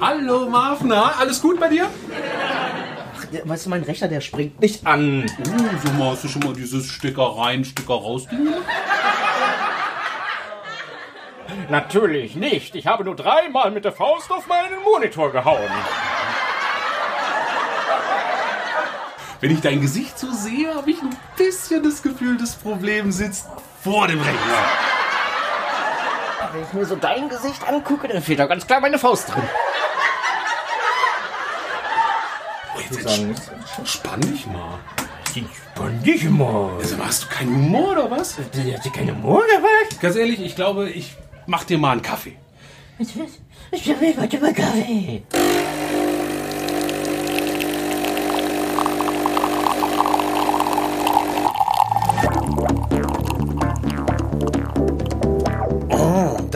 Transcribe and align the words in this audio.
Hallo 0.00 0.48
Marfner, 0.48 1.18
alles 1.18 1.40
gut 1.40 1.60
bei 1.60 1.68
dir? 1.68 1.88
Ja, 3.30 3.40
Weißt 3.44 3.66
du, 3.66 3.70
mein 3.70 3.82
Rechner, 3.82 4.08
der 4.08 4.20
springt 4.20 4.60
nicht 4.60 4.86
an. 4.86 5.24
Uh, 5.24 5.86
so 5.86 5.92
mal, 5.92 6.10
hast 6.12 6.24
du 6.24 6.28
schon 6.28 6.42
mal 6.42 6.52
dieses 6.52 6.86
Stecker 6.88 7.36
rein, 7.36 7.64
Stecker 7.64 7.94
raus 7.94 8.26
Ding 8.26 8.44
gemacht? 8.44 8.62
Natürlich 11.68 12.34
nicht. 12.34 12.74
Ich 12.74 12.86
habe 12.86 13.04
nur 13.04 13.14
dreimal 13.14 13.70
mit 13.70 13.84
der 13.84 13.92
Faust 13.92 14.30
auf 14.32 14.46
meinen 14.48 14.82
Monitor 14.82 15.30
gehauen. 15.30 15.70
Wenn 19.40 19.52
ich 19.52 19.60
dein 19.60 19.80
Gesicht 19.80 20.18
so 20.18 20.30
sehe, 20.32 20.74
habe 20.74 20.90
ich 20.90 21.00
ein 21.00 21.16
bisschen 21.36 21.82
das 21.82 22.02
Gefühl, 22.02 22.36
das 22.36 22.56
Problem 22.56 23.12
sitzt 23.12 23.46
vor 23.82 24.08
dem 24.08 24.18
Rechner. 24.18 24.89
Wenn 26.52 26.62
ich 26.64 26.72
mir 26.72 26.84
so 26.86 26.96
dein 26.96 27.28
Gesicht 27.28 27.66
angucke, 27.66 28.08
dann 28.08 28.22
fehlt 28.22 28.38
da 28.38 28.46
ganz 28.46 28.66
klar 28.66 28.80
meine 28.80 28.98
Faust 28.98 29.28
drin. 29.32 29.42
Oh, 32.76 32.80
jetzt 32.80 33.06
ents- 33.08 33.50
Spann 33.84 34.20
dich 34.20 34.46
mal. 34.46 34.78
Spann 35.74 36.02
dich 36.02 36.24
mal. 36.28 36.76
Also, 36.78 36.96
hast 37.04 37.24
du 37.24 37.28
keinen 37.28 37.54
Humor 37.54 37.92
oder 37.92 38.10
was? 38.10 38.36
Hat 38.38 38.52
sie 38.82 38.90
keine 38.90 39.12
Mund 39.12 39.44
oder 39.44 39.62
was? 39.62 39.98
Ganz 40.00 40.16
ehrlich, 40.16 40.40
ich 40.40 40.56
glaube, 40.56 40.90
ich 40.90 41.14
mach 41.46 41.64
dir 41.64 41.78
mal 41.78 41.92
einen 41.92 42.02
Kaffee. 42.02 42.36
Ich 42.98 43.86
will 43.86 44.14
heute 44.20 44.38
mal 44.40 44.52
Kaffee. 44.52 45.22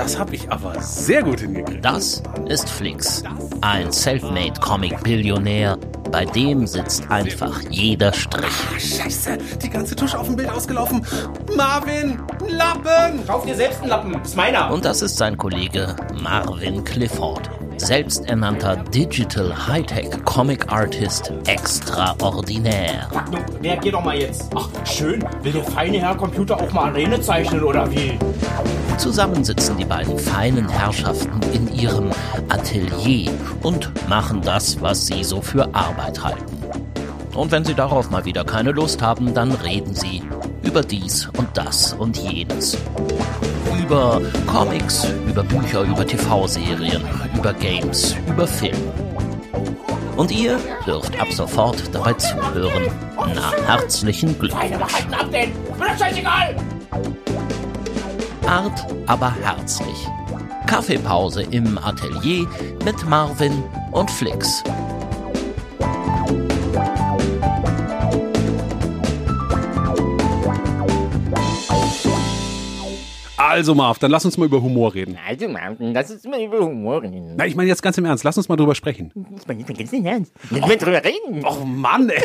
Das 0.04 0.18
habe 0.18 0.34
ich 0.34 0.52
aber 0.52 0.78
sehr 0.82 1.22
gut 1.22 1.40
hingekriegt. 1.40 1.82
Das 1.82 2.22
ist 2.46 2.68
Flix, 2.68 3.22
ein 3.62 3.90
selfmade 3.90 4.60
Comic-Billionär. 4.60 5.78
Bei 6.12 6.26
dem 6.26 6.66
sitzt 6.66 7.10
einfach 7.10 7.62
jeder 7.70 8.12
Strich. 8.12 8.52
Scheiße, 8.78 9.38
die 9.62 9.70
ganze 9.70 9.96
Tusche 9.96 10.18
auf 10.18 10.26
dem 10.26 10.36
Bild 10.36 10.50
ausgelaufen. 10.50 11.06
Marvin, 11.56 12.20
Lappen! 12.50 13.26
Kauf 13.26 13.46
dir 13.46 13.54
selbst 13.54 13.80
einen 13.80 13.88
Lappen. 13.88 14.22
Ist 14.22 14.36
meiner. 14.36 14.70
Und 14.70 14.84
das 14.84 15.00
ist 15.00 15.16
sein 15.16 15.38
Kollege 15.38 15.96
Marvin 16.22 16.84
Clifford, 16.84 17.48
selbsternannter 17.78 18.76
Digital 18.76 19.54
Hightech 19.66 20.22
Comic 20.26 20.70
Artist 20.70 21.32
extraordinär. 21.46 23.08
Nun, 23.32 23.42
reagier 23.62 23.92
doch 23.92 24.04
mal 24.04 24.20
jetzt. 24.20 24.50
Ach, 24.54 24.68
schön. 24.84 25.24
Will 25.42 25.52
der 25.52 25.64
feine 25.64 25.98
Herr 25.98 26.14
Computer 26.14 26.60
auch 26.60 26.72
mal 26.72 26.90
Arene 26.90 27.18
zeichnen, 27.22 27.64
oder 27.64 27.90
wie? 27.90 28.18
Zusammen 28.98 29.44
sitzen 29.44 29.76
die 29.76 29.84
beiden 29.84 30.18
feinen 30.18 30.68
Herrschaften 30.68 31.40
in 31.52 31.72
ihrem 31.74 32.10
Atelier 32.48 33.30
und 33.62 33.90
machen 34.08 34.40
das, 34.42 34.80
was 34.80 35.06
sie 35.06 35.24
so 35.24 35.40
für 35.40 35.74
Arbeit 35.74 36.22
halten. 36.22 36.58
Und 37.34 37.50
wenn 37.50 37.64
sie 37.64 37.74
darauf 37.74 38.10
mal 38.10 38.24
wieder 38.24 38.44
keine 38.44 38.70
Lust 38.70 39.02
haben, 39.02 39.34
dann 39.34 39.52
reden 39.52 39.94
sie 39.94 40.22
über 40.62 40.82
dies 40.82 41.28
und 41.36 41.48
das 41.54 41.92
und 41.92 42.16
jenes. 42.16 42.78
Über 43.78 44.20
Comics, 44.46 45.06
über 45.28 45.42
Bücher, 45.42 45.82
über 45.82 46.06
TV-Serien, 46.06 47.02
über 47.34 47.52
Games, 47.52 48.16
über 48.28 48.46
Film. 48.46 48.78
Und 50.16 50.30
ihr 50.30 50.58
dürft 50.86 51.20
ab 51.20 51.32
sofort 51.32 51.76
dabei 51.92 52.12
zuhören. 52.14 52.84
Na, 53.16 53.52
herzlichen 53.66 54.38
Glückwunsch. 54.38 54.80
Art, 58.46 58.86
aber 59.06 59.34
herzlich. 59.42 60.06
Kaffeepause 60.66 61.42
im 61.50 61.78
Atelier 61.78 62.46
mit 62.84 63.04
Marvin 63.08 63.64
und 63.92 64.10
Flix. 64.10 64.62
Also 73.54 73.74
Marv, 73.74 74.00
dann 74.00 74.10
lass 74.10 74.24
uns 74.24 74.36
mal 74.36 74.46
über 74.46 74.60
Humor 74.60 74.94
reden. 74.94 75.16
Also, 75.28 75.48
Mann, 75.48 75.76
lass 75.78 76.10
uns 76.10 76.24
mal 76.24 76.42
über 76.42 76.58
Humor 76.58 77.02
reden. 77.02 77.34
Na, 77.36 77.46
ich 77.46 77.54
meine 77.54 77.68
jetzt 77.68 77.82
ganz 77.82 77.96
im 77.98 78.04
Ernst, 78.04 78.24
lass 78.24 78.36
uns 78.36 78.48
mal 78.48 78.56
drüber 78.56 78.74
sprechen. 78.74 79.12
Ich 79.38 79.46
meine, 79.46 79.62
ganz 79.62 79.92
nicht 79.92 80.04
ernst. 80.04 80.32
Nicht 80.50 80.66
mehr 80.66 80.76
drüber 80.76 81.02
reden. 81.04 81.44
Oh 81.44 81.64
Mann, 81.64 82.10
ey. 82.10 82.24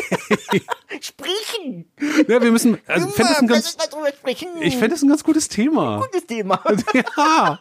Sprechen! 1.00 1.86
Ja, 2.28 2.42
wir 2.42 2.50
müssen, 2.52 2.78
also, 2.86 3.08
fänd 3.08 3.30
das 3.30 3.38
ein 3.40 3.46
ganz, 3.48 3.66
uns 3.66 3.78
mal 3.78 3.86
drüber 3.86 4.08
sprechen. 4.16 4.48
ich 4.60 4.74
fände 4.76 4.90
das 4.90 5.02
ein 5.02 5.08
ganz 5.08 5.24
gutes 5.24 5.48
Thema. 5.48 6.00
Gutes 6.00 6.26
Thema. 6.26 6.60
Ja, 6.94 7.58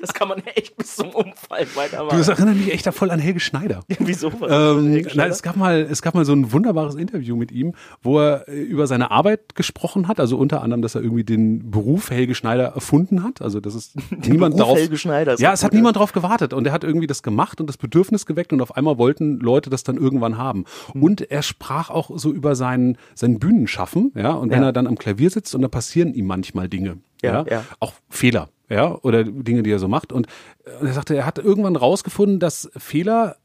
Das 0.00 0.12
kann 0.14 0.28
man 0.28 0.38
echt 0.54 0.76
bis 0.76 0.96
zum 0.96 1.10
Umfallen 1.10 1.68
du, 1.72 1.76
weitermachen. 1.76 2.18
das 2.18 2.28
erinnert 2.28 2.56
mich 2.56 2.72
echt 2.72 2.86
da 2.86 2.92
voll 2.92 3.10
an 3.10 3.18
Helge 3.20 3.40
Schneider. 3.40 3.80
Wieso? 3.98 4.32
Was 4.40 4.50
Ähm, 4.78 4.96
ist 4.96 5.06
das 5.06 5.14
na, 5.14 5.26
es 5.26 5.42
gab 5.42 5.56
mal, 5.56 5.80
es 5.90 6.02
gab 6.02 6.14
mal 6.14 6.24
so 6.24 6.32
ein 6.32 6.52
wunderbares 6.52 6.94
Interview 6.94 7.36
mit 7.36 7.52
ihm, 7.52 7.74
wo 8.02 8.18
er 8.20 8.48
äh, 8.48 8.60
über 8.60 8.86
seine 8.86 9.10
Arbeit 9.10 9.54
gesprochen 9.54 10.08
hat. 10.08 10.20
Also 10.20 10.36
unter 10.38 10.62
anderem, 10.62 10.82
dass 10.82 10.94
er 10.94 11.02
irgendwie 11.02 11.24
den 11.24 11.70
Beruf 11.70 12.10
Helge 12.10 12.34
Schneider 12.34 12.64
erfunden 12.74 13.22
hat. 13.22 13.42
Also 13.42 13.60
das 13.60 13.74
ist 13.74 13.94
niemand 14.10 14.56
Beruf 14.56 14.66
darauf. 14.68 14.78
Helge 14.78 14.98
Schneider 14.98 15.36
ja, 15.38 15.52
es 15.52 15.62
hat 15.64 15.72
niemand 15.72 15.96
drauf 15.96 16.12
gewartet 16.12 16.52
und 16.52 16.66
er 16.66 16.72
hat 16.72 16.84
irgendwie 16.84 17.06
das 17.06 17.22
gemacht 17.22 17.60
und 17.60 17.66
das 17.66 17.76
Bedürfnis 17.76 18.26
geweckt 18.26 18.52
und 18.52 18.60
auf 18.60 18.76
einmal 18.76 18.98
wollten 18.98 19.38
Leute 19.40 19.70
das 19.70 19.84
dann 19.84 19.96
irgendwann 19.96 20.38
haben. 20.38 20.64
Hm. 20.92 21.02
Und 21.02 21.30
er 21.30 21.42
sprach 21.42 21.90
auch 21.90 22.10
so 22.14 22.32
über 22.32 22.54
sein 22.56 22.73
sein 23.14 23.38
Bühnenschaffen, 23.38 24.12
ja. 24.14 24.32
Und 24.32 24.50
wenn 24.50 24.62
Ja. 24.62 24.68
er 24.68 24.72
dann 24.72 24.86
am 24.86 24.96
Klavier 24.98 25.30
sitzt 25.30 25.54
und 25.54 25.62
da 25.62 25.68
passieren 25.68 26.14
ihm 26.14 26.26
manchmal 26.26 26.68
Dinge, 26.68 26.98
Ja, 27.22 27.44
ja, 27.50 27.64
auch 27.80 27.94
Fehler, 28.10 28.48
ja, 28.68 28.94
oder 29.02 29.24
Dinge, 29.24 29.62
die 29.62 29.70
er 29.70 29.78
so 29.78 29.88
macht. 29.88 30.12
Und 30.12 30.26
äh, 30.64 30.86
er 30.86 30.92
sagte, 30.92 31.16
er 31.16 31.24
hat 31.26 31.38
irgendwann 31.38 31.76
rausgefunden, 31.76 32.38
dass 32.38 32.70
Fehler 32.76 33.36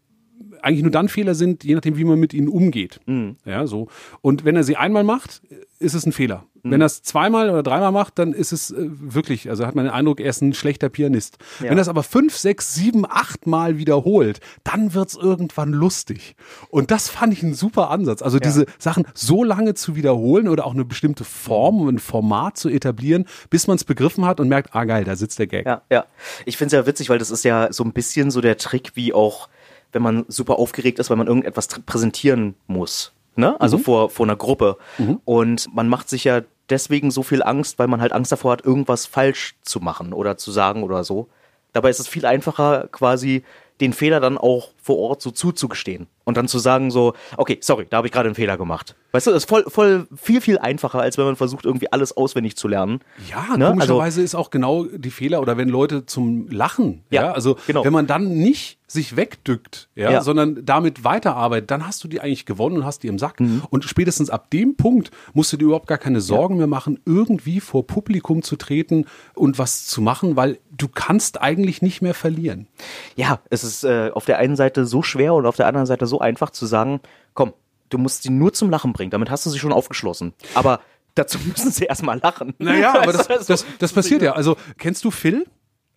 eigentlich 0.61 0.83
nur 0.83 0.91
dann 0.91 1.09
Fehler 1.09 1.35
sind, 1.35 1.63
je 1.63 1.75
nachdem, 1.75 1.97
wie 1.97 2.03
man 2.03 2.19
mit 2.19 2.33
ihnen 2.33 2.47
umgeht. 2.47 2.99
Mhm. 3.05 3.37
Ja, 3.45 3.67
so. 3.67 3.87
Und 4.21 4.45
wenn 4.45 4.55
er 4.55 4.63
sie 4.63 4.75
einmal 4.75 5.03
macht, 5.03 5.41
ist 5.79 5.93
es 5.93 6.05
ein 6.05 6.11
Fehler. 6.11 6.45
Mhm. 6.63 6.71
Wenn 6.71 6.81
er 6.81 6.87
es 6.87 7.03
zweimal 7.03 7.49
oder 7.49 7.63
dreimal 7.63 7.91
macht, 7.91 8.19
dann 8.19 8.33
ist 8.33 8.51
es 8.51 8.71
äh, 8.71 8.75
wirklich, 8.79 9.49
also 9.49 9.65
hat 9.65 9.75
man 9.75 9.85
den 9.85 9.93
Eindruck, 9.93 10.19
er 10.19 10.29
ist 10.29 10.41
ein 10.41 10.53
schlechter 10.53 10.89
Pianist. 10.89 11.37
Wenn 11.59 11.77
er 11.77 11.81
es 11.81 11.87
aber 11.87 12.03
fünf, 12.03 12.35
sechs, 12.35 12.75
sieben, 12.75 13.05
acht 13.05 13.47
Mal 13.47 13.77
wiederholt, 13.77 14.39
dann 14.63 14.93
wird's 14.93 15.15
irgendwann 15.15 15.71
lustig. 15.71 16.35
Und 16.69 16.91
das 16.91 17.09
fand 17.09 17.33
ich 17.33 17.43
ein 17.43 17.53
super 17.53 17.89
Ansatz. 17.89 18.21
Also 18.21 18.39
diese 18.39 18.65
Sachen 18.77 19.05
so 19.13 19.43
lange 19.43 19.73
zu 19.73 19.95
wiederholen 19.95 20.47
oder 20.47 20.65
auch 20.65 20.73
eine 20.73 20.85
bestimmte 20.85 21.23
Form, 21.23 21.87
ein 21.87 21.99
Format 21.99 22.57
zu 22.57 22.69
etablieren, 22.69 23.25
bis 23.49 23.67
man 23.67 23.77
es 23.77 23.83
begriffen 23.83 24.25
hat 24.25 24.39
und 24.39 24.49
merkt, 24.49 24.75
ah 24.75 24.85
geil, 24.85 25.03
da 25.03 25.15
sitzt 25.15 25.39
der 25.39 25.47
Gag. 25.47 25.65
Ja, 25.65 25.81
ja. 25.89 26.05
Ich 26.45 26.57
finde 26.57 26.75
es 26.75 26.79
ja 26.79 26.85
witzig, 26.85 27.09
weil 27.09 27.19
das 27.19 27.31
ist 27.31 27.43
ja 27.43 27.71
so 27.71 27.83
ein 27.83 27.93
bisschen 27.93 28.31
so 28.31 28.41
der 28.41 28.57
Trick, 28.57 28.91
wie 28.95 29.13
auch, 29.13 29.47
wenn 29.91 30.01
man 30.01 30.25
super 30.27 30.59
aufgeregt 30.59 30.99
ist, 30.99 31.09
weil 31.09 31.17
man 31.17 31.27
irgendetwas 31.27 31.67
präsentieren 31.67 32.55
muss. 32.67 33.13
Ne? 33.35 33.59
Also 33.59 33.77
vor, 33.77 34.09
vor 34.09 34.25
einer 34.25 34.35
Gruppe. 34.35 34.77
Und 35.25 35.73
man 35.73 35.87
macht 35.87 36.09
sich 36.09 36.23
ja 36.23 36.41
deswegen 36.69 37.11
so 37.11 37.23
viel 37.23 37.41
Angst, 37.41 37.79
weil 37.79 37.87
man 37.87 38.01
halt 38.01 38.11
Angst 38.11 38.31
davor 38.31 38.51
hat, 38.51 38.65
irgendwas 38.65 39.05
falsch 39.05 39.55
zu 39.61 39.79
machen 39.79 40.13
oder 40.13 40.37
zu 40.37 40.51
sagen 40.51 40.83
oder 40.83 41.03
so. 41.03 41.27
Dabei 41.73 41.89
ist 41.89 41.99
es 41.99 42.07
viel 42.07 42.25
einfacher, 42.25 42.87
quasi 42.91 43.43
den 43.79 43.93
Fehler 43.93 44.19
dann 44.19 44.37
auch 44.37 44.71
vor 44.81 44.97
Ort 44.97 45.21
so 45.21 45.31
zuzugestehen. 45.31 46.07
Und 46.25 46.37
dann 46.37 46.47
zu 46.47 46.59
sagen 46.59 46.91
so, 46.91 47.13
okay, 47.37 47.57
sorry, 47.61 47.87
da 47.89 47.97
habe 47.97 48.07
ich 48.07 48.13
gerade 48.13 48.27
einen 48.27 48.35
Fehler 48.35 48.57
gemacht. 48.57 48.95
Weißt 49.11 49.25
du, 49.25 49.31
das 49.31 49.43
ist 49.43 49.49
voll, 49.49 49.63
voll 49.67 50.07
viel, 50.15 50.41
viel 50.41 50.59
einfacher, 50.59 50.99
als 50.99 51.17
wenn 51.17 51.25
man 51.25 51.35
versucht, 51.35 51.65
irgendwie 51.65 51.91
alles 51.91 52.15
auswendig 52.15 52.55
zu 52.55 52.67
lernen. 52.67 52.99
Ja, 53.29 53.57
Ne? 53.57 53.67
komischerweise 53.69 54.21
ist 54.21 54.35
auch 54.35 54.51
genau 54.51 54.83
die 54.85 55.09
Fehler 55.09 55.41
oder 55.41 55.57
wenn 55.57 55.69
Leute 55.69 56.05
zum 56.05 56.47
Lachen, 56.49 57.03
ja, 57.09 57.23
Ja, 57.23 57.31
also 57.31 57.57
genau. 57.65 57.83
wenn 57.83 57.93
man 57.93 58.05
dann 58.05 58.27
nicht 58.37 58.77
sich 58.85 59.15
wegdückt, 59.15 59.89
ja, 59.95 60.11
Ja. 60.11 60.21
sondern 60.21 60.65
damit 60.65 61.03
weiterarbeitet, 61.03 61.69
dann 61.71 61.85
hast 61.87 62.03
du 62.03 62.07
die 62.07 62.21
eigentlich 62.21 62.45
gewonnen 62.47 62.77
und 62.77 62.85
hast 62.85 63.01
die 63.03 63.07
im 63.07 63.19
Sack. 63.19 63.39
Mhm. 63.39 63.61
Und 63.69 63.83
spätestens 63.85 64.29
ab 64.31 64.49
dem 64.51 64.75
Punkt 64.77 65.11
musst 65.33 65.53
du 65.53 65.57
dir 65.57 65.65
überhaupt 65.65 65.87
gar 65.87 65.99
keine 65.99 66.21
Sorgen 66.21 66.57
mehr 66.57 66.65
machen, 66.67 66.99
irgendwie 67.05 67.59
vor 67.59 67.85
Publikum 67.87 68.41
zu 68.43 68.55
treten 68.55 69.05
und 69.35 69.57
was 69.59 69.85
zu 69.85 70.01
machen, 70.01 70.35
weil 70.35 70.57
du 70.71 70.87
kannst 70.87 71.41
eigentlich 71.41 71.81
nicht 71.81 72.01
mehr 72.01 72.13
verlieren. 72.13 72.67
ja, 73.15 73.39
es 73.49 73.63
ist 73.63 73.83
äh, 73.83 74.11
auf 74.13 74.25
der 74.25 74.37
einen 74.37 74.55
Seite 74.55 74.85
so 74.85 75.01
schwer 75.03 75.33
und 75.33 75.45
auf 75.45 75.55
der 75.55 75.67
anderen 75.67 75.85
Seite 75.87 76.05
so 76.07 76.18
einfach 76.19 76.49
zu 76.51 76.65
sagen, 76.65 76.99
komm, 77.33 77.53
du 77.89 77.97
musst 77.97 78.23
sie 78.23 78.29
nur 78.29 78.53
zum 78.53 78.69
Lachen 78.69 78.93
bringen, 78.93 79.11
damit 79.11 79.29
hast 79.29 79.45
du 79.45 79.49
sie 79.49 79.59
schon 79.59 79.73
aufgeschlossen. 79.73 80.33
Aber 80.53 80.81
dazu 81.15 81.39
müssen 81.45 81.71
sie 81.71 81.85
erstmal 81.85 82.19
lachen. 82.19 82.53
Naja, 82.59 82.93
aber 83.01 83.13
das, 83.13 83.29
Weißt 83.29 83.41
du, 83.49 83.53
das, 83.53 83.65
das 83.79 83.93
passiert 83.93 84.21
ja. 84.21 84.33
Also 84.33 84.57
kennst 84.77 85.03
du 85.03 85.11
Phil? 85.11 85.45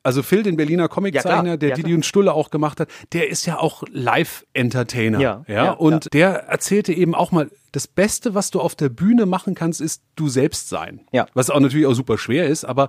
Also 0.04 0.24
Phil, 0.24 0.42
den 0.42 0.56
Berliner 0.56 0.88
Comiczeichner, 0.88 1.50
Ja, 1.50 1.56
der 1.56 1.68
Ja, 1.70 1.74
Didi 1.76 1.88
klar. 1.90 1.96
und 1.96 2.04
Stulle 2.06 2.32
auch 2.32 2.50
gemacht 2.50 2.80
hat, 2.80 2.88
der 3.12 3.30
ist 3.30 3.46
ja 3.46 3.58
auch 3.58 3.84
Live-Entertainer. 3.92 5.20
Ja, 5.20 5.44
ja, 5.46 5.64
ja, 5.66 5.70
und 5.72 6.12
der 6.12 6.48
erzählte 6.48 6.92
eben 6.92 7.14
auch 7.14 7.30
mal, 7.30 7.50
das 7.70 7.86
Beste, 7.86 8.34
was 8.34 8.50
du 8.50 8.60
auf 8.60 8.74
der 8.74 8.88
Bühne 8.88 9.26
machen 9.26 9.54
kannst, 9.54 9.80
ist 9.80 10.02
du 10.16 10.28
selbst 10.28 10.68
sein. 10.68 11.00
Ja. 11.12 11.26
Was 11.34 11.50
auch 11.50 11.60
natürlich 11.60 11.86
auch 11.86 11.94
super 11.94 12.18
schwer 12.18 12.46
ist, 12.48 12.64
aber 12.64 12.88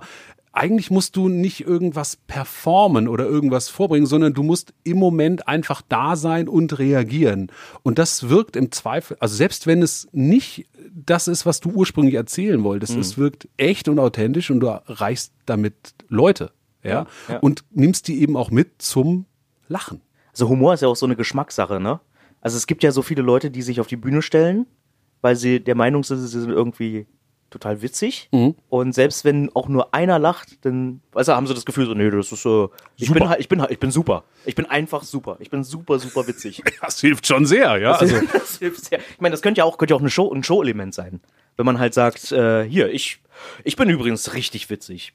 eigentlich 0.54 0.90
musst 0.90 1.16
du 1.16 1.28
nicht 1.28 1.66
irgendwas 1.66 2.16
performen 2.16 3.08
oder 3.08 3.26
irgendwas 3.26 3.68
vorbringen, 3.68 4.06
sondern 4.06 4.34
du 4.34 4.44
musst 4.44 4.72
im 4.84 4.98
Moment 4.98 5.48
einfach 5.48 5.82
da 5.82 6.14
sein 6.14 6.48
und 6.48 6.78
reagieren. 6.78 7.50
Und 7.82 7.98
das 7.98 8.28
wirkt 8.28 8.54
im 8.54 8.70
Zweifel, 8.70 9.16
also 9.18 9.34
selbst 9.34 9.66
wenn 9.66 9.82
es 9.82 10.08
nicht 10.12 10.66
das 10.94 11.26
ist, 11.26 11.44
was 11.44 11.60
du 11.60 11.70
ursprünglich 11.70 12.14
erzählen 12.14 12.62
wolltest, 12.62 12.96
es 12.96 13.18
wirkt 13.18 13.48
echt 13.56 13.88
und 13.88 13.98
authentisch 13.98 14.50
und 14.50 14.60
du 14.60 14.68
erreichst 14.68 15.32
damit 15.44 15.74
Leute. 16.08 16.52
ja, 16.84 17.06
ja. 17.28 17.38
und 17.38 17.64
nimmst 17.70 18.08
die 18.08 18.20
eben 18.20 18.36
auch 18.36 18.50
mit 18.50 18.80
zum 18.80 19.24
Lachen. 19.68 20.02
Also 20.30 20.48
Humor 20.48 20.74
ist 20.74 20.82
ja 20.82 20.88
auch 20.88 20.96
so 20.96 21.06
eine 21.06 21.16
Geschmackssache, 21.16 21.80
ne? 21.80 22.00
Also 22.40 22.58
es 22.58 22.66
gibt 22.66 22.82
ja 22.82 22.92
so 22.92 23.00
viele 23.00 23.22
Leute, 23.22 23.50
die 23.50 23.62
sich 23.62 23.80
auf 23.80 23.86
die 23.86 23.96
Bühne 23.96 24.20
stellen, 24.20 24.66
weil 25.22 25.34
sie 25.34 25.60
der 25.60 25.74
Meinung 25.74 26.04
sind, 26.04 26.18
sie 26.18 26.40
sind 26.40 26.50
irgendwie 26.50 27.06
total 27.54 27.80
witzig. 27.82 28.28
Mhm. 28.32 28.54
Und 28.68 28.92
selbst 28.94 29.24
wenn 29.24 29.48
auch 29.54 29.68
nur 29.68 29.94
einer 29.94 30.18
lacht, 30.18 30.64
dann 30.64 31.00
weißt 31.12 31.28
du, 31.28 31.32
haben 31.34 31.46
sie 31.46 31.54
das 31.54 31.64
Gefühl 31.64 31.86
so, 31.86 31.94
nee, 31.94 32.10
das 32.10 32.30
ist 32.32 32.42
so, 32.42 32.70
ich 32.96 33.10
bin 33.10 33.28
halt, 33.28 33.40
ich 33.40 33.48
bin 33.48 33.60
halt, 33.62 33.70
ich 33.70 33.78
bin 33.78 33.90
super. 33.90 34.24
Ich 34.44 34.54
bin 34.54 34.66
einfach 34.66 35.04
super. 35.04 35.36
Ich 35.40 35.50
bin 35.50 35.62
super, 35.64 35.98
super 35.98 36.26
witzig. 36.26 36.62
Das 36.80 37.00
hilft 37.00 37.26
schon 37.26 37.46
sehr, 37.46 37.78
ja. 37.78 37.92
Also, 37.92 38.16
das 38.32 38.58
hilft 38.58 38.84
sehr. 38.84 38.98
Ich 38.98 39.20
meine, 39.20 39.32
das 39.32 39.40
könnte 39.42 39.60
ja 39.60 39.64
auch, 39.64 39.78
könnte 39.78 39.92
ja 39.92 39.96
auch 39.96 40.00
eine 40.02 40.10
Show, 40.10 40.30
ein 40.32 40.42
Show-Element 40.42 40.92
sein. 40.94 41.20
Wenn 41.56 41.64
man 41.66 41.78
halt 41.78 41.94
sagt, 41.94 42.32
äh, 42.32 42.64
hier, 42.68 42.90
ich, 42.92 43.20
ich 43.62 43.76
bin 43.76 43.88
übrigens 43.88 44.34
richtig 44.34 44.68
witzig. 44.70 45.14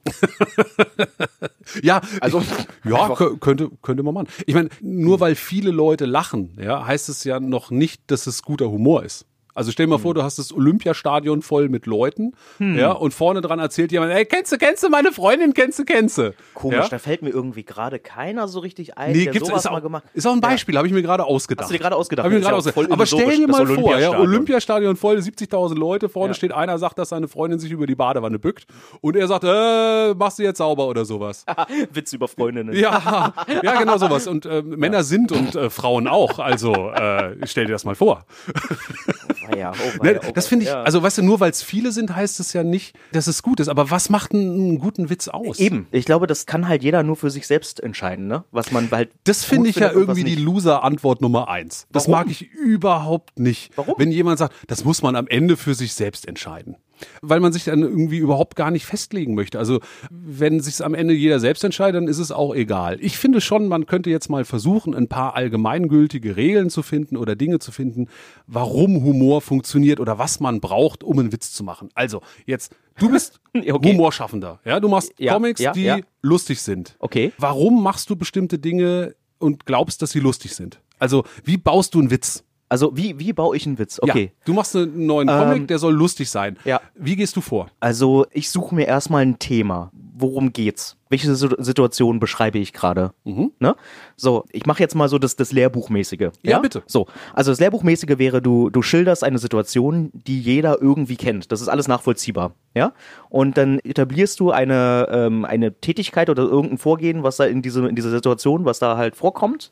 ja, 1.84 2.02
Also, 2.22 2.40
ich, 2.40 2.90
ja, 2.90 3.08
kö- 3.10 3.38
könnte, 3.40 3.70
könnte 3.82 4.04
man 4.04 4.14
machen. 4.14 4.28
Ich 4.46 4.56
meine, 4.56 4.70
nur 4.82 5.20
weil 5.20 5.36
viele 5.36 5.72
Leute 5.72 6.06
lachen, 6.06 6.58
ja, 6.62 6.86
heißt 6.86 7.10
es 7.10 7.24
ja 7.24 7.40
noch 7.40 7.72
nicht, 7.72 8.02
dass 8.08 8.26
es 8.28 8.42
guter 8.42 8.70
Humor 8.72 9.04
ist. 9.04 9.26
Also 9.56 9.72
stell 9.72 9.86
dir 9.88 9.90
mal 9.90 9.96
Hm. 9.98 10.02
vor, 10.04 10.14
du 10.14 10.24
hast 10.24 10.40
das 10.40 10.54
Olympiastadion 10.54 11.42
voll 11.42 11.70
mit 11.70 11.86
Leuten, 11.86 12.34
ja, 12.60 12.92
und 12.92 13.14
vorne 13.14 13.42
dran 13.42 13.60
erzählt 13.60 13.92
jemand, 13.92 14.12
ey, 14.14 14.26
kennst 14.26 14.52
du, 14.52 14.58
kennst 14.58 14.84
du 14.84 14.90
meine 14.90 15.12
Freundin, 15.12 15.54
kennst 15.54 15.80
du, 15.80 15.86
kennst 15.86 16.18
du? 16.18 16.34
Komisch, 16.54 16.78
Ja? 16.78 16.88
da 16.90 17.00
fällt 17.00 17.22
mir 17.22 17.30
irgendwie 17.32 17.64
gerade 17.64 18.00
keiner 18.00 18.48
so 18.48 18.60
richtig 18.60 18.98
ein, 18.98 19.12
Nee, 19.14 19.24
der 19.26 19.34
gibt's, 19.34 19.48
sowas 19.50 19.62
ist, 19.64 19.68
auch, 19.68 19.72
mal 19.74 19.82
gemacht 19.82 20.04
ist 20.14 20.26
auch 20.28 20.34
ein 20.34 20.42
Beispiel, 20.42 20.78
habe 20.78 20.88
ich 20.88 20.94
mir 20.94 21.02
gerade 21.02 21.26
ausgedacht. 21.26 21.64
Hast 21.64 21.72
du 21.72 21.74
dir 21.74 21.80
gerade 21.80 21.96
ausgedacht? 21.96 22.26
Hab 22.26 22.32
ich 22.32 22.36
mir 22.38 22.42
gerade 22.42 22.54
ja 22.54 22.58
ausgedacht. 22.58 22.92
Aber 22.92 23.06
stell 23.06 23.36
dir 23.36 23.48
mal 23.48 23.66
vor, 23.66 23.98
ja, 24.00 24.10
Olympiastadion. 24.12 24.22
Olympiastadion 24.30 24.96
voll, 24.96 25.18
70.000 25.18 25.76
Leute, 25.76 26.10
vorne 26.10 26.30
Ja. 26.30 26.34
steht 26.36 26.52
einer, 26.54 26.78
sagt, 26.78 26.98
dass 27.00 27.10
seine 27.10 27.28
Freundin 27.28 27.60
sich 27.60 27.72
über 27.72 27.88
die 27.88 27.96
Badewanne 27.96 28.40
bückt 28.40 28.66
und 29.02 29.16
er 29.16 29.28
sagt, 29.28 29.44
äh, 29.44 30.14
machst 30.14 30.40
du 30.40 30.44
jetzt 30.44 30.60
sauber 30.60 30.88
oder 30.88 31.06
sowas. 31.06 31.46
Witz 31.92 32.14
über 32.14 32.28
Freundinnen. 32.28 32.74
Ja, 32.76 33.34
ja, 33.64 33.76
genau 33.80 33.98
sowas. 33.98 34.28
Und 34.28 34.46
äh, 34.46 34.62
Männer 34.62 35.04
sind 35.04 35.32
und 35.32 35.56
äh, 35.56 35.70
Frauen 35.70 36.08
auch. 36.08 36.40
Also 36.40 36.92
äh, 36.92 37.36
stell 37.46 37.66
dir 37.66 37.74
das 37.74 37.84
mal 37.86 37.96
vor. 37.96 38.26
Oh, 39.54 39.58
ja, 39.58 39.72
oh, 39.72 40.04
Ne, 40.04 40.16
weia, 40.16 40.20
oh, 40.28 40.32
das 40.34 40.48
finde 40.48 40.66
ich, 40.66 40.72
ja. 40.72 40.82
also 40.84 41.02
weißt 41.02 41.20
du, 41.20 41.24
nur 41.24 41.40
weil 41.40 41.52
es 41.52 41.62
viele 41.62 41.92
sind, 41.92 42.16
heißt 42.16 42.40
es 42.40 42.54
ja 42.54 42.64
nicht, 42.64 42.96
dass 43.12 43.28
es 43.28 43.44
gut 43.44 43.60
ist. 43.60 43.68
Aber 43.68 43.92
was 43.92 44.10
macht 44.10 44.34
einen, 44.34 44.54
einen 44.54 44.80
guten 44.80 45.10
Witz 45.10 45.28
aus? 45.28 45.60
Eben, 45.60 45.88
ich 45.92 46.06
glaube, 46.06 46.28
das 46.28 46.46
kann 46.46 46.68
halt 46.68 46.84
jeder 46.84 47.04
nur 47.04 47.16
für 47.16 47.30
sich 47.30 47.48
selbst 47.48 47.82
entscheiden, 47.82 48.28
ne? 48.28 48.44
Was 48.52 48.72
man 48.72 48.90
halt. 48.92 49.12
Das 49.24 49.44
finde 49.44 49.70
ich 49.70 49.76
ja 49.76 49.92
irgendwie 49.92 50.24
die. 50.24 50.36
Loser-Antwort 50.40 51.22
Nummer 51.22 51.50
eins. 51.50 51.88
Das 51.92 52.08
Warum? 52.08 52.12
mag 52.22 52.32
ich 52.32 52.50
überhaupt 52.52 53.40
nicht. 53.40 53.72
Warum? 53.76 53.96
Wenn 53.98 54.12
jemand 54.12 54.40
sagt, 54.40 54.54
das 54.68 54.84
muss 54.84 55.02
man 55.02 55.16
am 55.16 55.28
Ende 55.28 55.58
für 55.58 55.76
sich 55.76 55.94
selbst 55.94 56.28
entscheiden. 56.28 56.76
Weil 57.22 57.40
man 57.40 57.54
sich 57.54 57.66
dann 57.66 57.82
irgendwie 57.82 58.18
überhaupt 58.18 58.56
gar 58.56 58.72
nicht 58.72 58.86
festlegen 58.86 59.36
möchte. 59.36 59.60
Also 59.60 59.80
wenn 60.10 60.60
sich 60.60 60.84
am 60.84 60.94
Ende 60.94 61.14
jeder 61.14 61.40
selbst 61.40 61.64
entscheidet, 61.64 62.02
dann 62.02 62.08
ist 62.08 62.20
es 62.20 62.32
auch 62.32 62.54
egal. 62.54 62.98
Ich 63.02 63.18
finde 63.18 63.42
schon, 63.42 63.68
man 63.68 63.86
könnte 63.86 64.10
jetzt 64.10 64.30
mal 64.30 64.46
versuchen, 64.46 64.96
ein 64.96 65.08
paar 65.08 65.36
allgemeingültige 65.36 66.36
Regeln 66.36 66.70
zu 66.70 66.84
finden 66.84 67.18
oder 67.18 67.36
Dinge 67.36 67.60
zu 67.60 67.72
finden, 67.72 68.08
warum 68.48 69.04
Humor 69.04 69.42
funktioniert 69.42 70.00
oder 70.00 70.18
was 70.18 70.40
man 70.40 70.60
braucht, 70.60 71.04
um 71.04 71.20
einen 71.20 71.32
Witz 71.32 71.52
zu 71.54 71.64
machen. 71.64 71.90
Also 71.94 72.22
jetzt, 72.46 72.76
du 72.98 73.10
bist 73.10 73.40
Okay. 73.56 73.94
Humorschaffender. 73.94 74.60
Ja, 74.66 74.80
du 74.80 74.88
machst 74.88 75.14
Ja, 75.18 75.34
Comics, 75.34 75.60
ja, 75.60 75.72
die 75.72 75.84
ja. 75.84 76.00
lustig 76.22 76.62
sind. 76.62 76.96
Okay. 77.00 77.32
Warum 77.38 77.84
machst 77.84 78.10
du 78.10 78.16
bestimmte 78.16 78.60
Dinge 78.60 79.16
und 79.40 79.66
glaubst, 79.66 80.02
dass 80.02 80.12
sie 80.12 80.20
lustig 80.20 80.56
sind? 80.56 80.82
Also, 81.00 81.24
wie 81.44 81.58
baust 81.58 81.94
du 81.96 82.00
einen 82.00 82.12
Witz? 82.12 82.44
Also, 82.70 82.96
wie, 82.96 83.18
wie 83.20 83.34
baue 83.34 83.58
ich 83.58 83.66
einen 83.66 83.80
Witz? 83.80 84.00
Okay. 84.02 84.26
Ja, 84.34 84.42
du 84.46 84.54
machst 84.54 84.76
einen 84.76 85.06
neuen 85.08 85.28
Comic, 85.28 85.58
Ähm, 85.58 85.68
der 85.68 85.80
soll 85.80 85.94
lustig 85.94 86.30
sein. 86.30 86.58
ja. 86.66 86.80
Wie 86.96 87.16
gehst 87.16 87.36
du 87.36 87.42
vor? 87.42 87.68
Also, 87.80 88.26
ich 88.32 88.50
suche 88.52 88.76
mir 88.76 88.86
erstmal 88.88 89.24
ein 89.24 89.40
Thema. 89.40 89.92
Worum 90.22 90.52
geht's? 90.52 90.98
Welche 91.08 91.34
Situ- 91.34 91.56
Situation 91.64 92.20
beschreibe 92.20 92.60
ich 92.60 92.74
gerade? 92.74 93.14
Ne? 93.24 93.76
So, 94.18 94.44
ich 94.52 94.66
mache 94.66 94.84
jetzt 94.84 94.94
mal 94.94 95.08
so 95.08 95.18
das, 95.18 95.38
das 95.38 95.54
Lehrbuchmäßige. 95.54 96.20
Mhm. 96.20 96.30
Ja, 96.44 96.60
bitte. 96.60 96.84
So, 96.88 97.08
also 97.34 97.52
das 97.52 97.60
Lehrbuchmäßige 97.62 98.18
wäre, 98.18 98.42
du, 98.42 98.70
du 98.70 98.82
schilderst 98.82 99.24
eine 99.24 99.38
Situation, 99.40 100.12
die 100.14 100.42
jeder 100.42 100.82
irgendwie 100.82 101.16
kennt. 101.16 101.54
Das 101.54 101.62
ist 101.62 101.70
alles 101.70 101.88
nachvollziehbar. 101.88 102.52
Ja? 102.76 102.92
Und 103.30 103.58
dann 103.58 103.80
etablierst 103.80 104.42
du 104.42 104.52
eine, 104.52 105.08
ähm, 105.10 105.46
eine 105.46 105.74
Tätigkeit 105.80 106.30
oder 106.30 106.44
irgendein 106.44 106.78
Vorgehen, 106.78 107.24
was 107.24 107.38
da 107.38 107.46
in, 107.46 107.62
diese, 107.62 107.88
in 107.88 107.96
dieser 107.96 108.12
Situation, 108.12 108.66
was 108.66 108.80
da 108.80 108.98
halt 108.98 109.16
vorkommt 109.16 109.72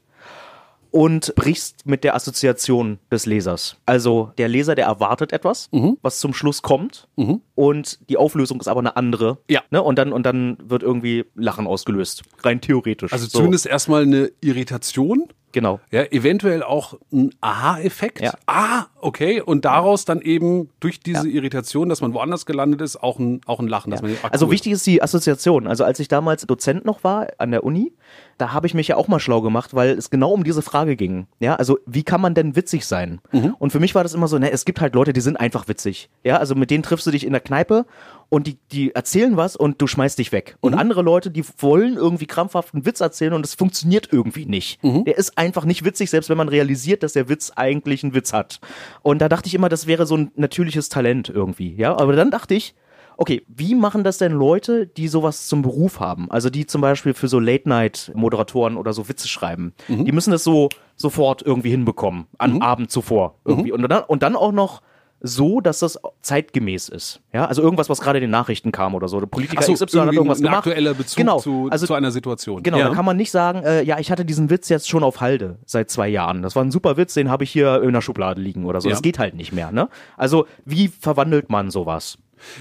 und 0.98 1.36
brichst 1.36 1.86
mit 1.86 2.04
der 2.04 2.16
Assoziation 2.16 2.98
des 3.12 3.28
Lesers. 3.28 3.78
Also 3.86 4.32
der 4.40 4.48
Leser, 4.48 4.74
der 4.74 4.86
erwartet 4.88 5.32
etwas, 5.32 5.70
Mhm. 5.72 5.98
was 6.02 6.20
zum 6.20 6.34
Schluss 6.34 6.64
kommt 6.64 7.08
und 7.54 8.00
die 8.10 8.18
Auflösung 8.18 8.60
ist 8.60 8.68
aber 8.68 8.80
eine 8.80 8.96
andere. 8.98 9.38
Ja. 9.48 9.62
Ne? 9.70 9.84
Und, 9.84 10.00
dann, 10.00 10.12
und 10.12 10.24
dann 10.26 10.58
wird 10.64 10.82
irgendwie 10.82 11.26
Lachen 11.36 11.68
ausgelöst. 11.68 12.24
Rein 12.42 12.62
theoretisch. 12.62 13.14
Also 13.14 13.26
So, 13.28 13.38
zumindest 13.38 13.68
erstmal 13.68 14.02
eine 14.02 14.32
Irritation, 14.42 15.28
Genau. 15.58 15.80
ja, 15.90 16.04
eventuell 16.12 16.62
auch 16.62 16.94
ein 17.12 17.34
Aha-Effekt. 17.42 18.22
Ja. 18.22 18.34
Ah, 18.46 18.86
okay. 19.02 19.42
Und 19.42 19.66
daraus 19.66 20.06
dann 20.06 20.22
eben 20.22 20.70
durch 20.80 21.00
diese 21.00 21.28
Irritation, 21.28 21.90
dass 21.90 22.00
man 22.00 22.14
woanders 22.14 22.46
gelandet 22.46 22.80
ist, 22.82 23.02
auch 23.02 23.18
ein, 23.18 23.42
auch 23.48 23.60
ein 23.60 23.68
Lachen. 23.68 23.90
Dass 23.90 24.04
man, 24.04 24.12
ah, 24.22 24.28
Also 24.32 24.46
cool. 24.46 24.52
wichtig 24.52 24.74
ist 24.74 24.86
die 24.86 25.02
Assoziation. 25.02 25.66
Also 25.66 25.84
als 25.84 26.00
ich 26.00 26.10
damals 26.10 26.46
Dozent 26.46 26.86
noch 26.86 27.04
war 27.04 27.26
an 27.40 27.50
der 27.50 27.64
Uni, 27.64 27.92
da 28.38 28.54
habe 28.54 28.68
ich 28.68 28.76
mich 28.76 28.88
ja 28.88 28.98
auch 28.98 29.08
mal 29.08 29.20
schlau 29.20 29.42
gemacht, 29.42 29.74
weil 29.74 29.98
es 29.98 30.12
genau 30.12 30.32
um 30.32 30.44
diese 30.44 30.62
Frage 30.62 30.96
ging. 30.96 31.26
Ja, 31.40 31.56
also 31.56 31.80
wie 31.88 32.04
kann 32.04 32.22
man 32.22 32.36
denn 32.36 32.56
witzig 32.56 32.86
sein? 32.86 33.20
Mhm. 33.32 33.56
Und 33.58 33.72
für 33.72 33.80
mich 33.80 33.96
war 33.96 34.04
das 34.04 34.14
immer 34.14 34.28
so, 34.28 34.38
ne, 34.38 34.52
es 34.52 34.64
gibt 34.64 34.80
halt 34.80 34.94
Leute, 34.94 35.12
die 35.12 35.22
sind 35.22 35.38
einfach 35.38 35.68
witzig. 35.68 36.10
Ja, 36.24 36.38
also 36.38 36.54
mit 36.54 36.70
denen 36.70 36.84
triffst 36.84 37.08
du 37.08 37.12
dich 37.12 37.26
in 37.26 37.32
der 37.32 37.42
Kneipe 37.42 37.88
und 38.30 38.48
die, 38.48 38.58
die 38.72 38.94
erzählen 38.94 39.38
was 39.38 39.56
und 39.56 39.82
du 39.82 39.88
schmeißt 39.88 40.20
dich 40.20 40.32
weg. 40.32 40.58
Und 40.60 40.74
Mhm. 40.74 40.80
andere 40.80 41.02
Leute, 41.02 41.32
die 41.32 41.44
wollen 41.60 41.96
irgendwie 41.96 42.26
krampfhaft 42.28 42.74
einen 42.74 42.86
Witz 42.86 43.00
erzählen 43.00 43.34
und 43.34 43.46
es 43.46 43.56
funktioniert 43.56 44.10
irgendwie 44.12 44.46
nicht. 44.46 44.84
Mhm. 44.84 45.06
Der 45.06 45.18
ist 45.18 45.38
einfach 45.38 45.64
nicht 45.66 45.86
witzig, 45.86 46.10
selbst 46.10 46.30
wenn 46.30 46.38
man 46.38 46.50
realisiert, 46.50 47.04
dass 47.04 47.14
der 47.14 47.30
Witz 47.30 47.52
eigentlich 47.56 48.04
einen 48.04 48.14
Witz 48.14 48.34
hat. 48.34 48.60
Und 49.02 49.20
da 49.22 49.30
dachte 49.30 49.48
ich 49.48 49.54
immer, 49.56 49.70
das 49.70 49.88
wäre 49.88 50.06
so 50.06 50.18
ein 50.18 50.32
natürliches 50.36 50.90
Talent 50.90 51.30
irgendwie. 51.30 51.74
Ja, 51.76 51.98
aber 51.98 52.14
dann 52.16 52.32
dachte 52.32 52.54
ich, 52.56 52.76
Okay, 53.20 53.42
wie 53.48 53.74
machen 53.74 54.04
das 54.04 54.20
denn 54.20 54.32
Leute, 54.32 54.86
die 54.86 55.08
sowas 55.08 55.48
zum 55.48 55.64
Beruf 55.64 56.00
haben? 56.00 56.30
Also 56.30 56.52
die 56.52 56.68
zum 56.68 56.82
Beispiel 56.82 57.16
für 57.16 57.28
so 57.28 57.40
Late-Night-Moderatoren 57.40 58.78
oder 58.78 58.94
so 58.94 59.10
Witze 59.10 59.28
schreiben. 59.28 59.74
Die 59.88 60.12
müssen 60.12 60.30
das 60.30 60.44
so 60.44 60.70
sofort 60.96 61.42
irgendwie 61.42 61.72
hinbekommen, 61.72 62.28
am 62.38 62.62
Abend 62.62 62.92
zuvor 62.92 63.36
irgendwie. 63.44 63.72
Und, 63.72 63.82
dann, 63.90 64.04
und 64.04 64.22
dann 64.22 64.36
auch 64.36 64.52
noch 64.52 64.82
so, 65.20 65.62
dass 65.62 65.80
das 65.80 66.00
zeitgemäß 66.22 66.90
ist. 66.90 67.22
Ja, 67.34 67.46
also 67.46 67.62
irgendwas, 67.62 67.90
was 67.90 68.02
gerade 68.02 68.20
in 68.20 68.24
den 68.24 68.32
Nachrichten 68.32 68.72
kam 68.72 68.94
oder 68.96 69.08
so. 69.08 69.20
Der 69.20 69.28
Politiker 69.28 69.62
Ach 69.62 69.66
so, 69.66 69.74
XY 69.74 69.98
hat 70.00 70.14
irgendwas 70.14 70.40
ein 70.40 70.44
gemacht. 70.44 70.58
aktueller 70.60 70.94
Bezug 70.94 71.18
genau. 71.18 71.40
zu, 71.40 71.68
also, 71.72 71.88
zu 71.88 71.94
einer 71.94 72.12
Situation. 72.12 72.62
Genau, 72.64 72.78
ja. 72.78 72.90
da 72.90 72.94
kann 72.96 73.06
man 73.06 73.18
nicht 73.18 73.32
sagen, 73.32 73.64
äh, 73.64 73.82
ja, 73.84 73.98
ich 74.00 74.12
hatte 74.12 74.26
diesen 74.26 74.50
Witz 74.50 74.70
jetzt 74.70 74.88
schon 74.88 75.04
auf 75.04 75.20
Halde 75.22 75.58
seit 75.66 75.90
zwei 75.90 76.08
Jahren. 76.08 76.42
Das 76.44 76.56
war 76.56 76.64
ein 76.64 76.72
super 76.72 76.98
Witz, 76.98 77.14
den 77.16 77.30
habe 77.30 77.44
ich 77.44 77.52
hier 77.52 77.82
in 77.82 77.94
der 77.94 78.02
Schublade 78.02 78.42
liegen 78.42 78.66
oder 78.66 78.80
so. 78.82 78.90
Ja. 78.90 78.94
Das 78.94 79.02
geht 79.02 79.18
halt 79.20 79.36
nicht 79.36 79.54
mehr. 79.54 79.72
Ne? 79.72 79.90
Also 80.18 80.46
wie 80.66 80.88
verwandelt 80.88 81.50
man 81.50 81.72
sowas? 81.72 82.18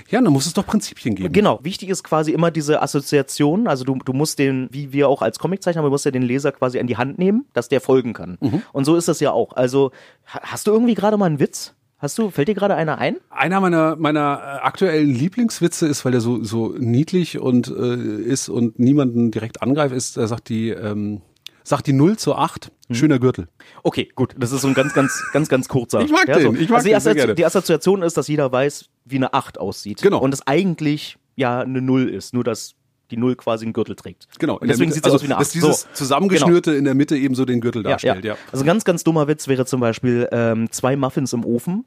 ja, 0.08 0.22
dann 0.22 0.32
muss 0.32 0.46
es 0.46 0.54
doch 0.54 0.66
Prinzipien 0.66 1.14
geben. 1.14 1.34
Genau, 1.34 1.58
wichtig 1.62 1.90
ist 1.90 2.02
quasi 2.02 2.32
immer 2.32 2.50
diese 2.50 2.80
Assoziation. 2.80 3.66
Also 3.68 3.84
du, 3.84 3.96
du 3.96 4.12
musst 4.14 4.38
den, 4.38 4.68
wie 4.70 4.92
wir 4.94 5.06
auch 5.08 5.20
als 5.20 5.38
Comiczeichner, 5.38 5.82
du 5.82 5.90
musst 5.90 6.06
ja 6.06 6.10
den 6.10 6.22
Leser 6.22 6.52
quasi 6.52 6.78
an 6.78 6.86
die 6.86 6.96
Hand 6.96 7.18
nehmen, 7.18 7.44
dass 7.52 7.68
der 7.68 7.82
folgen 7.82 8.14
kann. 8.14 8.38
Und 8.72 8.84
so 8.86 8.96
ist 8.96 9.08
das 9.08 9.20
ja 9.20 9.32
auch. 9.32 9.52
Also 9.52 9.90
ha- 10.32 10.40
hast 10.42 10.66
du 10.66 10.72
irgendwie 10.72 10.94
gerade 10.94 11.16
mal 11.18 11.26
einen 11.26 11.40
Witz? 11.40 11.74
Hast 11.98 12.18
du, 12.18 12.30
fällt 12.30 12.48
dir 12.48 12.54
gerade 12.54 12.74
einer 12.74 12.98
ein? 12.98 13.16
Einer 13.30 13.60
meiner, 13.60 13.96
meiner 13.96 14.38
äh, 14.42 14.66
aktuellen 14.66 15.14
Lieblingswitze 15.14 15.86
ist, 15.86 16.04
weil 16.04 16.12
der 16.12 16.20
so, 16.20 16.44
so 16.44 16.74
niedlich 16.78 17.38
und 17.38 17.68
äh, 17.68 18.20
ist 18.22 18.48
und 18.50 18.78
niemanden 18.78 19.30
direkt 19.30 19.62
angreift, 19.62 19.94
ist, 19.94 20.16
da 20.18 20.26
sagt 20.26 20.50
die, 20.50 20.68
ähm, 20.70 21.22
sagt 21.64 21.86
die 21.86 21.92
0 21.94 22.16
zu 22.18 22.34
8, 22.34 22.70
Hm. 22.88 22.94
schöner 22.94 23.18
Gürtel. 23.18 23.48
Okay, 23.82 24.08
gut. 24.14 24.34
Das 24.38 24.52
ist 24.52 24.60
so 24.60 24.68
ein 24.68 24.74
ganz, 24.74 24.94
ganz, 24.94 25.20
ganz, 25.32 25.48
ganz 25.48 25.68
kurzer. 25.68 26.00
Ich 26.02 26.10
mag 26.12 26.26
den, 26.26 26.54
ich 26.54 26.68
mag 26.68 26.76
also 26.78 26.88
die, 26.88 26.92
den 26.94 27.00
sehr 27.00 27.14
gerne. 27.14 27.34
die 27.34 27.44
Assoziation 27.44 28.02
ist, 28.02 28.16
dass 28.16 28.28
jeder 28.28 28.52
weiß, 28.52 28.88
wie 29.06 29.16
eine 29.16 29.34
8 29.34 29.58
aussieht. 29.58 30.02
Genau. 30.02 30.20
Und 30.20 30.32
es 30.32 30.46
eigentlich 30.46 31.16
ja 31.34 31.60
eine 31.60 31.80
0 31.80 32.08
ist, 32.08 32.32
nur 32.32 32.44
dass 32.44 32.74
die 33.10 33.16
0 33.16 33.36
quasi 33.36 33.64
einen 33.64 33.72
Gürtel 33.72 33.94
trägt. 33.96 34.28
Genau. 34.38 34.56
Und 34.58 34.68
deswegen 34.68 34.90
sieht 34.92 35.04
es 35.06 35.12
also, 35.12 35.16
aus 35.16 35.22
wie 35.22 35.26
eine 35.26 35.36
8. 35.36 35.40
Dass 35.42 35.50
dieses 35.50 35.80
So. 35.82 35.88
zusammengeschnürte 35.92 36.74
in 36.74 36.84
der 36.84 36.94
Mitte 36.94 37.16
eben 37.16 37.34
so 37.34 37.44
den 37.44 37.60
Gürtel 37.60 37.82
Ja, 37.84 37.90
darstellt, 37.90 38.24
ja. 38.24 38.34
ja. 38.34 38.38
Also 38.52 38.64
ein 38.64 38.66
ganz, 38.66 38.84
ganz 38.84 39.04
dummer 39.04 39.28
Witz 39.28 39.48
wäre 39.48 39.64
zum 39.66 39.80
Beispiel 39.80 40.28
ähm, 40.32 40.70
zwei 40.70 40.96
Muffins 40.96 41.32
im 41.32 41.44
Ofen. 41.44 41.84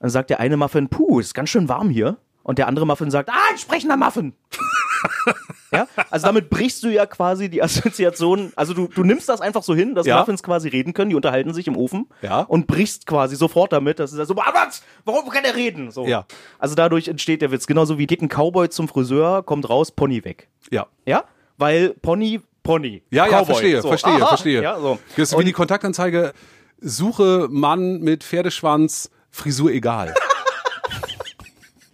Dann 0.00 0.10
sagt 0.10 0.30
der 0.30 0.40
eine 0.40 0.56
Muffin, 0.56 0.88
puh, 0.88 1.20
ist 1.20 1.34
ganz 1.34 1.48
schön 1.50 1.68
warm 1.68 1.90
hier. 1.90 2.18
Und 2.42 2.58
der 2.58 2.66
andere 2.68 2.86
Muffin 2.86 3.10
sagt, 3.10 3.28
ah, 3.30 3.34
ein 3.50 3.58
sprechender 3.58 3.96
Muffin. 3.96 4.32
ja, 5.72 5.86
also 6.10 6.26
damit 6.26 6.48
brichst 6.50 6.82
du 6.82 6.88
ja 6.88 7.04
quasi 7.06 7.48
die 7.50 7.62
Assoziation. 7.62 8.52
Also 8.56 8.74
du, 8.74 8.88
du 8.88 9.04
nimmst 9.04 9.28
das 9.28 9.40
einfach 9.40 9.62
so 9.62 9.74
hin, 9.74 9.94
dass 9.94 10.06
Ja. 10.06 10.18
Muffins 10.18 10.42
quasi 10.42 10.68
reden 10.68 10.94
können, 10.94 11.10
die 11.10 11.16
unterhalten 11.16 11.52
sich 11.52 11.66
im 11.66 11.76
Ofen 11.76 12.06
Ja. 12.22 12.40
und 12.40 12.66
brichst 12.66 13.06
quasi 13.06 13.36
sofort 13.36 13.72
damit, 13.72 13.98
dass 13.98 14.12
es 14.12 14.28
so, 14.28 14.36
was? 14.36 14.82
Warum 15.04 15.28
kann 15.28 15.44
er 15.44 15.56
reden? 15.56 15.90
So. 15.90 16.06
Ja. 16.06 16.24
Also 16.58 16.74
dadurch 16.74 17.08
entsteht 17.08 17.42
der 17.42 17.50
Witz. 17.50 17.66
Genauso 17.66 17.98
wie 17.98 18.06
geht 18.06 18.22
ein 18.22 18.28
Cowboy 18.28 18.68
zum 18.70 18.88
Friseur, 18.88 19.42
kommt 19.42 19.68
raus, 19.68 19.90
Pony 19.92 20.24
weg. 20.24 20.48
Ja. 20.70 20.86
Ja? 21.06 21.24
Weil 21.58 21.90
Pony, 22.00 22.40
Pony. 22.62 23.02
Ja, 23.10 23.26
ja, 23.26 23.30
Cowboy. 23.42 23.44
verstehe, 23.46 23.82
So. 23.82 23.88
verstehe, 23.88 24.12
Aha. 24.14 24.26
verstehe. 24.26 24.62
Ja, 24.62 24.78
so. 24.80 24.98
Das 25.16 25.32
ist 25.32 25.38
wie 25.38 25.44
die 25.44 25.52
Kontaktanzeige, 25.52 26.32
suche 26.80 27.48
Mann 27.50 28.00
mit 28.00 28.24
Pferdeschwanz, 28.24 29.10
Frisur 29.30 29.70
egal. 29.70 30.14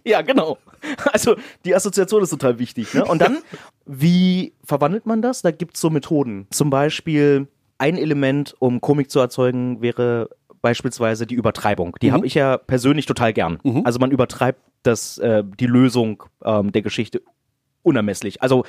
Ja, 0.07 0.21
genau. 0.21 0.59
Also 1.11 1.35
die 1.63 1.75
Assoziation 1.75 2.23
ist 2.23 2.29
total 2.29 2.59
wichtig. 2.59 2.93
Ne? 2.93 3.05
Und 3.05 3.21
dann, 3.21 3.39
wie 3.85 4.53
verwandelt 4.63 5.05
man 5.05 5.21
das? 5.21 5.41
Da 5.41 5.51
gibt's 5.51 5.79
so 5.79 5.89
Methoden. 5.89 6.47
Zum 6.51 6.69
Beispiel 6.69 7.47
ein 7.77 7.97
Element, 7.97 8.55
um 8.59 8.81
Komik 8.81 9.11
zu 9.11 9.19
erzeugen, 9.19 9.81
wäre 9.81 10.29
beispielsweise 10.61 11.27
die 11.27 11.35
Übertreibung. 11.35 11.95
Die 12.01 12.11
habe 12.11 12.25
ich 12.25 12.33
ja 12.33 12.57
persönlich 12.57 13.05
total 13.05 13.33
gern. 13.33 13.59
Also 13.83 13.99
man 13.99 14.11
übertreibt 14.11 14.59
das, 14.81 15.17
äh, 15.19 15.43
die 15.59 15.67
Lösung 15.67 16.23
ähm, 16.43 16.71
der 16.71 16.81
Geschichte 16.81 17.21
unermesslich. 17.83 18.41
Also 18.41 18.65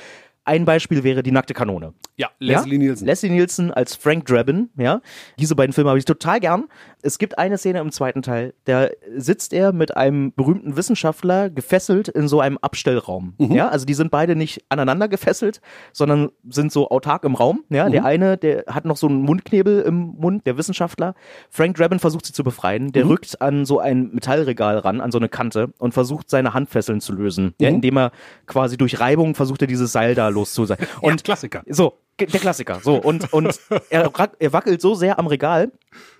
ein 0.47 0.65
Beispiel 0.65 1.03
wäre 1.03 1.23
die 1.23 1.31
nackte 1.31 1.53
Kanone. 1.53 1.93
Ja, 2.15 2.29
Leslie 2.39 2.73
ja? 2.73 2.79
Nielsen. 2.79 3.05
Leslie 3.05 3.29
Nielsen 3.29 3.71
als 3.71 3.95
Frank 3.95 4.25
Drabin, 4.25 4.69
ja. 4.77 5.01
Diese 5.37 5.55
beiden 5.55 5.73
Filme 5.73 5.89
habe 5.89 5.99
ich 5.99 6.05
total 6.05 6.39
gern. 6.39 6.65
Es 7.03 7.19
gibt 7.19 7.37
eine 7.37 7.57
Szene 7.57 7.79
im 7.79 7.91
zweiten 7.91 8.21
Teil, 8.23 8.53
da 8.65 8.87
sitzt 9.15 9.53
er 9.53 9.71
mit 9.71 9.95
einem 9.95 10.33
berühmten 10.33 10.75
Wissenschaftler 10.75 11.49
gefesselt 11.49 12.07
in 12.07 12.27
so 12.27 12.41
einem 12.41 12.57
Abstellraum. 12.59 13.35
Mhm. 13.37 13.51
Ja, 13.51 13.67
also 13.69 13.85
die 13.85 13.93
sind 13.93 14.09
beide 14.09 14.35
nicht 14.35 14.63
aneinander 14.69 15.07
gefesselt, 15.07 15.61
sondern 15.93 16.29
sind 16.49 16.71
so 16.71 16.89
autark 16.89 17.23
im 17.23 17.35
Raum. 17.35 17.63
Ja, 17.69 17.87
Mhm. 17.87 17.91
der 17.91 18.05
eine, 18.05 18.37
der 18.37 18.63
hat 18.67 18.85
noch 18.85 18.97
so 18.97 19.07
einen 19.07 19.21
Mundknebel 19.21 19.81
im 19.81 20.15
Mund, 20.17 20.45
der 20.47 20.57
Wissenschaftler. 20.57 21.13
Frank 21.49 21.77
Drabin 21.77 21.99
versucht 21.99 22.25
sie 22.25 22.33
zu 22.33 22.43
befreien. 22.43 22.85
Mhm. 22.85 22.91
Der 22.93 23.07
rückt 23.07 23.41
an 23.41 23.65
so 23.65 23.79
ein 23.79 24.09
Metallregal 24.13 24.79
ran, 24.79 25.01
an 25.01 25.11
so 25.11 25.17
eine 25.19 25.29
Kante 25.29 25.71
und 25.77 25.93
versucht 25.93 26.29
seine 26.29 26.53
Handfesseln 26.53 26.99
zu 26.99 27.13
lösen. 27.13 27.45
Mhm. 27.45 27.53
Ja, 27.59 27.69
indem 27.69 27.97
er 27.97 28.11
quasi 28.47 28.77
durch 28.77 28.99
Reibung 28.99 29.35
versucht 29.35 29.61
er 29.61 29.67
dieses 29.67 29.91
Seil 29.91 30.15
da 30.15 30.29
loszusein. 30.37 30.77
Und 31.01 31.23
Klassiker. 31.23 31.63
so, 31.67 31.93
der 32.19 32.27
Klassiker. 32.27 32.79
So, 32.83 32.95
und, 32.95 33.31
und 33.33 33.59
er, 33.89 34.11
er 34.39 34.53
wackelt 34.53 34.81
so 34.81 34.95
sehr 34.95 35.19
am 35.19 35.27
Regal, 35.27 35.71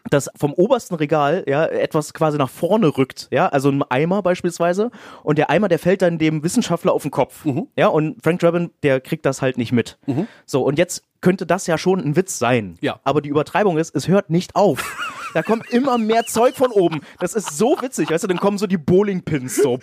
dass 0.10 0.30
vom 0.36 0.54
obersten 0.54 0.96
Regal 0.96 1.44
ja 1.48 1.66
etwas 1.66 2.14
quasi 2.14 2.38
nach 2.38 2.50
vorne 2.50 2.98
rückt, 2.98 3.28
ja, 3.32 3.48
also 3.48 3.70
ein 3.70 3.84
Eimer 3.90 4.22
beispielsweise 4.22 4.92
und 5.24 5.38
der 5.38 5.50
Eimer, 5.50 5.68
der 5.68 5.80
fällt 5.80 6.02
dann 6.02 6.18
dem 6.18 6.44
Wissenschaftler 6.44 6.94
auf 6.94 7.02
den 7.02 7.12
Kopf, 7.12 7.46
Mhm. 7.46 7.68
ja, 7.76 7.88
und 7.88 8.22
Frank 8.24 8.40
Drabin, 8.40 8.72
der 8.84 9.00
kriegt 9.02 9.26
das 9.26 9.42
halt 9.42 9.58
nicht 9.58 9.72
mit. 9.72 9.98
So, 10.46 10.64
und 10.64 10.78
jetzt 10.78 11.04
könnte 11.22 11.46
das 11.46 11.68
ja 11.68 11.78
schon 11.78 12.00
ein 12.00 12.16
Witz 12.16 12.40
sein. 12.40 12.78
Ja. 12.82 13.00
Aber 13.04 13.22
die 13.22 13.30
Übertreibung 13.30 13.78
ist, 13.78 13.96
es 13.96 14.08
hört 14.08 14.30
nicht 14.30 14.56
auf. 14.56 14.98
Da 15.34 15.44
kommt 15.44 15.70
immer 15.72 15.98
mehr 15.98 16.26
Zeug 16.26 16.56
von 16.56 16.72
oben. 16.72 17.02
Das 17.20 17.34
ist 17.34 17.58
so 17.58 17.78
witzig, 17.82 18.10
weißt 18.10 18.24
du, 18.24 18.28
dann 18.28 18.40
kommen 18.40 18.58
so 18.58 18.66
die 18.66 18.78
Bowlingpins 18.78 19.58
so, 19.58 19.78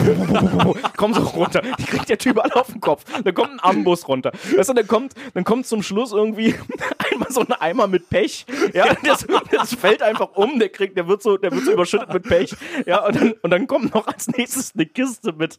kommen 0.96 1.14
so 1.14 1.22
runter. 1.22 1.62
Die 1.78 1.84
kriegt 1.84 2.08
der 2.08 2.18
Typ 2.18 2.42
alle 2.42 2.56
auf 2.56 2.68
den 2.68 2.80
Kopf. 2.80 3.04
Dann 3.22 3.34
kommt 3.34 3.50
ein 3.50 3.60
Amboss 3.62 4.08
runter. 4.08 4.32
Weißt 4.56 4.70
du, 4.70 4.74
dann 4.74 4.86
kommt, 4.86 5.12
dann 5.34 5.44
kommt 5.44 5.66
zum 5.66 5.82
Schluss 5.82 6.12
irgendwie 6.12 6.54
einmal 7.12 7.30
so 7.30 7.40
ein 7.40 7.52
Eimer 7.52 7.86
mit 7.86 8.08
Pech. 8.10 8.46
Ja, 8.72 8.94
das, 9.04 9.26
das 9.50 9.74
fällt 9.74 10.02
einfach 10.02 10.30
um. 10.34 10.58
Der 10.58 10.70
kriegt, 10.70 10.96
der 10.96 11.06
wird 11.06 11.22
so, 11.22 11.36
der 11.36 11.52
wird 11.52 11.64
so 11.64 11.72
überschüttet 11.72 12.12
mit 12.12 12.24
Pech. 12.24 12.54
Ja, 12.86 13.06
und 13.06 13.16
dann, 13.16 13.32
und 13.42 13.50
dann 13.50 13.66
kommt 13.66 13.94
noch 13.94 14.06
als 14.06 14.26
nächstes 14.28 14.72
eine 14.74 14.86
Kiste 14.86 15.32
mit, 15.32 15.56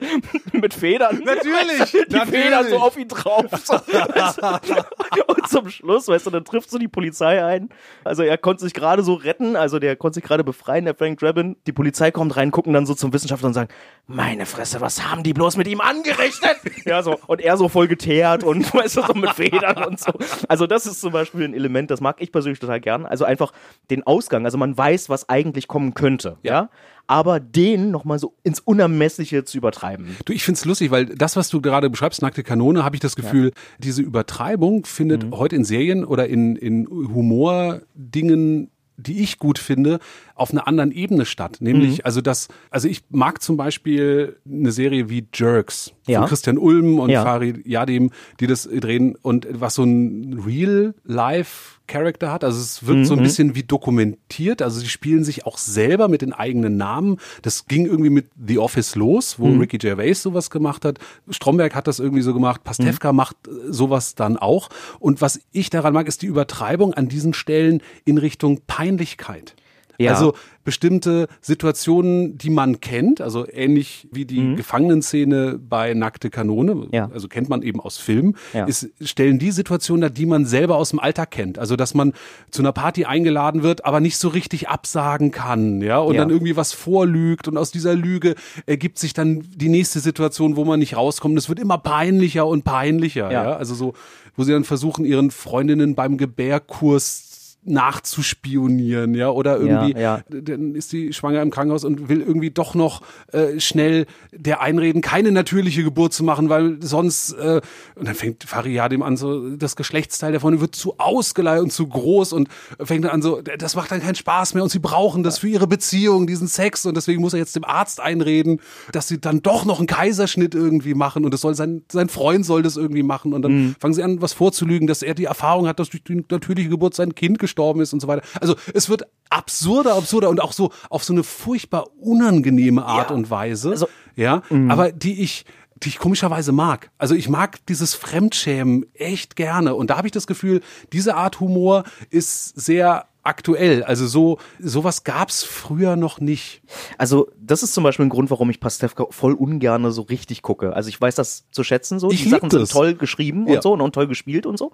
mit 0.51 0.73
Federn. 0.73 1.21
Natürlich, 1.23 1.79
Weißt 1.79 1.93
du, 1.93 2.05
Die 2.05 2.15
natürlich. 2.15 2.43
Federn 2.43 2.69
so 2.69 2.77
auf 2.79 2.97
ihn 2.97 3.07
drauf. 3.07 3.45
So, 3.63 3.73
weißt 3.73 4.41
du. 4.41 5.23
und 5.27 5.47
zum 5.65 5.71
Schluss, 5.71 6.07
weißt 6.07 6.27
du, 6.27 6.29
dann 6.29 6.45
trifft 6.45 6.69
so 6.69 6.77
die 6.77 6.87
Polizei 6.87 7.43
ein. 7.43 7.69
Also 8.03 8.23
er 8.23 8.37
konnte 8.37 8.63
sich 8.63 8.73
gerade 8.73 9.03
so 9.03 9.15
retten, 9.15 9.55
also 9.55 9.79
der 9.79 9.95
konnte 9.95 10.15
sich 10.15 10.23
gerade 10.23 10.43
befreien, 10.43 10.85
der 10.85 10.95
Frank 10.95 11.19
Drabin. 11.19 11.55
Die 11.65 11.71
Polizei 11.71 12.11
kommt 12.11 12.35
rein, 12.35 12.51
gucken 12.51 12.73
dann 12.73 12.85
so 12.85 12.93
zum 12.93 13.13
Wissenschaftler 13.13 13.47
und 13.47 13.53
sagen, 13.53 13.69
meine 14.07 14.45
Fresse, 14.45 14.81
was 14.81 15.09
haben 15.09 15.23
die 15.23 15.33
bloß 15.33 15.57
mit 15.57 15.67
ihm 15.67 15.81
angerechnet? 15.81 16.57
ja, 16.85 17.01
so. 17.01 17.19
Und 17.27 17.41
er 17.41 17.57
so 17.57 17.67
voll 17.69 17.87
geteert 17.87 18.43
und 18.43 18.71
weißt 18.73 18.97
du, 18.97 19.01
so 19.01 19.13
mit 19.13 19.31
Federn 19.31 19.83
und 19.83 19.99
so. 19.99 20.11
Also 20.47 20.67
das 20.67 20.85
ist 20.85 21.01
zum 21.01 21.11
Beispiel 21.11 21.45
ein 21.45 21.53
Element, 21.53 21.89
das 21.89 22.01
mag 22.01 22.17
ich 22.19 22.31
persönlich 22.31 22.59
total 22.59 22.79
gern. 22.79 23.05
Also 23.05 23.25
einfach 23.25 23.51
den 23.89 24.03
Ausgang, 24.03 24.45
also 24.45 24.57
man 24.57 24.77
weiß, 24.77 25.09
was 25.09 25.29
eigentlich 25.29 25.67
kommen 25.67 25.93
könnte, 25.93 26.37
ja. 26.43 26.69
Aber 27.07 27.39
den 27.39 27.91
nochmal 27.91 28.17
so 28.19 28.33
ins 28.43 28.59
Unermessliche 28.59 29.43
zu 29.43 29.57
übertreiben. 29.57 30.17
Du, 30.25 30.33
ich 30.33 30.43
find's 30.43 30.65
lustig, 30.65 30.89
weil 30.91 31.05
das, 31.05 31.35
was 31.35 31.49
du 31.49 31.61
gerade 31.61 31.89
beschreibst, 31.89 32.21
nackte 32.21 32.41
Kanone, 32.43 32.83
habe 32.83 32.95
ich 32.95 32.99
das 32.99 33.15
Gefühl, 33.15 33.51
diese 33.79 34.01
Übertreibung 34.01 34.85
findet 34.85 35.23
Mhm. 35.25 35.37
heute 35.37 35.55
in 35.55 35.65
Serien 35.65 36.03
oder 36.05 36.27
in, 36.27 36.55
in 36.55 36.87
Humordingen 36.87 38.71
die 38.97 39.19
ich 39.23 39.39
gut 39.39 39.59
finde, 39.59 39.99
auf 40.35 40.51
einer 40.51 40.67
anderen 40.67 40.91
Ebene 40.91 41.25
statt. 41.25 41.57
Nämlich, 41.61 41.97
Mhm. 41.99 42.01
also 42.03 42.21
das, 42.21 42.49
also 42.69 42.87
ich 42.87 43.03
mag 43.09 43.41
zum 43.41 43.55
Beispiel 43.57 44.37
eine 44.45 44.71
Serie 44.71 45.09
wie 45.09 45.25
Jerks 45.33 45.91
Ja. 46.07 46.19
von 46.19 46.27
Christian 46.29 46.57
Ulm 46.57 46.99
und 46.99 47.09
Ja. 47.09 47.23
Farid 47.23 47.65
Yadim, 47.65 48.11
die 48.39 48.47
das 48.47 48.63
drehen 48.69 49.15
und 49.21 49.47
was 49.51 49.75
so 49.75 49.83
ein 49.83 50.39
Real-Life 50.45 51.75
Charakter 51.87 52.31
hat. 52.31 52.43
Also 52.43 52.59
es 52.59 52.85
wirkt 52.87 53.01
Mhm. 53.01 53.05
so 53.05 53.13
ein 53.15 53.21
bisschen 53.23 53.55
wie 53.55 53.61
dokumentiert. 53.63 54.61
Also 54.63 54.79
sie 54.79 54.87
spielen 54.89 55.23
sich 55.23 55.45
auch 55.45 55.57
selber 55.59 56.07
mit 56.07 56.21
den 56.23 56.33
eigenen 56.33 56.77
Namen. 56.77 57.17
Das 57.43 57.67
ging 57.67 57.85
irgendwie 57.85 58.09
mit 58.09 58.27
The 58.47 58.57
Office 58.57 58.95
los, 58.95 59.37
wo 59.39 59.47
Mhm. 59.47 59.59
Ricky 59.61 59.77
Gervais 59.77 60.15
sowas 60.15 60.49
gemacht 60.49 60.83
hat. 60.83 60.97
Stromberg 61.29 61.75
hat 61.75 61.87
das 61.87 61.99
irgendwie 61.99 62.23
so 62.23 62.33
gemacht. 62.33 62.63
Pastewka 62.63 63.11
Mhm. 63.11 63.17
macht 63.17 63.37
sowas 63.69 64.15
dann 64.15 64.35
auch. 64.37 64.69
Und 64.99 65.21
was 65.21 65.39
ich 65.51 65.69
daran 65.69 65.93
mag, 65.93 66.07
ist 66.07 66.23
die 66.23 66.27
Übertreibung 66.27 66.93
an 66.95 67.07
diesen 67.07 67.33
Stellen 67.33 67.81
in 68.03 68.17
Richtung 68.17 68.61
Peinlichkeit. 68.65 69.55
Ja. 69.97 70.11
Also 70.11 70.33
bestimmte 70.63 71.27
Situationen, 71.41 72.37
die 72.37 72.49
man 72.49 72.81
kennt, 72.81 73.21
also 73.21 73.45
ähnlich 73.49 74.07
wie 74.11 74.25
die 74.25 74.55
Gefangenenszene 74.55 75.59
bei 75.59 75.93
Nackte 75.93 76.29
Kanone, 76.29 76.75
Mhm. 76.75 76.87
Ja. 76.91 77.09
also 77.13 77.27
kennt 77.27 77.49
man 77.49 77.61
eben 77.61 77.79
aus 77.79 77.97
Filmen, 77.97 78.35
Ja. 78.53 78.65
ist, 78.65 78.89
stellen 79.01 79.37
die 79.39 79.51
Situationen 79.51 80.01
dar, 80.01 80.09
die 80.09 80.25
man 80.25 80.45
selber 80.45 80.77
aus 80.77 80.89
dem 80.89 80.99
Alltag 80.99 81.31
kennt. 81.31 81.59
Also 81.59 81.75
dass 81.75 81.93
man 81.93 82.13
zu 82.51 82.61
einer 82.61 82.71
Party 82.71 83.05
eingeladen 83.05 83.61
wird, 83.63 83.85
aber 83.85 83.99
nicht 83.99 84.17
so 84.17 84.27
richtig 84.29 84.67
absagen 84.69 85.31
kann, 85.31 85.81
ja, 85.81 85.99
und 85.99 86.15
dann 86.17 86.29
irgendwie 86.29 86.55
was 86.57 86.73
vorlügt 86.73 87.47
und 87.47 87.57
aus 87.57 87.71
dieser 87.71 87.93
Lüge 87.95 88.35
ergibt 88.65 88.97
sich 88.97 89.13
dann 89.13 89.43
die 89.55 89.69
nächste 89.69 89.99
Situation, 89.99 90.55
wo 90.55 90.65
man 90.65 90.79
nicht 90.79 90.97
rauskommt. 90.97 91.37
Es 91.37 91.47
wird 91.49 91.59
immer 91.59 91.77
peinlicher 91.77 92.47
und 92.47 92.63
peinlicher. 92.63 93.31
Ja. 93.31 93.55
Also 93.55 93.75
so, 93.75 93.93
wo 94.35 94.43
sie 94.43 94.51
dann 94.51 94.63
versuchen, 94.63 95.05
ihren 95.05 95.31
Freundinnen 95.31 95.95
beim 95.95 96.17
Gebärkurs 96.17 97.24
nachzuspionieren, 97.65 99.13
ja, 99.15 99.29
oder 99.29 99.57
irgendwie, 99.57 99.93
Ja, 99.93 100.17
ja. 100.17 100.23
dann 100.41 100.75
ist 100.75 100.89
sie 100.89 101.13
schwanger 101.13 101.41
im 101.41 101.51
Krankenhaus 101.51 101.83
und 101.83 102.09
will 102.09 102.21
irgendwie 102.21 102.51
doch 102.51 102.75
noch 102.75 103.01
äh, 103.31 103.59
schnell 103.59 104.05
der 104.31 104.61
einreden, 104.61 105.01
keine 105.01 105.31
natürliche 105.31 105.83
Geburt 105.83 106.13
zu 106.13 106.23
machen, 106.23 106.49
weil 106.49 106.77
sonst, 106.81 107.33
äh, 107.33 107.61
und 107.95 108.07
dann 108.07 108.15
fängt 108.15 108.43
Fariadim 108.43 109.01
an, 109.01 109.17
so, 109.17 109.49
das 109.55 109.75
Geschlechtsteil 109.75 110.39
Freundin 110.39 110.61
wird 110.61 110.75
zu 110.75 110.95
ausgeleiert 110.97 111.63
und 111.63 111.71
zu 111.71 111.87
groß 111.87 112.33
und 112.33 112.49
fängt 112.83 113.05
dann 113.05 113.11
an 113.11 113.21
so, 113.21 113.41
das 113.41 113.75
macht 113.75 113.91
dann 113.91 114.01
keinen 114.01 114.15
Spaß 114.15 114.53
mehr 114.53 114.63
und 114.63 114.69
sie 114.69 114.79
brauchen 114.79 115.23
das 115.23 115.39
für 115.39 115.47
ihre 115.47 115.67
Beziehung, 115.67 116.27
diesen 116.27 116.47
Sex 116.47 116.85
und 116.85 116.95
deswegen 116.97 117.21
muss 117.21 117.33
er 117.33 117.39
jetzt 117.39 117.55
dem 117.55 117.63
Arzt 117.65 117.99
einreden, 117.99 118.59
dass 118.91 119.07
sie 119.07 119.19
dann 119.19 119.41
doch 119.41 119.65
noch 119.65 119.79
einen 119.79 119.87
Kaiserschnitt 119.87 120.55
irgendwie 120.55 120.93
machen 120.93 121.25
und 121.25 121.33
das 121.33 121.41
soll 121.41 121.55
sein, 121.55 121.83
sein 121.91 122.09
Freund 122.09 122.45
soll 122.45 122.61
das 122.63 122.77
irgendwie 122.77 123.03
machen 123.03 123.33
und 123.33 123.41
dann 123.41 123.55
Mhm. 123.55 123.75
fangen 123.79 123.93
sie 123.93 124.03
an, 124.03 124.21
was 124.21 124.33
vorzulügen, 124.33 124.85
dass 124.87 125.01
er 125.01 125.13
die 125.13 125.23
Erfahrung 125.25 125.67
hat, 125.67 125.79
dass 125.79 125.89
durch 125.89 126.03
die 126.03 126.23
natürliche 126.29 126.67
Geburt 126.69 126.93
sein 126.93 127.15
Kind 127.15 127.39
gestorben 127.39 127.54
ist 127.81 127.93
und 127.93 128.01
so 128.01 128.07
weiter. 128.07 128.23
Also 128.39 128.55
es 128.73 128.89
wird 128.89 129.03
absurder, 129.29 129.95
absurder 129.95 130.29
und 130.29 130.41
auch 130.41 130.53
so 130.53 130.71
auf 130.89 131.03
so 131.03 131.13
eine 131.13 131.23
furchtbar 131.23 131.87
unangenehme 131.99 132.85
Art 132.85 133.09
Ja. 133.09 133.15
und 133.15 133.29
Weise. 133.29 133.71
Also- 133.71 133.87
ja, 134.15 134.43
aber 134.69 134.91
die 134.91 135.21
ich 135.21 135.45
die 135.83 135.89
ich 135.89 135.99
komischerweise 135.99 136.53
mag. 136.53 136.89
Also 136.97 137.15
ich 137.15 137.27
mag 137.27 137.57
dieses 137.65 137.95
Fremdschämen 137.95 138.85
echt 138.93 139.35
gerne 139.35 139.75
und 139.75 139.89
da 139.89 139.97
habe 139.97 140.07
ich 140.07 140.13
das 140.13 140.25
Gefühl, 140.25 140.61
diese 140.93 141.15
Art 141.15 141.41
Humor 141.41 141.83
ist 142.09 142.57
sehr 142.59 143.07
aktuell. 143.23 143.83
Also 143.83 144.07
so 144.07 144.37
sowas 144.59 145.03
gab's 145.03 145.43
früher 145.43 145.97
noch 145.97 146.21
nicht. 146.21 146.61
Also, 146.97 147.27
das 147.45 147.63
ist 147.63 147.73
zum 147.73 147.83
Beispiel 147.83 148.05
ein 148.05 148.09
Grund, 148.09 148.29
warum 148.31 148.49
ich 148.49 148.59
Pastewka 148.59 149.05
voll 149.09 149.33
ungerne 149.33 149.91
so 149.91 150.01
richtig 150.03 150.41
gucke. 150.41 150.73
Also, 150.75 150.89
ich 150.89 150.99
weiß 150.99 151.15
das 151.15 151.45
zu 151.51 151.63
schätzen 151.63 151.99
so. 151.99 152.09
Ich 152.11 152.23
Die 152.23 152.29
Sachen 152.29 152.49
sind 152.49 152.61
das. 152.61 152.69
toll 152.69 152.95
geschrieben 152.95 153.47
Ja. 153.47 153.55
und 153.55 153.63
so 153.63 153.73
und 153.73 153.93
toll 153.93 154.07
gespielt 154.07 154.45
und 154.45 154.57
so. 154.57 154.71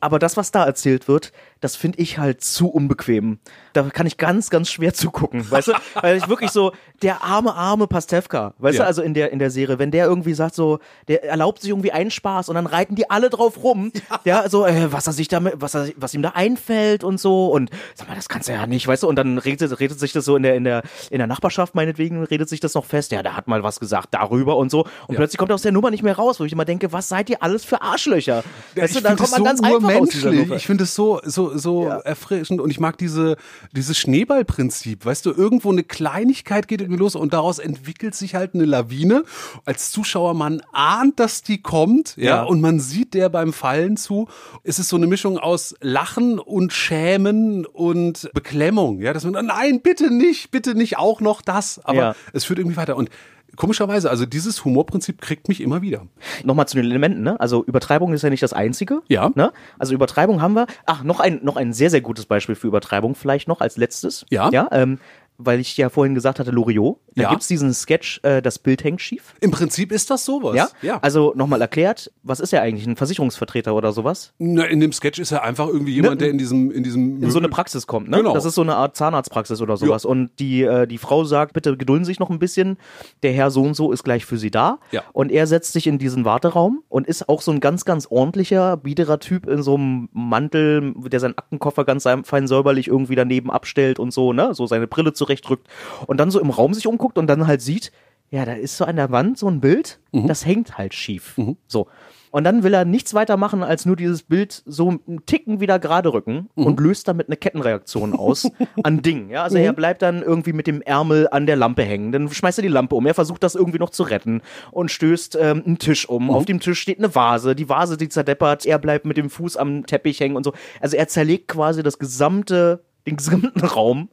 Aber 0.00 0.18
das, 0.18 0.36
was 0.36 0.50
da 0.50 0.64
erzählt 0.64 1.08
wird, 1.08 1.32
das 1.60 1.76
finde 1.76 1.98
ich 2.00 2.18
halt 2.18 2.42
zu 2.42 2.68
unbequem. 2.68 3.38
Da 3.72 3.82
kann 3.84 4.06
ich 4.06 4.16
ganz, 4.16 4.50
ganz 4.50 4.70
schwer 4.70 4.94
zugucken, 4.94 5.50
weißt 5.50 5.68
du? 5.68 5.72
Weil 6.00 6.16
ich 6.16 6.28
wirklich 6.28 6.50
so, 6.50 6.72
der 7.02 7.22
arme, 7.24 7.54
arme 7.54 7.86
Pastewka, 7.86 8.54
weißt 8.58 8.78
Ja. 8.78 8.84
du, 8.84 8.86
also 8.86 9.02
in 9.02 9.14
der, 9.14 9.32
in 9.32 9.38
der 9.38 9.50
Serie, 9.50 9.78
wenn 9.78 9.90
der 9.90 10.06
irgendwie 10.06 10.34
sagt 10.34 10.54
so, 10.54 10.78
der 11.08 11.24
erlaubt 11.24 11.60
sich 11.62 11.70
irgendwie 11.70 11.92
einen 11.92 12.10
Spaß 12.10 12.48
und 12.48 12.54
dann 12.54 12.66
reiten 12.66 12.94
die 12.94 13.10
alle 13.10 13.30
drauf 13.30 13.62
rum, 13.62 13.90
ja, 14.24 14.48
so, 14.48 14.66
äh, 14.66 14.92
was 14.92 15.06
er 15.06 15.12
sich 15.12 15.28
damit, 15.28 15.54
was 15.56 15.74
er, 15.74 15.88
was 15.96 16.14
ihm 16.14 16.22
da 16.22 16.30
einfällt 16.30 17.02
und 17.02 17.18
so 17.18 17.48
und 17.48 17.70
sag 17.94 18.08
mal, 18.08 18.14
das 18.14 18.28
kannst 18.28 18.48
du 18.48 18.52
ja 18.52 18.66
nicht, 18.66 18.86
weißt 18.86 19.02
du, 19.02 19.08
und 19.08 19.16
dann 19.16 19.38
redet, 19.38 19.80
redet 19.80 19.98
sich 19.98 20.12
das 20.12 20.24
so 20.24 20.36
in 20.36 20.42
der, 20.42 20.54
in 20.54 20.64
der, 20.64 20.82
in 21.10 21.18
der 21.18 21.26
Nachbarschaft 21.26 21.74
meinetwegen, 21.74 22.03
redet 22.12 22.48
sich 22.48 22.60
das 22.60 22.74
noch 22.74 22.84
fest, 22.84 23.12
ja, 23.12 23.22
der 23.22 23.36
hat 23.36 23.48
mal 23.48 23.62
was 23.62 23.80
gesagt 23.80 24.08
darüber 24.12 24.56
und 24.56 24.70
so 24.70 24.86
und 25.08 25.16
plötzlich 25.16 25.38
kommt 25.38 25.50
er 25.50 25.54
aus 25.54 25.62
der 25.62 25.72
Nummer 25.72 25.90
nicht 25.90 26.02
mehr 26.02 26.16
raus, 26.16 26.40
wo 26.40 26.44
ich 26.44 26.52
immer 26.52 26.64
denke, 26.64 26.92
was 26.92 27.08
seid 27.08 27.30
ihr 27.30 27.42
alles 27.42 27.64
für 27.64 27.82
Arschlöcher? 27.82 28.44
Weißt 28.74 28.96
du, 28.96 29.00
dann 29.00 29.16
kommt 29.16 29.30
man 29.32 29.44
ganz 29.44 29.60
einfach 29.62 29.94
aus 30.00 30.08
dieser 30.10 30.32
Nummer. 30.32 30.56
Ich 30.56 30.66
finde 30.66 30.84
es 30.84 30.94
so, 30.94 31.20
so, 31.24 31.56
so 31.56 31.86
Ja. 31.88 31.98
erfrischend 32.00 32.60
und 32.60 32.70
ich 32.70 32.80
mag 32.80 32.98
diese, 32.98 33.36
dieses 33.72 33.96
Schneeballprinzip. 33.98 35.04
Weißt 35.04 35.24
du, 35.26 35.32
irgendwo 35.32 35.70
eine 35.70 35.84
Kleinigkeit 35.84 36.68
geht 36.68 36.80
irgendwie 36.80 36.98
los 37.00 37.14
und 37.16 37.32
daraus 37.32 37.58
entwickelt 37.58 38.14
sich 38.14 38.34
halt 38.34 38.54
eine 38.54 38.64
Lawine. 38.64 39.24
Als 39.64 39.90
Zuschauer, 39.90 40.34
man 40.34 40.62
ahnt, 40.72 41.20
dass 41.20 41.42
die 41.42 41.60
kommt, 41.62 42.16
ja, 42.16 42.24
Ja. 42.24 42.42
und 42.44 42.60
man 42.60 42.80
sieht 42.80 43.14
der 43.14 43.28
beim 43.28 43.52
Fallen 43.52 43.96
zu. 43.96 44.28
Es 44.62 44.78
ist 44.78 44.88
so 44.88 44.96
eine 44.96 45.06
Mischung 45.06 45.38
aus 45.38 45.74
Lachen 45.80 46.38
und 46.38 46.72
Schämen 46.72 47.66
und 47.66 48.30
Beklemmung, 48.34 49.00
ja, 49.00 49.12
dass 49.12 49.24
man, 49.24 49.46
nein, 49.46 49.80
bitte 49.80 50.12
nicht, 50.12 50.50
bitte 50.50 50.74
nicht 50.74 50.98
auch 50.98 51.20
noch 51.20 51.42
das. 51.42 51.80
Aber 51.84 51.93
Ja. 51.96 52.14
es 52.32 52.44
führt 52.44 52.58
irgendwie 52.58 52.76
weiter 52.76 52.96
und 52.96 53.10
komischerweise, 53.56 54.10
also 54.10 54.26
dieses 54.26 54.64
Humorprinzip 54.64 55.20
kriegt 55.20 55.48
mich 55.48 55.60
immer 55.60 55.82
wieder. 55.82 56.06
Nochmal 56.44 56.66
zu 56.66 56.76
den 56.76 56.86
Elementen, 56.86 57.22
ne? 57.22 57.38
Also 57.40 57.64
Übertreibung 57.64 58.12
ist 58.12 58.22
ja 58.22 58.30
nicht 58.30 58.42
das 58.42 58.52
einzige. 58.52 59.02
Ja. 59.08 59.30
Ne? 59.34 59.52
Also 59.78 59.94
Übertreibung 59.94 60.42
haben 60.42 60.54
wir. 60.54 60.66
Ach, 60.86 61.02
noch 61.02 61.20
ein, 61.20 61.40
noch 61.42 61.56
ein 61.56 61.72
sehr, 61.72 61.90
sehr 61.90 62.00
gutes 62.00 62.26
Beispiel 62.26 62.54
für 62.54 62.66
Übertreibung 62.66 63.14
vielleicht 63.14 63.48
noch 63.48 63.60
als 63.60 63.76
letztes. 63.76 64.26
Ja. 64.30 64.50
Ja, 64.50 64.68
ähm, 64.72 64.98
weil 65.38 65.60
ich 65.60 65.76
ja 65.76 65.88
vorhin 65.88 66.14
gesagt 66.14 66.38
hatte, 66.38 66.50
Loriot. 66.50 66.98
Da 67.16 67.22
Ja. 67.24 67.30
gibt's 67.30 67.46
diesen 67.48 67.72
Sketch, 67.72 68.20
äh, 68.24 68.42
das 68.42 68.58
Bild 68.58 68.82
hängt 68.84 69.00
schief. 69.00 69.34
Im 69.40 69.50
Prinzip 69.52 69.92
ist 69.92 70.10
das 70.10 70.24
sowas. 70.24 70.54
Ja? 70.56 70.68
ja. 70.82 70.98
Also 71.00 71.32
nochmal 71.36 71.60
erklärt, 71.60 72.10
was 72.22 72.40
ist 72.40 72.52
er 72.52 72.62
eigentlich? 72.62 72.86
Ein 72.86 72.96
Versicherungsvertreter 72.96 73.74
oder 73.74 73.92
sowas? 73.92 74.32
Na, 74.38 74.64
in 74.64 74.80
dem 74.80 74.92
Sketch 74.92 75.18
ist 75.20 75.30
er 75.32 75.42
einfach 75.44 75.68
irgendwie 75.68 75.92
jemand, 75.94 76.20
der 76.20 76.30
in 76.30 76.38
diesem, 76.38 76.70
in 76.70 76.82
diesem 76.82 77.18
Ne? 77.18 77.26
in 77.26 77.30
so 77.30 77.38
eine 77.38 77.48
Praxis 77.48 77.86
kommt, 77.86 78.08
ne? 78.08 78.16
Genau. 78.18 78.34
Das 78.34 78.44
ist 78.44 78.54
so 78.54 78.62
eine 78.62 78.74
Art 78.76 78.96
Zahnarztpraxis 78.96 79.60
oder 79.60 79.76
sowas. 79.76 80.04
Und 80.04 80.30
die, 80.38 80.62
äh, 80.62 80.86
die 80.86 80.98
Frau 80.98 81.24
sagt, 81.24 81.52
bitte 81.52 81.76
gedulden 81.76 82.04
Sie 82.04 82.10
sich 82.10 82.18
noch 82.20 82.30
ein 82.30 82.38
bisschen. 82.38 82.78
Der 83.22 83.32
Herr 83.32 83.50
so 83.50 83.62
und 83.62 83.74
so 83.74 83.92
ist 83.92 84.02
gleich 84.04 84.24
für 84.24 84.38
Sie 84.38 84.50
da. 84.50 84.78
Ja. 84.90 85.02
Und 85.12 85.30
er 85.30 85.46
setzt 85.46 85.72
sich 85.72 85.86
in 85.86 85.98
diesen 85.98 86.24
Warteraum 86.24 86.82
und 86.88 87.06
ist 87.06 87.28
auch 87.28 87.42
so 87.42 87.52
ein 87.52 87.60
ganz, 87.60 87.84
ganz 87.84 88.06
ordentlicher, 88.10 88.76
biederer 88.76 89.18
Typ 89.20 89.46
in 89.46 89.62
so 89.62 89.74
einem 89.76 90.08
Mantel, 90.12 90.94
der 90.96 91.20
seinen 91.20 91.38
Aktenkoffer 91.38 91.84
ganz 91.84 92.04
fein 92.24 92.46
säuberlich 92.46 92.88
irgendwie 92.88 93.14
daneben 93.14 93.50
abstellt 93.50 93.98
und 93.98 94.12
so, 94.12 94.32
ne? 94.32 94.54
So 94.54 94.66
seine 94.66 94.86
Brille 94.86 95.12
zurechtrückt. 95.24 95.66
Und 96.06 96.18
dann 96.18 96.30
so 96.30 96.40
im 96.40 96.50
Raum 96.50 96.74
sich 96.74 96.86
umguckt 96.86 97.18
und 97.18 97.26
dann 97.26 97.46
halt 97.46 97.62
sieht, 97.62 97.92
ja, 98.30 98.44
da 98.44 98.54
ist 98.54 98.76
so 98.76 98.84
an 98.84 98.96
der 98.96 99.10
Wand 99.10 99.38
so 99.38 99.48
ein 99.48 99.60
Bild, 99.60 100.00
das 100.12 100.44
hängt 100.44 100.76
halt 100.76 100.94
schief. 100.94 101.38
So. 101.66 101.88
Und 102.32 102.42
dann 102.42 102.64
will 102.64 102.74
er 102.74 102.84
nichts 102.84 103.14
weiter 103.14 103.36
machen, 103.36 103.62
als 103.62 103.86
nur 103.86 103.94
dieses 103.94 104.24
Bild 104.24 104.64
so 104.66 104.88
einen 104.88 105.24
Ticken 105.24 105.60
wieder 105.60 105.78
gerade 105.78 106.12
rücken 106.12 106.48
und 106.56 106.80
löst 106.80 107.06
damit 107.06 107.28
eine 107.28 107.36
Kettenreaktion 107.36 108.12
aus 108.12 108.50
an 108.82 109.02
Dingen. 109.02 109.30
Ja, 109.30 109.44
also 109.44 109.56
er 109.56 109.72
bleibt 109.72 110.02
dann 110.02 110.20
irgendwie 110.20 110.52
mit 110.52 110.66
dem 110.66 110.82
Ärmel 110.82 111.28
an 111.30 111.46
der 111.46 111.54
Lampe 111.54 111.84
hängen. 111.84 112.10
Dann 112.10 112.28
schmeißt 112.28 112.58
er 112.58 112.62
die 112.62 112.68
Lampe 112.68 112.96
um. 112.96 113.06
Er 113.06 113.14
versucht 113.14 113.44
das 113.44 113.54
irgendwie 113.54 113.78
noch 113.78 113.90
zu 113.90 114.02
retten 114.02 114.42
und 114.72 114.90
stößt 114.90 115.38
ähm, 115.40 115.62
einen 115.64 115.78
Tisch 115.78 116.08
um. 116.08 116.28
Auf 116.28 116.44
dem 116.44 116.58
Tisch 116.58 116.80
steht 116.80 116.98
eine 116.98 117.14
Vase. 117.14 117.54
Die 117.54 117.68
Vase, 117.68 117.96
die 117.96 118.08
zerdeppert. 118.08 118.66
Er 118.66 118.80
bleibt 118.80 119.04
mit 119.04 119.16
dem 119.16 119.30
Fuß 119.30 119.56
am 119.56 119.86
Teppich 119.86 120.18
hängen 120.18 120.34
und 120.34 120.42
so. 120.42 120.54
Also 120.80 120.96
er 120.96 121.06
zerlegt 121.06 121.46
quasi 121.46 121.84
das 121.84 122.00
gesamte, 122.00 122.82
den 123.06 123.16
gesamten 123.16 123.60
Raum. 123.64 124.08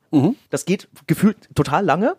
Das 0.50 0.66
geht 0.66 0.88
gefühlt 1.08 1.50
total 1.56 1.86
lange. 1.86 2.16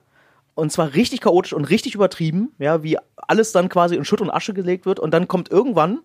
Und 0.54 0.70
zwar 0.70 0.92
richtig 0.94 1.22
chaotisch 1.22 1.54
und 1.54 1.64
richtig 1.64 1.94
übertrieben, 1.94 2.52
ja, 2.58 2.82
wie 2.82 2.98
alles 3.16 3.52
dann 3.52 3.70
quasi 3.70 3.96
in 3.96 4.04
Schutt 4.04 4.20
und 4.20 4.30
Asche 4.30 4.52
gelegt 4.52 4.84
wird. 4.84 5.00
Und 5.00 5.12
dann 5.12 5.26
kommt 5.26 5.50
irgendwann 5.50 6.00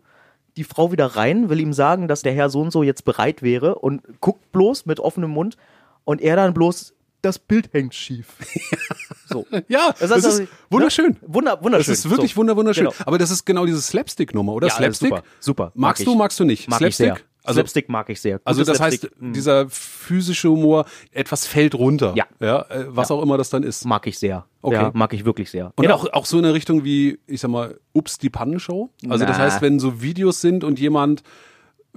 die 0.55 0.63
Frau 0.63 0.91
wieder 0.91 1.05
rein, 1.05 1.49
will 1.49 1.59
ihm 1.59 1.73
sagen, 1.73 2.07
dass 2.07 2.21
der 2.21 2.33
Herr 2.33 2.49
so 2.49 2.61
und 2.61 2.71
so 2.71 2.81
jetzt 2.81 3.05
bereit 3.05 3.43
wäre 3.43 3.75
und 3.75 4.01
guckt 4.21 4.51
bloß 4.51 4.85
mit 4.85 4.99
offenem 4.99 5.31
Mund 5.31 5.57
und 6.03 6.21
er 6.21 6.35
dann 6.35 6.53
bloß, 6.53 6.93
das 7.21 7.39
Bild 7.39 7.73
hängt 7.73 7.93
schief. 7.93 8.35
so. 9.27 9.45
Ja, 9.67 9.93
das, 9.99 10.11
heißt 10.11 10.25
ist 10.25 10.25
also, 10.25 10.43
wunderschön. 10.69 11.11
Ne? 11.11 11.17
Wunder, 11.27 11.63
wunderschön. 11.63 11.91
Das 11.91 11.99
ist 12.05 12.09
wirklich 12.09 12.33
so. 12.33 12.37
wunder, 12.37 12.55
wunderschön. 12.55 12.85
Genau. 12.85 12.95
Aber 13.05 13.17
das 13.17 13.31
ist 13.31 13.45
genau 13.45 13.65
diese 13.65 13.81
Slapstick-Nummer, 13.81 14.53
oder? 14.53 14.67
Ja, 14.67 14.73
Slapstick? 14.73 15.09
super, 15.09 15.23
super. 15.39 15.63
Mag 15.65 15.75
Magst 15.75 16.01
ich. 16.01 16.07
du, 16.07 16.15
magst 16.15 16.39
du 16.39 16.45
nicht? 16.45 16.69
Mag 16.69 16.79
Slapstick? 16.79 17.25
Also, 17.47 17.59
Slapstick 17.59 17.89
mag 17.89 18.09
ich 18.09 18.21
sehr. 18.21 18.39
also 18.43 18.61
Gutes 18.61 18.73
das 18.73 18.81
heißt, 18.81 18.99
Slapstick, 19.01 19.21
mm, 19.21 19.33
dieser 19.33 19.69
physische 19.69 20.49
Humor, 20.49 20.85
etwas 21.11 21.47
fällt 21.47 21.75
runter. 21.75 22.13
Ja. 22.15 22.25
ja 22.39 22.61
äh, 22.69 22.85
was 22.89 23.09
auch 23.11 23.21
immer 23.21 23.37
das 23.37 23.49
dann 23.49 23.63
ist. 23.63 23.85
mag 23.85 24.05
ich 24.07 24.19
sehr. 24.19 24.45
Okay. 24.61 24.75
Ja, 24.75 24.91
mag 24.93 25.13
ich 25.13 25.23
wirklich 25.25 25.49
sehr. 25.49 25.67
Und 25.75 25.83
Genau. 25.83 25.95
auch, 25.95 26.13
auch 26.13 26.25
so 26.25 26.37
in 26.39 26.45
eine 26.45 26.53
Richtung 26.53 26.83
wie, 26.83 27.19
ich 27.27 27.41
sag 27.41 27.49
mal, 27.49 27.79
Ups, 27.93 28.17
die 28.17 28.29
Pannenshow. 28.29 28.89
Also 29.09 29.25
das 29.25 29.37
Na. 29.37 29.45
heißt, 29.45 29.61
wenn 29.61 29.79
so 29.79 30.01
Videos 30.01 30.41
sind 30.41 30.63
und 30.63 30.79
jemand 30.79 31.23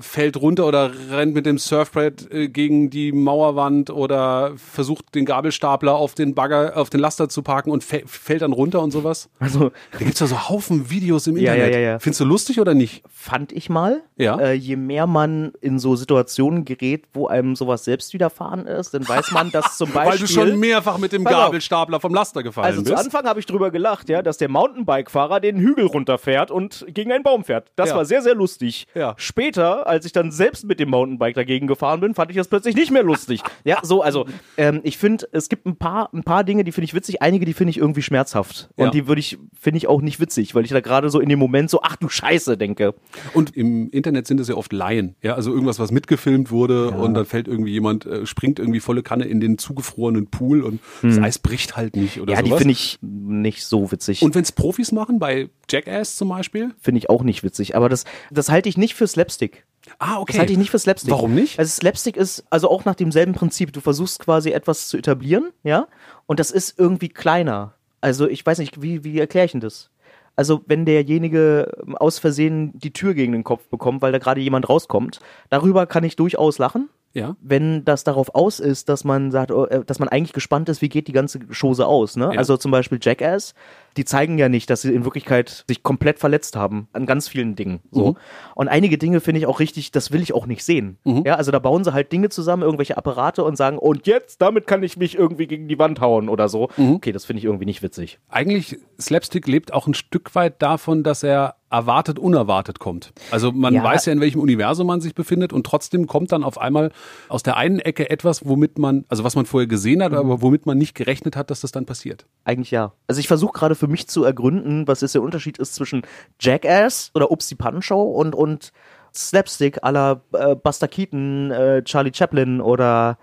fällt 0.00 0.36
runter 0.40 0.66
oder 0.66 0.90
rennt 1.10 1.34
mit 1.34 1.46
dem 1.46 1.58
Surfbrett 1.58 2.30
äh, 2.32 2.48
gegen 2.48 2.90
die 2.90 3.12
Mauerwand 3.12 3.90
oder 3.90 4.52
versucht 4.56 5.14
den 5.14 5.24
Gabelstapler 5.24 5.94
auf 5.94 6.14
den 6.14 6.34
Bagger, 6.34 6.76
auf 6.76 6.90
den 6.90 7.00
Laster 7.00 7.28
zu 7.28 7.42
parken 7.42 7.70
und 7.70 7.84
fä- 7.84 8.02
fällt 8.06 8.42
dann 8.42 8.52
runter 8.52 8.80
und 8.82 8.90
sowas. 8.90 9.28
also 9.38 9.70
Da 9.92 9.98
gibt's 9.98 10.20
ja 10.20 10.26
so 10.26 10.48
Haufen 10.48 10.90
Videos 10.90 11.26
im 11.26 11.36
Ja, 11.36 11.52
Internet. 11.54 11.74
ja, 11.74 11.80
ja, 11.80 11.90
ja. 11.92 11.98
Findest 11.98 12.20
du 12.20 12.24
lustig 12.24 12.60
oder 12.60 12.74
nicht? 12.74 13.02
fand 13.08 13.52
ich 13.52 13.68
mal. 13.70 14.02
Ja. 14.16 14.38
Äh, 14.38 14.52
je 14.54 14.76
mehr 14.76 15.06
man 15.06 15.52
in 15.60 15.78
so 15.78 15.94
Situationen 15.96 16.64
gerät, 16.64 17.04
wo 17.12 17.26
einem 17.26 17.54
sowas 17.54 17.84
selbst 17.84 18.12
widerfahren 18.14 18.66
ist, 18.66 18.94
dann 18.94 19.06
weiß 19.06 19.30
man, 19.32 19.50
dass 19.50 19.76
zum 19.76 19.90
Beispiel. 19.92 20.10
Weil 20.12 20.18
du 20.18 20.26
schon 20.26 20.58
mehrfach 20.58 20.98
mit 20.98 21.12
dem. 21.12 21.24
Gabelstapler 21.24 22.00
vom 22.00 22.12
Laster 22.14 22.42
gefallen 22.42 22.66
also 22.66 22.82
zu 22.82 22.90
bist. 22.90 23.04
Anfang 23.04 23.24
habe 23.26 23.38
ich 23.40 23.46
drüber 23.46 23.70
gelacht, 23.70 24.08
ja, 24.08 24.22
dass 24.22 24.36
der 24.38 24.48
Mountainbike-Fahrer 24.48 25.40
den 25.40 25.58
Hügel 25.58 25.86
runterfährt 25.86 26.50
und 26.50 26.84
gegen 26.88 27.12
einen 27.12 27.22
Baum 27.22 27.44
fährt. 27.44 27.70
Das 27.76 27.90
Ja. 27.90 27.96
war 27.96 28.04
sehr, 28.04 28.22
sehr 28.22 28.34
lustig. 28.34 28.86
Ja. 28.94 29.14
Später, 29.18 29.86
als 29.90 30.06
ich 30.06 30.12
dann 30.12 30.30
selbst 30.30 30.64
mit 30.64 30.80
dem 30.80 30.88
Mountainbike 30.90 31.34
dagegen 31.34 31.66
gefahren 31.66 32.00
bin, 32.00 32.14
fand 32.14 32.30
ich 32.30 32.36
das 32.36 32.48
plötzlich 32.48 32.74
nicht 32.74 32.90
mehr 32.90 33.02
lustig. 33.02 33.42
ja, 33.64 33.78
so, 33.82 34.02
also 34.02 34.26
ähm, 34.56 34.80
ich 34.84 34.96
finde, 34.98 35.28
es 35.32 35.48
gibt 35.48 35.66
ein 35.66 35.76
paar, 35.76 36.08
ein 36.14 36.22
paar 36.22 36.44
Dinge, 36.44 36.64
die 36.64 36.72
finde 36.72 36.86
ich 36.86 36.94
witzig, 36.94 37.20
einige, 37.22 37.44
die 37.44 37.52
finde 37.52 37.70
ich 37.72 37.78
irgendwie 37.78 38.02
schmerzhaft. 38.02 38.70
Und 38.76 38.86
Ja. 38.86 38.90
die 38.90 39.06
würde 39.06 39.20
ich, 39.20 39.38
finde 39.58 39.78
ich 39.78 39.86
auch 39.88 40.00
nicht 40.00 40.20
witzig, 40.20 40.54
weil 40.54 40.64
ich 40.64 40.70
da 40.70 40.80
gerade 40.80 41.10
so 41.10 41.20
in 41.20 41.28
dem 41.28 41.38
Moment 41.38 41.68
so, 41.70 41.80
ach 41.82 41.96
du 41.96 42.08
Scheiße, 42.08 42.56
denke. 42.56 42.94
Und 43.34 43.56
im 43.56 43.90
Internet 43.90 44.26
sind 44.26 44.40
es 44.40 44.48
ja 44.48 44.54
oft 44.54 44.72
Laien. 44.72 45.16
Ja, 45.22 45.34
also 45.34 45.50
irgendwas, 45.52 45.78
was 45.78 45.90
mitgefilmt 45.90 46.50
wurde 46.50 46.90
und 46.92 47.14
dann 47.14 47.26
fällt 47.26 47.48
irgendwie 47.48 47.72
jemand, 47.72 48.06
äh, 48.06 48.24
springt 48.26 48.58
irgendwie 48.58 48.80
volle 48.80 49.02
Kanne 49.02 49.24
in 49.24 49.40
den 49.40 49.58
zugefrorenen 49.58 50.28
Pool 50.28 50.62
und 50.62 50.80
das 51.02 51.18
Eis 51.18 51.38
bricht 51.38 51.76
halt 51.76 51.96
nicht 51.96 52.20
oder 52.20 52.32
Hm. 52.32 52.36
Ja, 52.36 52.42
die 52.42 52.48
sowas. 52.50 52.58
finde 52.60 52.72
ich 52.72 52.98
nicht 53.02 53.64
so 53.64 53.90
witzig. 53.92 54.22
und 54.22 54.34
wenn 54.34 54.42
es 54.42 54.52
Profis 54.52 54.92
machen, 54.92 55.18
bei 55.18 55.48
Jackass 55.68 56.16
zum 56.16 56.28
Beispiel? 56.28 56.70
finde 56.80 56.98
ich 56.98 57.10
auch 57.10 57.22
nicht 57.22 57.42
witzig. 57.42 57.74
Aber 57.76 57.88
das, 57.88 58.04
das 58.30 58.48
halte 58.50 58.68
ich 58.68 58.76
nicht 58.76 58.94
für 58.94 59.06
Slapstick. 59.06 59.64
Ah, 59.98 60.18
okay. 60.18 60.32
Das 60.32 60.40
halte 60.40 60.52
ich 60.52 60.58
nicht 60.58 60.70
für 60.70 60.78
Slapstick. 60.78 61.10
Warum 61.10 61.34
nicht? 61.34 61.58
Also 61.58 61.70
Slapstick 61.70 62.16
ist 62.16 62.44
also 62.50 62.70
auch 62.70 62.84
nach 62.84 62.94
demselben 62.94 63.32
Prinzip. 63.32 63.72
Du 63.72 63.80
versuchst 63.80 64.20
quasi 64.20 64.50
etwas 64.50 64.88
zu 64.88 64.98
etablieren, 64.98 65.50
ja, 65.62 65.88
und 66.26 66.40
das 66.40 66.50
ist 66.50 66.78
irgendwie 66.78 67.08
kleiner. 67.08 67.74
Also 68.00 68.28
ich 68.28 68.44
weiß 68.44 68.58
nicht, 68.58 68.82
wie, 68.82 69.04
wie 69.04 69.18
erkläre 69.18 69.46
ich 69.46 69.52
denn 69.52 69.60
das? 69.60 69.90
Also 70.36 70.62
wenn 70.66 70.86
derjenige 70.86 71.70
aus 71.96 72.18
Versehen 72.18 72.72
die 72.78 72.92
Tür 72.92 73.14
gegen 73.14 73.32
den 73.32 73.44
Kopf 73.44 73.68
bekommt, 73.68 74.00
weil 74.00 74.12
da 74.12 74.18
gerade 74.18 74.40
jemand 74.40 74.68
rauskommt, 74.68 75.20
darüber 75.50 75.86
kann 75.86 76.04
ich 76.04 76.16
durchaus 76.16 76.58
lachen. 76.58 76.88
Ja. 77.12 77.36
Wenn 77.40 77.84
das 77.84 78.04
darauf 78.04 78.34
aus 78.34 78.60
ist, 78.60 78.88
dass 78.88 79.02
man 79.04 79.30
sagt, 79.30 79.50
oh, 79.50 79.64
äh, 79.64 79.84
dass 79.84 79.98
man 79.98 80.08
eigentlich 80.08 80.32
gespannt 80.32 80.68
ist, 80.68 80.80
wie 80.80 80.88
geht 80.88 81.08
die 81.08 81.12
ganze 81.12 81.40
Chose 81.48 81.86
aus, 81.86 82.16
ne? 82.16 82.30
Ja. 82.32 82.38
Also 82.38 82.56
zum 82.56 82.70
Beispiel 82.70 82.98
Jackass, 83.02 83.54
die 83.96 84.04
zeigen 84.04 84.38
ja 84.38 84.48
nicht, 84.48 84.70
dass 84.70 84.82
sie 84.82 84.94
in 84.94 85.04
Wirklichkeit 85.04 85.64
sich 85.66 85.82
komplett 85.82 86.20
verletzt 86.20 86.54
haben 86.54 86.88
an 86.92 87.06
ganz 87.06 87.26
vielen 87.26 87.56
Dingen. 87.56 87.80
So. 87.90 88.12
Mhm. 88.12 88.16
Und 88.54 88.68
einige 88.68 88.96
Dinge 88.96 89.20
finde 89.20 89.40
ich 89.40 89.46
auch 89.46 89.58
richtig, 89.58 89.90
das 89.90 90.12
will 90.12 90.22
ich 90.22 90.32
auch 90.34 90.46
nicht 90.46 90.64
sehen. 90.64 90.98
Mhm. 91.04 91.24
Ja, 91.26 91.34
also 91.34 91.50
da 91.50 91.58
bauen 91.58 91.82
sie 91.82 91.92
halt 91.92 92.12
Dinge 92.12 92.28
zusammen, 92.28 92.62
irgendwelche 92.62 92.96
Apparate 92.96 93.42
und 93.42 93.56
sagen, 93.56 93.78
und 93.78 94.06
jetzt, 94.06 94.40
damit 94.40 94.68
kann 94.68 94.82
ich 94.84 94.96
mich 94.96 95.18
irgendwie 95.18 95.48
gegen 95.48 95.66
die 95.66 95.78
Wand 95.78 96.00
hauen 96.00 96.28
oder 96.28 96.48
so. 96.48 96.68
Mhm. 96.76 96.94
Okay, 96.94 97.12
das 97.12 97.24
finde 97.24 97.38
ich 97.38 97.44
irgendwie 97.44 97.66
nicht 97.66 97.82
witzig. 97.82 98.20
Eigentlich, 98.28 98.78
Slapstick 99.00 99.48
lebt 99.48 99.72
auch 99.72 99.88
ein 99.88 99.94
Stück 99.94 100.34
weit 100.36 100.62
davon, 100.62 101.02
dass 101.02 101.24
er 101.24 101.56
erwartet, 101.70 102.18
unerwartet 102.18 102.78
kommt. 102.80 103.12
Also 103.30 103.52
man 103.52 103.72
Ja. 103.74 103.84
weiß 103.84 104.06
ja, 104.06 104.12
in 104.12 104.20
welchem 104.20 104.40
Universum 104.40 104.86
man 104.88 105.00
sich 105.00 105.14
befindet 105.14 105.52
und 105.52 105.64
trotzdem 105.64 106.06
kommt 106.06 106.32
dann 106.32 106.42
auf 106.44 106.58
einmal 106.60 106.90
aus 107.28 107.42
der 107.42 107.56
einen 107.56 107.78
Ecke 107.78 108.10
etwas, 108.10 108.44
womit 108.46 108.78
man, 108.78 109.04
also 109.08 109.22
was 109.24 109.36
man 109.36 109.46
vorher 109.46 109.66
gesehen 109.68 109.98
Mhm. 109.98 110.02
hat, 110.02 110.12
aber 110.14 110.42
womit 110.42 110.66
man 110.66 110.76
nicht 110.78 110.94
gerechnet 110.94 111.36
hat, 111.36 111.50
dass 111.50 111.60
das 111.60 111.70
dann 111.72 111.86
passiert. 111.86 112.26
Eigentlich 112.44 112.70
ja. 112.72 112.92
Also 113.06 113.20
ich 113.20 113.28
versuche 113.28 113.52
gerade 113.52 113.74
für 113.76 113.86
mich 113.86 114.08
zu 114.08 114.24
ergründen, 114.24 114.88
was 114.88 115.00
jetzt 115.00 115.14
der 115.14 115.22
Unterschied 115.22 115.58
ist 115.58 115.74
zwischen 115.76 116.02
Jackass 116.40 117.10
oder 117.14 117.30
Ups 117.30 117.46
die 117.48 117.54
Pannenshow 117.54 118.02
und, 118.02 118.34
und 118.34 118.72
Slapstick 119.14 119.78
la 119.82 120.20
äh, 120.32 120.54
Buster 120.54 120.88
Keaton, 120.88 121.50
äh, 121.50 121.82
Charlie 121.84 122.12
Chaplin 122.14 122.60
oder 122.60 123.18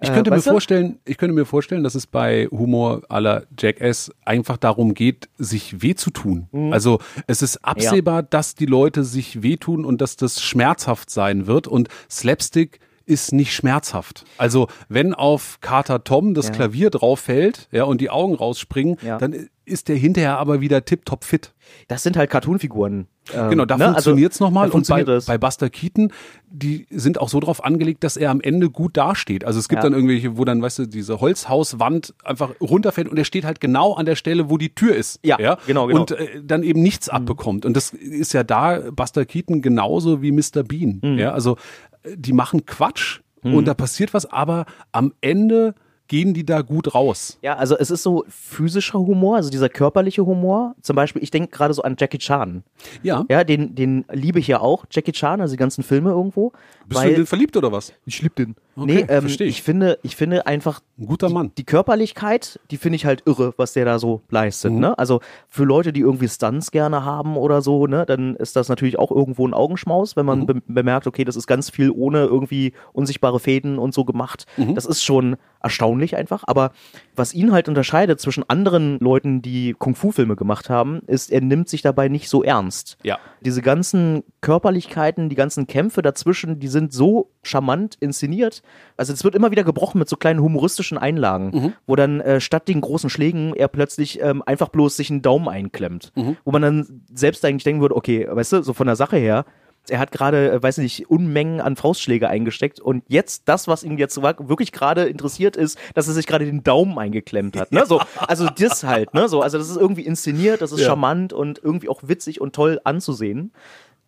Ich 0.00 0.12
könnte 0.12 0.30
äh, 0.30 0.34
mir 0.34 0.42
du? 0.42 0.50
vorstellen, 0.50 0.98
ich 1.04 1.18
könnte 1.18 1.34
mir 1.34 1.44
vorstellen, 1.44 1.84
dass 1.84 1.94
es 1.94 2.06
bei 2.06 2.46
Humor 2.50 3.02
aller 3.08 3.44
Jackass 3.58 4.10
einfach 4.24 4.56
darum 4.56 4.94
geht, 4.94 5.28
sich 5.38 5.82
weh 5.82 5.94
zu 5.94 6.10
tun. 6.10 6.48
Mhm. 6.52 6.72
Also 6.72 7.00
es 7.26 7.42
ist 7.42 7.64
absehbar, 7.64 8.22
dass 8.22 8.54
die 8.54 8.66
Leute 8.66 9.04
sich 9.04 9.42
wehtun 9.42 9.84
und 9.84 10.00
dass 10.00 10.16
das 10.16 10.40
schmerzhaft 10.42 11.10
sein 11.10 11.46
wird 11.46 11.66
und 11.66 11.88
Slapstick 12.10 12.80
ist 13.08 13.32
nicht 13.32 13.54
schmerzhaft. 13.54 14.24
Also 14.36 14.68
wenn 14.88 15.14
auf 15.14 15.58
Carter 15.60 16.04
Tom 16.04 16.34
das 16.34 16.48
Ja. 16.48 16.52
Klavier 16.54 16.90
drauf 16.90 17.20
fällt, 17.20 17.68
ja, 17.72 17.84
und 17.84 18.00
die 18.00 18.10
Augen 18.10 18.34
rausspringen, 18.34 18.96
Ja. 19.02 19.18
dann 19.18 19.48
ist 19.64 19.88
der 19.88 19.96
hinterher 19.96 20.38
aber 20.38 20.60
wieder 20.62 20.84
tipptopp 20.84 21.24
fit. 21.24 21.52
Das 21.88 22.02
sind 22.02 22.16
halt 22.16 22.30
Cartoonfiguren. 22.30 23.06
Ähm, 23.34 23.50
Genau, 23.50 23.66
da 23.66 23.76
ne? 23.76 23.84
funktioniert's 23.92 24.36
Also, 24.36 24.44
nochmal. 24.46 24.70
Und 24.70 24.88
bei, 24.88 25.04
bei 25.04 25.36
Buster 25.36 25.68
Keaton, 25.68 26.10
die 26.50 26.86
sind 26.88 27.20
auch 27.20 27.28
so 27.28 27.38
drauf 27.40 27.62
angelegt, 27.62 28.02
dass 28.02 28.16
er 28.16 28.30
am 28.30 28.40
Ende 28.40 28.70
gut 28.70 28.96
dasteht. 28.96 29.44
Also 29.44 29.58
es 29.58 29.68
gibt 29.68 29.80
Ja. 29.80 29.82
dann 29.82 29.92
irgendwelche, 29.92 30.38
wo 30.38 30.46
dann, 30.46 30.62
weißt 30.62 30.78
du, 30.78 30.86
diese 30.86 31.20
Holzhauswand 31.20 32.14
einfach 32.24 32.52
runterfällt 32.62 33.08
und 33.10 33.18
er 33.18 33.26
steht 33.26 33.44
halt 33.44 33.60
genau 33.60 33.92
an 33.92 34.06
der 34.06 34.16
Stelle, 34.16 34.48
wo 34.48 34.56
die 34.56 34.74
Tür 34.74 34.96
ist. 34.96 35.20
Ja, 35.22 35.36
genau, 35.66 35.86
genau. 35.86 36.00
Und 36.00 36.12
äh, 36.12 36.40
dann 36.42 36.62
eben 36.62 36.80
nichts 36.82 37.10
abbekommt. 37.10 37.66
Und 37.66 37.76
das 37.76 37.90
ist 37.90 38.32
ja 38.32 38.44
da 38.44 38.80
Buster 38.90 39.26
Keaton 39.26 39.60
genauso 39.60 40.22
wie 40.22 40.32
Mr. 40.32 40.62
Bean. 40.66 41.00
Mhm. 41.02 41.18
Ja, 41.18 41.32
also 41.32 41.58
die 42.04 42.32
machen 42.32 42.66
Quatsch 42.66 43.20
und 43.42 43.66
da 43.66 43.74
passiert 43.74 44.14
was, 44.14 44.26
aber 44.26 44.66
am 44.92 45.12
Ende 45.20 45.74
gehen 46.08 46.32
die 46.34 46.44
da 46.44 46.62
gut 46.62 46.94
raus. 46.94 47.38
Ja, 47.42 47.56
also 47.56 47.76
es 47.76 47.90
ist 47.90 48.02
so 48.02 48.24
physischer 48.28 48.98
Humor, 48.98 49.36
also 49.36 49.50
dieser 49.50 49.68
körperliche 49.68 50.24
Humor. 50.24 50.74
Zum 50.80 50.96
Beispiel, 50.96 51.22
ich 51.22 51.30
denke 51.30 51.50
gerade 51.50 51.74
so 51.74 51.82
an 51.82 51.96
Jackie 51.98 52.18
Chan. 52.18 52.64
Ja. 53.02 53.24
Ja, 53.28 53.44
den, 53.44 53.74
den 53.74 54.04
liebe 54.10 54.38
ich 54.38 54.48
ja 54.48 54.60
auch. 54.60 54.86
Jackie 54.90 55.12
Chan, 55.12 55.40
also 55.40 55.52
die 55.52 55.58
ganzen 55.58 55.84
Filme 55.84 56.10
irgendwo. 56.10 56.52
Bist 56.88 57.00
weil, 57.00 57.08
du 57.08 57.14
in 57.14 57.20
den 57.22 57.26
verliebt 57.26 57.56
oder 57.56 57.70
was? 57.70 57.92
ich 58.06 58.22
liebe 58.22 58.34
den. 58.34 58.56
nee, 58.76 59.04
ähm, 59.08 59.26
ich. 59.26 59.40
ich 59.40 59.62
finde, 59.62 59.98
ich 60.02 60.16
finde 60.16 60.46
einfach 60.46 60.80
Ein 60.98 61.06
guter 61.06 61.28
Mann. 61.28 61.52
die 61.58 61.64
Körperlichkeit, 61.64 62.58
die 62.70 62.76
finde 62.76 62.96
ich 62.96 63.04
halt 63.04 63.22
irre, 63.26 63.52
was 63.56 63.72
der 63.74 63.84
da 63.84 63.98
so 63.98 64.22
leistet. 64.30 64.72
Mhm. 64.72 64.78
Ne? 64.80 64.98
Also 64.98 65.20
für 65.48 65.64
Leute, 65.64 65.92
die 65.92 66.00
irgendwie 66.00 66.28
Stunts 66.28 66.70
gerne 66.70 67.04
haben 67.04 67.36
oder 67.36 67.60
so, 67.62 67.86
ne, 67.86 68.06
dann 68.06 68.36
ist 68.36 68.56
das 68.56 68.68
natürlich 68.68 68.98
auch 68.98 69.10
irgendwo 69.10 69.46
ein 69.46 69.54
Augenschmaus, 69.54 70.16
wenn 70.16 70.24
Mhm. 70.24 70.26
man 70.26 70.46
be 70.46 70.62
bemerkt, 70.66 71.06
okay, 71.06 71.24
das 71.24 71.36
ist 71.36 71.46
ganz 71.46 71.70
viel 71.70 71.90
ohne 71.90 72.24
irgendwie 72.24 72.72
unsichtbare 72.92 73.40
Fäden 73.40 73.78
und 73.78 73.92
so 73.94 74.04
gemacht. 74.04 74.46
Mhm. 74.56 74.74
Das 74.74 74.86
ist 74.86 75.02
schon 75.04 75.36
erstaunlich 75.60 76.16
einfach. 76.16 76.44
Aber 76.46 76.70
was 77.16 77.34
ihn 77.34 77.52
halt 77.52 77.68
unterscheidet 77.68 78.20
zwischen 78.20 78.48
anderen 78.48 78.98
Leuten, 79.00 79.42
die 79.42 79.74
Kung-Fu-Filme 79.76 80.36
gemacht 80.36 80.70
haben, 80.70 81.00
ist, 81.08 81.32
er 81.32 81.40
nimmt 81.40 81.68
sich 81.68 81.82
dabei 81.82 82.08
nicht 82.08 82.28
so 82.28 82.44
ernst. 82.44 82.96
Ja. 83.02 83.18
Diese 83.40 83.60
ganzen 83.60 84.22
Körperlichkeiten, 84.40 85.28
die 85.28 85.34
ganzen 85.36 85.66
Kämpfe 85.66 86.02
dazwischen, 86.02 86.58
die 86.60 86.68
sind 86.78 86.92
so 86.92 87.30
charmant 87.42 87.96
inszeniert. 88.00 88.62
Also 88.96 89.12
es 89.12 89.24
wird 89.24 89.34
immer 89.34 89.50
wieder 89.50 89.64
gebrochen 89.64 89.98
mit 89.98 90.08
so 90.08 90.16
kleinen 90.16 90.40
humoristischen 90.40 90.98
Einlagen, 90.98 91.74
wo 91.86 91.96
dann 91.96 92.20
äh, 92.20 92.40
statt 92.40 92.68
den 92.68 92.80
großen 92.80 93.10
Schlägen 93.10 93.54
er 93.54 93.68
plötzlich 93.68 94.20
ähm, 94.22 94.42
einfach 94.46 94.68
bloß 94.68 94.96
sich 94.96 95.10
einen 95.10 95.22
Daumen 95.22 95.48
einklemmt. 95.48 96.12
Wo 96.44 96.52
man 96.52 96.62
dann 96.62 97.02
selbst 97.12 97.44
eigentlich 97.44 97.64
denken 97.64 97.80
würde, 97.80 97.96
okay, 97.96 98.26
weißt 98.30 98.52
du, 98.52 98.62
so 98.62 98.72
von 98.72 98.86
der 98.86 98.96
Sache 98.96 99.16
her, 99.16 99.44
er 99.90 99.98
hat 99.98 100.12
gerade, 100.12 100.52
äh, 100.52 100.62
weiß 100.62 100.78
nicht, 100.78 101.10
Unmengen 101.10 101.60
an 101.60 101.76
Faustschläge 101.76 102.28
eingesteckt 102.28 102.80
und 102.80 103.04
jetzt 103.08 103.42
das, 103.46 103.68
was 103.68 103.82
ihn 103.82 103.98
jetzt 103.98 104.20
wirklich 104.20 104.72
gerade 104.72 105.04
interessiert 105.04 105.56
ist, 105.56 105.78
dass 105.94 106.08
er 106.08 106.14
sich 106.14 106.26
gerade 106.26 106.44
den 106.44 106.62
Daumen 106.62 106.98
eingeklemmt 106.98 107.56
hat. 107.56 107.72
Ne? 107.72 107.84
So, 107.86 108.00
also 108.16 108.48
das 108.48 108.84
halt, 108.84 109.14
ne? 109.14 109.28
So, 109.28 109.42
also 109.42 109.58
das 109.58 109.68
ist 109.68 109.76
irgendwie 109.76 110.02
inszeniert, 110.02 110.60
das 110.60 110.72
ist 110.72 110.82
charmant 110.82 111.32
und 111.32 111.60
irgendwie 111.62 111.88
auch 111.88 112.02
witzig 112.04 112.40
und 112.40 112.54
toll 112.54 112.80
anzusehen. 112.84 113.52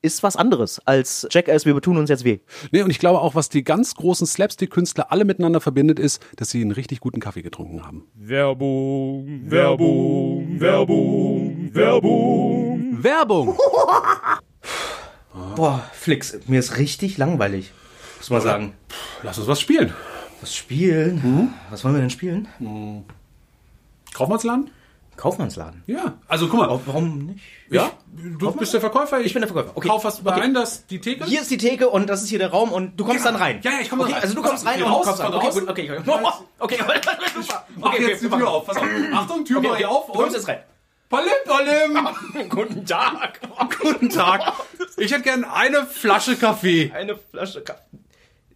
Ist 0.02 0.22
was 0.22 0.36
anderes 0.36 0.80
als 0.86 1.28
Jackass, 1.30 1.66
wir 1.66 1.78
tun 1.82 1.98
uns 1.98 2.08
jetzt 2.08 2.24
weh. 2.24 2.38
Nee, 2.70 2.80
und 2.80 2.90
ich 2.90 2.98
glaube 2.98 3.20
auch, 3.20 3.34
was 3.34 3.50
die 3.50 3.62
ganz 3.62 3.94
großen 3.94 4.26
Slapstick-Künstler 4.26 5.12
alle 5.12 5.26
miteinander 5.26 5.60
verbindet, 5.60 5.98
ist, 5.98 6.22
dass 6.36 6.48
sie 6.48 6.62
einen 6.62 6.70
richtig 6.70 7.00
guten 7.00 7.20
Kaffee 7.20 7.42
getrunken 7.42 7.84
haben. 7.84 8.06
Werbung, 8.14 9.50
Werbung, 9.50 10.58
Werbung, 10.58 11.74
Werbung. 11.74 13.02
Werbung! 13.02 13.58
Boah, 15.54 15.84
Flix, 15.92 16.38
mir 16.46 16.60
ist 16.60 16.78
richtig 16.78 17.18
langweilig. 17.18 17.72
Muss 18.18 18.30
man 18.30 18.40
sagen. 18.40 18.72
Lass 19.22 19.38
uns 19.38 19.48
was 19.48 19.60
spielen. 19.60 19.92
Was 20.40 20.54
spielen? 20.54 21.52
Was 21.68 21.84
wollen 21.84 21.94
wir 21.94 22.00
denn 22.00 22.08
spielen? 22.08 22.48
Kaufmannsladen? 24.14 24.70
Kaufmannsladen. 25.20 25.84
Ja. 25.86 26.14
Also 26.28 26.48
guck 26.48 26.60
mal. 26.60 26.80
Warum 26.86 27.26
nicht? 27.26 27.40
Ja, 27.68 27.90
du 28.10 28.52
bist 28.52 28.72
der 28.72 28.80
Verkäufer. 28.80 29.20
Ich, 29.20 29.34
bin 29.34 29.42
der 29.42 29.48
Verkäufer. 29.48 29.76
Okay. 29.76 29.88
Kauf 29.88 30.02
was 30.02 30.20
Okay. 30.24 30.40
rein, 30.40 30.54
das 30.54 30.86
die 30.86 30.98
Theke. 30.98 31.26
Hier 31.26 31.42
ist 31.42 31.50
die 31.50 31.58
Theke 31.58 31.90
und 31.90 32.08
das 32.08 32.22
ist 32.22 32.30
hier 32.30 32.38
der 32.38 32.50
Raum 32.50 32.72
und 32.72 32.98
du 32.98 33.04
kommst 33.04 33.26
dann 33.26 33.36
rein. 33.36 33.60
Ja, 33.62 33.72
ja, 33.72 33.76
ich 33.82 33.90
komme 33.90 34.04
okay, 34.04 34.14
rein. 34.14 34.22
Also 34.22 34.34
du 34.34 34.42
kommst 34.42 34.64
rein 34.64 34.76
Okay, 34.76 34.84
und 34.84 34.90
raus, 34.90 35.06
kommst 35.06 35.20
rein. 35.22 35.34
Okay, 35.34 35.50
gut, 35.50 35.68
okay, 35.68 35.90
okay. 35.90 36.02
Okay, 36.58 36.78
okay. 36.82 37.00
Mach 37.76 37.94
jetzt 37.98 38.22
die 38.22 38.28
Tür 38.28 38.48
auf. 38.48 38.66
Pass 38.66 38.78
auf. 38.78 38.84
Achtung, 39.12 39.44
Tür 39.44 39.58
Okay, 39.58 39.68
okay. 39.68 39.80
ich 39.80 39.86
auf. 39.86 40.06
Du 40.06 40.12
kommst 40.12 40.28
Und 40.28 40.34
jetzt 40.36 40.48
rein. 40.48 40.58
Palim, 41.10 41.32
Palim. 41.44 42.48
Guten 42.48 42.86
Tag. 42.86 43.40
Guten 43.82 44.08
Tag. 44.08 44.52
Ich 44.96 45.12
hätte 45.12 45.22
gern 45.22 45.44
eine 45.44 45.84
Flasche 45.84 46.36
Kaffee. 46.36 46.92
Eine 46.94 47.16
Flasche 47.16 47.60
Kaffee. 47.60 47.82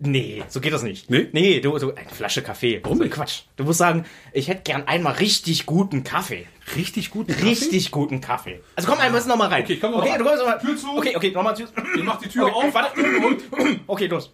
Nee, 0.06 0.44
so 0.48 0.60
geht 0.60 0.72
das 0.72 0.82
nicht. 0.82 1.08
Nee? 1.08 1.28
Nee, 1.32 1.60
du, 1.60 1.76
du 1.78 1.94
eine 1.94 2.08
Flasche 2.10 2.42
Kaffee. 2.42 2.80
Warum 2.82 2.98
so? 2.98 3.08
Quatsch. 3.08 3.42
Du 3.56 3.64
musst 3.64 3.78
sagen, 3.78 4.04
ich 4.32 4.48
hätte 4.48 4.62
gern 4.62 4.86
einmal 4.86 5.14
richtig 5.14 5.66
guten 5.66 6.04
Kaffee. 6.04 6.46
Richtig 6.76 7.10
guten 7.10 7.32
Richtig 7.32 7.90
guten 7.90 8.20
Kaffee. 8.20 8.60
Also 8.76 8.88
komm 8.88 8.98
einmal 9.00 9.24
noch 9.26 9.36
mal 9.36 9.48
rein. 9.48 9.64
Okay, 9.64 9.78
komm 9.80 9.92
noch 9.92 10.00
okay, 10.00 10.10
mal 10.10 10.18
du 10.18 10.24
kommst 10.24 10.38
noch 10.40 10.46
mal. 10.46 10.58
Tür 10.58 10.76
zu. 10.76 10.96
Okay, 10.96 11.16
okay, 11.16 11.30
nochmal 11.30 11.54
Tür. 11.54 11.68
Ich 11.96 12.02
mach 12.02 12.18
die 12.18 12.28
Tür 12.28 12.46
Okay, 12.46 12.66
auf. 12.68 12.74
warte. 12.74 13.00
Und 13.00 13.80
Okay, 13.86 14.06
los. 14.06 14.32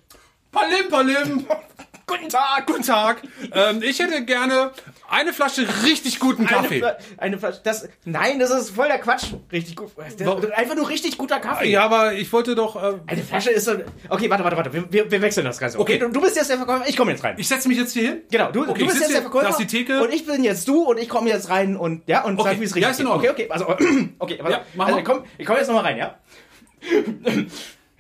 Palim, 0.51 0.89
Palim. 0.91 1.47
Guten 2.11 2.29
Tag. 2.29 2.67
Guten 2.67 2.83
Tag. 2.83 3.23
Ähm, 3.55 3.83
ich 3.83 4.01
hätte 4.01 4.25
gerne 4.25 4.73
eine 5.09 5.33
Flasche 5.33 5.65
richtig 5.85 6.19
guten 6.19 6.45
Kaffee. 6.47 6.83
Eine, 6.85 6.93
Fla- 6.93 6.97
eine 7.19 7.39
Flasche. 7.39 7.61
Das, 7.63 7.89
nein, 8.05 8.39
das 8.41 8.51
ist 8.51 8.71
voll 8.71 8.89
der 8.89 8.99
Quatsch. 8.99 9.27
Richtig 9.53 9.77
gut. 9.77 9.91
Das, 9.97 10.51
einfach 10.53 10.75
nur 10.75 10.89
richtig 10.89 11.17
guter 11.19 11.39
Kaffee. 11.39 11.69
Ja, 11.71 11.85
aber 11.85 12.15
ich 12.15 12.33
wollte 12.33 12.55
doch. 12.57 12.75
Äh, 12.77 12.95
Eine 13.07 13.23
Flasche 13.23 13.51
ist 13.51 13.65
so. 13.65 13.73
Okay, 14.09 14.29
warte, 14.29 14.43
warte, 14.43 14.57
warte. 14.57 14.73
Wir, 14.73 14.93
wir, 14.93 15.11
wir 15.11 15.23
wechseln 15.23 15.45
das 15.45 15.59
Ganze. 15.59 15.79
Okay. 15.79 15.99
Du, 15.99 16.09
du 16.09 16.21
bist 16.21 16.35
jetzt 16.37 16.51
der 16.51 16.57
Verkäufer. 16.57 16.89
Ich 16.89 16.97
komme 16.97 17.13
jetzt 17.13 17.23
rein. 17.23 17.37
ich 17.39 17.47
setze 17.47 17.69
mich 17.69 17.79
jetzt 17.79 17.93
hier 17.93 18.09
hin. 18.09 18.21
Genau, 18.31 18.51
du, 18.51 18.63
Okay, 18.69 18.81
du 18.81 18.87
bist 18.87 19.01
jetzt 19.01 19.13
der 19.15 19.23
Verkäufer. 19.23 19.45
da 19.45 19.51
ist 19.51 19.59
die 19.61 19.67
Theke. 19.69 20.03
Und 20.03 20.13
ich 20.13 20.27
bin 20.27 20.43
jetzt 20.43 20.67
du 20.67 20.83
und 20.83 20.99
ich 20.99 21.09
komme 21.09 21.29
jetzt 21.31 21.49
rein 21.49 21.77
und 21.77 22.03
ja 22.09 22.25
und 22.25 22.39
Okay, 22.41 22.51
sag, 22.51 22.61
wie 22.61 22.65
es 22.65 22.71
ja, 22.71 22.75
richtig 22.89 22.91
ist 22.91 23.01
in 23.01 23.07
Ordnung. 23.07 23.31
Okay, 23.31 23.45
okay, 23.45 23.51
also 23.51 23.69
okay, 24.19 24.37
pass 24.37 24.51
Ja, 24.53 24.63
mach 24.75 24.87
also, 24.87 24.97
mal. 24.97 25.01
ich 25.01 25.05
komm, 25.07 25.25
ich 25.39 25.47
komm 25.47 25.57
jetzt 25.57 25.67
nochmal 25.69 25.85
rein, 25.85 25.97
ja? 25.99 26.19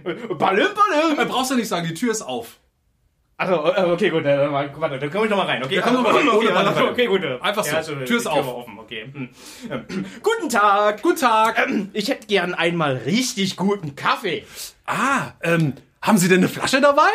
Balim, 0.03 0.67
Äh, 0.67 0.69
balim. 1.15 1.29
brauchst 1.29 1.51
du 1.51 1.57
nicht 1.57 1.69
sagen, 1.69 1.87
die 1.87 1.93
Tür 1.95 2.11
ist 2.13 2.23
auf. 2.23 2.60
Also, 3.41 3.55
äh, 3.55 3.91
okay, 3.91 4.11
gut, 4.11 4.27
äh, 4.27 4.53
warte, 4.53 4.99
dann 4.99 5.11
komme 5.11 5.25
ich 5.25 5.31
nochmal 5.31 5.47
rein, 5.47 5.65
okay? 5.65 5.77
Ja, 5.77 5.81
komm 5.81 5.95
noch 5.95 6.03
mal 6.03 6.15
rein, 6.15 6.29
Okay, 6.29 6.49
okay, 6.49 6.53
Balim. 6.53 6.89
okay, 6.91 7.07
gut. 7.07 7.25
äh, 7.25 7.39
Einfach 7.41 7.65
so, 7.65 7.75
also, 7.75 7.95
Tür 7.95 8.19
ist 8.19 8.27
auf. 8.27 8.47
offen, 8.47 8.79
okay. 8.79 9.07
Hm. 9.11 9.31
Ähm, 9.71 9.85
Guten 10.23 10.51
Tag. 10.51 11.01
Guten 11.01 11.21
Tag. 11.21 11.67
Ich 11.95 12.11
hätte 12.11 12.27
gern 12.27 12.53
einmal 12.53 12.99
richtig 12.99 13.57
guten 13.57 13.97
Kaffee. 13.97 14.45
Ah, 14.85 15.29
ähm, 15.43 15.73
haben 16.03 16.19
Sie 16.19 16.29
denn 16.29 16.41
eine 16.41 16.51
Flasche 16.51 16.83
dabei? 16.83 17.09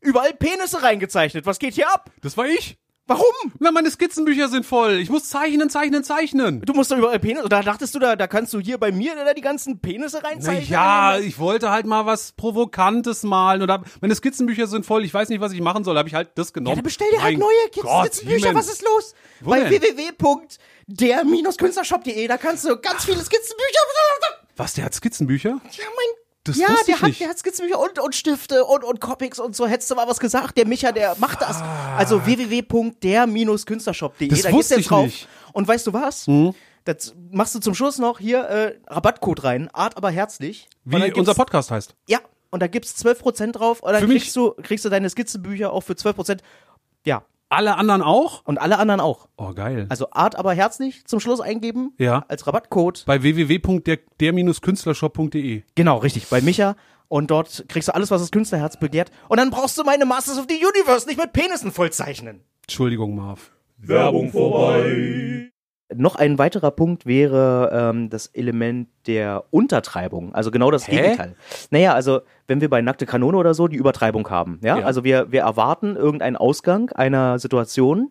überall 0.00 0.34
Penisse 0.34 0.82
reingezeichnet. 0.82 1.46
Was 1.46 1.58
geht 1.58 1.74
hier 1.74 1.92
ab? 1.92 2.10
Das 2.22 2.36
war 2.36 2.46
ich. 2.46 2.78
Warum? 3.08 3.52
Na, 3.60 3.70
meine 3.70 3.88
Skizzenbücher 3.88 4.48
sind 4.48 4.66
voll. 4.66 4.94
Ich 4.94 5.10
muss 5.10 5.28
zeichnen, 5.28 5.70
zeichnen, 5.70 6.02
zeichnen. 6.02 6.60
Du 6.62 6.72
musst 6.72 6.90
doch 6.90 6.98
überall 6.98 7.20
Penisse. 7.20 7.44
Oder 7.44 7.62
dachtest 7.62 7.94
du, 7.94 8.00
da, 8.00 8.16
da 8.16 8.26
kannst 8.26 8.52
du 8.52 8.58
hier 8.58 8.78
bei 8.78 8.90
mir 8.90 9.14
da 9.14 9.32
die 9.32 9.42
ganzen 9.42 9.78
Penisse 9.80 10.18
Na 10.22 10.28
reinzeichnen? 10.28 10.68
ja, 10.68 11.16
ich 11.16 11.38
wollte 11.38 11.70
halt 11.70 11.86
mal 11.86 12.04
was 12.04 12.32
Provokantes 12.32 13.22
malen 13.22 13.62
oder 13.62 13.84
meine 14.00 14.12
Skizzenbücher 14.14 14.66
sind 14.66 14.84
voll. 14.84 15.04
Ich 15.04 15.14
weiß 15.14 15.28
nicht, 15.28 15.40
was 15.40 15.52
ich 15.52 15.60
machen 15.60 15.84
soll. 15.84 15.96
Habe 15.96 16.08
ich 16.08 16.16
halt 16.16 16.30
das 16.34 16.52
genommen. 16.52 16.70
Ja, 16.70 16.74
dann 16.76 16.84
bestell 16.84 17.08
dir 17.12 17.22
halt 17.22 17.38
neue 17.38 17.52
Gott, 17.80 18.06
Skizzenbücher. 18.06 18.52
Was 18.54 18.68
ist 18.68 18.82
los? 18.82 19.14
Wo 19.40 19.50
Bei 19.50 19.70
www.der-künstlershop.de, 19.70 22.26
da 22.26 22.38
kannst 22.38 22.64
du 22.64 22.76
ganz 22.76 23.04
viele 23.04 23.22
Skizzenbücher. 23.22 23.78
Was, 24.56 24.74
der 24.74 24.84
hat 24.84 24.94
Skizzenbücher? 24.94 25.50
Ja, 25.50 25.84
mein 25.94 26.25
Das 26.46 26.56
ja, 26.56 26.68
der 26.86 27.00
hat, 27.00 27.20
der 27.20 27.28
hat 27.28 27.38
Skizzenbücher 27.38 27.80
und, 27.80 27.98
und 27.98 28.14
Stifte 28.14 28.64
und, 28.64 28.84
und 28.84 29.00
Comics 29.00 29.38
und 29.38 29.56
so. 29.56 29.66
Hättest 29.66 29.90
du 29.90 29.94
mal 29.94 30.06
was 30.06 30.20
gesagt? 30.20 30.56
Der 30.56 30.66
Micha, 30.66 30.92
der 30.92 31.16
macht 31.18 31.42
das. 31.42 31.62
Also 31.96 32.24
www.der-künstlershop.de. 32.24 34.28
Da 34.28 34.34
ich 34.34 34.44
jetzt 34.44 34.90
drauf. 34.90 35.04
nicht. 35.04 35.22
Hm? 35.22 35.28
Und 35.52 35.68
weißt 35.68 35.86
du 35.86 35.92
was? 35.92 36.26
Das 36.84 37.14
machst 37.30 37.54
du 37.54 37.58
zum 37.58 37.74
Schluss 37.74 37.98
noch 37.98 38.20
hier 38.20 38.44
äh, 38.44 38.78
Rabattcode 38.86 39.44
rein. 39.44 39.68
Art 39.72 39.96
aber 39.96 40.10
herzlich. 40.10 40.68
Wie 40.84 41.12
unser 41.12 41.34
Podcast 41.34 41.70
heißt. 41.70 41.94
Ja, 42.06 42.20
und 42.50 42.60
da 42.60 42.68
gibt's 42.68 42.94
12% 43.04 43.52
drauf. 43.52 43.82
Und 43.82 43.92
dann 43.92 44.08
kriegst 44.08 44.34
du, 44.36 44.54
kriegst 44.62 44.84
du 44.84 44.88
deine 44.88 45.10
Skizzenbücher 45.10 45.72
auch 45.72 45.82
für 45.82 45.94
12%. 45.94 46.38
Ja. 47.04 47.24
Alle 47.48 47.76
anderen 47.76 48.02
auch? 48.02 48.42
Und 48.44 48.58
alle 48.58 48.78
anderen 48.78 49.00
auch. 49.00 49.28
Oh, 49.36 49.52
geil. 49.52 49.86
Also 49.88 50.10
Art 50.10 50.34
aber 50.36 50.52
herzlich 50.52 51.06
zum 51.06 51.20
Schluss 51.20 51.40
eingeben. 51.40 51.94
Ja. 51.98 52.24
Als 52.28 52.44
Rabattcode. 52.46 53.04
Bei 53.06 53.22
www.der-künstlershop.de. 53.22 55.62
Genau, 55.74 55.96
richtig. 55.98 56.28
Bei 56.28 56.40
Micha. 56.40 56.76
Und 57.08 57.30
dort 57.30 57.66
kriegst 57.68 57.88
du 57.88 57.94
alles, 57.94 58.10
was 58.10 58.20
das 58.20 58.32
Künstlerherz 58.32 58.80
begehrt. 58.80 59.12
Und 59.28 59.38
dann 59.38 59.50
brauchst 59.50 59.78
du 59.78 59.84
meine 59.84 60.06
Masters 60.06 60.38
of 60.38 60.46
the 60.48 60.56
Universe 60.56 61.06
nicht 61.06 61.20
mit 61.20 61.32
Penissen 61.32 61.70
vollzeichnen. 61.70 62.40
Entschuldigung, 62.62 63.14
Marv. 63.14 63.52
Werbung 63.78 64.32
vorbei. 64.32 65.52
Noch 65.94 66.16
ein 66.16 66.36
weiterer 66.38 66.72
Punkt 66.72 67.06
wäre 67.06 67.70
ähm, 67.72 68.10
das 68.10 68.26
Element 68.28 68.88
der 69.06 69.44
Untertreibung, 69.50 70.34
also 70.34 70.50
genau 70.50 70.72
das 70.72 70.86
Gegenteil. 70.86 71.36
Naja, 71.70 71.94
also 71.94 72.22
wenn 72.48 72.60
wir 72.60 72.68
bei 72.68 72.82
Nackte 72.82 73.06
Kanone 73.06 73.36
oder 73.36 73.54
so 73.54 73.68
die 73.68 73.76
Übertreibung 73.76 74.28
haben, 74.28 74.58
ja, 74.64 74.78
Ja. 74.78 74.84
also 74.84 75.04
wir, 75.04 75.30
wir 75.30 75.42
erwarten 75.42 75.94
irgendeinen 75.94 76.36
Ausgang 76.36 76.90
einer 76.90 77.38
Situation, 77.38 78.10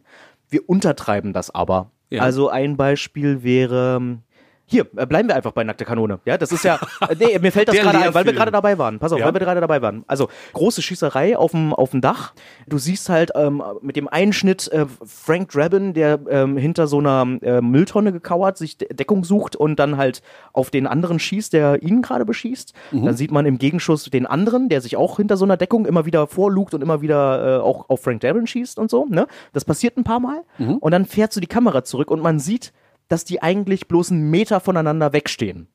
wir 0.49 0.69
untertreiben 0.69 1.33
das 1.33 1.53
aber. 1.53 1.91
Ja. 2.09 2.21
Also 2.21 2.47
ein 2.49 2.77
Beispiel 2.77 3.43
wäre, 3.43 4.19
hier, 4.65 4.87
äh, 4.95 5.05
bleiben 5.05 5.27
wir 5.29 5.35
einfach 5.35 5.51
bei 5.51 5.63
Nackte 5.63 5.85
Kanone. 5.85 6.19
Ja, 6.25 6.37
das 6.37 6.51
ist 6.51 6.63
ja, 6.63 6.79
äh, 7.09 7.15
nee, 7.19 7.37
mir 7.39 7.51
fällt 7.51 7.67
das 7.67 7.75
gerade 7.77 7.99
ein, 7.99 8.13
weil 8.13 8.25
wir 8.25 8.33
gerade 8.33 8.51
dabei 8.51 8.77
waren. 8.77 8.99
Pass 8.99 9.11
auf, 9.11 9.19
Ja. 9.19 9.25
weil 9.25 9.33
wir 9.33 9.39
gerade 9.39 9.61
dabei 9.61 9.81
waren. 9.81 10.03
Also, 10.07 10.29
große 10.53 10.81
Schießerei 10.81 11.37
auf 11.37 11.51
dem, 11.51 11.73
auf 11.73 11.91
dem 11.91 12.01
Dach. 12.01 12.33
Du 12.67 12.77
siehst 12.77 13.09
halt 13.09 13.31
ähm, 13.35 13.61
mit 13.81 13.95
dem 13.95 14.07
Einschnitt 14.07 14.67
äh, 14.71 14.85
Frank 15.05 15.49
Drabin, 15.51 15.93
der 15.93 16.19
ähm, 16.29 16.57
hinter 16.57 16.87
so 16.87 16.99
einer 16.99 17.25
äh, 17.41 17.61
Mülltonne 17.61 18.11
gekauert, 18.11 18.57
sich 18.57 18.77
De 18.77 18.93
Deckung 18.93 19.23
sucht 19.23 19.55
und 19.55 19.77
dann 19.79 19.97
halt 19.97 20.21
auf 20.53 20.69
den 20.71 20.87
anderen 20.87 21.19
schießt, 21.19 21.53
der 21.53 21.83
ihn 21.83 22.01
gerade 22.01 22.25
beschießt. 22.25 22.73
Mhm. 22.91 23.05
Dann 23.05 23.15
sieht 23.15 23.31
man 23.31 23.45
im 23.45 23.57
Gegenschuss 23.57 24.05
den 24.05 24.25
anderen, 24.25 24.69
der 24.69 24.81
sich 24.81 24.97
auch 24.97 25.17
hinter 25.17 25.37
so 25.37 25.45
einer 25.45 25.57
Deckung 25.57 25.85
immer 25.85 26.05
wieder 26.05 26.27
vorlugt 26.27 26.73
und 26.73 26.81
immer 26.81 27.01
wieder 27.01 27.57
äh, 27.57 27.61
auch 27.61 27.89
auf 27.89 28.01
Frank 28.01 28.21
Drabin 28.21 28.47
schießt 28.47 28.79
und 28.79 28.89
so. 28.89 29.05
Ne? 29.05 29.27
Das 29.53 29.63
passiert 29.65 29.97
ein 29.97 30.03
paar 30.03 30.19
Mal. 30.19 30.41
Mhm. 30.57 30.77
Und 30.77 30.91
dann 30.91 31.05
fährt 31.05 31.33
so 31.33 31.39
die 31.39 31.47
Kamera 31.47 31.83
zurück 31.83 32.09
und 32.09 32.21
man 32.21 32.39
sieht, 32.39 32.73
dass 33.07 33.25
die 33.25 33.41
eigentlich 33.41 33.87
bloß 33.87 34.11
einen 34.11 34.29
Meter 34.29 34.59
voneinander 34.59 35.13
wegstehen. 35.13 35.67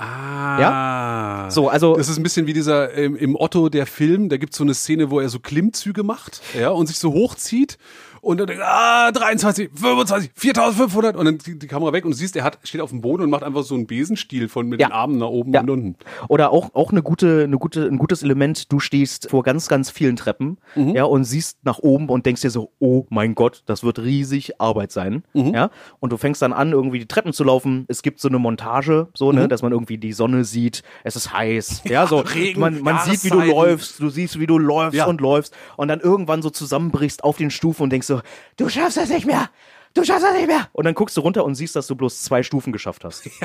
Ah. 0.00 1.50
So, 1.50 1.68
also- 1.68 1.96
Das 1.96 2.08
ist 2.08 2.16
ein 2.18 2.22
bisschen 2.22 2.46
wie 2.46 2.52
dieser 2.52 2.94
ähm, 2.96 3.16
im 3.16 3.36
Otto 3.36 3.68
der 3.68 3.86
Film, 3.86 4.28
da 4.28 4.36
gibt's 4.36 4.56
so 4.56 4.64
eine 4.64 4.74
Szene, 4.74 5.10
wo 5.10 5.20
er 5.20 5.28
so 5.28 5.38
Klimmzüge 5.40 6.02
macht, 6.02 6.40
ja, 6.58 6.70
und 6.70 6.86
sich 6.86 6.98
so 6.98 7.12
hochzieht 7.12 7.78
und 8.22 8.38
dann 8.38 8.46
denkt, 8.48 8.62
ah, 8.62 9.10
23, 9.12 9.70
25, 9.74 10.30
4500 10.34 11.16
und 11.16 11.24
dann 11.24 11.38
die, 11.38 11.58
die 11.58 11.66
Kamera 11.66 11.92
weg 11.94 12.04
und 12.04 12.10
du 12.10 12.16
siehst, 12.18 12.36
er 12.36 12.44
hat, 12.44 12.58
steht 12.64 12.82
auf 12.82 12.90
dem 12.90 13.00
Boden 13.00 13.22
und 13.22 13.30
macht 13.30 13.42
einfach 13.42 13.62
so 13.62 13.74
einen 13.74 13.86
Besenstiel 13.86 14.48
von 14.50 14.68
mit 14.68 14.78
Ja. 14.80 14.88
den 14.88 14.92
Armen 14.92 15.16
nach 15.18 15.28
oben 15.28 15.54
Ja. 15.54 15.60
und 15.62 15.70
unten. 15.70 15.96
Oder 16.28 16.50
auch, 16.52 16.74
auch 16.74 16.90
eine 16.92 17.02
gute, 17.02 17.44
eine 17.44 17.56
gute, 17.56 17.86
ein 17.86 17.96
gutes 17.96 18.22
Element, 18.22 18.70
du 18.70 18.78
stehst 18.78 19.30
vor 19.30 19.42
ganz, 19.42 19.68
ganz 19.68 19.90
vielen 19.90 20.16
Treppen, 20.16 20.58
Mhm. 20.74 20.94
ja, 20.94 21.04
und 21.04 21.24
siehst 21.24 21.64
nach 21.64 21.78
oben 21.78 22.10
und 22.10 22.26
denkst 22.26 22.42
dir 22.42 22.50
so, 22.50 22.72
oh 22.78 23.06
mein 23.08 23.34
Gott, 23.34 23.62
das 23.66 23.82
wird 23.84 23.98
riesig 24.00 24.60
Arbeit 24.60 24.92
sein, 24.92 25.24
Mhm. 25.32 25.54
ja. 25.54 25.70
Und 25.98 26.12
du 26.12 26.18
fängst 26.18 26.42
dann 26.42 26.52
an, 26.52 26.72
irgendwie 26.72 26.98
die 26.98 27.06
Treppen 27.08 27.32
zu 27.32 27.42
laufen. 27.42 27.86
Es 27.88 28.02
gibt 28.02 28.20
so 28.20 28.28
eine 28.28 28.38
Montage, 28.38 29.08
so, 29.14 29.30
Mhm. 29.32 29.38
ne, 29.38 29.48
dass 29.48 29.62
man 29.62 29.72
irgendwie 29.72 29.89
die 29.98 30.12
Sonne 30.12 30.44
sieht, 30.44 30.82
es 31.04 31.16
ist 31.16 31.32
heiß, 31.32 31.82
ja, 31.84 32.06
so. 32.06 32.18
Regen, 32.18 32.60
man 32.60 32.80
man 32.82 32.98
sieht, 33.00 33.24
wie 33.24 33.30
du 33.30 33.40
läufst, 33.40 33.98
du 34.00 34.08
siehst, 34.10 34.38
wie 34.38 34.46
du 34.46 34.58
läufst 34.58 34.96
Ja. 34.96 35.06
und 35.06 35.20
läufst 35.20 35.54
und 35.76 35.88
dann 35.88 36.00
irgendwann 36.00 36.42
so 36.42 36.50
zusammenbrichst 36.50 37.24
auf 37.24 37.36
den 37.36 37.50
Stufen 37.50 37.84
und 37.84 37.90
denkst 37.90 38.06
so, 38.06 38.20
du 38.56 38.68
schaffst 38.68 38.96
das 38.96 39.08
nicht 39.08 39.26
mehr. 39.26 39.48
Du 39.94 40.04
schaffst 40.04 40.24
das 40.24 40.34
nicht 40.36 40.46
mehr. 40.46 40.68
Und 40.72 40.84
dann 40.84 40.94
guckst 40.94 41.16
du 41.16 41.20
runter 41.20 41.44
und 41.44 41.56
siehst, 41.56 41.74
dass 41.74 41.86
du 41.88 41.96
bloß 41.96 42.22
zwei 42.22 42.42
Stufen 42.42 42.72
geschafft 42.72 43.04
hast. 43.04 43.28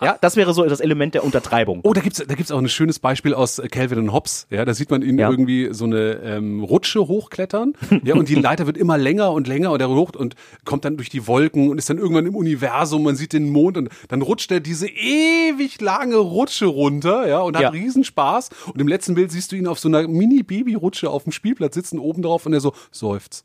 Ja, 0.00 0.18
das 0.20 0.36
wäre 0.36 0.52
so 0.52 0.64
das 0.66 0.80
Element 0.80 1.14
der 1.14 1.24
Untertreibung. 1.24 1.80
Oh, 1.82 1.94
da 1.94 2.02
gibt's 2.02 2.22
da 2.26 2.34
gibt's 2.34 2.50
auch 2.52 2.58
ein 2.58 2.68
schönes 2.68 2.98
Beispiel 2.98 3.32
aus 3.32 3.58
äh, 3.58 3.68
Calvin 3.68 3.98
und 3.98 4.12
Hobbes. 4.12 4.46
Ja, 4.50 4.64
da 4.66 4.74
sieht 4.74 4.90
man 4.90 5.00
ihn 5.00 5.16
Ja. 5.18 5.30
irgendwie 5.30 5.68
so 5.72 5.86
eine 5.86 6.20
ähm, 6.22 6.62
Rutsche 6.62 7.06
hochklettern. 7.06 7.72
Ja, 8.02 8.14
und 8.14 8.28
die 8.28 8.34
Leiter 8.34 8.66
wird 8.66 8.76
immer 8.76 8.98
länger 8.98 9.30
und 9.32 9.46
länger 9.46 9.70
und 9.70 9.80
er 9.80 9.88
hoch 9.88 10.10
und 10.14 10.34
kommt 10.66 10.84
dann 10.84 10.96
durch 10.98 11.08
die 11.08 11.26
Wolken 11.26 11.70
und 11.70 11.78
ist 11.78 11.88
dann 11.88 11.96
irgendwann 11.96 12.26
im 12.26 12.34
Universum. 12.36 13.04
Man 13.04 13.16
sieht 13.16 13.32
den 13.32 13.48
Mond 13.48 13.78
und 13.78 13.88
dann 14.08 14.20
rutscht 14.20 14.50
er 14.52 14.60
diese 14.60 14.88
ewig 14.88 15.80
lange 15.80 16.16
Rutsche 16.16 16.66
runter. 16.66 17.26
Ja, 17.26 17.40
und 17.40 17.56
hat 17.56 17.62
Ja. 17.62 17.68
Riesenspaß. 17.70 18.50
Und 18.74 18.80
im 18.80 18.88
letzten 18.88 19.14
Bild 19.14 19.30
siehst 19.32 19.52
du 19.52 19.56
ihn 19.56 19.66
auf 19.66 19.78
so 19.78 19.88
einer 19.88 20.06
Mini-Baby-Rutsche 20.06 21.08
auf 21.08 21.22
dem 21.22 21.32
Spielplatz 21.32 21.74
sitzen 21.74 21.98
oben 21.98 22.20
drauf 22.20 22.44
und 22.44 22.52
er 22.52 22.60
so 22.60 22.74
seufzt. 22.90 23.44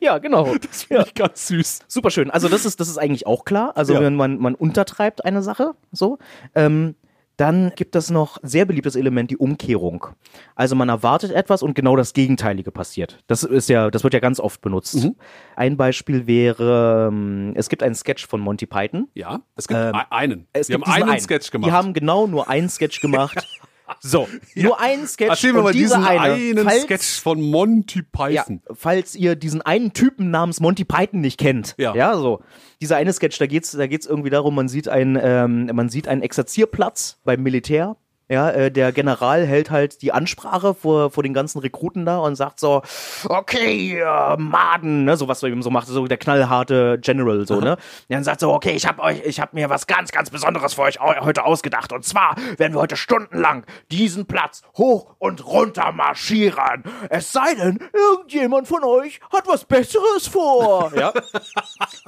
Ja, 0.00 0.18
genau. 0.18 0.54
Das 0.60 0.84
finde 0.84 1.04
ich 1.06 1.14
ganz 1.14 1.46
süß. 1.46 1.80
Super 1.88 2.10
schön. 2.10 2.30
Also 2.30 2.48
das 2.48 2.64
ist, 2.64 2.80
das 2.80 2.88
ist 2.88 2.98
eigentlich 2.98 3.26
auch 3.26 3.44
klar. 3.44 3.72
Also 3.76 3.94
Ja. 3.94 4.00
wenn 4.00 4.16
man, 4.16 4.38
man 4.38 4.54
untertreibt 4.54 5.24
eine 5.24 5.42
Sache, 5.42 5.72
so. 5.92 6.18
Ähm, 6.54 6.94
dann 7.38 7.72
gibt 7.76 7.96
es 7.96 8.10
noch 8.10 8.38
sehr 8.42 8.66
beliebtes 8.66 8.94
Element, 8.94 9.30
die 9.30 9.38
Umkehrung. 9.38 10.06
Also 10.54 10.76
man 10.76 10.88
erwartet 10.90 11.32
etwas 11.32 11.62
und 11.62 11.74
genau 11.74 11.96
das 11.96 12.12
Gegenteilige 12.12 12.70
passiert. 12.70 13.18
Das 13.26 13.42
ist 13.42 13.68
ja, 13.70 13.90
das 13.90 14.04
wird 14.04 14.12
ja 14.14 14.20
ganz 14.20 14.38
oft 14.38 14.60
benutzt. 14.60 14.96
Mhm. 15.02 15.16
Ein 15.56 15.76
Beispiel 15.78 16.26
wäre, 16.26 17.08
ähm, 17.10 17.52
es 17.56 17.68
gibt 17.70 17.82
einen 17.82 17.94
Sketch 17.94 18.26
von 18.26 18.40
Monty 18.40 18.66
Python. 18.66 19.08
Ja, 19.14 19.40
es 19.56 19.66
gibt 19.66 19.80
Ähm, 19.80 19.94
e- 19.94 20.04
einen. 20.10 20.46
Es 20.52 20.68
Wir 20.68 20.74
haben 20.74 20.82
gibt 20.82 20.96
diesen 20.96 21.08
einen 21.10 21.20
Sketch 21.20 21.50
gemacht. 21.50 21.68
Die 21.68 21.72
haben 21.72 21.94
genau 21.94 22.26
nur 22.26 22.48
einen 22.50 22.68
Sketch 22.68 23.00
gemacht. 23.00 23.38
So, 24.00 24.28
nur 24.54 24.80
einen 24.80 25.06
Sketch. 25.06 25.30
Erzähl 25.30 25.52
mir 25.52 25.62
mal 25.62 25.72
diesen 25.72 26.04
eine, 26.04 26.34
einen 26.34 26.58
falls, 26.64 26.82
Sketch 26.82 27.20
von 27.20 27.40
Monty 27.40 28.00
Ja, 28.00 28.42
Python. 28.42 28.62
falls 28.74 29.14
ihr 29.14 29.36
diesen 29.36 29.62
einen 29.62 29.92
Typen 29.92 30.30
namens 30.30 30.60
Monty 30.60 30.84
Python 30.84 31.20
nicht 31.20 31.38
kennt, 31.38 31.74
Ja. 31.78 31.94
ja, 31.94 32.16
so 32.16 32.40
dieser 32.80 32.96
eine 32.96 33.12
Sketch, 33.12 33.38
da 33.38 33.46
geht's, 33.46 33.72
da 33.72 33.86
geht's 33.86 34.06
irgendwie 34.06 34.30
darum, 34.30 34.54
man 34.54 34.68
sieht 34.68 34.88
einen, 34.88 35.18
ähm, 35.22 35.70
man 35.72 35.88
sieht 35.88 36.08
einen 36.08 36.22
Exerzierplatz 36.22 37.18
beim 37.24 37.42
Militär. 37.42 37.96
Ja, 38.32 38.48
äh, 38.48 38.70
der 38.70 38.92
General 38.92 39.44
hält 39.44 39.70
halt 39.70 40.00
die 40.00 40.10
Ansprache 40.10 40.72
vor, 40.72 41.10
vor 41.10 41.22
den 41.22 41.34
ganzen 41.34 41.58
Rekruten 41.58 42.06
da 42.06 42.16
und 42.16 42.34
sagt 42.34 42.60
so, 42.60 42.80
okay, 43.28 44.00
äh, 44.00 44.36
Maden, 44.38 45.04
ne, 45.04 45.18
so 45.18 45.28
was 45.28 45.42
er 45.42 45.50
eben 45.50 45.62
so 45.62 45.68
macht, 45.68 45.86
so 45.86 46.06
der 46.06 46.16
knallharte 46.16 46.98
General, 46.98 47.46
so, 47.46 47.60
ne. 47.60 47.76
Ja, 48.08 48.16
dann 48.16 48.24
sagt 48.24 48.40
so, 48.40 48.50
okay, 48.54 48.70
ich 48.70 48.86
hab 48.86 49.00
euch, 49.00 49.20
ich 49.26 49.38
hab 49.38 49.52
mir 49.52 49.68
was 49.68 49.86
ganz, 49.86 50.12
ganz 50.12 50.30
Besonderes 50.30 50.72
für 50.72 50.80
euch 50.80 50.98
heute 50.98 51.44
ausgedacht. 51.44 51.92
Und 51.92 52.06
zwar 52.06 52.34
werden 52.56 52.72
wir 52.72 52.80
heute 52.80 52.96
stundenlang 52.96 53.66
diesen 53.90 54.24
Platz 54.24 54.62
hoch 54.78 55.14
und 55.18 55.46
runter 55.46 55.92
marschieren. 55.92 56.84
Es 57.10 57.32
sei 57.32 57.54
denn, 57.54 57.80
irgendjemand 57.92 58.66
von 58.66 58.82
euch 58.82 59.20
hat 59.30 59.46
was 59.46 59.66
Besseres 59.66 60.26
vor. 60.26 60.90
Ja. 61.02 61.12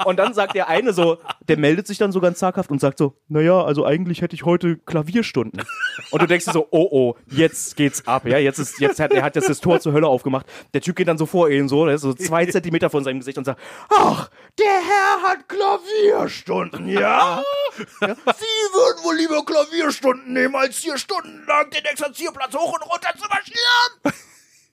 Und 0.04 0.18
dann 0.18 0.34
sagt 0.34 0.54
der 0.54 0.68
eine 0.68 0.92
so, 0.92 1.18
der 1.48 1.58
meldet 1.58 1.86
sich 1.86 1.98
dann 1.98 2.12
so 2.12 2.20
ganz 2.20 2.38
zaghaft 2.38 2.70
und 2.70 2.80
sagt 2.80 2.98
so, 2.98 3.16
naja, 3.28 3.64
also 3.64 3.84
eigentlich 3.84 4.22
hätte 4.22 4.36
ich 4.36 4.44
heute 4.44 4.76
Klavierstunden. 4.76 5.62
Und 6.14 6.22
du 6.22 6.26
denkst 6.28 6.44
dir 6.44 6.52
so, 6.52 6.68
oh 6.70 6.88
oh, 6.92 7.16
jetzt 7.26 7.74
geht's 7.74 8.06
ab, 8.06 8.24
ja, 8.24 8.38
jetzt 8.38 8.60
ist, 8.60 8.78
jetzt 8.78 9.00
hat, 9.00 9.12
er 9.12 9.24
hat 9.24 9.34
jetzt 9.34 9.48
das 9.48 9.60
Tor 9.60 9.80
zur 9.80 9.92
Hölle 9.92 10.06
aufgemacht. 10.06 10.46
Der 10.72 10.80
Typ 10.80 10.94
geht 10.94 11.08
dann 11.08 11.18
so 11.18 11.26
vor 11.26 11.50
ihn, 11.50 11.68
so, 11.68 11.88
ist 11.88 12.02
so 12.02 12.14
zwei 12.14 12.46
Zentimeter 12.50 12.88
von 12.88 13.02
seinem 13.02 13.18
Gesicht 13.18 13.36
und 13.36 13.44
sagt, 13.44 13.60
ach, 13.90 14.30
der 14.56 14.66
Herr 14.66 15.28
hat 15.28 15.48
Klavierstunden, 15.48 16.88
ja? 16.88 17.42
ja? 18.00 18.14
Sie 18.14 18.64
würden 18.72 19.04
wohl 19.04 19.16
lieber 19.16 19.44
Klavierstunden 19.44 20.32
nehmen, 20.32 20.54
als 20.54 20.78
hier 20.78 20.96
stundenlang 20.98 21.68
den 21.70 21.84
Exerzierplatz 21.84 22.54
hoch 22.54 22.74
und 22.74 22.90
runter 22.92 23.12
zu 23.18 23.28
marschieren. 23.28 24.14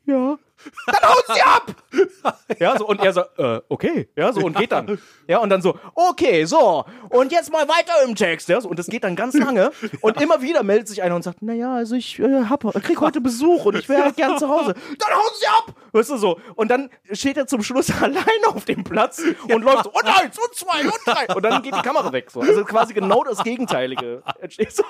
Ja. 0.06 0.38
Dann 0.86 1.10
haut 1.10 1.26
sie 1.34 1.41
ab! 1.41 1.76
Ja, 2.60 2.78
so, 2.78 2.86
und 2.86 3.02
er 3.02 3.13
so, 3.13 3.21
äh, 3.38 3.62
okay, 3.69 4.10
ja, 4.15 4.32
so, 4.34 4.41
und 4.41 4.58
geht 4.58 4.71
dann. 4.71 5.00
Ja, 5.28 5.39
und 5.39 5.50
dann 5.50 5.62
so, 5.62 5.80
okay, 5.95 6.45
so, 6.45 6.86
und 7.10 7.32
jetzt 7.32 7.52
mal 7.52 7.67
weiter 7.67 7.93
im 8.06 8.15
Text, 8.15 8.50
ja, 8.50 8.60
so, 8.60 8.69
und 8.69 8.78
das 8.78 8.88
geht 8.88 9.04
dann 9.04 9.15
ganz 9.15 9.34
lange, 9.36 9.71
und 10.02 10.21
immer 10.21 10.41
wieder 10.41 10.62
meldet 10.62 10.88
sich 10.88 11.02
einer 11.02 11.15
und 11.15 11.24
sagt, 11.24 11.41
naja, 11.41 11.74
also 11.74 11.95
ich 11.95 12.19
äh, 12.19 12.45
hab, 12.50 12.62
krieg 12.84 13.00
heute 13.00 13.21
Besuch 13.21 13.65
und 13.65 13.78
ich 13.78 13.89
wäre 13.89 14.04
halt 14.04 14.15
gern 14.15 14.38
zu 14.38 14.50
Hause. 14.50 14.74
Dann 14.74 15.10
hauen 15.10 15.32
sie 15.39 15.47
ab! 15.47 15.76
Weißt 15.93 16.10
du, 16.12 16.17
so, 16.17 16.39
und 16.56 16.69
dann 16.69 16.89
steht 17.12 17.38
er 17.38 17.47
zum 17.47 17.63
Schluss 17.63 17.89
alleine 18.02 18.47
auf 18.47 18.65
dem 18.65 18.84
Platz 18.84 19.21
und 19.47 19.63
läuft 19.63 19.86
so, 19.86 19.91
und 19.91 20.06
eins, 20.06 20.38
und 20.38 20.56
zwei, 20.56 20.84
und 20.84 21.00
drei, 21.06 21.34
und 21.36 21.43
dann 21.43 21.63
geht 21.63 21.76
die 21.76 21.82
Kamera 21.82 22.12
weg, 22.12 22.30
so. 22.32 22.41
Also 22.41 22.63
quasi 22.63 22.93
genau 22.93 23.24
das 23.24 23.43
Gegenteilige. 23.43 24.24
entsteht 24.39 24.76
so. 24.76 24.84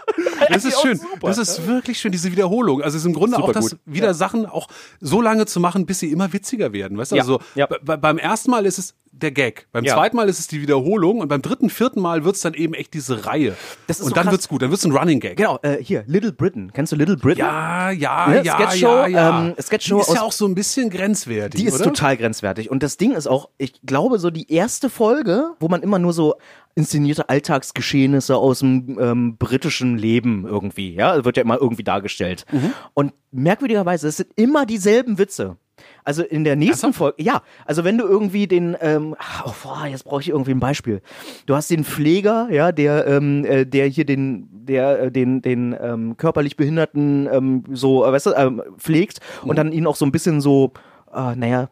Das 0.50 0.66
ist 0.66 0.82
schön. 0.82 0.98
super. 0.98 1.28
Das 1.28 1.38
ist 1.38 1.66
wirklich 1.68 2.00
schön, 2.00 2.12
diese 2.12 2.32
Wiederholung. 2.32 2.82
Also 2.82 2.98
es 2.98 3.04
ist 3.04 3.08
im 3.08 3.14
Grunde 3.14 3.38
Super 3.38 3.50
auch 3.50 3.54
das, 3.54 3.72
gut. 3.72 3.80
wieder 3.86 4.14
Sachen 4.14 4.46
auch 4.46 4.68
so 5.00 5.22
lange 5.22 5.46
zu 5.46 5.60
machen, 5.62 5.86
bis 5.86 6.00
sie 6.00 6.12
immer 6.12 6.34
witziger 6.34 6.74
werden. 6.74 6.98
Weißt 6.98 7.12
du, 7.14 7.16
Ja. 7.16 7.22
also 7.22 7.40
Ja. 7.56 7.68
be- 7.68 7.98
beim 7.98 8.18
ersten 8.18 8.52
Mal 8.52 8.66
ist 8.66 8.78
es 8.78 8.96
der 9.14 9.32
Gag, 9.32 9.68
beim 9.74 9.84
Ja. 9.84 9.94
zweiten 9.96 10.16
Mal 10.16 10.30
ist 10.30 10.40
es 10.40 10.48
die 10.48 10.62
Wiederholung 10.62 11.20
und 11.20 11.28
beim 11.28 11.42
dritten, 11.42 11.70
vierten 11.70 12.00
Mal 12.02 12.24
wird's 12.24 12.40
dann 12.42 12.54
eben 12.54 12.74
echt 12.74 12.94
diese 12.94 13.26
Reihe. 13.26 13.56
Und 13.88 13.96
so 13.96 14.10
dann 14.10 14.24
krass. 14.24 14.32
wird's 14.34 14.48
gut, 14.48 14.62
dann 14.62 14.72
wird's 14.72 14.86
ein 14.86 14.92
Running 14.92 15.20
Gag. 15.20 15.36
Genau, 15.38 15.60
äh, 15.64 15.78
hier, 15.84 16.04
Little 16.08 16.32
Britain. 16.32 16.72
Kennst 16.74 16.92
du 16.94 16.96
Little 16.96 17.18
Britain? 17.18 17.46
Ja, 17.46 17.92
ja, 17.92 18.28
Ne? 18.30 18.42
ja, 18.44 18.56
Sketchshow, 18.56 18.88
ja, 18.88 19.08
ja. 19.08 19.44
ähm, 19.48 19.56
Sketchshow 19.62 19.96
die 19.98 20.02
ist 20.10 20.16
ja 20.16 20.22
auch 20.22 20.32
so 20.32 20.46
ein 20.46 20.56
bisschen 20.56 20.90
grenzwertig, 20.90 21.60
Die 21.62 21.68
ist 21.68 21.76
oder? 21.76 21.84
total 21.86 22.18
grenzwertig. 22.18 22.72
Und 22.72 22.84
das 22.84 22.98
Ding 22.98 23.12
ist 23.12 23.28
auch, 23.28 23.50
ich 23.58 23.82
glaube, 23.86 24.18
so 24.18 24.30
die 24.32 24.52
erste 24.52 24.90
Folge, 24.90 25.52
wo 25.60 25.68
man 25.68 25.84
immer 25.84 26.00
nur 26.00 26.14
so 26.14 26.36
inszenierte 26.76 27.30
Alltagsgeschehnisse 27.30 28.36
aus 28.36 28.60
dem 28.60 28.98
ähm, 29.00 29.38
britischen 29.38 29.98
Leben 29.98 30.46
irgendwie, 30.46 30.94
ja, 30.94 31.24
wird 31.24 31.38
ja 31.38 31.44
immer 31.44 31.60
irgendwie 31.60 31.84
dargestellt. 31.84 32.46
Mhm. 32.52 32.74
Und 32.94 33.14
merkwürdigerweise, 33.32 34.08
es 34.08 34.18
sind 34.18 34.30
immer 34.36 34.66
dieselben 34.66 35.18
Witze. 35.18 35.58
Also 36.04 36.24
in 36.24 36.44
der 36.44 36.56
nächsten 36.56 36.94
Folge, 36.94 37.22
ja, 37.24 37.42
also 37.66 37.84
wenn 37.84 37.98
du 37.98 38.06
irgendwie 38.06 38.48
den, 38.48 38.76
ähm, 38.82 39.16
oh, 39.46 39.52
boah, 39.64 39.88
jetzt 39.88 40.04
brauche 40.04 40.22
ich 40.22 40.30
irgendwie 40.30 40.52
ein 40.52 40.60
Beispiel. 40.60 41.02
Du 41.46 41.56
hast 41.56 41.70
den 41.70 41.84
Pfleger, 41.84 42.50
ja, 42.52 42.72
der, 42.72 43.08
ähm, 43.08 43.46
äh, 43.46 43.66
der 43.66 43.88
hier 43.88 44.06
den, 44.06 44.48
der, 44.52 45.00
äh, 45.04 45.12
den, 45.12 45.42
den 45.42 45.76
ähm, 45.80 46.18
körperlich 46.18 46.56
Behinderten 46.56 47.28
ähm, 47.32 47.64
so, 47.72 48.06
äh, 48.06 48.12
weißt 48.12 48.28
du, 48.28 48.32
ähm, 48.34 48.62
pflegt 48.78 49.20
und 49.44 49.58
dann 49.58 49.72
ihn 49.72 49.88
auch 49.88 49.96
so 49.96 50.06
ein 50.06 50.12
bisschen 50.12 50.42
so, 50.42 50.74
äh, 51.14 51.36
naja, 51.36 51.70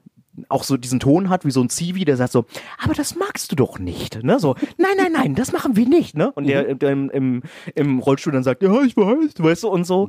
auch 0.50 0.64
so 0.64 0.78
diesen 0.78 1.00
Ton 1.00 1.30
hat, 1.30 1.46
wie 1.46 1.52
so 1.52 1.62
ein 1.62 1.70
Zivi, 1.70 2.06
der 2.06 2.18
sagt 2.18 2.32
so, 2.32 2.46
aber 2.82 2.94
das 2.94 3.16
magst 3.16 3.52
du 3.52 3.56
doch 3.56 3.80
nicht, 3.80 4.24
ne? 4.24 4.40
So, 4.40 4.56
nein, 4.78 4.96
nein, 4.98 5.12
nein, 5.12 5.36
das 5.36 5.52
machen 5.52 5.76
wir 5.76 5.88
nicht, 5.88 6.16
ne? 6.16 6.32
Und 6.32 6.48
der, 6.48 6.76
der 6.76 6.92
im, 6.92 7.10
im, 7.10 7.44
im 7.76 8.00
Rollstuhl 8.00 8.34
dann 8.34 8.44
sagt, 8.44 8.64
ja, 8.64 8.82
ich 8.84 8.96
weiß, 8.96 9.34
weißt 9.38 9.64
du, 9.64 9.70
und 9.70 9.86
so. 9.86 10.08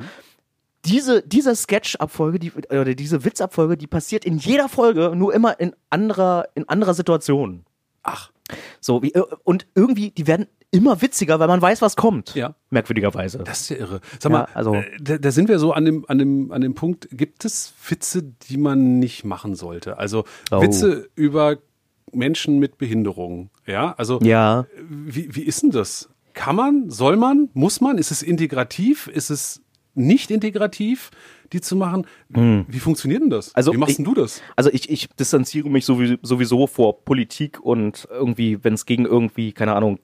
Diese, 0.87 1.23
diese 1.23 1.55
Sketch-Abfolge, 1.55 2.38
die, 2.38 2.53
oder 2.53 2.95
diese 2.95 3.25
Witzabfolge, 3.25 3.77
die 3.77 3.87
passiert 3.87 4.25
in 4.25 4.38
jeder 4.38 4.69
Folge, 4.69 5.12
nur 5.14 5.35
immer 5.35 5.61
in 5.61 5.75
anderer, 5.90 6.47
in 6.55 6.66
anderer 6.71 6.95
Situation. 6.95 7.64
Ach, 8.03 8.31
So, 8.81 9.03
wie, 9.03 9.12
äh, 9.12 9.23
und 9.45 9.66
irgendwie, 9.75 10.11
die 10.11 10.27
werden 10.27 10.47
immer 10.72 11.02
witziger, 11.02 11.38
weil 11.40 11.48
man 11.48 11.61
weiß, 11.61 11.83
was 11.83 11.96
kommt. 11.96 12.35
Ja. 12.35 12.54
Merkwürdigerweise. 12.70 13.38
das 13.38 13.62
ist 13.62 13.70
ja 13.70 13.76
irre. 13.76 14.00
Sag 14.20 14.30
Ja, 14.33 14.38
mal, 14.38 14.48
also- 14.54 14.74
äh, 14.74 14.85
da, 15.00 15.18
da 15.18 15.30
sind 15.33 15.48
wir 15.48 15.59
so 15.59 15.72
an 15.72 15.85
dem, 15.85 16.04
an 16.09 16.18
dem, 16.18 16.52
an 16.52 16.61
dem 16.61 16.74
Punkt, 16.74 17.09
gibt 17.11 17.44
es 17.44 17.72
Witze, 17.88 18.22
die 18.22 18.56
man 18.56 18.98
nicht 18.98 19.24
machen 19.24 19.54
sollte? 19.54 19.98
Also 19.98 20.24
Oh. 20.50 20.62
Witze 20.62 21.09
über 21.16 21.56
Menschen 22.12 22.59
mit 22.59 22.78
Behinderungen. 22.78 23.50
Ja, 23.66 23.94
also 23.96 24.20
Ja. 24.22 24.66
wie, 24.88 25.35
wie 25.35 25.42
ist 25.42 25.62
denn 25.62 25.70
das? 25.70 26.09
Kann 26.35 26.54
man, 26.56 26.90
soll 26.90 27.16
man, 27.16 27.48
muss 27.54 27.80
man? 27.80 27.98
Ist 27.98 28.11
es 28.12 28.22
integrativ? 28.22 29.09
Ist 29.09 29.30
es 29.30 29.62
nicht 29.94 30.30
integrativ, 30.30 31.11
die 31.52 31.61
zu 31.61 31.74
machen? 31.74 32.06
Wie 32.28 32.78
funktioniert 32.78 33.22
denn 33.22 33.30
das? 33.30 33.46
Hm. 33.48 33.52
Also 33.54 33.72
wie 33.72 33.76
machst 33.76 33.90
ich- 33.90 33.96
denn 33.96 34.04
du 34.04 34.14
das? 34.14 34.40
Also 34.54 34.70
ich, 34.72 34.88
ich 34.88 35.09
distanziere 35.09 35.68
mich 35.68 35.85
sowieso, 35.85 36.14
sowieso 36.22 36.68
vor 36.68 37.04
Politik 37.04 37.59
und 37.61 38.06
irgendwie, 38.11 38.62
wenn 38.62 38.74
es 38.74 38.87
gegen 38.87 39.04
irgendwie, 39.04 39.52
keine 39.52 39.74
Ahnung, 39.74 39.98
äh, 39.98 40.00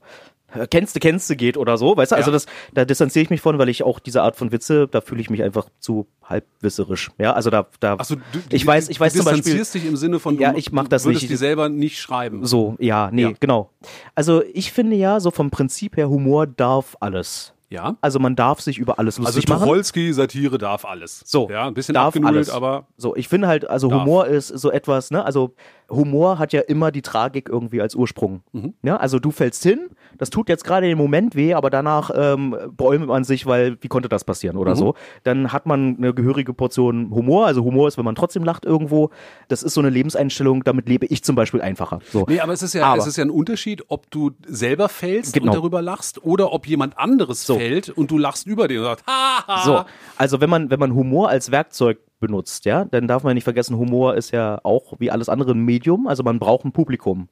kennste, 0.71 1.01
kennste 1.01 1.37
geht 1.37 1.57
oder 1.57 1.77
so, 1.77 1.97
weißt 1.97 2.13
du? 2.13 2.17
Also 2.17 2.31
Ja. 2.31 2.33
das, 2.33 2.47
da 2.73 2.85
distanziere 2.85 3.23
ich 3.25 3.31
mich 3.31 3.41
von, 3.41 3.59
weil 3.59 3.69
ich 3.69 3.83
auch 3.83 3.99
diese 4.01 4.23
Art 4.23 4.37
von 4.37 4.53
Witze, 4.53 4.89
da 4.89 5.01
fühle 5.01 5.21
ich 5.21 5.29
mich 5.31 5.43
einfach 5.43 5.69
zu 5.81 6.07
halbwisserisch. 6.25 7.11
Ja, 7.19 7.33
also 7.35 7.51
da, 7.51 7.67
da, 7.81 7.95
Achso, 7.95 8.17
du, 8.17 8.23
ich 8.51 8.63
du- 8.63 8.67
weiß, 8.69 8.89
ich 8.89 8.99
weiß 9.01 9.13
du 9.13 9.19
zum 9.19 9.25
Beispiel, 9.27 9.43
distanzierst 9.43 9.75
dich 9.75 9.87
im 9.87 9.97
Sinne 9.97 10.19
von, 10.19 10.37
du, 10.37 10.43
Ja, 10.43 10.55
ich 10.57 10.73
mach 10.73 10.89
das 10.89 11.05
würdest 11.05 11.23
nicht. 11.23 11.33
dir 11.33 11.37
selber 11.39 11.69
nicht 11.69 11.99
schreiben. 11.99 12.45
so, 12.47 12.77
ja, 12.79 13.11
nee, 13.13 13.23
Ja. 13.23 13.33
genau. 13.39 13.71
Also 14.15 14.43
ich 14.53 14.73
finde 14.73 14.97
ja, 14.97 15.21
so 15.21 15.31
vom 15.31 15.51
Prinzip 15.51 15.97
her, 15.97 16.09
Humor 16.09 16.47
darf 16.47 16.97
alles. 17.01 17.53
Ja. 17.69 17.97
Also 18.01 18.19
man 18.21 18.37
darf 18.37 18.61
sich 18.61 18.79
über 18.79 18.99
alles 18.99 19.19
Also 19.19 19.27
lustig 19.29 19.49
machen. 19.49 19.63
Tucholsky, 19.65 20.13
Satire 20.13 20.57
darf 20.59 20.85
alles. 20.85 21.23
So, 21.27 21.49
Ja, 21.51 21.67
ein 21.67 21.75
bisschen 21.75 21.95
darf 21.95 22.09
abgenudelt, 22.09 22.37
alles. 22.37 22.51
aber 22.51 22.87
So, 22.97 23.17
ich 23.17 23.27
finde 23.29 23.49
halt, 23.49 23.69
also 23.69 23.89
Darf. 23.89 24.03
Humor 24.03 24.27
ist 24.29 24.49
so 24.49 24.71
etwas, 24.71 25.11
ne? 25.11 25.25
Also 25.25 25.55
Humor 25.91 26.39
hat 26.39 26.53
ja 26.53 26.61
immer 26.63 26.91
die 26.91 27.03
Tragik 27.03 27.49
irgendwie 27.49 27.81
als 27.81 27.95
Ursprung. 27.95 28.43
Mhm. 28.53 28.75
Ja, 28.83 28.97
also 28.97 29.19
du 29.19 29.31
fällst 29.31 29.63
hin, 29.63 29.89
das 30.19 30.31
tut 30.31 30.49
jetzt 30.49 30.65
gerade 30.65 30.89
im 30.91 30.99
Moment 30.99 31.35
weh, 31.37 31.55
aber 31.55 31.71
danach 31.71 32.11
ähm, 32.15 32.57
bäumt 32.77 33.07
man 33.07 33.25
sich, 33.25 33.47
weil 33.47 33.77
wie 33.81 33.89
konnte 33.89 34.09
das 34.09 34.25
passieren 34.25 34.57
oder 34.57 34.73
Mhm. 34.73 34.77
so. 34.79 34.95
Dann 35.25 35.53
hat 35.53 35.67
man 35.67 35.97
eine 35.99 36.15
gehörige 36.15 36.55
Portion 36.55 37.11
Humor. 37.11 37.47
Also 37.47 37.63
Humor 37.65 37.89
ist, 37.89 37.99
wenn 37.99 38.05
man 38.05 38.15
trotzdem 38.15 38.43
lacht 38.45 38.65
irgendwo. 38.65 39.11
Das 39.49 39.63
ist 39.63 39.75
so 39.75 39.81
eine 39.81 39.91
Lebenseinstellung, 39.91 40.65
damit 40.65 40.89
lebe 40.89 41.07
ich 41.07 41.23
zum 41.25 41.37
Beispiel 41.37 41.61
einfacher. 41.61 41.99
So. 42.13 42.27
Nee, 42.29 42.41
aber 42.41 42.53
es 42.53 42.63
ist 42.63 42.75
ja, 42.75 42.85
Aber- 42.87 43.01
es 43.01 43.07
ist 43.07 43.17
ja 43.17 43.25
ein 43.25 43.31
Unterschied, 43.31 43.85
ob 43.89 44.11
du 44.11 44.31
selber 44.47 44.89
fällst 44.89 45.35
Genau. 45.35 45.47
und 45.53 45.55
darüber 45.59 45.83
lachst 45.83 46.25
oder 46.25 46.53
ob 46.53 46.67
jemand 46.67 46.99
anderes 46.99 47.45
So. 47.47 47.57
fällt 47.57 47.66
und 47.97 48.11
du 48.11 48.19
lachst 48.19 48.47
über 48.47 48.69
den 48.69 48.79
und 48.79 48.85
sagst, 48.85 49.07
ha, 49.07 49.47
ha. 49.47 49.65
So, 49.65 49.85
also 50.17 50.41
wenn 50.41 50.51
man, 50.51 50.71
wenn 50.71 50.81
man 50.81 50.95
Humor 50.95 51.29
als 51.29 51.51
Werkzeug 51.51 51.99
benutzt, 52.21 52.65
ja, 52.65 52.85
dann 52.85 53.09
darf 53.09 53.23
man 53.25 53.35
nicht 53.35 53.45
vergessen, 53.45 53.77
Humor 53.77 54.15
ist 54.15 54.31
ja 54.31 54.61
auch 54.63 54.95
wie 54.99 55.11
alles 55.11 55.29
andere 55.29 55.53
ein 55.53 55.61
Medium, 55.61 56.07
also 56.07 56.23
man 56.23 56.39
braucht 56.39 56.65
ein 56.65 56.73
Publikum. 56.73 57.29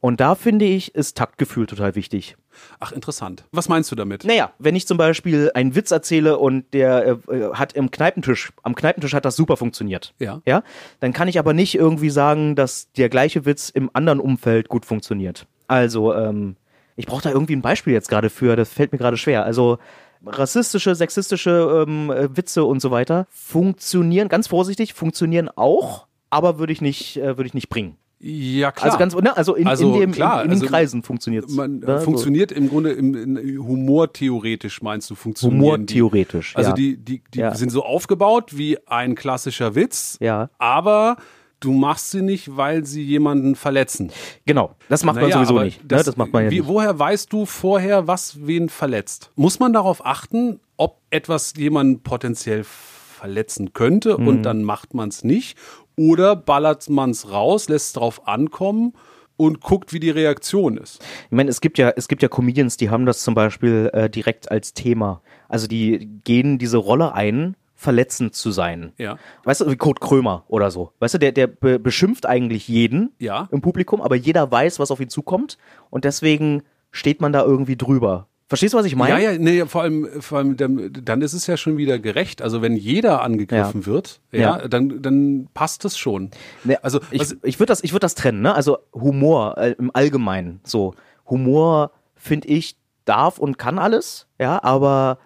Und 0.00 0.20
da 0.20 0.34
finde 0.34 0.66
ich, 0.66 0.94
ist 0.94 1.16
Taktgefühl 1.16 1.66
total 1.66 1.94
wichtig. 1.94 2.36
Ach, 2.80 2.92
interessant. 2.92 3.44
Was 3.50 3.68
meinst 3.68 3.90
du 3.90 3.96
damit? 3.96 4.24
Naja, 4.24 4.52
wenn 4.58 4.76
ich 4.76 4.86
zum 4.86 4.98
Beispiel 4.98 5.50
einen 5.54 5.74
Witz 5.74 5.90
erzähle 5.90 6.38
und 6.38 6.72
der 6.74 7.18
äh, 7.28 7.34
äh, 7.34 7.52
hat 7.54 7.72
im 7.72 7.90
Kneipentisch, 7.90 8.52
am 8.62 8.74
Kneipentisch 8.74 9.14
hat 9.14 9.24
das 9.24 9.36
super 9.36 9.56
funktioniert. 9.56 10.14
Ja. 10.18 10.42
Ja, 10.46 10.62
dann 11.00 11.12
kann 11.12 11.28
ich 11.28 11.38
aber 11.38 11.54
nicht 11.54 11.74
irgendwie 11.74 12.10
sagen, 12.10 12.54
dass 12.56 12.92
der 12.92 13.08
gleiche 13.08 13.46
Witz 13.46 13.70
im 13.70 13.90
anderen 13.94 14.20
Umfeld 14.20 14.68
gut 14.68 14.84
funktioniert. 14.84 15.46
Also, 15.66 16.14
ähm, 16.14 16.56
ich 16.96 17.06
brauche 17.06 17.22
da 17.22 17.30
irgendwie 17.30 17.54
ein 17.54 17.62
Beispiel 17.62 17.92
jetzt 17.92 18.08
gerade 18.08 18.30
für, 18.30 18.56
das 18.56 18.68
fällt 18.70 18.92
mir 18.92 18.98
gerade 18.98 19.16
schwer. 19.16 19.44
Also, 19.44 19.78
rassistische, 20.24 20.94
sexistische 20.94 21.84
ähm, 21.86 22.10
äh, 22.10 22.36
Witze 22.36 22.64
und 22.64 22.80
so 22.80 22.90
weiter 22.90 23.26
funktionieren, 23.30 24.28
ganz 24.28 24.48
vorsichtig, 24.48 24.94
funktionieren 24.94 25.48
auch, 25.54 26.06
aber 26.30 26.58
würde 26.58 26.72
ich 26.72 26.80
nicht, 26.80 27.16
äh, 27.18 27.36
würde 27.36 27.46
ich 27.46 27.54
nicht 27.54 27.68
bringen. 27.68 27.96
Ja, 28.18 28.72
klar. 28.72 28.86
Also 28.86 28.98
ganz, 28.98 29.14
ne, 29.14 29.36
also 29.36 29.54
in, 29.54 29.66
Also 29.66 29.92
in, 29.94 30.00
dem, 30.00 30.12
klar, 30.12 30.38
in, 30.38 30.44
in 30.44 30.50
den 30.50 30.62
also 30.62 30.66
Kreisen 30.66 31.02
funktioniert 31.02 31.50
man 31.50 31.82
äh, 31.82 31.86
ne, 31.86 32.00
funktioniert 32.00 32.50
im 32.50 32.70
Grunde 32.70 32.92
im, 32.92 33.14
in, 33.36 33.58
humortheoretisch 33.62 34.80
meinst 34.80 35.10
du 35.10 35.14
so. 35.14 35.20
funktionieren 35.20 35.60
Humortheoretisch. 35.60 36.52
die. 36.52 36.56
Also 36.56 36.70
ja. 36.70 36.76
die 36.76 36.96
die 36.96 37.22
die 37.34 37.38
Ja. 37.38 37.54
sind 37.54 37.70
so 37.70 37.84
aufgebaut 37.84 38.56
wie 38.56 38.78
ein 38.88 39.14
klassischer 39.16 39.74
Witz, 39.74 40.16
Ja. 40.20 40.48
aber 40.58 41.18
du 41.60 41.72
machst 41.72 42.10
sie 42.10 42.22
nicht, 42.22 42.56
weil 42.56 42.84
sie 42.84 43.02
jemanden 43.02 43.54
verletzen. 43.56 44.10
Genau, 44.44 44.74
das 44.88 45.04
macht 45.04 45.16
man 45.16 45.24
Naja, 45.24 45.36
sowieso 45.38 45.54
aber 45.54 45.64
nicht. 45.64 45.80
ne? 45.82 45.88
Das 45.88 46.16
macht 46.16 46.32
man 46.32 46.44
ja 46.44 46.50
wie, 46.50 46.58
nicht. 46.60 46.68
Woher 46.68 46.98
weißt 46.98 47.32
du 47.32 47.46
vorher, 47.46 48.06
was 48.06 48.46
wen 48.46 48.68
verletzt? 48.68 49.30
Muss 49.36 49.58
man 49.58 49.72
darauf 49.72 50.04
achten, 50.04 50.60
ob 50.76 51.00
etwas 51.10 51.54
jemanden 51.56 52.02
potenziell 52.02 52.64
verletzen 52.64 53.72
könnte 53.72 54.16
Mhm. 54.18 54.28
und 54.28 54.42
dann 54.42 54.62
macht 54.62 54.94
man 54.94 55.08
es 55.08 55.24
nicht? 55.24 55.56
Oder 55.96 56.36
ballert 56.36 56.90
man 56.90 57.10
es 57.10 57.30
raus, 57.32 57.68
lässt 57.68 57.86
es 57.86 57.92
drauf 57.94 58.28
ankommen 58.28 58.92
und 59.38 59.60
guckt, 59.62 59.94
wie 59.94 60.00
die 60.00 60.10
Reaktion 60.10 60.76
ist? 60.76 61.02
Ich 61.24 61.30
meine, 61.32 61.48
es 61.50 61.62
gibt 61.62 61.78
ja, 61.78 61.90
es 61.96 62.08
gibt 62.08 62.22
ja 62.22 62.28
Comedians, 62.28 62.76
die 62.76 62.90
haben 62.90 63.06
das 63.06 63.22
zum 63.22 63.34
Beispiel 63.34 63.88
äh, 63.94 64.10
direkt 64.10 64.50
als 64.50 64.74
Thema. 64.74 65.22
Also 65.48 65.66
die 65.66 66.10
gehen 66.24 66.58
diese 66.58 66.76
Rolle 66.76 67.14
ein, 67.14 67.56
verletzend 67.76 68.34
zu 68.34 68.50
sein. 68.50 68.92
Ja. 68.98 69.18
Weißt 69.44 69.60
du, 69.60 69.70
wie 69.70 69.76
Kurt 69.76 70.00
Krömer 70.00 70.44
oder 70.48 70.70
so. 70.70 70.92
Weißt 70.98 71.14
du, 71.14 71.18
der, 71.18 71.32
der 71.32 71.46
be 71.46 71.78
beschimpft 71.78 72.26
eigentlich 72.26 72.66
jeden 72.68 73.12
Ja. 73.18 73.48
im 73.52 73.60
Publikum, 73.60 74.00
aber 74.00 74.16
jeder 74.16 74.50
weiß, 74.50 74.78
was 74.78 74.90
auf 74.90 74.98
ihn 75.00 75.10
zukommt 75.10 75.58
und 75.90 76.04
deswegen 76.04 76.62
steht 76.90 77.20
man 77.20 77.32
da 77.32 77.42
irgendwie 77.44 77.76
drüber. 77.76 78.26
Verstehst 78.48 78.74
du, 78.74 78.78
was 78.78 78.86
ich 78.86 78.94
meine? 78.94 79.20
Ja, 79.20 79.32
ja, 79.32 79.38
nee, 79.38 79.66
vor 79.66 79.82
allem, 79.82 80.08
vor 80.20 80.38
allem 80.38 80.56
dann, 80.56 80.92
dann 81.02 81.20
ist 81.20 81.32
es 81.32 81.48
ja 81.48 81.56
schon 81.56 81.76
wieder 81.78 81.98
gerecht. 81.98 82.40
Also 82.42 82.62
wenn 82.62 82.76
jeder 82.76 83.22
angegriffen 83.22 83.80
Ja. 83.82 83.86
wird, 83.86 84.20
ja, 84.30 84.40
Ja. 84.60 84.68
dann, 84.68 85.02
dann 85.02 85.48
passt 85.52 85.84
es 85.84 85.98
schon. 85.98 86.30
Ne, 86.62 86.82
Also, 86.82 87.00
ich, 87.10 87.34
ich 87.42 87.58
würde 87.58 87.70
das, 87.72 87.82
ich 87.82 87.90
würde 87.92 88.04
das 88.04 88.14
trennen, 88.14 88.40
ne? 88.42 88.54
Also 88.54 88.78
Humor 88.94 89.58
äh, 89.58 89.72
im 89.78 89.90
Allgemeinen. 89.92 90.60
So 90.62 90.94
Humor 91.28 91.90
finde 92.14 92.46
ich 92.48 92.76
darf 93.04 93.38
und 93.38 93.58
kann 93.58 93.78
alles, 93.80 94.28
ja, 94.38 94.62
aber 94.62 95.18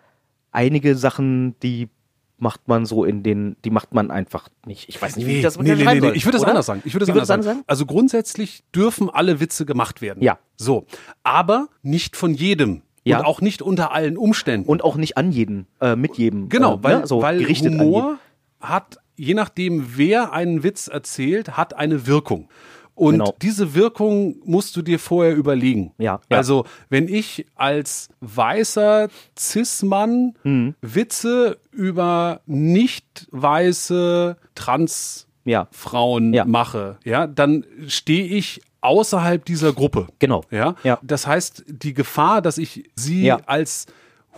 einige 0.51 0.97
Sachen, 0.97 1.55
die 1.61 1.89
macht 2.41 2.69
man 2.69 2.87
so 2.87 3.05
in 3.05 3.23
den, 3.23 3.57
die 3.65 3.71
macht 3.71 3.95
man 3.95 4.11
einfach 4.11 4.49
nicht. 4.67 4.89
Ich 4.89 5.01
weiß 5.01 5.17
nicht, 5.17 5.27
wie 5.27 5.37
ich 5.37 5.43
das 5.43 5.59
nee, 5.59 5.75
nee, 5.75 5.85
nee, 5.85 6.01
soll, 6.01 6.17
Ich 6.17 6.25
würde 6.25 6.39
es 6.39 6.45
anders 6.45 6.67
sagen. 6.67 6.83
Ich 6.85 6.95
würde 6.95 7.05
es 7.05 7.11
anders 7.11 7.29
würdest 7.29 7.49
sagen. 7.49 7.65
Also 7.67 7.87
grundsätzlich 7.87 8.65
dürfen 8.75 9.11
alle 9.11 9.41
Witze 9.41 9.67
gemacht 9.67 10.01
werden. 10.01 10.23
Ja. 10.23 10.39
So. 10.57 10.87
Aber 11.23 11.69
nicht 11.83 12.17
von 12.17 12.35
jedem. 12.35 12.83
Ja. 13.05 13.19
Und 13.19 13.25
auch 13.25 13.41
nicht 13.41 13.63
unter 13.63 13.93
allen 13.93 14.17
Umständen. 14.17 14.69
Und 14.69 14.85
auch 14.85 14.97
nicht 14.97 15.17
an 15.17 15.33
jeden, 15.33 15.67
äh, 15.81 15.97
mit 15.97 16.19
jedem. 16.19 16.49
genau, 16.49 16.77
äh, 16.77 16.83
weil, 16.83 17.01
ne? 17.01 17.07
so 17.07 17.23
weil 17.23 17.47
Humor 17.47 18.19
hat, 18.61 18.99
je 19.17 19.35
nachdem, 19.35 19.97
wer 19.97 20.33
einen 20.33 20.63
Witz 20.63 20.89
erzählt, 20.89 21.57
hat 21.57 21.75
eine 21.75 22.07
Wirkung. 22.07 22.49
Und 22.95 23.15
Genau. 23.15 23.35
diese 23.41 23.75
Wirkung 23.75 24.37
musst 24.45 24.77
du 24.77 24.83
dir 24.83 24.99
vorher 24.99 25.35
überlegen. 25.35 25.93
Ja, 25.99 26.21
ja. 26.31 26.37
Also, 26.37 26.67
wenn 26.91 27.09
ich 27.09 27.47
als 27.55 28.09
weißer 28.21 29.09
Cis-Mann 29.39 30.35
Mhm. 30.43 30.75
Witze 30.83 31.59
über 31.73 32.41
nicht 32.47 33.27
weiße 33.31 34.37
Trans 34.55 35.27
Ja. 35.45 35.69
Ja. 36.35 36.45
mache, 36.45 36.99
ja, 37.05 37.27
dann 37.27 37.65
stehe 37.87 38.25
ich 38.27 38.61
außerhalb 38.83 39.45
dieser 39.45 39.73
Gruppe. 39.73 40.09
Genau. 40.19 40.43
Ja? 40.51 40.75
Ja. 40.85 40.99
Das 41.03 41.27
heißt, 41.27 41.65
die 41.69 41.95
Gefahr, 41.95 42.43
dass 42.43 42.59
ich 42.59 42.91
sie 42.97 43.23
Ja. 43.25 43.39
Mhm. 43.39 43.43
als 43.47 43.87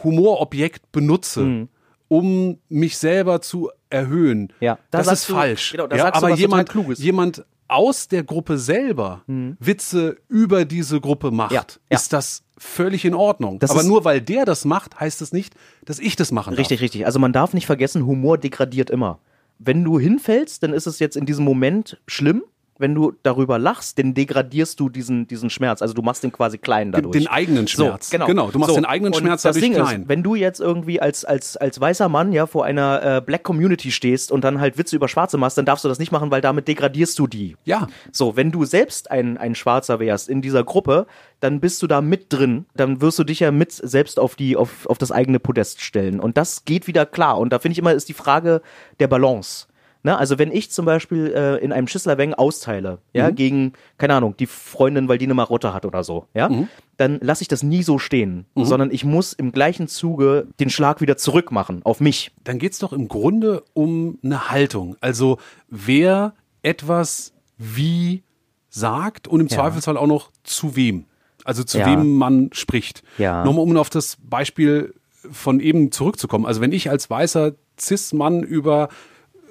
Humorobjekt 0.04 0.90
benutze, 0.92 1.68
um 2.08 2.58
mich 2.68 2.98
selber 2.98 3.40
zu 3.40 3.70
erhöhen, 3.90 4.52
Ja. 4.60 4.78
Da 4.90 4.98
das 5.02 5.12
ist 5.12 5.28
du- 5.28 5.34
falsch. 5.34 5.72
genau, 5.72 5.86
da 5.86 5.96
ja, 5.96 6.14
aber 6.14 6.30
jemand. 6.34 6.74
Mhm. 6.74 6.92
jemand 6.94 7.44
aus 7.72 8.08
der 8.08 8.22
Gruppe 8.22 8.58
selber 8.58 9.22
Witze 9.26 10.16
über 10.28 10.64
diese 10.64 11.00
Gruppe 11.00 11.30
macht, 11.30 11.52
Ja. 11.52 11.64
Ja. 11.90 11.96
ist 11.98 12.12
das 12.12 12.44
völlig 12.58 13.04
in 13.04 13.14
Ordnung. 13.14 13.58
Das 13.58 13.70
aber 13.70 13.82
nur 13.82 14.04
weil 14.04 14.20
der 14.20 14.44
das 14.44 14.64
macht, 14.64 15.00
heißt 15.00 15.20
es 15.22 15.32
nicht, 15.32 15.54
dass 15.84 15.98
ich 15.98 16.14
das 16.16 16.30
machen 16.32 16.54
Richtig, 16.54 16.80
richtig. 16.80 17.06
Also 17.06 17.18
man 17.18 17.32
darf 17.32 17.54
nicht 17.54 17.66
vergessen, 17.66 18.06
Humor 18.06 18.38
degradiert 18.38 18.90
immer. 18.90 19.18
Wenn 19.58 19.84
du 19.84 19.98
hinfällst, 19.98 20.62
dann 20.62 20.72
ist 20.72 20.86
es 20.86 20.98
jetzt 20.98 21.16
in 21.16 21.26
diesem 21.26 21.44
Moment 21.44 22.00
schlimm. 22.06 22.42
Wenn 22.78 22.94
du 22.94 23.12
darüber 23.22 23.58
lachst, 23.58 23.98
dann 23.98 24.14
degradierst 24.14 24.80
du 24.80 24.88
diesen, 24.88 25.28
diesen 25.28 25.50
Schmerz. 25.50 25.82
Also 25.82 25.94
du 25.94 26.02
machst 26.02 26.22
den 26.24 26.32
quasi 26.32 26.58
klein 26.58 26.90
dadurch. 26.90 27.12
Den 27.12 27.28
eigenen 27.28 27.68
Schmerz. 27.68 28.08
So, 28.08 28.12
genau. 28.12 28.26
genau. 28.26 28.50
Du 28.50 28.58
machst 28.58 28.70
So, 28.70 28.80
den 28.80 28.86
eigenen 28.86 29.14
Schmerz 29.14 29.42
dadurch 29.42 29.62
Ding 29.62 29.74
klein. 29.74 30.02
Ist, 30.02 30.08
wenn 30.08 30.22
du 30.22 30.34
jetzt 30.34 30.60
irgendwie 30.60 31.00
als, 31.00 31.24
als, 31.24 31.56
als 31.56 31.80
weißer 31.80 32.08
Mann 32.08 32.32
ja 32.32 32.46
vor 32.46 32.64
einer 32.64 33.18
äh, 33.18 33.20
Black 33.20 33.42
Community 33.42 33.90
stehst 33.90 34.32
und 34.32 34.42
dann 34.42 34.60
halt 34.60 34.78
Witze 34.78 34.96
über 34.96 35.08
Schwarze 35.08 35.38
machst, 35.38 35.58
dann 35.58 35.64
darfst 35.64 35.84
du 35.84 35.88
das 35.88 35.98
nicht 35.98 36.12
machen, 36.12 36.30
weil 36.30 36.40
damit 36.40 36.68
degradierst 36.68 37.18
du 37.18 37.26
die. 37.26 37.56
ja. 37.64 37.88
So, 38.10 38.36
wenn 38.36 38.50
du 38.50 38.64
selbst 38.64 39.10
ein, 39.10 39.36
ein 39.36 39.54
Schwarzer 39.54 40.00
wärst 40.00 40.28
in 40.28 40.42
dieser 40.42 40.64
Gruppe, 40.64 41.06
dann 41.40 41.60
bist 41.60 41.82
du 41.82 41.86
da 41.86 42.00
mit 42.00 42.32
drin. 42.32 42.66
Dann 42.74 43.00
wirst 43.00 43.18
du 43.18 43.24
dich 43.24 43.40
ja 43.40 43.50
mit 43.50 43.72
selbst 43.72 44.18
auf 44.18 44.36
die, 44.36 44.56
auf, 44.56 44.86
auf 44.86 44.98
das 44.98 45.10
eigene 45.12 45.40
Podest 45.40 45.80
stellen. 45.80 46.20
Und 46.20 46.36
das 46.36 46.64
geht 46.64 46.86
wieder 46.86 47.04
klar. 47.04 47.38
Und 47.38 47.52
da 47.52 47.58
finde 47.58 47.72
ich 47.72 47.78
immer, 47.78 47.92
ist 47.92 48.08
die 48.08 48.14
Frage 48.14 48.62
der 49.00 49.08
Balance. 49.08 49.66
Ne? 50.04 50.16
Also 50.18 50.38
wenn 50.38 50.50
ich 50.50 50.70
zum 50.70 50.84
Beispiel 50.84 51.32
äh, 51.34 51.56
in 51.64 51.72
einem 51.72 51.86
Schisslerweng 51.86 52.34
austeile, 52.34 52.98
ja, 53.12 53.30
gegen, 53.30 53.72
keine 53.98 54.14
Ahnung, 54.14 54.36
die 54.36 54.46
Freundin, 54.46 55.08
weil 55.08 55.18
die 55.18 55.26
eine 55.26 55.34
Marotte 55.34 55.72
hat 55.72 55.84
oder 55.86 56.02
so, 56.02 56.26
ja, 56.34 56.50
dann 56.96 57.18
lasse 57.20 57.42
ich 57.42 57.48
das 57.48 57.62
nie 57.62 57.82
so 57.82 57.98
stehen, 57.98 58.46
sondern 58.56 58.90
ich 58.90 59.04
muss 59.04 59.32
im 59.32 59.52
gleichen 59.52 59.86
Zuge 59.88 60.48
den 60.58 60.70
Schlag 60.70 61.00
wieder 61.00 61.16
zurückmachen 61.16 61.82
auf 61.84 62.00
mich. 62.00 62.32
dann 62.44 62.58
geht's 62.58 62.78
doch 62.80 62.92
im 62.92 63.06
Grunde 63.08 63.62
um 63.74 64.18
eine 64.24 64.50
Haltung. 64.50 64.96
Also 65.00 65.38
wer 65.68 66.34
etwas 66.62 67.32
wie 67.58 68.22
sagt 68.70 69.28
und 69.28 69.40
im 69.40 69.48
Zweifelsfall 69.48 69.96
auch 69.96 70.06
noch 70.06 70.30
zu 70.42 70.74
wem. 70.76 71.04
Also 71.44 71.62
zu 71.64 71.78
Ja. 71.78 71.86
wem 71.86 72.14
man 72.16 72.50
spricht. 72.52 73.02
Ja. 73.18 73.44
Nochmal, 73.44 73.64
um 73.64 73.76
auf 73.76 73.90
das 73.90 74.16
Beispiel 74.22 74.94
von 75.30 75.60
eben 75.60 75.92
zurückzukommen. 75.92 76.46
Also 76.46 76.60
wenn 76.60 76.72
ich 76.72 76.90
als 76.90 77.08
weißer 77.10 77.52
Cis-Mann 77.78 78.42
über 78.42 78.88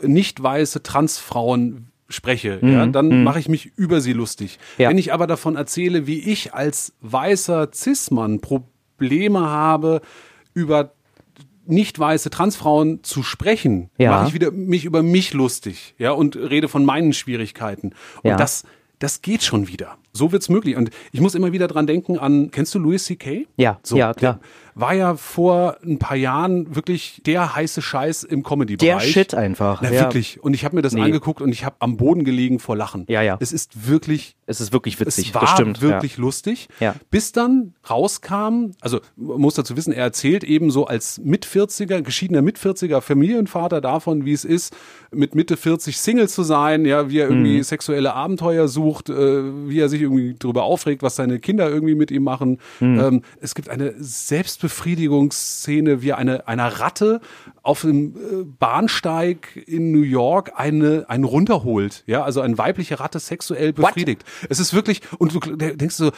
nicht 0.03 0.41
weiße 0.41 0.83
Transfrauen 0.83 1.87
spreche, 2.09 2.59
ja, 2.61 2.85
dann 2.87 3.23
mache 3.23 3.39
ich 3.39 3.47
mich 3.47 3.71
über 3.77 4.01
sie 4.01 4.11
lustig. 4.13 4.59
Ja. 4.77 4.89
Wenn 4.89 4.97
ich 4.97 5.13
aber 5.13 5.27
davon 5.27 5.55
erzähle, 5.55 6.07
wie 6.07 6.19
ich 6.19 6.53
als 6.53 6.93
weißer 7.01 7.69
Cis-Mann 7.73 8.41
Probleme 8.41 9.39
habe, 9.39 10.01
über 10.53 10.91
nicht 11.65 11.97
weiße 11.97 12.29
Transfrauen 12.29 13.03
zu 13.03 13.23
sprechen, 13.23 13.89
Ja. 13.97 14.11
mache 14.11 14.27
ich 14.27 14.33
wieder 14.33 14.51
mich 14.51 14.83
über 14.83 15.03
mich 15.03 15.33
lustig, 15.33 15.95
ja, 15.97 16.11
und 16.11 16.35
rede 16.35 16.67
von 16.67 16.83
meinen 16.83 17.13
Schwierigkeiten. 17.13 17.93
Und 18.23 18.31
Ja. 18.31 18.35
das, 18.35 18.63
das 18.99 19.21
geht 19.21 19.41
schon 19.43 19.67
wieder. 19.69 19.97
So 20.11 20.31
wird's 20.33 20.49
möglich. 20.49 20.75
Und 20.75 20.89
ich 21.13 21.21
muss 21.21 21.33
immer 21.33 21.53
wieder 21.53 21.67
dran 21.69 21.87
denken 21.87 22.17
an, 22.19 22.51
kennst 22.51 22.75
du 22.75 22.79
Louis 22.79 23.05
C.K.? 23.05 23.47
Ja, 23.55 23.79
so, 23.83 23.95
ja, 23.95 24.13
klar. 24.13 24.33
Der 24.33 24.70
war 24.75 24.93
ja 24.93 25.15
vor 25.15 25.77
ein 25.83 25.99
paar 25.99 26.17
Jahren 26.17 26.75
wirklich 26.75 27.21
der 27.25 27.55
heiße 27.55 27.81
Scheiß 27.81 28.23
im 28.23 28.43
Comedy-Bereich. 28.43 29.03
Der 29.03 29.07
Shit 29.11 29.33
einfach. 29.33 29.81
Na, 29.81 29.91
ja. 29.91 30.01
wirklich. 30.01 30.41
Und 30.43 30.53
ich 30.53 30.63
habe 30.65 30.75
mir 30.75 30.81
das 30.81 30.93
Nee. 30.93 31.01
angeguckt 31.01 31.41
und 31.41 31.49
ich 31.51 31.65
habe 31.65 31.75
am 31.79 31.97
Boden 31.97 32.23
gelegen 32.23 32.59
vor 32.59 32.75
Lachen. 32.77 33.05
Ja, 33.09 33.21
ja. 33.21 33.37
Es 33.39 33.51
ist 33.51 33.87
wirklich 33.87 34.35
Es 34.45 34.59
ist 34.61 34.73
wirklich 34.73 34.99
witzig. 34.99 35.29
es 35.29 35.33
war 35.35 35.41
das 35.41 35.51
stimmt. 35.51 35.81
wirklich 35.81 36.17
lustig. 36.17 36.67
Ja. 36.79 36.95
Bis 37.09 37.31
dann 37.31 37.73
rauskam, 37.89 38.71
also 38.81 38.99
man 39.15 39.39
muss 39.39 39.53
dazu 39.55 39.77
wissen, 39.77 39.93
er 39.93 40.03
erzählt 40.03 40.43
eben 40.43 40.71
so 40.71 40.85
als 40.87 41.19
Mit-40er, 41.23 42.01
geschiedener 42.01 42.41
Mit-40er 42.41 43.01
Familienvater 43.01 43.81
davon, 43.81 44.25
wie 44.25 44.33
es 44.33 44.43
ist, 44.45 44.75
mit 45.11 45.35
Mitte 45.35 45.57
40 45.57 45.97
Single 45.97 46.27
zu 46.29 46.43
sein, 46.43 46.85
ja, 46.85 47.09
wie 47.09 47.19
er 47.19 47.29
irgendwie 47.29 47.57
Mhm. 47.57 47.63
sexuelle 47.63 48.13
Abenteuer 48.13 48.67
sucht, 48.67 49.09
äh, 49.09 49.13
wie 49.69 49.79
er 49.79 49.89
sich 49.89 50.01
irgendwie 50.01 50.35
darüber 50.37 50.63
aufregt, 50.63 51.03
was 51.03 51.15
seine 51.15 51.39
Kinder 51.39 51.69
irgendwie 51.69 51.95
mit 51.95 52.11
ihm 52.11 52.23
machen. 52.23 52.59
Mhm. 52.79 52.99
Ähm, 52.99 53.21
es 53.39 53.55
gibt 53.55 53.69
eine 53.69 53.93
Selbstbefriedigungsszene, 54.61 56.01
wie 56.01 56.13
eine 56.13 56.47
einer 56.47 56.67
Ratte 56.79 57.21
auf 57.63 57.81
dem 57.81 58.15
äh, 58.15 58.43
Bahnsteig 58.59 59.55
in 59.67 59.91
New 59.91 60.01
York 60.01 60.53
eine 60.55 61.05
einen 61.07 61.23
runterholt, 61.23 62.03
ja, 62.07 62.23
also 62.23 62.41
eine 62.41 62.57
weibliche 62.57 62.99
Ratte 62.99 63.19
sexuell 63.19 63.73
befriedigt. 63.73 64.23
Es 64.49 64.59
ist 64.59 64.73
wirklich 64.73 65.01
und 65.17 65.33
du 65.33 65.39
denkst 65.39 65.95
so, 65.95 66.07
äh, 66.07 66.11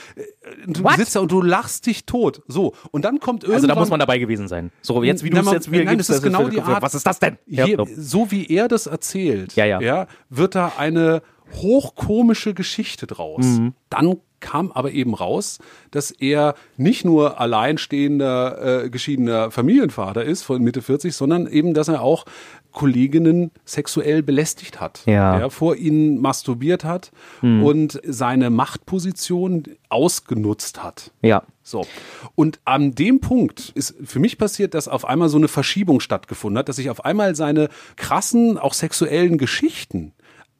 du 0.68 0.84
What? 0.84 0.96
sitzt 0.98 1.16
da 1.16 1.22
und 1.22 1.32
du 1.32 1.42
lachst 1.42 1.86
dich 1.86 2.06
tot. 2.06 2.42
So 2.48 2.74
und 2.92 3.06
dann 3.06 3.20
kommt 3.20 3.44
irgendwann 3.44 3.56
Also 3.56 3.68
da 3.68 3.76
muss 3.76 3.90
man 3.90 4.00
dabei 4.00 4.20
gewesen 4.20 4.48
sein. 4.48 4.72
So, 4.82 5.04
jetzt 5.04 5.24
wie 5.24 5.30
du 5.30 5.40
es 5.40 5.52
jetzt 5.52 5.72
wieder 5.72 5.84
nein, 5.86 5.98
das 5.98 6.10
ist 6.10 6.22
genau 6.22 6.48
die 6.50 6.62
Art. 6.62 6.82
Was 6.82 6.96
ist 6.96 7.06
das 7.06 7.20
denn? 7.20 7.38
Ja, 7.46 7.66
Hier, 7.66 7.78
so. 7.96 8.32
wie 8.32 8.48
er 8.48 8.68
das 8.68 8.88
erzählt, 8.88 9.56
Ja, 9.56 9.66
ja. 9.66 10.08
wird 10.30 10.56
da 10.56 10.74
eine 10.78 11.22
hochkomische 11.54 12.54
Geschichte 12.54 13.06
draus. 13.06 13.46
Mhm. 13.46 13.74
Dann 13.90 14.16
kam 14.44 14.72
aber 14.72 14.92
eben 14.92 15.14
raus, 15.16 15.58
dass 15.92 16.12
er 16.12 16.54
nicht 16.78 17.06
nur 17.06 17.40
alleinstehender, 17.40 18.84
äh, 18.84 18.90
geschiedener 18.90 19.50
Familienvater 19.52 20.24
ist 20.24 20.44
von 20.44 20.62
Mitte 20.62 20.82
40, 20.82 21.16
sondern 21.16 21.48
eben, 21.48 21.74
dass 21.74 21.88
er 21.88 22.02
auch 22.02 22.26
Kolleginnen 22.74 23.52
sexuell 23.66 24.24
belästigt 24.24 24.82
hat. 24.82 25.04
Ja. 25.06 25.38
Er 25.40 25.50
vor 25.52 25.76
ihnen 25.76 26.20
masturbiert 26.20 26.84
hat 26.84 27.12
Mhm. 27.42 27.64
und 27.64 28.02
seine 28.04 28.50
Machtposition 28.50 29.64
ausgenutzt 29.90 30.84
hat. 30.84 31.12
ja. 31.22 31.44
So. 31.66 31.86
Und 32.36 32.60
an 32.66 32.94
dem 32.94 33.22
Punkt 33.22 33.70
ist 33.74 33.96
für 34.04 34.20
mich 34.20 34.38
passiert, 34.38 34.74
dass 34.74 34.90
auf 34.90 35.06
einmal 35.06 35.30
so 35.30 35.38
eine 35.38 35.48
Verschiebung 35.48 36.02
stattgefunden 36.02 36.58
hat, 36.60 36.68
dass 36.68 36.78
ich 36.78 36.90
auf 36.90 37.06
einmal 37.06 37.38
seine 37.38 37.70
krassen, 37.96 38.58
auch 38.58 38.74
sexuellen 38.74 39.38
Geschichten 39.38 40.12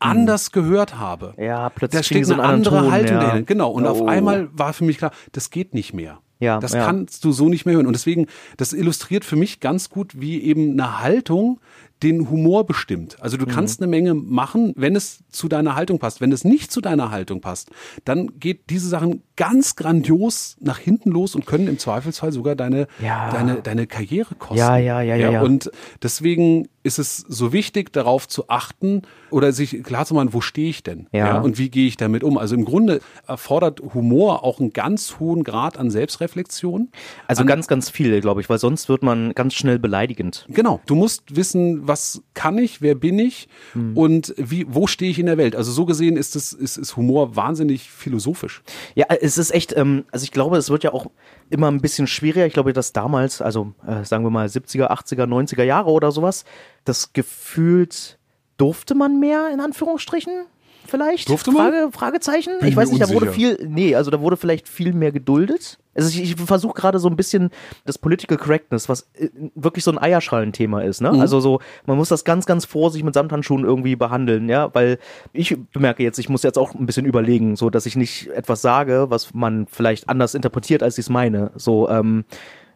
anders 0.04 0.52
gehört 0.52 0.98
habe. 1.00 1.34
Mhm. 1.38 1.44
Ja, 1.44 1.70
plötzlich 1.70 2.00
Da 2.00 2.04
steht 2.04 2.26
so 2.26 2.34
eine 2.34 2.44
andere 2.44 2.80
Ton, 2.82 2.92
Haltung 2.92 3.18
ja. 3.18 3.24
dahinter. 3.24 3.46
Genau. 3.46 3.72
Und 3.72 3.86
auf 3.88 4.02
Oh. 4.02 4.08
einmal 4.08 4.50
war 4.54 4.74
für 4.74 4.84
mich 4.84 4.98
klar, 4.98 5.12
das 5.32 5.50
geht 5.50 5.74
nicht 5.74 5.94
mehr. 5.94 6.20
Ja, 6.40 6.60
das 6.60 6.74
ja. 6.74 6.86
kannst 6.86 7.24
du 7.24 7.32
so 7.32 7.48
nicht 7.48 7.66
mehr 7.66 7.76
hören. 7.76 7.88
Und 7.88 7.94
deswegen, 7.94 8.28
das 8.58 8.74
illustriert 8.74 9.24
für 9.24 9.38
mich 9.38 9.62
ganz 9.62 9.90
gut, 9.90 10.20
wie 10.20 10.42
eben 10.44 10.72
eine 10.74 11.00
Haltung 11.02 11.60
den 12.02 12.30
Humor 12.30 12.66
bestimmt. 12.66 13.16
Also 13.22 13.38
Mhm. 13.38 13.46
du 13.46 13.46
kannst 13.56 13.80
eine 13.82 13.88
Menge 13.90 14.14
machen, 14.14 14.74
wenn 14.76 14.94
es 14.94 15.24
zu 15.30 15.48
deiner 15.48 15.76
Haltung 15.76 16.00
passt. 16.00 16.20
Wenn 16.20 16.34
es 16.34 16.44
nicht 16.44 16.70
zu 16.70 16.82
deiner 16.82 17.12
Haltung 17.12 17.40
passt, 17.40 17.70
dann 18.04 18.40
geht 18.42 18.70
diese 18.70 18.90
Sachen 18.90 19.24
ganz 19.38 19.78
grandios 19.78 20.58
nach 20.60 20.80
hinten 20.80 21.12
los 21.12 21.34
und 21.34 21.46
können 21.46 21.70
im 21.70 21.80
Zweifelsfall 21.80 22.34
sogar 22.34 22.56
deine, 22.58 22.88
Ja. 23.02 23.30
deine, 23.32 23.62
deine 23.62 23.88
Karriere 23.88 24.36
kosten. 24.36 24.58
Ja, 24.58 24.76
ja, 24.76 25.00
ja, 25.02 25.16
ja, 25.16 25.32
ja. 25.32 25.42
Und 25.44 25.72
deswegen 26.02 26.68
ist 26.84 27.00
es 27.00 27.18
so 27.28 27.54
wichtig, 27.54 27.92
darauf 27.94 28.28
zu 28.28 28.50
achten 28.50 29.02
oder 29.32 29.52
sich 29.54 29.82
klar 29.84 30.06
zu 30.06 30.14
machen, 30.14 30.34
wo 30.34 30.42
stehe 30.42 30.70
ich 30.70 30.84
denn? 30.84 31.08
Ja. 31.12 31.40
und 31.40 31.58
wie 31.58 31.70
gehe 31.70 31.88
ich 31.88 31.98
damit 31.98 32.24
um? 32.24 32.38
Also 32.38 32.56
im 32.56 32.66
Grunde 32.66 33.00
erfordert 33.28 33.82
Humor 33.94 34.44
auch 34.44 34.60
einen 34.60 34.74
ganz 34.74 35.16
hohen 35.20 35.44
Grad 35.44 35.78
an 35.78 35.90
Selbstreflexion. 35.90 36.90
Also 37.28 37.46
ganz, 37.46 37.68
ganz 37.68 37.90
viel, 37.90 38.20
glaube 38.22 38.42
ich, 38.42 38.50
weil 38.50 38.58
sonst 38.60 38.90
wird 38.90 39.04
man 39.04 39.34
ganz 39.34 39.54
schnell 39.54 39.80
beleidigend. 39.80 40.46
Genau. 40.50 40.82
Du 40.86 40.96
musst 40.96 41.36
wissen, 41.36 41.88
was 41.88 42.22
kann 42.34 42.58
ich, 42.58 42.82
wer 42.82 42.96
bin 42.96 43.18
ich 43.20 43.48
Hm. 43.74 43.96
und 43.98 44.34
wie, 44.38 44.66
wo 44.68 44.88
stehe 44.88 45.10
ich 45.10 45.20
in 45.20 45.26
der 45.26 45.38
Welt. 45.38 45.56
Also 45.56 45.72
so 45.72 45.86
gesehen 45.86 46.18
ist 46.18 46.36
es, 46.36 46.54
ist, 46.54 46.78
ist 46.78 46.98
Humor 46.98 47.36
wahnsinnig 47.36 47.90
philosophisch. 47.90 48.62
Ja, 48.96 49.06
es 49.10 49.38
ist 49.38 49.52
echt, 49.52 49.76
ähm, 49.78 50.06
also 50.12 50.24
ich 50.24 50.32
glaube, 50.32 50.58
es 50.58 50.70
wird 50.70 50.84
ja 50.84 50.94
auch 50.94 51.08
immer 51.50 51.70
ein 51.70 51.82
bisschen 51.82 52.08
schwieriger. 52.08 52.46
Ich 52.46 52.54
glaube, 52.54 52.74
dass 52.74 52.94
damals, 52.94 53.42
also 53.42 53.74
äh, 53.86 54.04
sagen 54.04 54.24
wir 54.24 54.30
mal 54.30 54.48
70er, 54.48 54.90
80er, 54.92 55.26
90er 55.26 55.64
Jahre 55.64 55.92
oder 55.92 56.12
sowas, 56.12 56.46
das 56.86 57.14
gefühlt 57.14 58.18
durfte 58.58 58.96
man 58.96 59.20
mehr, 59.20 59.50
in 59.52 59.60
Anführungsstrichen? 59.60 60.46
Vielleicht? 60.94 61.28
Durfte 61.28 61.52
man? 61.52 61.72
Frage, 61.72 61.90
Fragezeichen? 61.92 62.60
Bin 62.60 62.68
ich 62.70 62.76
weiß 62.76 62.92
nicht, 62.92 63.02
da 63.02 63.10
wurde 63.10 63.26
unsicher. 63.30 63.56
viel, 63.58 63.68
nee, 63.68 63.96
also 63.96 64.12
da 64.12 64.22
wurde 64.22 64.38
vielleicht 64.38 64.70
viel 64.70 64.94
mehr 64.94 65.12
geduldet. 65.12 65.80
Also 65.96 66.10
ich, 66.10 66.22
ich 66.22 66.36
versuche 66.36 66.76
gerade 66.76 67.00
so 67.00 67.08
ein 67.08 67.16
bisschen 67.16 67.50
das 67.84 67.98
Political 67.98 68.38
Correctness, 68.38 68.90
was 68.90 69.10
äh, 69.16 69.30
wirklich 69.56 69.84
so 69.84 69.90
ein 69.92 69.98
Eierschalenthema 69.98 70.82
ist, 70.82 71.02
Mhm. 71.02 71.14
ne? 71.14 71.22
Also 71.22 71.40
so, 71.40 71.62
man 71.88 71.98
muss 71.98 72.10
das 72.10 72.24
ganz, 72.26 72.46
ganz 72.46 72.66
vorsichtig 72.66 73.04
mit 73.06 73.16
Samthandschuhen 73.16 73.64
irgendwie 73.66 73.96
behandeln, 73.96 74.50
ja, 74.50 74.70
weil 74.76 75.00
ich 75.34 75.58
bemerke 75.72 76.04
jetzt, 76.04 76.20
ich 76.20 76.30
muss 76.30 76.44
jetzt 76.44 76.60
auch 76.60 76.76
ein 76.76 76.86
bisschen 76.86 77.06
überlegen, 77.08 77.56
so, 77.56 77.72
dass 77.72 77.88
ich 77.88 77.96
nicht 77.96 78.28
etwas 78.28 78.62
sage, 78.62 79.08
was 79.10 79.34
man 79.34 79.66
vielleicht 79.66 80.10
anders 80.10 80.36
interpretiert, 80.36 80.84
als 80.84 81.00
ich 81.00 81.06
es 81.06 81.10
meine. 81.10 81.50
So, 81.56 81.90
ähm, 81.90 82.24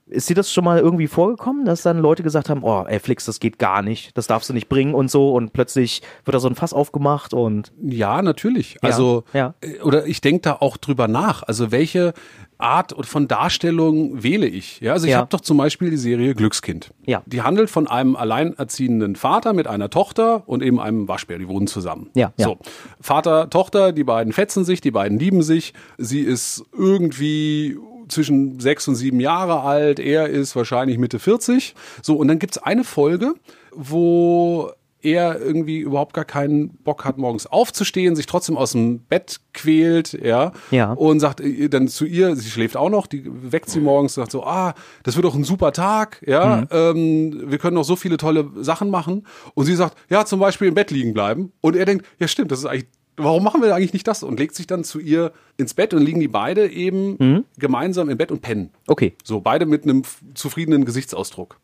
ist 0.09 0.29
dir 0.29 0.35
das 0.35 0.51
schon 0.53 0.63
mal 0.63 0.79
irgendwie 0.79 1.07
vorgekommen, 1.07 1.65
dass 1.65 1.81
dann 1.81 1.99
Leute 1.99 2.23
gesagt 2.23 2.49
haben, 2.49 2.63
oh, 2.63 2.85
ey, 2.87 2.99
Flix, 2.99 3.25
das 3.25 3.39
geht 3.39 3.59
gar 3.59 3.81
nicht, 3.81 4.17
das 4.17 4.27
darfst 4.27 4.49
du 4.49 4.53
nicht 4.53 4.69
bringen 4.69 4.93
und 4.95 5.11
so 5.11 5.33
und 5.33 5.51
plötzlich 5.53 6.01
wird 6.23 6.33
da 6.35 6.39
so 6.39 6.47
ein 6.47 6.55
Fass 6.55 6.73
aufgemacht 6.73 7.33
und 7.33 7.71
Ja, 7.83 8.21
natürlich. 8.21 8.77
Also, 8.81 9.23
ja. 9.33 9.53
äh, 9.61 9.79
oder 9.81 10.05
ich 10.07 10.21
denke 10.21 10.41
da 10.41 10.53
auch 10.59 10.77
drüber 10.77 11.07
nach. 11.07 11.43
Also, 11.43 11.71
welche 11.71 12.13
Art 12.57 12.95
von 13.05 13.27
Darstellung 13.27 14.23
wähle 14.23 14.47
ich? 14.47 14.79
Ja, 14.79 14.93
also 14.93 15.05
ich 15.05 15.11
Ja. 15.11 15.19
habe 15.19 15.29
doch 15.29 15.41
zum 15.41 15.57
Beispiel 15.57 15.89
die 15.91 15.97
Serie 15.97 16.33
Glückskind. 16.35 16.91
Ja. 17.05 17.21
Die 17.25 17.41
handelt 17.41 17.69
von 17.69 17.87
einem 17.87 18.15
alleinerziehenden 18.15 19.15
Vater 19.15 19.53
mit 19.53 19.67
einer 19.67 19.89
Tochter 19.89 20.43
und 20.47 20.63
eben 20.63 20.79
einem 20.79 21.07
Waschbär. 21.07 21.37
Die 21.37 21.47
wohnen 21.47 21.67
zusammen. 21.67 22.09
Ja, 22.15 22.31
ja. 22.37 22.45
So. 22.47 22.57
Vater, 23.01 23.49
Tochter, 23.49 23.91
die 23.91 24.03
beiden 24.03 24.33
fetzen 24.33 24.63
sich, 24.65 24.81
die 24.81 24.91
beiden 24.91 25.19
lieben 25.19 25.43
sich. 25.43 25.73
Sie 25.97 26.21
ist 26.21 26.63
irgendwie 26.75 27.77
zwischen 28.07 28.59
sechs 28.59 28.87
und 28.87 28.95
sieben 28.95 29.19
Jahre 29.19 29.61
alt. 29.61 29.99
Er 29.99 30.27
ist 30.29 30.55
wahrscheinlich 30.55 30.97
Mitte 30.97 31.19
40. 31.19 31.75
So, 32.01 32.15
und 32.15 32.27
dann 32.27 32.39
gibt's 32.39 32.57
eine 32.57 32.83
Folge, 32.83 33.33
wo 33.73 34.71
er 35.03 35.39
irgendwie 35.39 35.77
überhaupt 35.77 36.13
gar 36.15 36.25
keinen 36.25 36.69
Bock 36.69 37.05
hat, 37.05 37.19
morgens 37.19 37.45
aufzustehen, 37.45 38.15
sich 38.15 38.25
trotzdem 38.25 38.57
aus 38.57 38.71
dem 38.71 38.99
Bett 38.99 39.39
quält, 39.53 40.13
ja, 40.13 40.51
Ja. 40.71 40.91
und 40.93 41.19
sagt 41.19 41.39
äh, 41.39 41.69
dann 41.69 41.87
zu 41.87 42.05
ihr, 42.05 42.35
sie 42.35 42.49
schläft 42.49 42.75
auch 42.75 42.89
noch, 42.89 43.05
die 43.05 43.23
weckt 43.25 43.69
sie 43.69 43.79
morgens, 43.79 44.15
sagt 44.15 44.31
so, 44.31 44.43
ah, 44.43 44.73
das 45.03 45.15
wird 45.15 45.23
doch 45.25 45.35
ein 45.35 45.43
super 45.43 45.71
Tag, 45.71 46.23
ja, 46.27 46.65
ähm, 46.71 47.43
wir 47.45 47.59
können 47.59 47.75
noch 47.75 47.83
so 47.83 47.95
viele 47.95 48.17
tolle 48.17 48.49
Sachen 48.57 48.89
machen, 48.89 49.27
und 49.53 49.65
sie 49.65 49.75
sagt, 49.75 49.95
ja, 50.09 50.25
zum 50.25 50.39
Beispiel 50.39 50.67
im 50.67 50.73
Bett 50.73 50.89
liegen 50.89 51.13
bleiben, 51.13 51.51
und 51.61 51.75
er 51.75 51.85
denkt, 51.85 52.05
ja, 52.17 52.27
stimmt, 52.27 52.51
das 52.51 52.59
ist 52.59 52.65
eigentlich 52.65 52.87
Warum 53.17 53.43
machen 53.43 53.61
wir 53.61 53.73
eigentlich 53.73 53.93
nicht 53.93 54.07
das? 54.07 54.23
Und 54.23 54.39
legt 54.39 54.55
sich 54.55 54.67
dann 54.67 54.83
zu 54.83 54.99
ihr 54.99 55.31
ins 55.57 55.73
Bett 55.73 55.93
und 55.93 56.03
liegen 56.03 56.19
die 56.19 56.27
beide 56.27 56.69
eben 56.69 57.45
gemeinsam 57.57 58.09
im 58.09 58.17
Bett 58.17 58.31
und 58.31 58.41
pennen. 58.41 58.69
okay. 58.87 59.15
So, 59.23 59.41
beide 59.41 59.65
mit 59.65 59.83
einem 59.83 60.03
zufriedenen 60.33 60.85
Gesichtsausdruck. 60.85 61.59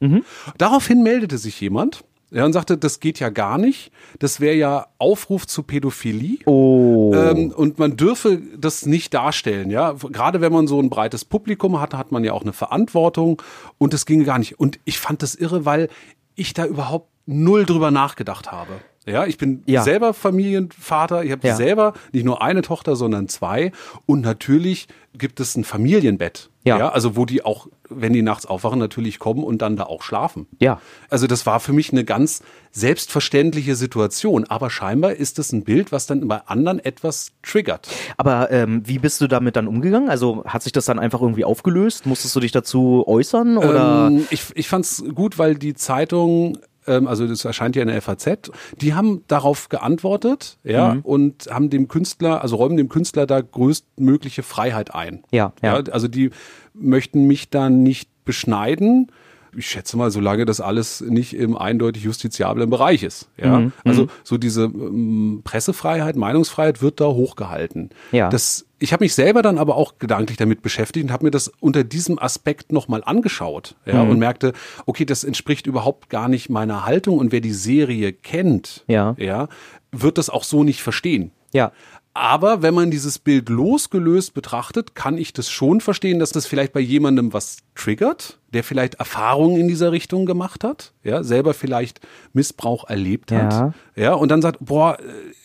Daraufhin 0.58 1.04
meldete 1.04 1.38
sich 1.38 1.60
jemand 1.62 2.04
ja, 2.34 2.46
und 2.46 2.54
sagte, 2.54 2.78
das 2.78 3.00
geht 3.00 3.20
ja 3.20 3.30
gar 3.30 3.60
nicht. 3.60 3.92
Das 4.18 4.40
wäre 4.40 4.56
ja 4.56 4.88
Aufruf 4.98 5.46
zu 5.46 5.62
Pädophilie. 5.62 6.40
Oh. 6.46 7.14
Ähm, 7.14 7.54
und 7.56 7.78
man 7.78 7.96
dürfe 7.96 8.42
das 8.58 8.88
nicht 8.88 9.14
darstellen, 9.14 9.70
ja. 9.70 9.94
Gerade 9.94 10.42
wenn 10.42 10.52
man 10.52 10.66
so 10.66 10.82
ein 10.82 10.90
breites 10.90 11.26
Publikum 11.26 11.80
hat, 11.80 11.94
hat 11.94 12.12
man 12.12 12.24
ja 12.24 12.34
auch 12.34 12.42
eine 12.42 12.54
Verantwortung 12.54 13.42
und 13.78 13.94
das 13.94 14.08
ginge 14.08 14.24
gar 14.24 14.40
nicht. 14.40 14.60
Und 14.60 14.80
ich 14.84 14.98
fand 14.98 15.22
das 15.22 15.36
irre, 15.36 15.66
weil 15.66 15.90
ich 16.34 16.56
da 16.56 16.66
überhaupt 16.66 17.10
null 17.28 17.66
drüber 17.66 17.92
nachgedacht 17.92 18.52
habe. 18.52 18.74
Ja, 19.06 19.26
ich 19.26 19.38
bin 19.38 19.64
Ja. 19.66 19.84
selber 19.84 20.14
Familienvater. 20.14 21.24
Ich 21.24 21.32
habe 21.32 21.48
Ja. 21.48 21.56
selber 21.56 21.94
nicht 22.12 22.24
nur 22.26 22.42
eine 22.42 22.62
Tochter, 22.62 22.96
sondern 22.96 23.28
zwei. 23.28 23.72
Und 24.06 24.22
natürlich 24.22 24.88
gibt 25.18 25.40
es 25.40 25.56
ein 25.56 25.64
Familienbett. 25.64 26.50
Ja. 26.66 26.88
also 26.94 27.18
wo 27.18 27.26
die 27.26 27.44
auch, 27.44 27.68
wenn 27.90 28.14
die 28.14 28.22
nachts 28.22 28.46
aufwachen, 28.46 28.80
natürlich 28.80 29.20
kommen 29.20 29.44
und 29.44 29.62
dann 29.62 29.76
da 29.76 29.84
auch 29.84 30.02
schlafen. 30.02 30.48
Ja. 30.60 30.80
Also 31.10 31.28
das 31.28 31.46
war 31.46 31.60
für 31.60 31.74
mich 31.74 31.92
eine 31.92 32.06
ganz 32.06 32.42
selbstverständliche 32.72 33.76
Situation. 33.76 34.46
Aber 34.46 34.70
scheinbar 34.70 35.14
ist 35.14 35.40
es 35.40 35.52
ein 35.52 35.64
Bild, 35.64 35.92
was 35.92 36.06
dann 36.06 36.28
bei 36.28 36.38
anderen 36.46 36.80
etwas 36.80 37.32
triggert. 37.42 37.90
Aber 38.18 38.52
ähm, 38.52 38.84
wie 38.86 39.00
bist 39.00 39.20
du 39.20 39.28
damit 39.28 39.56
dann 39.56 39.68
umgegangen? 39.68 40.10
Also 40.10 40.44
hat 40.46 40.64
sich 40.64 40.72
das 40.72 40.86
dann 40.86 41.00
einfach 41.00 41.22
irgendwie 41.22 41.44
aufgelöst? 41.44 42.06
Musstest 42.06 42.36
du 42.36 42.40
dich 42.40 42.52
dazu 42.52 43.04
äußern 43.08 43.58
oder? 43.58 44.08
Ähm, 44.08 44.26
ich 44.30 44.44
ich 44.56 44.68
fand 44.70 44.86
es 44.86 45.04
gut, 45.14 45.38
weil 45.38 45.56
die 45.56 45.74
Zeitung 45.74 46.60
ähm, 46.88 47.08
also 47.08 47.28
das 47.28 47.46
erscheint 47.46 47.76
ja 47.76 47.82
in 47.82 47.88
der 47.88 48.02
FAZ, 48.02 48.52
die 48.82 48.94
haben 48.94 49.24
darauf 49.28 49.70
geantwortet, 49.70 50.58
ja, 50.64 50.98
und 51.04 51.48
haben 51.50 51.70
dem 51.70 51.88
Künstler, 51.88 52.42
also 52.42 52.56
räumen 52.56 52.78
dem 52.78 52.90
Künstler 52.90 53.26
da 53.26 53.42
größtmögliche 53.42 54.44
Freiheit 54.44 54.94
ein. 54.94 55.24
Ja, 55.32 55.54
ja. 55.62 55.76
also 55.92 56.08
die 56.08 56.32
möchten 56.74 57.26
mich 57.26 57.50
da 57.50 57.70
nicht 57.70 58.10
beschneiden. 58.26 59.12
Ich 59.56 59.68
schätze 59.68 59.98
mal, 59.98 60.10
solange 60.10 60.46
das 60.46 60.62
alles 60.62 61.02
nicht 61.02 61.36
im 61.36 61.56
eindeutig 61.56 62.04
justiziablen 62.04 62.72
Bereich 62.72 63.04
ist. 63.04 63.30
Ja, 63.38 63.60
Mhm, 63.60 63.74
also 63.84 64.08
so 64.24 64.38
diese 64.40 64.64
ähm, 64.64 65.42
Pressefreiheit, 65.44 66.16
Meinungsfreiheit 66.16 66.82
wird 66.82 67.00
da 67.00 67.06
hochgehalten. 67.06 67.92
Ja. 68.12 68.30
Das, 68.30 68.66
ich 68.84 68.92
habe 68.92 69.06
mich 69.06 69.16
selber 69.16 69.42
dann 69.42 69.58
aber 69.58 69.78
auch 69.78 69.98
gedanklich 69.98 70.38
damit 70.38 70.62
beschäftigt 70.62 71.06
und 71.06 71.12
habe 71.14 71.24
mir 71.24 71.32
das 71.32 71.48
unter 71.62 71.86
diesem 71.86 72.20
Aspekt 72.20 72.74
nochmal 72.74 73.02
angeschaut. 73.06 73.76
Ja, 73.86 74.04
Mhm. 74.04 74.10
und 74.12 74.20
merkte, 74.20 74.52
okay, 74.86 75.06
das 75.06 75.24
entspricht 75.24 75.68
überhaupt 75.68 76.10
gar 76.10 76.28
nicht 76.28 76.50
meiner 76.50 76.86
Haltung 76.86 77.18
und 77.18 77.32
wer 77.32 77.40
die 77.40 77.54
Serie 77.54 78.12
kennt, 78.12 78.84
Ja. 78.88 79.16
ja, 79.18 79.48
wird 79.94 80.18
das 80.18 80.30
auch 80.30 80.44
so 80.44 80.66
nicht 80.66 80.84
verstehen. 80.84 81.32
Ja. 81.54 81.72
Aber 82.14 82.62
wenn 82.62 82.74
man 82.74 82.92
dieses 82.92 83.18
Bild 83.20 83.48
losgelöst 83.50 84.34
betrachtet, 84.34 84.94
kann 84.96 85.18
ich 85.18 85.32
das 85.34 85.50
schon 85.50 85.80
verstehen, 85.82 86.20
dass 86.20 86.32
das 86.32 86.46
vielleicht 86.46 86.74
bei 86.74 86.80
jemandem 86.82 87.32
was 87.34 87.58
triggert, 87.76 88.40
der 88.54 88.64
vielleicht 88.64 88.96
Erfahrungen 88.96 89.58
in 89.60 89.68
dieser 89.68 89.92
Richtung 89.92 90.26
gemacht 90.28 90.64
hat, 90.64 90.94
ja, 91.04 91.24
selber 91.24 91.54
vielleicht 91.56 92.02
Missbrauch 92.34 92.88
erlebt 92.88 93.32
hat, 93.32 93.52
Ja. 93.52 93.74
ja, 93.96 94.14
und 94.14 94.30
dann 94.30 94.42
sagt, 94.44 94.58
boah, 94.62 94.98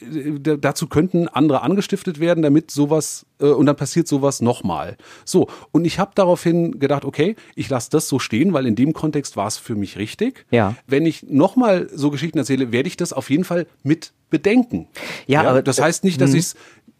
äh, 0.02 0.58
dazu 0.58 0.86
könnten 0.88 1.26
andere 1.26 1.62
angestiftet 1.62 2.20
werden, 2.20 2.42
damit 2.42 2.70
sowas 2.70 3.24
äh, 3.40 3.46
und 3.46 3.64
dann 3.66 3.76
passiert 3.76 4.08
sowas 4.08 4.42
nochmal. 4.42 4.96
So, 5.24 5.48
und 5.72 5.86
ich 5.86 5.98
habe 5.98 6.10
daraufhin 6.14 6.78
gedacht, 6.78 7.04
okay, 7.06 7.34
ich 7.54 7.70
lasse 7.70 7.88
das 7.90 8.08
so 8.08 8.18
stehen, 8.18 8.52
weil 8.52 8.66
in 8.66 8.76
dem 8.76 8.92
Kontext 8.92 9.36
war 9.36 9.46
es 9.46 9.56
für 9.56 9.74
mich 9.74 9.96
richtig. 9.96 10.44
Ja. 10.50 10.74
Wenn 10.86 11.06
ich 11.06 11.22
nochmal 11.30 11.88
so 11.94 12.10
Geschichten 12.10 12.36
erzähle, 12.38 12.72
werde 12.72 12.88
ich 12.88 12.96
das 12.98 13.12
auf 13.14 13.30
jeden 13.30 13.44
Fall 13.44 13.66
mit 13.82 14.12
bedenken. 14.30 14.86
Ja, 15.26 15.42
aber- 15.48 15.62
das 15.62 15.80
heißt 15.80 16.04
nicht, 16.04 16.20
dass 16.20 16.34
ich 16.34 16.40
es 16.40 16.56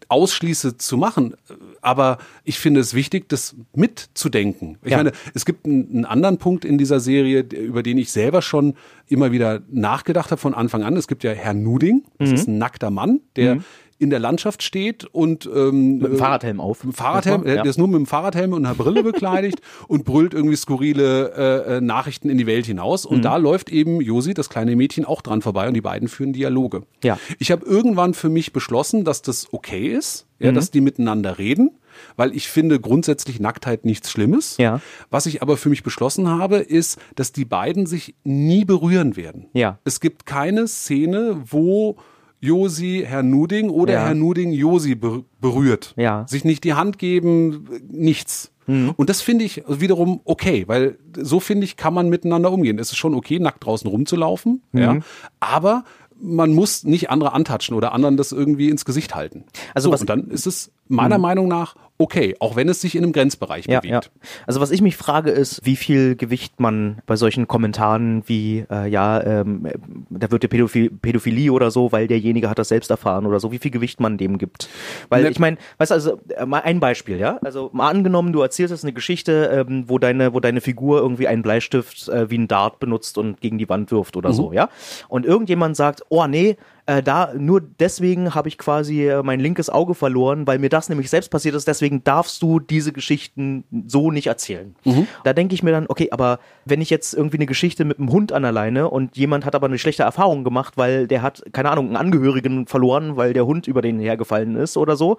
ausschließe 0.09 0.77
zu 0.77 0.97
machen, 0.97 1.35
aber 1.81 2.17
ich 2.43 2.59
finde 2.59 2.79
es 2.81 2.93
wichtig, 2.93 3.29
das 3.29 3.55
mitzudenken. 3.75 4.77
Ich 4.83 4.91
Ja. 4.91 4.97
meine, 4.97 5.11
es 5.33 5.45
gibt 5.45 5.65
einen, 5.65 6.03
anderen 6.05 6.37
Punkt 6.39 6.65
in 6.65 6.77
dieser 6.77 6.99
Serie, 6.99 7.41
über 7.41 7.83
den 7.83 7.97
ich 7.97 8.11
selber 8.11 8.41
schon 8.41 8.73
immer 9.07 9.31
wieder 9.31 9.61
nachgedacht 9.69 10.31
habe 10.31 10.41
von 10.41 10.53
Anfang 10.53 10.83
an. 10.83 10.97
Es 10.97 11.07
gibt 11.07 11.23
ja 11.23 11.31
Herrn 11.31 11.63
Nuding, 11.63 12.03
das 12.17 12.31
ist 12.31 12.47
ein 12.47 12.57
nackter 12.57 12.89
Mann, 12.89 13.21
der 13.35 13.59
in 13.99 14.09
der 14.09 14.19
Landschaft 14.19 14.63
steht 14.63 15.05
und 15.05 15.47
ähm, 15.53 15.97
Mit 15.99 16.13
dem 16.13 16.17
Fahrradhelm 16.17 16.59
auf. 16.61 16.83
mit 16.83 16.93
dem 16.93 16.97
Fahrradhelm, 16.97 17.45
Ja. 17.45 17.55
der 17.61 17.65
ist 17.65 17.77
nur 17.77 17.87
mit 17.87 17.97
dem 17.97 18.05
Fahrradhelm 18.05 18.53
und 18.53 18.65
einer 18.65 18.73
Brille 18.73 19.03
bekleidigt 19.03 19.59
und 19.87 20.05
brüllt 20.05 20.33
irgendwie 20.33 20.55
skurrile 20.55 21.33
äh, 21.67 21.77
äh, 21.77 21.81
Nachrichten 21.81 22.29
in 22.29 22.37
die 22.37 22.47
Welt 22.47 22.65
hinaus. 22.65 23.05
Und 23.05 23.23
da 23.25 23.35
läuft 23.37 23.69
eben 23.69 23.99
Josi, 24.01 24.33
das 24.33 24.49
kleine 24.49 24.75
Mädchen, 24.75 25.03
auch 25.05 25.21
dran 25.21 25.41
vorbei 25.41 25.67
und 25.67 25.73
die 25.73 25.81
beiden 25.81 26.07
führen 26.07 26.33
Dialoge. 26.33 26.83
Ja. 27.03 27.19
Ich 27.39 27.51
habe 27.51 27.65
irgendwann 27.65 28.13
für 28.13 28.29
mich 28.29 28.53
beschlossen, 28.53 29.03
dass 29.03 29.21
das 29.21 29.47
okay 29.53 29.87
ist, 29.87 30.25
Mhm. 30.39 30.45
ja, 30.45 30.51
dass 30.53 30.71
die 30.71 30.79
miteinander 30.79 31.37
reden, 31.37 31.71
weil 32.15 32.33
ich 32.33 32.47
finde 32.47 32.79
grundsätzlich 32.79 33.41
Nacktheit 33.41 33.83
nichts 33.83 34.09
Schlimmes. 34.09 34.55
Ja. 34.57 34.79
Was 35.09 35.25
ich 35.25 35.41
aber 35.41 35.57
für 35.57 35.67
mich 35.67 35.83
beschlossen 35.83 36.29
habe, 36.29 36.57
ist, 36.59 36.97
dass 37.15 37.33
die 37.33 37.43
beiden 37.43 37.85
sich 37.85 38.15
nie 38.23 38.63
berühren 38.63 39.17
werden. 39.17 39.47
Ja. 39.51 39.79
Es 39.83 39.99
gibt 39.99 40.25
keine 40.25 40.69
Szene, 40.69 41.41
wo 41.45 41.97
Josi 42.39 43.03
Herr 43.05 43.23
Nuding 43.23 43.69
oder 43.69 43.93
Ja. 43.93 44.05
Herr 44.05 44.15
Nuding 44.15 44.51
Josi 44.51 44.95
ber 44.95 45.23
berührt. 45.41 45.93
Ja. 45.97 46.21
Mhm. 46.21 46.27
Sich 46.27 46.45
nicht 46.45 46.63
die 46.63 46.73
Hand 46.73 46.97
geben, 46.97 47.67
nichts. 47.89 48.51
Und 48.67 49.09
das 49.09 49.23
finde 49.23 49.45
ich 49.45 49.63
wiederum 49.67 50.21
okay, 50.25 50.65
weil 50.67 50.99
so 51.17 51.39
finde 51.39 51.65
ich, 51.65 51.75
kann 51.75 51.91
man 51.91 52.07
miteinander 52.07 52.51
umgehen. 52.51 52.77
Es 52.77 52.91
ist 52.91 52.97
schon 52.97 53.15
okay, 53.15 53.39
nackt 53.39 53.65
draußen 53.65 53.89
rumzulaufen, 53.89 54.61
Mhm. 54.73 54.79
ja, 54.79 54.97
aber 55.39 55.85
man 56.21 56.53
muss 56.53 56.83
nicht 56.83 57.09
andere 57.09 57.33
antatschen 57.33 57.75
oder 57.75 57.93
anderen 57.93 58.15
das 58.15 58.31
irgendwie 58.31 58.69
ins 58.69 58.85
Gesicht 58.85 59.15
halten. 59.15 59.45
Also 59.73 59.87
so, 59.89 59.93
was- 59.93 60.01
und 60.01 60.09
dann 60.11 60.27
ist 60.29 60.45
es 60.45 60.71
meiner 60.89 61.17
Meinung 61.17 61.47
nach 61.47 61.75
okay, 62.01 62.33
auch 62.39 62.55
wenn 62.55 62.69
es 62.69 62.79
sich 62.79 62.95
in 62.95 63.03
einem 63.03 63.11
Grenzbereich 63.11 63.65
Ja, 63.67 63.81
bewegt. 63.81 64.05
ja. 64.05 64.21
Also 64.47 64.61
was 64.61 64.71
ich 64.71 64.81
mich 64.81 64.95
frage 64.95 65.31
ist, 65.31 65.65
wie 65.65 65.75
viel 65.75 66.15
Gewicht 66.15 66.57
man 66.61 66.99
bei 67.05 67.17
solchen 67.17 67.45
Kommentaren 67.45 68.23
wie, 68.25 68.63
äh, 68.71 68.87
ja, 68.87 69.21
ähm, 69.21 69.65
äh, 69.65 69.73
da 70.09 70.31
wird 70.31 70.43
der 70.43 70.47
Pädophil 70.47 70.89
Pädophilie 70.91 71.51
oder 71.51 71.71
so, 71.71 71.91
weil 71.91 72.07
derjenige 72.07 72.49
hat 72.49 72.57
das 72.57 72.69
selbst 72.69 72.89
erfahren 72.89 73.25
oder 73.25 73.41
so, 73.41 73.51
wie 73.51 73.57
viel 73.57 73.69
Gewicht 73.71 73.99
man 73.99 74.17
dem 74.17 74.37
gibt. 74.37 74.69
Weil 75.09 75.23
Ne- 75.23 75.29
ich 75.31 75.39
meine, 75.39 75.57
weißt 75.77 75.91
du, 75.91 75.95
also 75.95 76.21
äh, 76.37 76.45
mal 76.45 76.61
ein 76.61 76.79
Beispiel, 76.79 77.17
ja? 77.19 77.37
Also 77.43 77.69
mal 77.73 77.89
angenommen, 77.89 78.31
du 78.31 78.39
erzählst 78.39 78.71
jetzt 78.71 78.85
eine 78.85 78.93
Geschichte, 78.93 79.65
ähm, 79.67 79.83
wo 79.87 79.99
deine, 79.99 80.33
wo 80.33 80.39
deine 80.39 80.61
Figur 80.61 80.99
irgendwie 81.01 81.27
einen 81.27 81.41
Bleistift 81.41 82.07
äh, 82.07 82.29
wie 82.29 82.37
ein 82.37 82.47
Dart 82.47 82.79
benutzt 82.79 83.17
und 83.17 83.41
gegen 83.41 83.57
die 83.57 83.67
Wand 83.67 83.91
wirft 83.91 84.15
oder 84.15 84.31
so, 84.31 84.53
ja? 84.53 84.69
Und 85.09 85.25
irgendjemand 85.25 85.75
sagt, 85.75 86.03
oh 86.07 86.25
nee, 86.27 86.55
äh, 86.89 87.03
da 87.03 87.33
nur 87.37 87.61
deswegen 87.61 88.33
habe 88.33 88.47
ich 88.47 88.57
quasi 88.57 89.07
äh, 89.07 89.21
mein 89.21 89.39
linkes 89.39 89.69
Auge 89.69 89.93
verloren, 89.93 90.47
weil 90.47 90.57
mir 90.57 90.69
das 90.69 90.89
nämlich 90.89 91.11
selbst 91.11 91.29
passiert 91.29 91.53
ist, 91.53 91.67
deswegen 91.67 92.03
darfst 92.03 92.41
du 92.41 92.59
diese 92.59 92.91
Geschichten 92.91 93.63
so 93.85 94.09
nicht 94.09 94.25
erzählen. 94.25 94.75
Da 95.23 95.33
denke 95.33 95.53
ich 95.53 95.61
mir 95.61 95.71
dann, 95.71 95.85
okay, 95.87 96.09
aber 96.11 96.39
wenn 96.65 96.81
ich 96.81 96.89
jetzt 96.89 97.13
irgendwie 97.13 97.37
eine 97.37 97.45
Geschichte 97.45 97.85
mit 97.85 97.99
einem 97.99 98.11
Hund 98.11 98.31
an 98.31 98.41
der 98.41 98.51
Leine 98.51 98.89
und 98.89 99.17
jemand 99.17 99.45
hat 99.45 99.53
aber 99.53 99.67
eine 99.67 99.77
schlechte 99.77 100.01
Erfahrung 100.01 100.43
gemacht, 100.43 100.77
weil 100.77 101.05
der 101.05 101.21
hat, 101.21 101.43
keine 101.51 101.69
Ahnung, 101.69 101.87
einen 101.87 101.95
Angehörigen 101.95 102.65
verloren, 102.65 103.17
weil 103.17 103.33
der 103.33 103.45
Hund 103.45 103.67
über 103.67 103.83
den 103.83 103.99
hergefallen 103.99 104.55
ist 104.55 104.75
oder 104.75 104.95
so. 104.95 105.17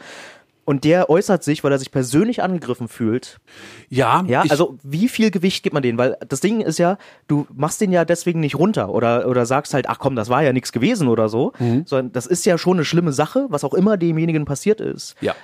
Und 0.70 0.84
der 0.84 1.10
äußert 1.10 1.42
sich, 1.42 1.64
weil 1.64 1.72
er 1.72 1.80
sich 1.80 1.90
persönlich 1.90 2.44
angegriffen 2.44 2.86
fühlt. 2.86 3.40
Ja, 3.88 4.22
Ja, 4.28 4.42
also 4.42 4.78
wie 4.84 5.08
viel 5.08 5.32
Gewicht 5.32 5.64
gibt 5.64 5.74
man 5.74 5.82
denen? 5.82 5.98
Weil 5.98 6.16
das 6.28 6.38
Ding 6.38 6.60
ist 6.60 6.78
ja, 6.78 6.96
du 7.26 7.44
machst 7.52 7.80
den 7.80 7.90
ja 7.90 8.04
deswegen 8.04 8.38
nicht 8.38 8.54
runter 8.54 8.90
oder, 8.90 9.26
oder 9.26 9.46
sagst 9.46 9.74
halt, 9.74 9.88
ach 9.88 9.98
komm, 9.98 10.14
das 10.14 10.28
war 10.28 10.44
ja 10.44 10.52
nichts 10.52 10.70
gewesen 10.70 11.08
oder 11.08 11.28
so. 11.28 11.54
Mhm. 11.58 11.86
Sondern 11.86 12.12
das 12.12 12.26
ist 12.26 12.46
ja 12.46 12.56
schon 12.56 12.76
eine 12.76 12.84
schlimme 12.84 13.12
Sache, 13.12 13.46
was 13.48 13.64
auch 13.64 13.74
immer 13.74 13.96
demjenigen 13.96 14.44
passiert 14.44 14.80
ist. 14.80 15.16
ja. 15.20 15.34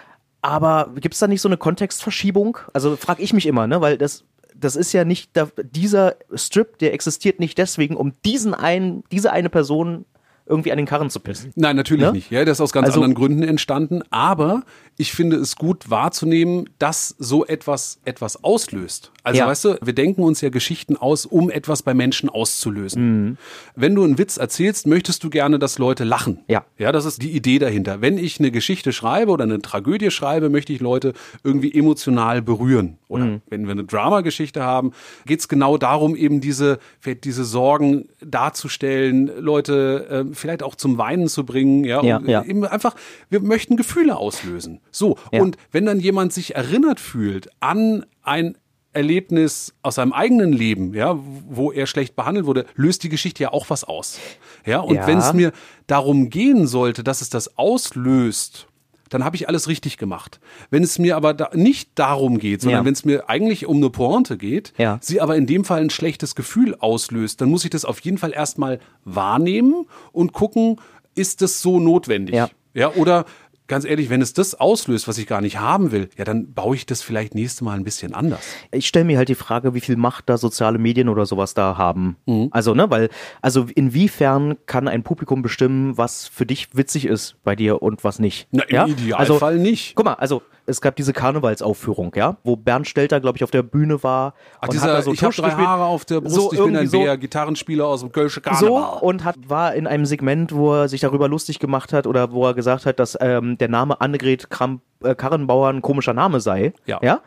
Aber 0.43 0.93
gibt's 0.95 1.19
da 1.19 1.27
nicht 1.27 1.41
so 1.41 1.49
eine 1.49 1.57
Kontextverschiebung? 1.57 2.59
Also 2.73 2.95
frage 2.95 3.21
ich 3.21 3.33
mich 3.33 3.47
immer, 3.47 3.67
ne? 3.67 3.81
Weil 3.81 3.99
das, 3.99 4.23
das 4.55 4.77
ist 4.77 4.93
ja 4.93 5.05
nicht, 5.05 5.33
dieser 5.73 6.15
Strip, 6.35 6.79
der 6.79 6.95
existiert 6.95 7.41
nicht 7.41 7.59
deswegen, 7.59 7.97
um 7.97 8.13
diesen 8.25 8.55
einen, 8.55 9.03
diese 9.11 9.33
eine 9.33 9.51
Person 9.51 10.05
irgendwie 10.47 10.71
an 10.73 10.77
den 10.79 10.87
Karren 10.87 11.11
zu 11.11 11.21
pissen. 11.21 11.53
Nein, 11.57 11.77
natürlich 11.77 12.07
Ne? 12.07 12.13
nicht. 12.13 12.31
Ja, 12.31 12.45
das 12.45 12.59
ist 12.59 12.61
aus 12.61 12.73
ganz 12.73 12.87
Also- 12.87 13.01
anderen 13.01 13.15
Gründen 13.15 13.43
entstanden. 13.43 14.03
Aber 14.11 14.63
ich 14.97 15.13
finde 15.13 15.37
es 15.37 15.57
gut 15.57 15.91
wahrzunehmen, 15.91 16.69
dass 16.79 17.15
so 17.19 17.45
etwas 17.45 17.99
etwas 18.05 18.43
auslöst. 18.45 19.11
Also 19.27 19.41
Ja. 19.41 19.47
weißt 19.49 19.65
du, 19.65 19.79
wir 19.83 19.93
denken 19.93 20.23
uns 20.23 20.41
ja 20.41 20.51
Geschichten 20.51 20.97
aus, 20.97 21.27
um 21.27 21.51
etwas 21.51 21.83
bei 21.83 21.95
Menschen 21.95 22.29
auszulösen. 22.29 23.03
Mhm. 23.27 23.37
Wenn 23.75 23.95
du 23.97 24.05
einen 24.05 24.19
Witz 24.19 24.37
erzählst, 24.37 24.87
möchtest 24.87 25.25
du 25.25 25.31
gerne, 25.31 25.59
dass 25.59 25.79
Leute 25.79 26.05
lachen. 26.05 26.39
Ja. 26.47 26.65
Ja, 26.79 26.93
das 26.93 27.05
ist 27.07 27.21
die 27.23 27.33
Idee 27.33 27.59
dahinter. 27.59 28.01
Wenn 28.01 28.19
ich 28.19 28.39
eine 28.39 28.53
Geschichte 28.53 28.93
schreibe 28.93 29.33
oder 29.33 29.43
eine 29.45 29.61
Tragödie 29.61 30.13
schreibe, 30.13 30.49
möchte 30.49 30.73
ich 30.73 30.81
Leute 30.81 31.13
irgendwie 31.43 31.75
emotional 31.75 32.41
berühren. 32.41 32.99
Oder 33.09 33.25
Mhm. 33.25 33.43
wenn 33.49 33.65
wir 33.65 33.73
eine 33.73 33.85
Drama-Geschichte 33.85 34.63
haben, 34.63 34.93
geht 35.27 35.41
es 35.41 35.49
genau 35.49 35.77
darum, 35.77 36.15
eben 36.15 36.41
diese, 36.41 36.79
diese 37.25 37.45
Sorgen 37.45 38.09
darzustellen, 38.25 39.31
Leute 39.41 40.07
äh, 40.31 40.35
vielleicht 40.35 40.63
auch 40.63 40.77
zum 40.77 40.99
Weinen 40.99 41.27
zu 41.29 41.45
bringen. 41.45 41.85
Ja, 41.85 42.03
Ja, 42.03 42.21
ja. 42.25 42.45
eben 42.45 42.65
einfach, 42.65 42.95
wir 43.29 43.41
möchten 43.41 43.77
Gefühle 43.77 44.17
auslösen. 44.17 44.81
So, 44.93 45.19
Ja. 45.33 45.41
und 45.43 45.57
wenn 45.73 45.85
dann 45.87 45.99
jemand 46.01 46.33
sich 46.33 46.55
erinnert 46.55 47.01
fühlt 47.01 47.49
an 47.61 48.07
ein 48.23 48.57
Erlebnis 48.97 49.75
aus 49.83 49.97
seinem 49.97 50.13
eigenen 50.13 50.53
Leben, 50.53 50.95
ja, 50.95 51.19
wo 51.49 51.71
er 51.71 51.87
schlecht 51.87 52.17
behandelt 52.17 52.47
wurde, 52.47 52.67
löst 52.75 53.03
die 53.05 53.09
Geschichte 53.09 53.43
ja 53.45 53.53
auch 53.53 53.71
was 53.71 53.85
aus. 53.85 54.19
Ja, 54.65 54.81
und 54.81 54.97
Ja. 54.97 55.07
wenn 55.07 55.19
es 55.19 55.33
mir 55.33 55.53
darum 55.87 56.31
gehen 56.31 56.67
sollte, 56.67 57.05
dass 57.05 57.21
es 57.21 57.31
das 57.31 57.57
auslöst, 57.59 58.67
dann 59.11 59.25
habe 59.25 59.37
ich 59.37 59.49
alles 59.49 59.69
richtig 59.69 59.99
gemacht. 59.99 60.41
Wenn 60.71 60.83
es 60.83 60.99
mir 60.99 61.17
aber 61.17 61.33
da 61.33 61.51
nicht 61.55 61.91
darum 61.95 62.39
geht, 62.39 62.63
sondern 62.63 62.81
Ja. 62.81 62.85
wenn 62.87 62.93
es 62.95 63.05
mir 63.05 63.29
eigentlich 63.31 63.67
um 63.67 63.77
eine 63.77 63.91
Pointe 63.91 64.37
geht, 64.37 64.73
Ja. 64.79 64.99
sie 65.01 65.21
aber 65.21 65.37
in 65.37 65.47
dem 65.47 65.65
Fall 65.65 65.81
ein 65.81 65.91
schlechtes 65.91 66.35
Gefühl 66.35 66.75
auslöst, 66.75 67.41
dann 67.41 67.49
muss 67.49 67.65
ich 67.65 67.71
das 67.71 67.85
auf 67.85 68.01
jeden 68.01 68.19
Fall 68.19 68.33
erstmal 68.33 68.81
wahrnehmen 69.05 69.87
und 70.11 70.33
gucken, 70.33 70.81
ist 71.15 71.41
das 71.41 71.61
so 71.63 71.79
notwendig? 71.79 72.35
Ja. 72.35 72.49
Ja, 72.75 72.93
oder 72.95 73.25
ganz 73.67 73.85
ehrlich, 73.85 74.11
wenn 74.11 74.23
es 74.23 74.33
das 74.33 74.55
auslöst, 74.55 75.09
was 75.09 75.19
ich 75.19 75.27
gar 75.27 75.41
nicht 75.41 75.59
haben 75.59 75.93
will, 75.93 76.09
ja, 76.17 76.25
dann 76.25 76.53
baue 76.53 76.77
ich 76.77 76.87
das 76.87 77.03
vielleicht 77.03 77.35
nächste 77.35 77.65
Mal 77.65 77.77
ein 77.77 77.85
bisschen 77.85 78.15
anders. 78.15 78.41
ich 78.71 78.87
stelle 78.87 79.05
mir 79.05 79.19
halt 79.19 79.29
die 79.29 79.35
Frage, 79.35 79.75
wie 79.75 79.81
viel 79.81 79.97
Macht 79.97 80.29
da 80.29 80.39
soziale 80.39 80.79
Medien 80.79 81.09
oder 81.09 81.27
sowas 81.27 81.55
da 81.55 81.77
haben. 81.77 82.17
Mhm. 82.27 82.49
Also, 82.51 82.75
ne, 82.75 82.91
weil, 82.91 83.09
also 83.43 83.67
inwiefern 83.75 84.57
kann 84.67 84.89
ein 84.89 85.03
Publikum 85.03 85.43
bestimmen, 85.43 85.97
was 85.97 86.27
für 86.27 86.47
dich 86.47 86.69
witzig 86.73 87.07
ist 87.07 87.37
bei 87.43 87.57
dir 87.57 87.83
und 87.83 88.05
was 88.05 88.19
nicht? 88.19 88.49
Na, 88.51 88.65
im 88.65 88.75
ja? 88.75 88.87
Idealfall 88.87 89.55
also, 89.55 89.63
nicht. 89.63 89.95
Guck 89.95 90.07
mal, 90.07 90.15
also 90.15 90.43
es 90.67 90.81
gab 90.81 90.97
diese 90.97 91.13
Karnevalsaufführung, 91.13 92.13
ja, 92.17 92.37
wo 92.45 92.57
Bernd 92.57 92.87
Stelter, 92.89 93.21
glaube 93.21 93.39
ich, 93.39 93.45
auf 93.45 93.51
der 93.51 93.63
Bühne 93.63 94.03
war. 94.03 94.35
Ach, 94.61 94.69
und 94.69 94.75
dieser, 94.75 94.83
hat 94.89 94.91
da 94.99 95.03
so 95.03 95.13
ich 95.13 95.23
habe 95.23 95.35
drei 95.35 95.47
gespielt. 95.49 95.67
Haare 95.69 95.85
auf 95.85 96.05
der 96.05 96.21
Brust, 96.21 96.35
So 96.35 96.53
ich 96.53 96.59
bin 96.59 96.69
ein 96.69 96.75
irgendwie 96.75 96.87
so. 96.89 96.99
Bär, 97.03 97.17
Gitarrenspieler 97.17 97.87
aus 97.87 98.01
dem 98.01 98.13
Kölsche 98.13 98.41
So 98.41 98.51
Karneval. 98.51 98.99
und 99.03 99.25
hat 99.25 99.37
war 99.47 99.75
in 99.75 99.87
einem 99.87 100.07
Segment, 100.07 100.55
wo 100.55 100.75
er 100.75 100.89
sich 100.89 101.01
darüber 101.01 101.29
lustig 101.29 101.59
gemacht 101.59 101.93
hat 101.93 102.07
oder 102.07 102.33
wo 102.33 102.45
er 102.47 102.55
gesagt 102.55 102.85
hat, 102.87 102.99
dass 102.99 103.17
ähm, 103.21 103.59
der 103.59 103.69
Name 103.69 104.01
Annegret 104.01 104.51
Kramp, 104.51 104.83
äh, 105.03 105.15
Karrenbauer 105.15 105.69
ein 105.69 105.83
komischer 105.83 106.15
Name 106.15 106.41
sei. 106.41 106.73
Ja. 106.87 106.99
ja. 107.03 107.21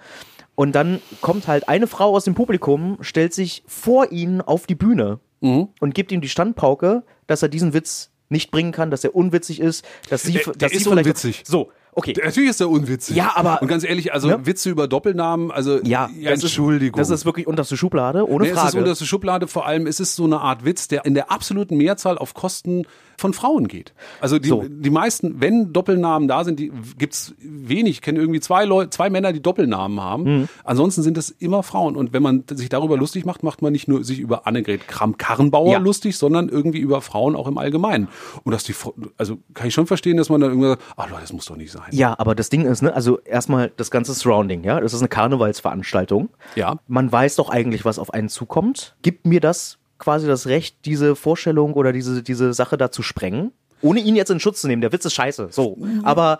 Und 0.55 0.73
dann 0.75 0.99
kommt 1.21 1.47
halt 1.47 1.69
eine 1.69 1.87
Frau 1.87 2.13
aus 2.15 2.25
dem 2.25 2.35
Publikum, 2.35 2.97
stellt 2.99 3.33
sich 3.33 3.63
vor 3.65 4.11
ihn 4.11 4.41
auf 4.41 4.67
die 4.67 4.75
Bühne 4.75 5.19
und 5.39 5.93
gibt 5.93 6.11
ihm 6.11 6.19
die 6.19 6.27
Standpauke, 6.27 7.03
dass 7.27 7.41
er 7.41 7.47
diesen 7.47 7.73
Witz 7.73 8.11
nicht 8.27 8.51
bringen 8.51 8.73
kann, 8.73 8.91
dass 8.91 9.05
er 9.05 9.15
unwitzig 9.15 9.61
ist, 9.61 9.85
dass 10.09 10.23
sie, 10.23 10.33
Der- 10.33 10.43
dass 10.43 10.57
der 10.57 10.69
sie 10.69 10.75
ist 10.75 10.83
vielleicht 10.83 11.05
unwitzig. 11.07 11.43
So, 11.45 11.71
okay. 11.99 12.13
Natürlich 12.23 12.49
ist 12.49 12.61
er 12.61 12.69
unwitzig. 12.69 13.15
Ja, 13.15 13.33
aber- 13.35 13.61
Und 13.61 13.67
ganz 13.67 13.83
ehrlich, 13.83 14.13
also 14.13 14.27
Ne? 14.29 14.45
Witze 14.45 14.69
über 14.69 14.87
Doppelnamen, 14.87 15.51
also 15.51 15.79
ja, 15.83 16.09
das 16.23 16.41
Entschuldigung. 16.43 16.99
Ist, 16.99 17.09
das 17.11 17.19
ist 17.21 17.25
wirklich 17.25 17.45
unterste 17.47 17.77
Schublade, 17.77 18.27
ohne 18.27 18.45
Nee, 18.45 18.49
es 18.51 18.55
ist 18.57 18.61
Frage. 18.61 18.77
unterste 18.79 19.05
Schublade, 19.05 19.47
vor 19.47 19.65
allem 19.65 19.85
es 19.87 19.99
ist 19.99 20.15
so 20.15 20.25
eine 20.25 20.39
Art 20.41 20.65
Witz, 20.65 20.87
der 20.87 21.05
in 21.05 21.13
der 21.13 21.31
absoluten 21.31 21.77
Mehrzahl 21.77 22.17
auf 22.17 22.33
Kosten 22.33 22.85
von 23.19 23.33
Frauen 23.33 23.67
geht. 23.67 23.93
Also 24.21 24.39
die, 24.39 24.47
So. 24.49 24.63
die 24.67 24.89
meisten, 24.89 25.41
wenn 25.41 25.73
Doppelnamen 25.73 26.27
da 26.27 26.43
sind, 26.43 26.59
die 26.59 26.71
gibt's 26.97 27.33
wenig. 27.39 27.91
Ich 27.97 28.01
kenne 28.01 28.19
irgendwie 28.19 28.39
zwei 28.39 28.65
Leute, 28.65 28.89
zwei 28.89 29.09
Männer, 29.09 29.33
die 29.33 29.41
Doppelnamen 29.41 29.99
haben. 30.01 30.23
Mhm. 30.23 30.47
Ansonsten 30.63 31.03
sind 31.03 31.17
es 31.17 31.29
immer 31.29 31.63
Frauen. 31.63 31.95
Und 31.95 32.13
wenn 32.13 32.23
man 32.23 32.43
sich 32.53 32.69
darüber 32.69 32.97
lustig 32.97 33.25
macht, 33.25 33.43
macht 33.43 33.61
man 33.61 33.71
nicht 33.71 33.87
nur 33.87 34.03
sich 34.03 34.19
über 34.19 34.47
Annegret 34.47 34.87
Kramp-Karrenbauer 34.87 35.71
Ja. 35.73 35.77
lustig, 35.79 36.17
sondern 36.17 36.49
irgendwie 36.49 36.79
über 36.79 37.01
Frauen 37.01 37.35
auch 37.35 37.47
im 37.47 37.57
Allgemeinen. 37.57 38.07
Und 38.43 38.51
dass 38.53 38.63
die, 38.63 38.73
also 39.17 39.37
kann 39.53 39.67
ich 39.67 39.73
schon 39.73 39.87
verstehen, 39.87 40.17
dass 40.17 40.29
man 40.29 40.41
dann 40.41 40.51
irgendwie 40.51 40.69
sagt, 40.69 40.81
ach 40.97 41.09
Leute, 41.09 41.21
das 41.21 41.33
muss 41.33 41.45
doch 41.45 41.55
nicht 41.57 41.71
sein. 41.71 41.83
Ja, 41.91 42.15
aber 42.17 42.35
das 42.35 42.49
Ding 42.49 42.65
ist, 42.65 42.81
ne, 42.81 42.93
also 42.93 43.19
erstmal 43.19 43.71
das 43.77 43.91
ganze 43.91 44.13
Surrounding, 44.13 44.63
ja, 44.63 44.79
das 44.79 44.93
ist 44.93 45.01
eine 45.01 45.09
Karnevalsveranstaltung. 45.09 46.29
Ja. 46.55 46.77
Man 46.87 47.11
weiß 47.11 47.35
doch 47.35 47.49
eigentlich, 47.49 47.85
was 47.85 47.99
auf 47.99 48.13
einen 48.13 48.29
zukommt. 48.29 48.95
Gibt 49.01 49.25
mir 49.25 49.39
das 49.39 49.77
quasi 49.99 50.27
das 50.27 50.47
Recht, 50.47 50.85
diese 50.85 51.15
Vorstellung 51.15 51.73
oder 51.73 51.93
diese, 51.93 52.23
diese 52.23 52.53
Sache 52.53 52.77
da 52.77 52.91
zu 52.91 53.03
sprengen? 53.03 53.51
Ohne 53.81 53.99
ihn 54.01 54.15
jetzt 54.15 54.29
in 54.29 54.39
Schutz 54.39 54.61
zu 54.61 54.67
nehmen. 54.67 54.81
Der 54.81 54.91
Witz 54.91 55.05
ist 55.05 55.13
scheiße. 55.13 55.49
So. 55.51 55.77
Aber 56.03 56.39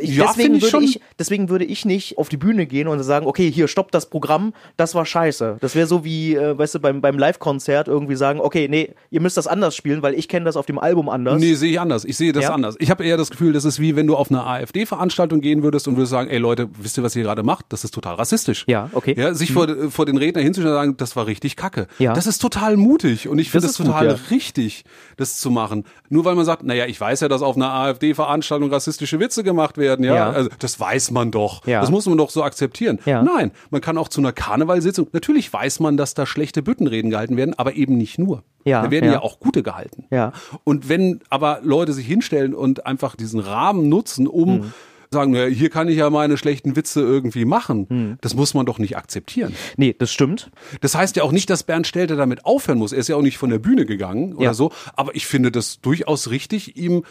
ich, 0.00 0.16
Ja, 0.16 0.26
deswegen, 0.28 0.54
ich 0.54 0.62
würde 0.62 0.70
schon. 0.70 0.82
ich, 0.84 1.00
deswegen 1.18 1.48
würde 1.48 1.64
ich 1.64 1.84
nicht 1.84 2.18
auf 2.18 2.28
die 2.28 2.36
Bühne 2.36 2.66
gehen 2.66 2.88
und 2.88 3.02
sagen, 3.02 3.26
okay, 3.26 3.50
hier, 3.50 3.68
stopp 3.68 3.90
das 3.92 4.06
Programm, 4.10 4.52
das 4.76 4.94
war 4.94 5.06
scheiße. 5.06 5.58
Das 5.60 5.74
wäre 5.74 5.86
so 5.86 6.04
wie, 6.04 6.34
äh, 6.34 6.56
weißt 6.56 6.76
du, 6.76 6.78
beim, 6.80 7.00
beim 7.00 7.18
Live-Konzert 7.18 7.88
irgendwie 7.88 8.16
sagen, 8.16 8.40
okay, 8.40 8.68
nee, 8.68 8.90
ihr 9.10 9.20
müsst 9.20 9.36
das 9.36 9.46
anders 9.46 9.76
spielen, 9.76 10.02
weil 10.02 10.14
ich 10.14 10.28
kenne 10.28 10.44
das 10.44 10.56
auf 10.56 10.66
dem 10.66 10.78
Album 10.78 11.08
anders. 11.08 11.40
Nee, 11.40 11.54
sehe 11.54 11.70
ich 11.72 11.80
anders. 11.80 12.04
Ich 12.04 12.16
sehe 12.16 12.32
das 12.32 12.44
Ja? 12.44 12.54
anders. 12.54 12.76
Ich 12.78 12.90
habe 12.90 13.04
eher 13.04 13.16
das 13.16 13.30
Gefühl, 13.30 13.52
das 13.52 13.64
ist 13.64 13.80
wie 13.80 13.96
wenn 13.96 14.06
du 14.06 14.16
auf 14.16 14.30
einer 14.30 14.46
AfD-Veranstaltung 14.46 15.40
gehen 15.40 15.62
würdest 15.62 15.88
und 15.88 15.96
würdest 15.96 16.10
sagen, 16.10 16.30
ey 16.30 16.38
Leute, 16.38 16.68
wisst 16.80 16.96
ihr, 16.98 17.02
was 17.02 17.14
ihr 17.16 17.22
gerade 17.22 17.42
macht? 17.42 17.66
Das 17.68 17.84
ist 17.84 17.92
total 17.92 18.14
rassistisch. 18.14 18.64
Ja, 18.68 18.88
okay. 18.92 19.14
Ja, 19.18 19.34
sich 19.34 19.52
vor, 19.52 19.66
vor 19.90 20.06
den 20.06 20.16
Redner 20.16 20.40
hinzustellen 20.42 20.74
und 20.76 20.80
sagen, 20.80 20.96
das 20.96 21.16
war 21.16 21.26
richtig 21.26 21.56
kacke. 21.56 21.86
Ja. 21.98 22.12
Das 22.14 22.26
ist 22.26 22.38
total 22.38 22.76
mutig 22.76 23.28
und 23.28 23.38
ich 23.38 23.50
finde 23.50 23.66
es 23.66 23.72
ist 23.72 23.78
gut, 23.78 23.86
total 23.86 24.06
ja. 24.06 24.16
richtig, 24.30 24.84
das 25.16 25.38
zu 25.38 25.50
machen. 25.50 25.84
Nur 26.08 26.24
weil 26.24 26.34
man 26.34 26.44
sagt, 26.44 26.62
naja, 26.62 26.86
ich 26.86 27.00
weiß 27.00 27.20
ja, 27.20 27.28
dass 27.28 27.42
auf 27.42 27.56
einer 27.56 27.72
AfD-Veranstaltung 27.72 28.70
rassistische 28.70 29.20
Witze 29.20 29.42
gemacht 29.44 29.76
werden. 29.78 29.89
Ja, 29.98 30.14
Ja. 30.14 30.30
also 30.30 30.50
das 30.58 30.78
weiß 30.78 31.10
man 31.10 31.30
doch. 31.30 31.66
Ja. 31.66 31.80
Das 31.80 31.90
muss 31.90 32.06
man 32.06 32.16
doch 32.18 32.30
so 32.30 32.42
akzeptieren. 32.42 32.98
Ja. 33.04 33.22
Nein, 33.22 33.50
man 33.70 33.80
kann 33.80 33.98
auch 33.98 34.08
zu 34.08 34.20
einer 34.20 34.32
Karnevalsitzung, 34.32 35.08
natürlich 35.12 35.52
weiß 35.52 35.80
man, 35.80 35.96
dass 35.96 36.14
da 36.14 36.26
schlechte 36.26 36.62
Büttenreden 36.62 37.10
gehalten 37.10 37.36
werden, 37.36 37.54
aber 37.58 37.74
eben 37.74 37.96
nicht 37.96 38.18
nur. 38.18 38.42
Ja, 38.64 38.82
Da 38.82 38.90
werden 38.90 39.06
ja, 39.06 39.12
ja. 39.14 39.22
auch 39.22 39.40
gute 39.40 39.62
gehalten. 39.62 40.04
Ja. 40.10 40.32
Und 40.64 40.88
wenn 40.88 41.20
aber 41.30 41.60
Leute 41.62 41.92
sich 41.94 42.06
hinstellen 42.06 42.54
und 42.54 42.86
einfach 42.86 43.16
diesen 43.16 43.40
Rahmen 43.40 43.88
nutzen, 43.88 44.26
um 44.26 44.48
Hm. 44.62 44.72
sagen, 45.12 45.32
naja, 45.32 45.46
hier 45.46 45.70
kann 45.70 45.88
ich 45.88 45.96
ja 45.96 46.08
meine 46.10 46.36
schlechten 46.36 46.76
Witze 46.76 47.00
irgendwie 47.00 47.44
machen, 47.44 47.86
Hm. 47.88 48.18
das 48.20 48.34
muss 48.34 48.54
man 48.54 48.66
doch 48.66 48.78
nicht 48.78 48.96
akzeptieren. 48.96 49.56
Nee, 49.76 49.96
das 49.98 50.12
stimmt. 50.12 50.50
Das 50.82 50.94
heißt 50.94 51.16
ja 51.16 51.22
auch 51.24 51.32
nicht, 51.32 51.50
dass 51.50 51.62
Bernd 51.64 51.86
Stelter 51.86 52.14
damit 52.16 52.44
aufhören 52.44 52.78
muss. 52.78 52.92
Er 52.92 52.98
ist 52.98 53.08
ja 53.08 53.16
auch 53.16 53.22
nicht 53.22 53.38
von 53.38 53.50
der 53.50 53.58
Bühne 53.58 53.86
gegangen 53.86 54.34
oder 54.34 54.44
Ja. 54.44 54.54
so. 54.54 54.70
Aber 54.94 55.14
ich 55.16 55.26
finde 55.26 55.50
das 55.50 55.80
durchaus 55.80 56.30
richtig, 56.30 56.76
ihm 56.76 57.02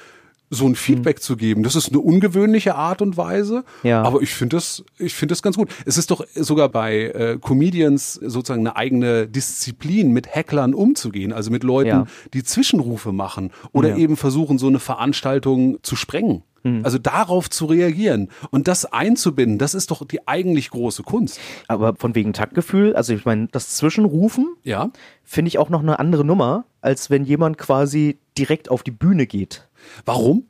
so 0.49 0.65
ein 0.67 0.75
Feedback 0.75 1.21
zu 1.21 1.37
geben. 1.37 1.63
Das 1.63 1.75
ist 1.75 1.89
eine 1.89 1.99
ungewöhnliche 1.99 2.75
Art 2.75 3.01
und 3.01 3.17
Weise. 3.17 3.63
Ja. 3.83 4.01
Aber 4.03 4.21
ich 4.21 4.33
finde 4.33 4.55
das, 4.57 4.83
ich 4.97 5.13
finde 5.13 5.33
das 5.33 5.41
ganz 5.43 5.55
gut. 5.57 5.69
Es 5.85 5.97
ist 5.97 6.09
doch 6.11 6.25
sogar 6.35 6.69
bei 6.69 7.03
äh, 7.05 7.37
Comedians 7.39 8.13
sozusagen 8.15 8.61
eine 8.65 8.75
eigene 8.75 9.27
Disziplin, 9.27 10.11
mit 10.11 10.33
Hacklern 10.33 10.73
umzugehen. 10.73 11.33
Also 11.33 11.51
mit 11.51 11.63
Leuten, 11.63 11.89
Ja. 11.89 12.05
die 12.33 12.43
Zwischenrufe 12.43 13.11
machen 13.11 13.51
oder 13.73 13.89
Ja. 13.89 13.97
eben 13.97 14.17
versuchen, 14.17 14.57
so 14.57 14.67
eine 14.67 14.79
Veranstaltung 14.79 15.77
zu 15.83 15.95
sprengen. 15.95 16.43
Hm. 16.63 16.81
Also 16.83 16.97
darauf 16.97 17.49
zu 17.49 17.65
reagieren 17.67 18.27
und 18.51 18.67
das 18.67 18.83
einzubinden, 18.85 19.57
das 19.59 19.73
ist 19.73 19.91
doch 19.91 20.05
die 20.05 20.27
eigentlich 20.27 20.71
große 20.71 21.03
Kunst. 21.03 21.39
Aber 21.69 21.95
von 21.95 22.15
wegen 22.15 22.33
Taktgefühl, 22.33 22.95
also 22.97 23.13
ich 23.13 23.23
meine, 23.23 23.47
das 23.51 23.75
Zwischenrufen 23.77 24.47
Ja. 24.63 24.89
finde 25.23 25.47
ich 25.47 25.57
auch 25.57 25.69
noch 25.69 25.81
eine 25.81 25.99
andere 25.99 26.25
Nummer, 26.25 26.65
als 26.81 27.09
wenn 27.09 27.23
jemand 27.23 27.57
quasi 27.57 28.17
direkt 28.37 28.69
auf 28.69 28.83
die 28.83 28.91
Bühne 28.91 29.25
geht. 29.25 29.68
Warum? 30.05 30.45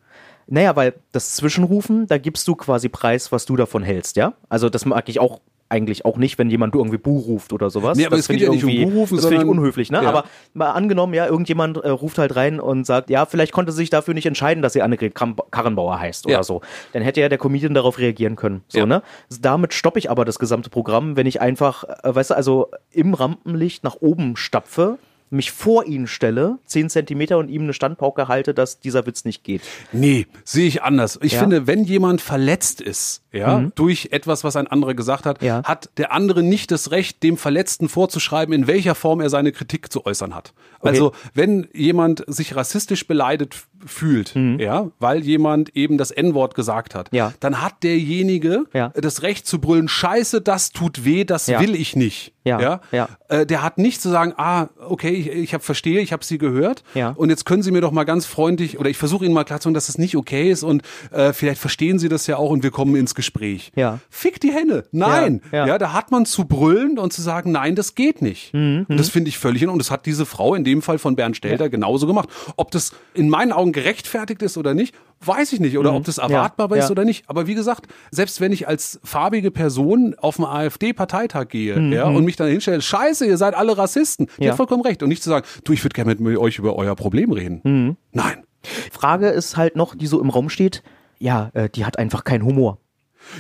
Naja, 0.48 0.76
weil 0.76 0.94
das 1.12 1.36
Zwischenrufen, 1.36 2.08
da 2.08 2.18
gibst 2.18 2.48
du 2.48 2.56
quasi 2.56 2.90
Preis, 2.90 3.32
was 3.32 3.46
du 3.46 3.56
davon 3.56 3.84
hältst, 3.84 4.16
ja? 4.16 4.34
Also 4.50 4.70
das 4.70 4.86
mag 4.86 5.08
ich 5.10 5.20
auch 5.20 5.42
eigentlich 5.72 6.04
auch 6.04 6.18
nicht, 6.18 6.40
wenn 6.40 6.50
jemand 6.50 6.74
irgendwie 6.74 6.98
Bu 6.98 7.20
ruft 7.20 7.54
oder 7.54 7.70
sowas. 7.70 7.96
Nee, 7.96 8.08
aber 8.08 8.16
das 8.16 8.22
es 8.26 8.28
geht 8.28 8.42
ja 8.42 8.52
ich 8.52 8.64
nicht 8.64 8.84
um 8.86 8.92
Bu 8.92 8.98
rufen, 9.02 9.18
Das 9.18 9.28
finde 9.28 9.44
ich 9.44 9.48
unhöflich, 9.50 9.92
ne? 9.92 10.02
Ja. 10.02 10.10
Aber 10.10 10.24
mal 10.56 10.72
angenommen, 10.72 11.14
ja, 11.14 11.28
irgendjemand 11.28 11.78
äh, 11.78 11.90
ruft 11.90 12.18
halt 12.18 12.36
rein 12.36 12.60
und 12.60 12.88
sagt, 12.88 13.12
ja, 13.12 13.28
vielleicht 13.28 13.52
konnte 13.52 13.72
sie 13.72 13.78
sich 13.78 13.92
dafür 13.92 14.16
nicht 14.16 14.26
entscheiden, 14.26 14.64
dass 14.64 14.74
sie 14.74 14.82
Annegret 14.82 15.14
Karrenbauer 15.14 16.00
heißt 16.00 16.26
oder 16.26 16.38
Ja. 16.38 16.44
so. 16.44 16.62
Dann 16.94 17.04
hätte 17.04 17.22
ja 17.22 17.30
der 17.30 17.38
Comedian 17.38 17.76
darauf 17.76 18.00
reagieren 18.00 18.36
können. 18.36 18.64
So, 18.68 18.80
Ja. 18.80 18.86
ne? 18.88 19.04
Damit 19.40 19.76
stoppe 19.76 20.00
ich 20.00 20.10
aber 20.10 20.26
das 20.26 20.40
gesamte 20.40 20.72
Programm, 20.72 21.16
wenn 21.16 21.28
ich 21.28 21.40
einfach, 21.40 21.84
äh, 22.04 22.16
weißt 22.16 22.32
du, 22.32 22.36
also 22.36 22.72
im 22.90 23.14
Rampenlicht 23.14 23.84
nach 23.84 23.98
oben 24.02 24.38
stapfe, 24.38 24.98
mich 25.32 25.52
vor 25.52 25.86
ihn 25.86 26.08
stelle, 26.08 26.58
10 26.66 26.90
Zentimeter 26.90 27.38
und 27.38 27.50
ihm 27.50 27.64
eine 27.64 27.74
Standpauke 27.74 28.28
halte, 28.28 28.54
dass 28.54 28.80
dieser 28.80 29.06
Witz 29.06 29.26
nicht 29.26 29.44
geht. 29.44 29.62
Nee, 29.92 30.28
sehe 30.44 30.68
ich 30.68 30.82
anders. 30.82 31.20
Ich 31.22 31.34
Ja? 31.34 31.42
finde, 31.42 31.68
wenn 31.68 31.84
jemand 31.84 32.22
verletzt 32.22 32.82
ist, 32.82 33.22
ja, 33.32 33.70
durch 33.76 34.10
etwas, 34.12 34.44
was 34.44 34.56
ein 34.56 34.66
anderer 34.68 34.96
gesagt 34.96 35.28
hat, 35.28 35.44
Ja. 35.44 35.64
hat 35.64 35.90
der 35.98 36.12
andere 36.12 36.42
nicht 36.42 36.72
das 36.72 36.90
Recht, 36.92 37.22
dem 37.22 37.38
Verletzten 37.38 37.88
vorzuschreiben, 37.90 38.54
in 38.56 38.66
welcher 38.66 38.96
Form 38.96 39.22
er 39.22 39.30
seine 39.30 39.52
Kritik 39.52 39.92
zu 39.92 40.06
äußern 40.06 40.34
hat. 40.34 40.54
Also, 40.82 41.12
wenn 41.36 41.68
jemand 41.74 42.24
sich 42.28 42.56
rassistisch 42.56 43.06
beleidigt 43.06 43.68
fühlt, 43.86 44.34
ja, 44.36 44.90
weil 45.00 45.24
jemand 45.24 45.76
eben 45.76 45.98
das 45.98 46.12
N-Wort 46.12 46.56
gesagt 46.56 46.96
hat, 46.96 47.10
Ja. 47.12 47.34
dann 47.40 47.62
hat 47.62 47.84
derjenige 47.84 48.66
Ja. 48.74 48.90
das 48.96 49.22
Recht 49.24 49.48
zu 49.48 49.60
brüllen, 49.60 49.88
scheiße, 49.88 50.42
das 50.42 50.72
tut 50.72 51.06
weh, 51.06 51.24
das 51.26 51.48
Ja. 51.48 51.60
will 51.62 51.76
ich 51.76 51.96
nicht. 51.96 52.34
Ja, 52.46 52.60
Ja, 52.60 52.82
ja. 52.92 53.10
Äh, 53.28 53.46
der 53.46 53.62
hat 53.62 53.78
nicht 53.78 54.02
zu 54.02 54.10
sagen, 54.10 54.34
ah, 54.38 54.70
okay, 54.88 55.10
ich, 55.12 55.28
ich 55.28 55.54
hab, 55.54 55.64
verstehe, 55.64 56.00
ich 56.02 56.12
habe 56.14 56.24
sie 56.26 56.38
gehört 56.40 56.84
Ja. 56.96 57.10
und 57.12 57.30
jetzt 57.30 57.46
können 57.46 57.62
Sie 57.62 57.70
mir 57.72 57.82
doch 57.82 57.92
mal 57.92 58.06
ganz 58.06 58.26
freundlich 58.26 58.80
oder 58.80 58.90
ich 58.90 58.98
versuche 58.98 59.26
Ihnen 59.26 59.34
mal 59.34 59.44
klarzumachen, 59.44 59.74
dass 59.76 59.86
das 59.88 59.98
nicht 60.00 60.16
okay 60.16 60.50
ist 60.50 60.64
und 60.64 60.82
äh, 61.12 61.32
vielleicht 61.34 61.62
verstehen 61.62 62.00
Sie 62.00 62.10
das 62.10 62.26
ja 62.28 62.38
auch 62.38 62.50
und 62.50 62.64
wir 62.64 62.72
kommen 62.72 62.96
ins 62.96 63.14
Gespräch. 63.14 63.72
Ja. 63.76 64.00
Fick 64.10 64.40
die 64.40 64.52
Hände. 64.52 64.86
Nein. 64.92 65.42
Ja, 65.52 65.60
Ja, 65.60 65.68
ja. 65.68 65.78
da 65.78 65.94
hat 65.94 66.12
man 66.12 66.26
zu 66.26 66.46
brüllen 66.46 66.98
und 66.98 67.14
zu 67.14 67.22
sagen, 67.22 67.52
nein, 67.52 67.76
das 67.76 67.94
geht 67.94 68.22
nicht. 68.22 68.54
Mhm, 68.54 68.86
Und 68.90 68.98
das 69.00 69.10
finde 69.10 69.30
ich 69.30 69.38
völlig 69.38 69.62
in 69.62 69.70
und 69.70 69.78
das 69.80 69.92
hat 69.92 70.06
diese 70.06 70.26
Frau 70.26 70.56
in 70.56 70.64
dem 70.64 70.82
Fall 70.82 70.98
von 70.98 71.16
Bernd 71.16 71.36
Stelter 71.38 71.70
genauso 71.70 72.08
gemacht. 72.08 72.30
Ob 72.56 72.72
das 72.72 72.94
in 73.14 73.30
meinen 73.30 73.52
Augen 73.52 73.69
gerechtfertigt 73.72 74.42
ist 74.42 74.58
oder 74.58 74.74
nicht, 74.74 74.96
weiß 75.26 75.54
ich 75.54 75.60
nicht. 75.60 75.78
Oder 75.78 75.94
ob 75.94 76.04
das 76.06 76.18
erwartbar 76.18 76.68
Mhm. 76.68 76.74
Ja, 76.76 76.80
ist 76.80 76.86
ja. 76.86 76.92
oder 76.92 77.06
nicht. 77.06 77.24
Aber 77.30 77.48
wie 77.48 77.56
gesagt, 77.56 77.88
selbst 78.12 78.42
wenn 78.42 78.52
ich 78.52 78.68
als 78.68 79.00
farbige 79.04 79.52
Person 79.52 80.16
auf 80.18 80.38
einen 80.40 80.48
AfD-Parteitag 80.48 81.48
gehe 81.50 81.80
ja, 81.92 82.06
und 82.06 82.26
mich 82.26 82.36
dann 82.36 82.50
hinstelle, 82.50 82.82
scheiße, 82.82 83.26
ihr 83.26 83.38
seid 83.38 83.56
alle 83.56 83.78
Rassisten, 83.78 84.26
die 84.28 84.32
Mhm, 84.42 84.44
Ja. 84.46 84.50
hat 84.52 84.58
vollkommen 84.58 84.84
recht. 84.84 85.04
Und 85.04 85.10
nicht 85.10 85.24
zu 85.24 85.30
sagen, 85.30 85.46
du, 85.64 85.74
ich 85.74 85.84
würde 85.84 85.94
gerne 85.94 86.16
mit 86.16 86.38
euch 86.38 86.58
über 86.60 86.76
euer 86.76 86.96
Problem 86.96 87.32
reden. 87.32 87.62
Mhm. 87.64 87.98
Nein. 88.12 88.44
Frage 88.92 89.28
ist 89.30 89.58
halt 89.58 89.76
noch, 89.76 89.96
die 89.96 90.08
so 90.08 90.20
im 90.22 90.30
Raum 90.30 90.50
steht, 90.50 90.84
ja, 91.20 91.50
äh, 91.54 91.70
die 91.70 91.86
hat 91.86 91.98
einfach 91.98 92.24
keinen 92.24 92.44
Humor. 92.44 92.80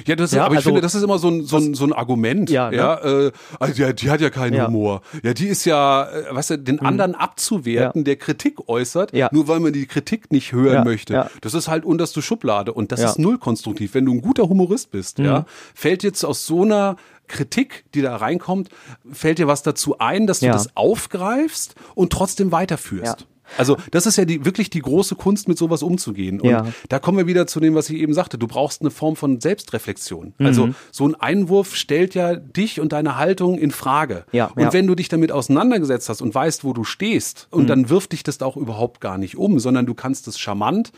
Ja, 0.05 0.15
das 0.15 0.31
ist, 0.31 0.35
Ja, 0.37 0.45
aber 0.45 0.53
ich 0.53 0.57
also- 0.59 0.69
finde, 0.69 0.81
das 0.81 0.95
ist 0.95 1.03
immer 1.03 1.19
so 1.19 1.29
ein, 1.29 1.43
so 1.45 1.57
ein, 1.57 1.73
so 1.73 1.85
ein 1.85 1.93
Argument. 1.93 2.49
Ja, 2.49 2.69
ne? 2.71 2.77
ja, 2.77 2.95
äh, 3.27 3.31
also 3.59 3.81
ja, 3.81 3.93
die 3.93 4.09
hat 4.09 4.21
ja 4.21 4.29
keinen 4.29 4.53
Ja. 4.55 4.67
Humor. 4.67 5.01
Ja, 5.23 5.33
die 5.33 5.47
ist 5.47 5.65
ja, 5.65 6.09
äh, 6.09 6.33
weißt 6.35 6.51
du, 6.51 6.57
den 6.59 6.79
anderen 6.79 7.15
abzuwerten, 7.15 8.01
Ja. 8.01 8.03
der 8.05 8.15
Kritik 8.17 8.67
äußert, 8.67 9.13
Ja. 9.13 9.29
nur 9.31 9.47
weil 9.47 9.59
man 9.59 9.73
die 9.73 9.85
Kritik 9.85 10.31
nicht 10.31 10.51
hören 10.51 10.83
möchte. 10.83 11.13
ja. 11.13 11.29
Das 11.41 11.53
ist 11.53 11.67
halt 11.67 11.85
unterste 11.85 12.21
Schublade 12.21 12.73
und 12.73 12.91
das. 12.91 12.99
Mhm. 13.01 13.05
ist 13.05 13.19
null 13.19 13.37
konstruktiv. 13.37 13.93
Wenn 13.93 14.05
du 14.05 14.13
ein 14.13 14.21
guter 14.21 14.49
Humorist 14.49 14.91
bist, 14.91 15.19
ja, 15.19 15.45
fällt 15.73 16.03
jetzt 16.03 16.23
aus 16.25 16.45
so 16.45 16.63
einer 16.63 16.95
Kritik, 17.27 17.85
die 17.93 18.01
da 18.01 18.15
reinkommt, 18.15 18.69
fällt 19.11 19.37
dir 19.37 19.47
was 19.47 19.61
dazu 19.63 19.99
ein, 19.99 20.25
dass 20.27 20.39
du 20.39 20.47
das 20.47 20.75
aufgreifst 20.75 21.75
und 21.95 22.11
trotzdem 22.11 22.51
weiterführst. 22.51 23.25
Also 23.57 23.77
das 23.91 24.05
ist 24.05 24.17
ja 24.17 24.25
die, 24.25 24.45
wirklich 24.45 24.69
die 24.69 24.81
große 24.81 25.15
Kunst, 25.15 25.47
mit 25.47 25.57
sowas 25.57 25.83
umzugehen. 25.83 26.39
Und 26.41 26.49
Ja. 26.49 26.65
da 26.89 26.99
kommen 26.99 27.17
wir 27.17 27.27
wieder 27.27 27.47
zu 27.47 27.59
dem, 27.59 27.75
was 27.75 27.89
ich 27.89 27.97
eben 27.97 28.13
sagte. 28.13 28.37
Du 28.37 28.47
brauchst 28.47 28.81
eine 28.81 28.91
Form 28.91 29.15
von 29.15 29.39
Selbstreflexion. 29.41 30.33
Mhm. 30.37 30.45
Also 30.45 30.69
so 30.91 31.07
ein 31.07 31.15
Einwurf 31.15 31.75
stellt 31.75 32.15
ja 32.15 32.35
dich 32.35 32.79
und 32.79 32.91
deine 32.93 33.17
Haltung 33.17 33.57
in 33.57 33.71
Frage. 33.71 34.25
Ja, 34.31 34.45
und 34.55 34.61
ja. 34.63 34.73
wenn 34.73 34.87
du 34.87 34.95
dich 34.95 35.09
damit 35.09 35.31
auseinandergesetzt 35.31 36.09
hast 36.09 36.21
und 36.21 36.33
weißt, 36.33 36.63
wo 36.63 36.73
du 36.73 36.83
stehst, 36.83 37.47
und 37.51 37.63
Mhm. 37.63 37.67
dann 37.67 37.89
wirft 37.89 38.11
dich 38.11 38.23
das 38.23 38.37
da 38.37 38.45
auch 38.45 38.57
überhaupt 38.57 39.01
gar 39.01 39.17
nicht 39.17 39.37
um, 39.37 39.59
sondern 39.59 39.85
du 39.85 39.93
kannst 39.93 40.27
es 40.27 40.39
charmant 40.39 40.91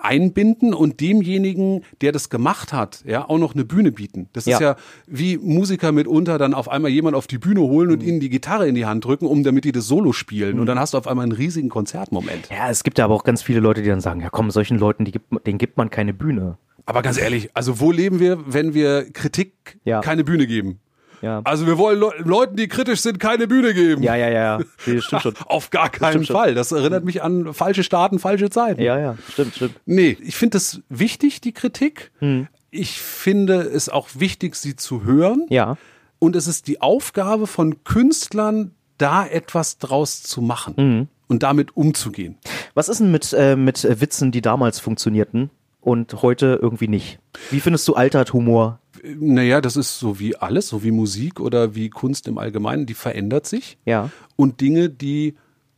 einbinden 0.00 0.74
und 0.74 1.00
demjenigen, 1.00 1.82
der 2.00 2.12
das 2.12 2.30
gemacht 2.30 2.72
hat, 2.72 3.02
ja, 3.06 3.28
auch 3.28 3.38
noch 3.38 3.54
eine 3.54 3.64
Bühne 3.64 3.92
bieten. 3.92 4.28
Das 4.32 4.46
ist 4.46 4.60
Ja. 4.60 4.60
ja 4.60 4.76
wie 5.06 5.36
Musiker 5.38 5.92
mitunter 5.92 6.38
dann 6.38 6.54
auf 6.54 6.68
einmal 6.68 6.90
jemand 6.90 7.16
auf 7.16 7.26
die 7.26 7.38
Bühne 7.38 7.60
holen 7.60 7.88
Mhm. 7.88 7.94
und 7.94 8.02
ihnen 8.02 8.20
die 8.20 8.28
Gitarre 8.30 8.68
in 8.68 8.74
die 8.74 8.86
Hand 8.86 9.04
drücken, 9.04 9.26
um 9.26 9.42
damit 9.42 9.64
die 9.64 9.72
das 9.72 9.86
Solo 9.86 10.12
spielen. 10.12 10.58
Und 10.60 10.66
dann 10.66 10.78
hast 10.78 10.94
du 10.94 10.98
auf 10.98 11.06
einmal 11.06 11.24
einen 11.24 11.32
riesigen 11.32 11.68
Konzertmoment. 11.68 12.48
Ja, 12.50 12.70
es 12.70 12.84
gibt 12.84 12.98
ja 12.98 13.04
aber 13.04 13.14
auch 13.14 13.24
ganz 13.24 13.42
viele 13.42 13.60
Leute, 13.60 13.82
die 13.82 13.88
dann 13.88 14.00
sagen, 14.00 14.20
ja 14.20 14.30
komm, 14.30 14.50
solchen 14.50 14.78
Leuten, 14.78 15.04
die 15.04 15.12
gibt, 15.12 15.26
denen 15.46 15.58
gibt 15.58 15.76
man 15.76 15.90
keine 15.90 16.14
Bühne. 16.14 16.58
Aber 16.86 17.02
ganz 17.02 17.18
ehrlich, 17.18 17.50
also 17.54 17.80
wo 17.80 17.92
leben 17.92 18.18
wir, 18.20 18.38
wenn 18.46 18.72
wir 18.72 19.10
Kritik 19.12 19.78
Ja. 19.84 20.00
keine 20.00 20.24
Bühne 20.24 20.46
geben? 20.46 20.78
Ja. 21.22 21.40
Also 21.44 21.66
wir 21.66 21.78
wollen 21.78 21.98
Le 22.00 22.10
Leuten, 22.18 22.56
die 22.56 22.68
kritisch 22.68 23.00
sind, 23.00 23.18
keine 23.18 23.46
Bühne 23.48 23.74
geben. 23.74 24.02
Ja, 24.02 24.14
ja, 24.16 24.28
ja, 24.28 24.58
ja. 24.58 24.64
Nee, 24.86 25.00
stimmt 25.00 25.22
schon. 25.22 25.34
Auf 25.46 25.70
gar 25.70 25.88
keinen 25.90 26.24
schon. 26.24 26.36
Fall. 26.36 26.54
Das 26.54 26.72
erinnert 26.72 27.04
mich 27.04 27.22
an 27.22 27.52
falsche 27.54 27.82
Staaten, 27.82 28.18
falsche 28.18 28.50
Zeiten. 28.50 28.80
Ja, 28.80 28.98
ja, 28.98 29.16
stimmt, 29.32 29.54
stimmt. 29.56 29.74
Nee, 29.86 30.16
ich 30.20 30.36
finde 30.36 30.58
es 30.58 30.80
wichtig, 30.88 31.40
die 31.40 31.52
Kritik. 31.52 32.10
Hm. 32.18 32.48
Ich 32.70 33.00
finde 33.00 33.60
es 33.62 33.88
auch 33.88 34.08
wichtig, 34.14 34.54
sie 34.56 34.76
zu 34.76 35.04
hören. 35.04 35.46
Ja. 35.48 35.76
Und 36.18 36.36
es 36.36 36.46
ist 36.46 36.66
die 36.66 36.80
Aufgabe 36.80 37.46
von 37.46 37.82
Künstlern, 37.84 38.72
da 38.98 39.24
etwas 39.26 39.78
draus 39.78 40.22
zu 40.22 40.42
machen 40.42 40.74
Hm. 40.76 41.08
und 41.28 41.42
damit 41.44 41.76
umzugehen. 41.76 42.36
Was 42.74 42.88
ist 42.88 43.00
denn 43.00 43.10
mit, 43.12 43.32
äh, 43.32 43.54
mit 43.56 43.86
Witzen, 44.00 44.32
die 44.32 44.40
damals 44.42 44.80
funktionierten 44.80 45.50
und 45.80 46.22
heute 46.22 46.58
irgendwie 46.60 46.88
nicht? 46.88 47.20
Wie 47.50 47.60
findest 47.60 47.86
du 47.88 47.94
altert 47.94 48.32
Humor? 48.32 48.80
Naja, 49.18 49.60
das 49.60 49.76
ist 49.76 49.98
so 49.98 50.18
wie 50.18 50.36
alles, 50.36 50.68
so 50.68 50.82
wie 50.82 50.90
Musik 50.90 51.40
oder 51.40 51.74
wie 51.74 51.90
Kunst 51.90 52.28
im 52.28 52.38
Allgemeinen, 52.38 52.86
die 52.86 52.94
verändert 52.94 53.46
sich. 53.46 53.78
Ja. 53.84 54.10
Und 54.36 54.60
Dinge, 54.60 54.88
die 54.90 55.34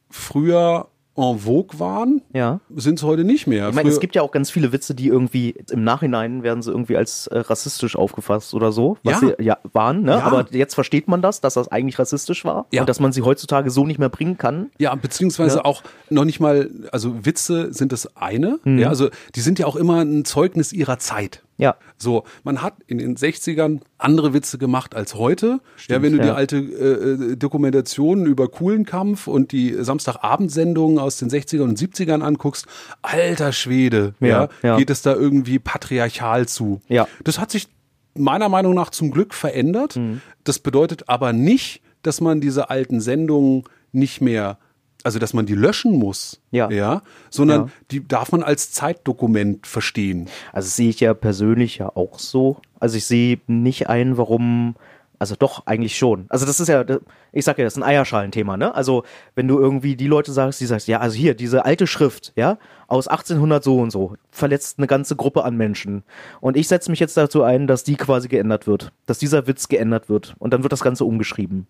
früher 0.08 0.88
en 1.16 1.38
vogue 1.38 1.78
waren, 1.78 2.22
Ja. 2.32 2.60
sind 2.74 2.98
es 2.98 3.02
heute 3.04 3.24
nicht 3.24 3.46
mehr. 3.46 3.68
Ich 3.68 3.74
meine, 3.74 3.90
es 3.90 4.00
gibt 4.00 4.14
ja 4.14 4.22
auch 4.22 4.30
ganz 4.30 4.48
viele 4.50 4.72
Witze, 4.72 4.94
die 4.94 5.08
irgendwie 5.08 5.54
im 5.70 5.84
Nachhinein 5.84 6.42
werden 6.42 6.62
sie 6.62 6.70
irgendwie 6.70 6.96
als 6.96 7.26
äh, 7.26 7.40
rassistisch 7.40 7.94
aufgefasst 7.96 8.54
oder 8.54 8.72
so, 8.72 8.96
was 9.02 9.20
Ja. 9.20 9.28
sie 9.36 9.44
ja 9.44 9.58
waren, 9.72 10.02
ne? 10.04 10.12
Ja. 10.12 10.20
Aber 10.22 10.46
jetzt 10.52 10.74
versteht 10.74 11.08
man 11.08 11.20
das, 11.20 11.40
dass 11.42 11.54
das 11.54 11.68
eigentlich 11.68 11.98
rassistisch 11.98 12.44
war 12.44 12.66
Ja. 12.72 12.82
und 12.82 12.88
dass 12.88 13.00
man 13.00 13.12
sie 13.12 13.20
heutzutage 13.22 13.70
so 13.70 13.84
nicht 13.84 13.98
mehr 13.98 14.08
bringen 14.08 14.38
kann. 14.38 14.70
Ja, 14.78 14.94
beziehungsweise 14.94 15.58
Ja. 15.58 15.64
auch 15.66 15.82
noch 16.08 16.24
nicht 16.24 16.40
mal, 16.40 16.70
also 16.90 17.26
Witze 17.26 17.72
sind 17.74 17.92
das 17.92 18.16
eine, 18.16 18.58
Mhm. 18.64 18.78
ja, 18.78 18.88
also 18.88 19.10
die 19.34 19.40
sind 19.40 19.58
ja 19.58 19.66
auch 19.66 19.76
immer 19.76 20.00
ein 20.02 20.24
Zeugnis 20.24 20.72
ihrer 20.72 20.98
Zeit. 21.00 21.42
Ja. 21.60 21.76
So, 21.98 22.24
man 22.44 22.62
hat 22.62 22.74
in 22.86 22.98
den 22.98 23.16
60ern 23.16 23.80
andere 23.98 24.32
Witze 24.32 24.58
gemacht 24.58 24.94
als 24.94 25.14
heute. 25.14 25.60
ja, 25.88 26.02
wenn 26.02 26.12
du 26.12 26.18
ja. 26.18 26.24
die 26.24 26.30
alte 26.30 26.56
äh, 26.56 27.32
äh, 27.32 27.36
Dokumentationen 27.36 28.26
über 28.26 28.48
Kuhlenkampf 28.48 29.26
und 29.26 29.52
die 29.52 29.74
Samstagabendsendungen 29.78 30.98
aus 30.98 31.18
den 31.18 31.30
60ern 31.30 31.62
und 31.62 31.78
70ern 31.78 32.22
anguckst, 32.22 32.66
alter 33.02 33.52
Schwede, 33.52 34.14
ja, 34.20 34.26
Ja, 34.28 34.48
ja. 34.62 34.76
geht 34.76 34.90
es 34.90 35.02
da 35.02 35.14
irgendwie 35.14 35.58
patriarchal 35.58 36.46
zu. 36.48 36.80
Ja. 36.88 37.06
Das 37.24 37.38
hat 37.38 37.50
sich 37.50 37.68
meiner 38.14 38.48
Meinung 38.48 38.74
nach 38.74 38.90
zum 38.90 39.10
Glück 39.10 39.34
verändert. 39.34 39.96
Mhm. 39.96 40.20
Das 40.44 40.58
bedeutet 40.58 41.08
aber 41.08 41.32
nicht, 41.32 41.82
dass 42.02 42.20
man 42.20 42.40
diese 42.40 42.70
alten 42.70 43.00
Sendungen 43.00 43.64
nicht 43.92 44.20
mehr, 44.20 44.58
also 45.04 45.18
dass 45.18 45.32
man 45.32 45.46
die 45.46 45.54
löschen 45.54 45.92
muss, 45.92 46.40
Ja. 46.50 46.70
ja 46.70 47.02
sondern 47.30 47.66
Ja. 47.66 47.68
die 47.90 48.06
darf 48.06 48.32
man 48.32 48.42
als 48.42 48.72
Zeitdokument 48.72 49.66
verstehen. 49.66 50.28
Also 50.52 50.66
das 50.66 50.76
sehe 50.76 50.90
ich 50.90 51.00
ja 51.00 51.14
persönlich 51.14 51.78
ja 51.78 51.88
auch 51.94 52.18
so. 52.18 52.58
Also 52.78 52.96
ich 52.96 53.04
sehe 53.06 53.38
nicht 53.46 53.88
ein, 53.88 54.16
warum. 54.16 54.74
Also 55.20 55.36
doch, 55.38 55.66
eigentlich 55.66 55.98
schon. 55.98 56.24
Also 56.30 56.46
das 56.46 56.60
ist 56.60 56.68
ja, 56.68 56.82
ich 57.30 57.44
sag 57.44 57.58
ja, 57.58 57.64
das 57.64 57.74
ist 57.74 57.82
ein 57.82 57.86
Eierschalenthema, 57.86 58.56
ne? 58.56 58.74
Also 58.74 59.04
wenn 59.34 59.46
du 59.46 59.58
irgendwie 59.58 59.94
die 59.94 60.06
Leute 60.06 60.32
sagst, 60.32 60.62
die 60.62 60.64
sagst, 60.64 60.88
ja, 60.88 61.00
also 61.00 61.14
hier, 61.14 61.34
diese 61.34 61.66
alte 61.66 61.86
Schrift, 61.86 62.32
ja, 62.36 62.56
aus 62.86 63.06
1800 63.06 63.62
so 63.62 63.80
und 63.80 63.90
so, 63.90 64.14
verletzt 64.30 64.78
eine 64.78 64.86
ganze 64.86 65.16
Gruppe 65.16 65.44
an 65.44 65.58
Menschen. 65.58 66.04
Und 66.40 66.56
ich 66.56 66.68
setze 66.68 66.90
mich 66.90 67.00
jetzt 67.00 67.18
dazu 67.18 67.42
ein, 67.42 67.66
dass 67.66 67.84
die 67.84 67.96
quasi 67.96 68.28
geändert 68.28 68.66
wird. 68.66 68.92
Dass 69.04 69.18
dieser 69.18 69.46
Witz 69.46 69.68
geändert 69.68 70.08
wird. 70.08 70.34
Und 70.38 70.54
dann 70.54 70.62
wird 70.62 70.72
das 70.72 70.80
Ganze 70.80 71.04
umgeschrieben. 71.04 71.66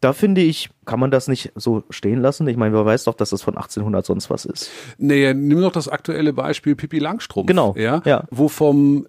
Da 0.00 0.12
finde 0.12 0.40
ich, 0.40 0.70
kann 0.84 1.00
man 1.00 1.10
das 1.10 1.26
nicht 1.26 1.50
so 1.56 1.82
stehen 1.90 2.20
lassen. 2.20 2.46
Ich 2.46 2.56
meine, 2.56 2.72
wer 2.72 2.86
weiß 2.86 3.02
doch, 3.02 3.14
dass 3.14 3.30
das 3.30 3.42
von 3.42 3.56
1800 3.56 4.06
sonst 4.06 4.30
was 4.30 4.44
ist. 4.44 4.70
Nee, 4.96 5.34
nimm 5.34 5.60
doch 5.60 5.72
das 5.72 5.88
aktuelle 5.88 6.32
Beispiel 6.32 6.76
Pippi 6.76 7.00
Langstrumpf. 7.00 7.48
Genau, 7.48 7.74
Ja, 7.76 8.00
ja. 8.04 8.24
Wo 8.30 8.46
vom 8.46 9.08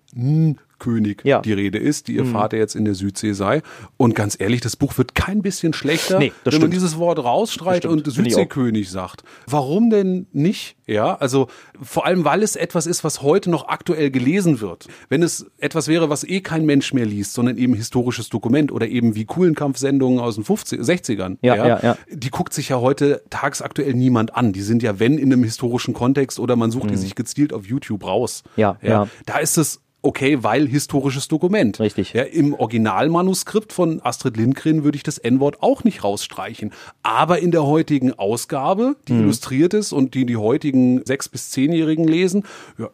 König 0.83 1.21
Ja. 1.23 1.39
die 1.41 1.53
Rede 1.53 1.77
ist, 1.77 2.07
die 2.07 2.15
ihr 2.15 2.25
Vater 2.25 2.57
jetzt 2.57 2.75
in 2.75 2.83
der 2.85 2.93
Südsee 2.95 3.33
sei. 3.33 3.61
Und 3.97 4.15
ganz 4.15 4.35
ehrlich, 4.39 4.59
das 4.61 4.75
Buch 4.75 4.97
wird 4.97 5.15
kein 5.15 5.41
bisschen 5.41 5.73
schlechter, 5.73 6.19
Nee, 6.19 6.31
wenn 6.43 6.51
man 6.53 6.59
stimmt. 6.61 6.73
dieses 6.73 6.97
Wort 6.97 7.19
rausstreicht 7.23 7.85
und. 7.85 8.05
Südseekönig 8.11 8.89
sagt. 8.89 9.23
Warum 9.47 9.89
denn 9.89 10.27
nicht? 10.33 10.75
Ja, 10.85 11.15
also 11.15 11.47
vor 11.81 12.05
allem, 12.05 12.25
weil 12.25 12.43
es 12.43 12.57
etwas 12.57 12.87
ist, 12.87 13.05
was 13.05 13.21
heute 13.21 13.49
noch 13.49 13.69
aktuell 13.69 14.11
gelesen 14.11 14.59
wird. 14.59 14.87
Wenn 15.07 15.23
es 15.23 15.45
etwas 15.57 15.87
wäre, 15.87 16.09
was 16.09 16.25
eh 16.25 16.41
kein 16.41 16.65
Mensch 16.65 16.93
mehr 16.93 17.05
liest, 17.05 17.33
sondern 17.33 17.57
eben 17.57 17.73
historisches 17.73 18.27
Dokument 18.29 18.69
oder 18.71 18.87
eben 18.89 19.15
wie 19.15 19.23
Kuhlenkampfsendungen 19.23 20.19
aus 20.19 20.35
den 20.35 20.43
50, 20.43 20.81
60ern. 20.81 21.37
Ja, 21.41 21.55
ja, 21.55 21.79
ja. 21.81 21.97
Die 22.11 22.29
guckt 22.31 22.53
sich 22.53 22.69
ja 22.69 22.81
heute 22.81 23.21
tagsaktuell 23.29 23.93
niemand 23.93 24.35
an. 24.35 24.51
Die 24.51 24.61
sind 24.61 24.83
ja, 24.83 24.99
wenn 24.99 25.17
in 25.17 25.31
einem 25.31 25.43
historischen 25.45 25.93
Kontext 25.93 26.39
oder 26.39 26.55
man 26.57 26.69
sucht 26.71 26.89
die 26.91 26.97
sich 26.97 27.15
gezielt 27.15 27.53
auf 27.53 27.65
YouTube 27.65 28.05
raus. 28.05 28.43
Mhm. 28.55 28.61
Ja, 28.61 28.77
ja. 28.81 29.07
Da 29.25 29.37
ist 29.37 29.57
es 29.57 29.79
okay, 30.03 30.43
weil 30.43 30.67
historisches 30.67 31.27
Dokument. 31.27 31.79
Richtig. 31.79 32.13
Ja, 32.13 32.23
Im 32.23 32.53
Originalmanuskript 32.53 33.73
von 33.73 33.99
Astrid 34.03 34.37
Lindgren 34.37 34.83
würde 34.83 34.95
ich 34.97 35.03
das 35.03 35.17
N-Wort 35.17 35.63
auch 35.63 35.83
nicht 35.83 36.03
rausstreichen. 36.03 36.71
Aber 37.01 37.39
in 37.39 37.49
der 37.51 37.63
heutigen 37.65 38.13
Ausgabe, 38.13 38.95
die 39.07 39.13
Mhm. 39.13 39.21
illustriert 39.21 39.73
ist 39.73 39.91
und 39.93 40.13
die 40.13 40.25
die 40.25 40.37
heutigen 40.37 41.03
sechs- 41.05 41.29
bis 41.29 41.49
zehnjährigen 41.49 42.07
lesen, 42.07 42.43
ja, 42.77 42.89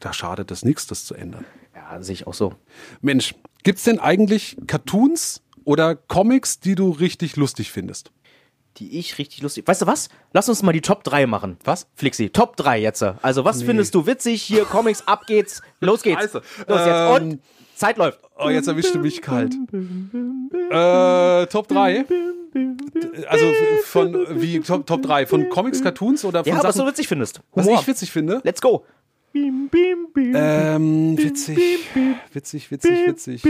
da 0.00 0.12
schadet 0.12 0.50
das 0.50 0.64
nichts, 0.64 0.86
das 0.86 1.04
zu 1.04 1.14
ändern. 1.14 1.44
Ja, 1.74 2.00
sehe 2.02 2.14
ich 2.14 2.26
auch 2.26 2.34
so. 2.34 2.54
Mensch, 3.00 3.34
gibt's 3.64 3.84
denn 3.84 3.98
eigentlich 3.98 4.56
Cartoons 4.66 5.42
oder 5.64 5.94
Comics, 5.96 6.60
die 6.60 6.74
du 6.74 6.90
richtig 6.90 7.36
lustig 7.36 7.70
findest? 7.70 8.10
Die 8.78 8.98
ich 8.98 9.18
richtig 9.18 9.42
lustig. 9.42 9.66
Weißt 9.68 9.82
du 9.82 9.86
was? 9.86 10.08
Lass 10.32 10.48
uns 10.48 10.62
mal 10.62 10.72
die 10.72 10.80
Top 10.80 11.04
3 11.04 11.26
machen. 11.26 11.58
Was? 11.64 11.86
Flixi, 11.94 12.30
Top 12.30 12.56
3 12.56 12.80
jetzt. 12.80 13.02
Also, 13.22 13.44
was 13.44 13.62
findest 13.62 13.94
du 13.94 14.06
witzig? 14.06 14.42
Hier, 14.42 14.64
Comics, 14.64 15.06
ab 15.06 15.26
geht's. 15.26 15.60
Los 15.80 16.02
geht's. 16.02 16.22
Scheiße. 16.22 16.40
Los 16.68 16.78
jetzt. 16.80 16.88
Ähm, 16.88 17.12
Und 17.32 17.40
Zeit 17.76 17.98
läuft. 17.98 18.18
Oh, 18.38 18.48
jetzt 18.48 18.66
erwischte 18.68 18.98
mich 18.98 19.20
kalt. 19.20 19.54
Äh, 19.54 21.46
Top 21.46 21.68
3? 21.68 22.06
Also 23.28 23.46
von 23.84 24.26
wie 24.40 24.60
Top, 24.60 24.86
Top 24.86 25.02
3? 25.02 25.26
Von 25.26 25.48
Comics, 25.48 25.82
Cartoons 25.82 26.24
oder 26.24 26.42
von 26.44 26.52
Ja, 26.52 26.62
was 26.62 26.74
Sachen, 26.74 26.86
du 26.86 26.90
witzig 26.92 27.08
findest. 27.08 27.40
was 27.52 27.66
Humor. 27.66 27.80
ich 27.80 27.86
witzig 27.86 28.10
finde? 28.10 28.40
Let's 28.44 28.60
go. 28.60 28.84
Ähm, 29.34 31.16
witzig, 31.18 31.58
witzig, 32.32 32.70
witzig, 32.70 33.06
witzig. 33.06 33.42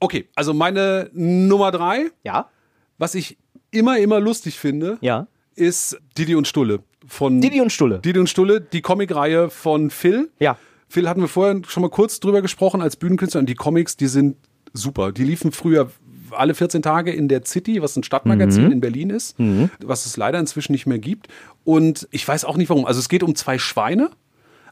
Okay, 0.00 0.28
also 0.34 0.52
meine 0.52 1.08
Nummer 1.14 1.70
3, 1.70 2.10
Ja? 2.24 2.50
Was 2.98 3.14
ich 3.14 3.38
immer, 3.70 3.98
immer 3.98 4.20
lustig 4.20 4.58
finde, 4.58 4.98
Ja. 5.00 5.26
ist 5.54 5.98
Didi 6.18 6.34
und 6.34 6.46
Stulle. 6.46 6.80
Von 7.06 7.40
Didi 7.40 7.60
und 7.60 7.70
Stulle. 7.70 8.00
Didi 8.00 8.18
und 8.18 8.28
Stulle, 8.28 8.60
die 8.60 8.82
Comicreihe 8.82 9.48
von 9.50 9.90
Phil. 9.90 10.30
Ja. 10.40 10.58
Phil 10.88 11.08
hatten 11.08 11.20
wir 11.20 11.28
vorher 11.28 11.60
schon 11.68 11.82
mal 11.82 11.90
kurz 11.90 12.20
drüber 12.20 12.42
gesprochen 12.42 12.80
als 12.82 12.96
Bühnenkünstler 12.96 13.40
und 13.40 13.48
die 13.48 13.54
Comics, 13.54 13.96
die 13.96 14.06
sind 14.08 14.36
super. 14.72 15.12
Die 15.12 15.24
liefen 15.24 15.52
früher 15.52 15.90
alle 16.32 16.54
14 16.54 16.82
Tage 16.82 17.12
in 17.12 17.28
der 17.28 17.44
City, 17.44 17.80
was 17.82 17.96
ein 17.96 18.02
Stadtmagazin 18.02 18.72
in 18.72 18.80
Berlin 18.80 19.10
ist, 19.10 19.36
was 19.84 20.06
es 20.06 20.16
leider 20.16 20.38
inzwischen 20.40 20.72
nicht 20.72 20.86
mehr 20.86 20.98
gibt. 20.98 21.28
Und 21.64 22.08
ich 22.10 22.26
weiß 22.26 22.44
auch 22.44 22.56
nicht 22.56 22.68
warum. 22.68 22.84
Also 22.84 22.98
es 22.98 23.08
geht 23.08 23.22
um 23.22 23.34
zwei 23.36 23.58
Schweine. 23.58 24.10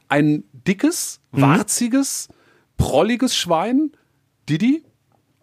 Ein 0.09 0.43
dickes, 0.67 1.21
warziges, 1.31 2.27
prolliges 2.77 3.35
Schwein, 3.35 3.91
Didi, 4.49 4.83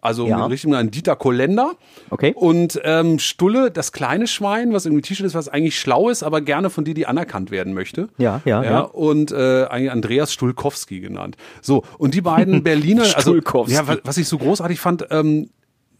also 0.03 0.27
Ja. 0.27 0.45
richtig 0.45 0.73
ein 0.73 0.91
Dieter 0.91 1.15
Kolender. 1.15 1.73
Okay. 2.09 2.33
Und 2.35 2.79
ähm, 2.83 3.19
Stulle, 3.19 3.71
das 3.71 3.91
kleine 3.91 4.27
Schwein, 4.27 4.73
was 4.73 4.85
irgendwie 4.85 5.01
T-Shirt 5.01 5.25
ist, 5.25 5.33
was 5.35 5.49
eigentlich 5.49 5.79
schlau 5.79 6.09
ist, 6.09 6.23
aber 6.23 6.41
gerne 6.41 6.69
von 6.69 6.83
Didi 6.85 7.05
anerkannt 7.05 7.51
werden 7.51 7.73
möchte. 7.73 8.09
Ja, 8.17 8.41
ja, 8.45 8.63
ja. 8.63 8.79
Und 8.81 9.31
äh, 9.31 9.65
eigentlich 9.65 9.91
Andreas 9.91 10.33
Stulkowski 10.33 10.99
genannt. 10.99 11.37
So, 11.61 11.83
und 11.97 12.13
die 12.13 12.21
beiden 12.21 12.63
Berliner, 12.63 13.03
also 13.03 13.19
Stulkowski. 13.31 13.73
ja, 13.75 13.87
wa- 13.87 13.97
was 14.03 14.17
ich 14.17 14.27
so 14.27 14.37
großartig 14.37 14.79
fand, 14.79 15.07
ähm, 15.09 15.49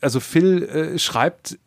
also 0.02 0.20
Phil 0.20 0.64
äh, 0.64 1.00
schreibt 1.00 1.58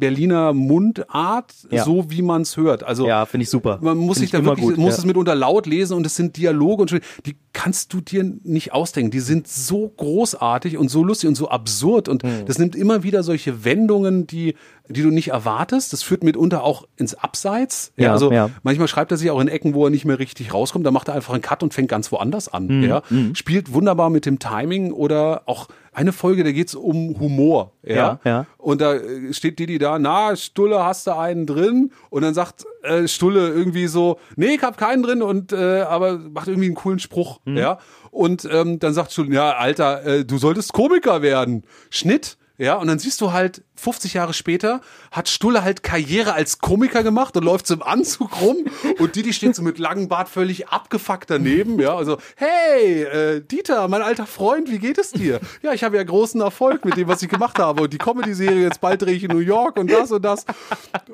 Berliner 0.00 0.52
Mundart, 0.52 1.52
Ja. 1.70 1.84
so 1.84 2.10
wie 2.10 2.22
man 2.22 2.42
es 2.42 2.56
hört. 2.56 2.82
Also 2.82 3.06
Ja, 3.06 3.26
finde 3.26 3.44
ich 3.44 3.50
super. 3.50 3.78
man 3.82 3.96
muss 3.98 4.18
Find 4.18 4.28
sich 4.30 4.34
ich 4.34 4.40
da 4.40 4.44
wirklich, 4.44 4.66
gut, 4.66 4.76
muss 4.78 4.94
ja. 4.94 4.98
es 5.00 5.04
mitunter 5.04 5.34
laut 5.34 5.66
lesen 5.66 5.94
und 5.96 6.04
es 6.06 6.16
sind 6.16 6.36
Dialoge 6.36 6.82
und 6.82 7.00
die 7.26 7.36
kannst 7.52 7.92
du 7.92 8.00
dir 8.00 8.24
nicht 8.42 8.72
ausdenken. 8.72 9.10
Die 9.10 9.20
sind 9.20 9.46
so 9.46 9.88
großartig 9.96 10.78
und 10.78 10.88
so 10.88 11.04
lustig 11.04 11.28
und 11.28 11.34
so 11.36 11.48
absurd 11.48 12.08
und 12.08 12.22
Hm. 12.22 12.46
das 12.46 12.58
nimmt 12.58 12.74
immer 12.74 13.02
wieder 13.02 13.22
solche 13.22 13.64
Wendungen, 13.64 14.26
die, 14.26 14.54
die 14.90 15.02
du 15.02 15.10
nicht 15.10 15.28
erwartest. 15.28 15.92
Das 15.92 16.02
führt 16.02 16.24
mitunter 16.24 16.62
auch 16.64 16.86
ins 16.96 17.14
Abseits. 17.14 17.92
Ja, 17.96 18.06
Ja, 18.06 18.12
also 18.12 18.32
ja. 18.32 18.50
manchmal 18.62 18.88
schreibt 18.88 19.10
er 19.12 19.16
sich 19.16 19.30
auch 19.30 19.40
in 19.40 19.48
Ecken, 19.48 19.72
wo 19.74 19.84
er 19.86 19.90
nicht 19.90 20.04
mehr 20.04 20.18
richtig 20.18 20.52
rauskommt. 20.52 20.84
Da 20.84 20.90
macht 20.90 21.08
er 21.08 21.14
einfach 21.14 21.32
einen 21.32 21.42
Cut 21.42 21.62
und 21.62 21.72
fängt 21.72 21.88
ganz 21.88 22.10
woanders 22.12 22.48
an. 22.52 22.68
Hm, 22.68 22.82
Ja, 22.84 23.02
spielt 23.34 23.72
wunderbar 23.72 24.10
mit 24.10 24.26
dem 24.26 24.38
Timing 24.38 24.92
oder 24.92 25.42
auch 25.46 25.68
eine 25.92 26.12
Folge, 26.12 26.44
da 26.44 26.52
geht's 26.52 26.74
um 26.76 27.18
Humor. 27.18 27.72
Ja, 27.82 27.94
Ja, 27.94 28.20
ja. 28.24 28.46
und 28.58 28.80
da 28.80 28.94
äh, 28.94 29.32
steht 29.32 29.58
Didi 29.58 29.78
da, 29.78 29.98
na, 29.98 30.36
Stulle, 30.36 30.84
hast 30.84 31.06
du 31.08 31.16
einen 31.16 31.46
drin? 31.46 31.92
Und 32.10 32.22
dann 32.22 32.32
sagt 32.32 32.64
äh, 32.82 33.08
Stulle 33.08 33.48
irgendwie 33.48 33.88
so, 33.88 34.18
nee, 34.36 34.54
ich 34.54 34.62
hab 34.62 34.76
keinen 34.76 35.02
drin 35.02 35.20
und 35.22 35.52
äh, 35.52 35.80
aber 35.82 36.18
macht 36.18 36.46
irgendwie 36.48 36.66
einen 36.66 36.76
coolen 36.76 37.00
Spruch, 37.00 37.40
ja. 37.44 37.78
Und 38.12 38.48
ähm, 38.50 38.78
dann 38.80 38.92
sagt 38.92 39.12
Stulle, 39.12 39.32
ja, 39.34 39.52
Alter, 39.52 40.04
äh, 40.04 40.24
du 40.24 40.38
solltest 40.38 40.72
Komiker 40.72 41.22
werden. 41.22 41.64
Schnitt. 41.90 42.36
Ja, 42.60 42.74
und 42.74 42.88
dann 42.88 42.98
siehst 42.98 43.22
du 43.22 43.32
halt, 43.32 43.64
50 43.76 44.12
Jahre 44.12 44.34
später 44.34 44.82
hat 45.10 45.30
Stulle 45.30 45.64
halt 45.64 45.82
Karriere 45.82 46.34
als 46.34 46.58
Komiker 46.58 47.02
gemacht 47.02 47.34
und 47.38 47.42
läuft 47.42 47.66
so 47.66 47.72
im 47.72 47.82
Anzug 47.82 48.38
rum 48.42 48.58
und 48.98 49.16
Didi 49.16 49.32
steht 49.32 49.56
so 49.56 49.62
mit 49.62 49.78
langem 49.78 50.08
Bart 50.08 50.28
völlig 50.28 50.68
abgefuckt 50.68 51.30
daneben, 51.30 51.80
ja, 51.80 51.96
also, 51.96 52.18
hey, 52.36 53.04
äh, 53.04 53.40
Dieter, 53.40 53.88
mein 53.88 54.02
alter 54.02 54.26
Freund, 54.26 54.70
wie 54.70 54.78
geht 54.78 54.98
es 54.98 55.12
dir? 55.12 55.40
Ja, 55.62 55.72
ich 55.72 55.84
habe 55.84 55.96
ja 55.96 56.02
großen 56.02 56.40
Erfolg 56.40 56.84
mit 56.84 56.96
dem, 56.98 57.08
was 57.08 57.22
ich 57.22 57.30
gemacht 57.30 57.58
habe 57.58 57.82
und 57.82 57.92
die 57.92 57.98
Comedy-Serie, 57.98 58.62
jetzt 58.62 58.80
bald 58.82 59.00
drehe 59.00 59.14
ich 59.14 59.24
in 59.24 59.30
New 59.30 59.38
York 59.38 59.78
und 59.78 59.90
das 59.90 60.12
und 60.12 60.22
das. 60.22 60.44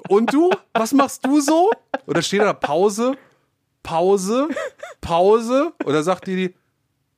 Und 0.09 0.33
du, 0.33 0.51
was 0.73 0.93
machst 0.93 1.25
du 1.25 1.41
so? 1.41 1.71
Und 2.07 2.17
da 2.17 2.23
steht 2.23 2.41
da 2.41 2.53
Pause, 2.53 3.17
Pause, 3.85 4.49
Pause 5.01 5.73
und 5.85 5.93
da 5.93 6.03
sagt 6.03 6.27
Didi, 6.27 6.55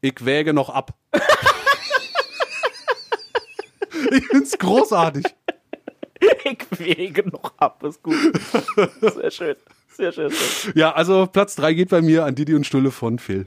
ich 0.03 0.25
wäge 0.25 0.53
noch 0.53 0.69
ab. 0.69 0.95
Ich 4.11 4.27
find's 4.27 4.59
großartig. 4.59 5.25
Ich 6.45 6.79
wege 6.81 7.29
noch 7.29 7.53
ab, 7.59 7.83
ist 7.85 8.03
gut. 8.03 8.17
Sehr 9.01 9.31
schön. 9.31 9.57
Sehr 9.97 10.13
schön. 10.13 10.31
Ja, 10.75 10.93
also 10.93 11.27
Platz 11.27 11.55
drei 11.57 11.75
geht 11.75 11.91
bei 11.91 12.03
mir 12.03 12.25
an 12.25 12.35
Didi 12.35 12.55
und 12.55 12.65
Stulle 12.67 12.91
von 12.91 13.19
Phil. 13.19 13.47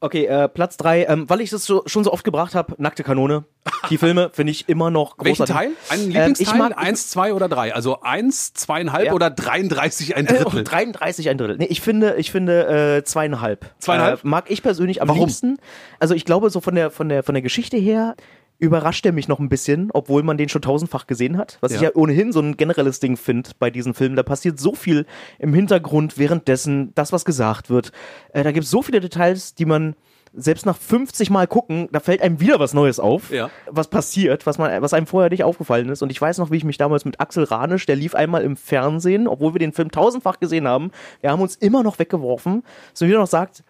Okay, 0.00 0.24
äh, 0.26 0.48
Platz 0.48 0.76
drei, 0.76 1.04
ähm, 1.04 1.30
weil 1.30 1.40
ich 1.40 1.50
das 1.50 1.64
so, 1.64 1.84
schon 1.86 2.02
so 2.02 2.12
oft 2.12 2.24
gebracht 2.24 2.56
habe, 2.56 2.74
Nackte 2.78 3.04
Kanone. 3.04 3.44
Die 3.88 3.98
Filme 3.98 4.30
finde 4.32 4.50
ich 4.50 4.68
immer 4.68 4.90
noch 4.90 5.14
Welchen 5.22 5.44
großartig. 5.44 5.54
Teil? 5.54 5.70
Einen 5.90 6.02
Ähm, 6.06 6.10
Lieblingsteil? 6.10 6.46
ich 6.48 6.54
mag 6.58 6.76
eins, 6.76 7.08
zwei 7.08 7.32
oder 7.34 7.48
drei? 7.48 7.72
Also 7.72 8.00
eins, 8.00 8.52
zweieinhalb 8.52 9.06
Ja. 9.06 9.12
oder 9.12 9.30
33 9.30 10.16
ein 10.16 10.26
Äh, 10.26 10.42
Drittel? 10.42 10.64
33 10.64 11.28
ein 11.28 11.38
Drittel. 11.38 11.56
Nee, 11.58 11.66
ich 11.66 11.80
finde, 11.82 12.16
ich 12.16 12.32
finde 12.32 12.96
äh, 12.98 13.04
zweieinhalb. 13.04 13.64
Zweieinhalb? 13.78 14.24
Äh, 14.24 14.26
mag 14.28 14.50
ich 14.50 14.62
persönlich 14.62 15.00
am 15.02 15.08
Warum? 15.08 15.20
liebsten. 15.20 15.58
Also 16.00 16.14
ich 16.14 16.24
glaube, 16.24 16.50
so 16.50 16.60
von 16.60 16.74
der, 16.74 16.90
von 16.90 17.08
der, 17.08 17.22
von 17.22 17.34
der 17.36 17.42
Geschichte 17.42 17.76
her 17.76 18.16
überrascht 18.62 19.04
er 19.04 19.12
mich 19.12 19.26
noch 19.26 19.40
ein 19.40 19.48
bisschen, 19.48 19.90
obwohl 19.92 20.22
man 20.22 20.36
den 20.36 20.48
schon 20.48 20.62
tausendfach 20.62 21.08
gesehen 21.08 21.36
hat. 21.36 21.58
Was 21.60 21.72
ich 21.72 21.80
Ja. 21.80 21.88
ja 21.88 21.96
ohnehin 21.96 22.32
so 22.32 22.40
ein 22.40 22.56
generelles 22.56 23.00
Ding 23.00 23.16
finde 23.16 23.50
bei 23.58 23.70
diesen 23.70 23.92
Filmen. 23.92 24.14
Da 24.14 24.22
passiert 24.22 24.60
so 24.60 24.74
viel 24.74 25.04
im 25.40 25.52
Hintergrund 25.52 26.16
währenddessen, 26.16 26.92
das, 26.94 27.12
was 27.12 27.24
gesagt 27.24 27.70
wird. 27.70 27.90
Äh, 28.32 28.44
da 28.44 28.52
gibt 28.52 28.64
es 28.64 28.70
so 28.70 28.80
viele 28.80 29.00
Details, 29.00 29.54
die 29.56 29.64
man 29.64 29.96
selbst 30.34 30.64
nach 30.64 30.76
50 30.78 31.28
Mal 31.28 31.46
gucken, 31.46 31.88
da 31.92 32.00
fällt 32.00 32.22
einem 32.22 32.40
wieder 32.40 32.58
was 32.58 32.72
Neues 32.72 32.98
auf, 33.00 33.30
Ja. 33.30 33.50
was 33.68 33.88
passiert, 33.88 34.46
was, 34.46 34.56
man, 34.58 34.80
was 34.80 34.94
einem 34.94 35.06
vorher 35.06 35.28
nicht 35.28 35.44
aufgefallen 35.44 35.90
ist. 35.90 36.00
Und 36.02 36.10
ich 36.10 36.20
weiß 36.20 36.38
noch, 36.38 36.50
wie 36.50 36.56
ich 36.56 36.64
mich 36.64 36.78
damals 36.78 37.04
mit 37.04 37.20
Axel 37.20 37.44
Ranisch, 37.44 37.84
der 37.84 37.96
lief 37.96 38.14
einmal 38.14 38.42
im 38.42 38.56
Fernsehen, 38.56 39.28
obwohl 39.28 39.54
wir 39.54 39.58
den 39.58 39.72
Film 39.74 39.90
tausendfach 39.90 40.38
gesehen 40.40 40.66
haben. 40.66 40.90
Wir 41.20 41.32
haben 41.32 41.42
uns 41.42 41.56
immer 41.56 41.82
noch 41.82 41.98
weggeworfen. 41.98 42.62
So 42.94 43.06
wie 43.06 43.12
er 43.12 43.18
noch 43.18 43.26
sagt, 43.26 43.62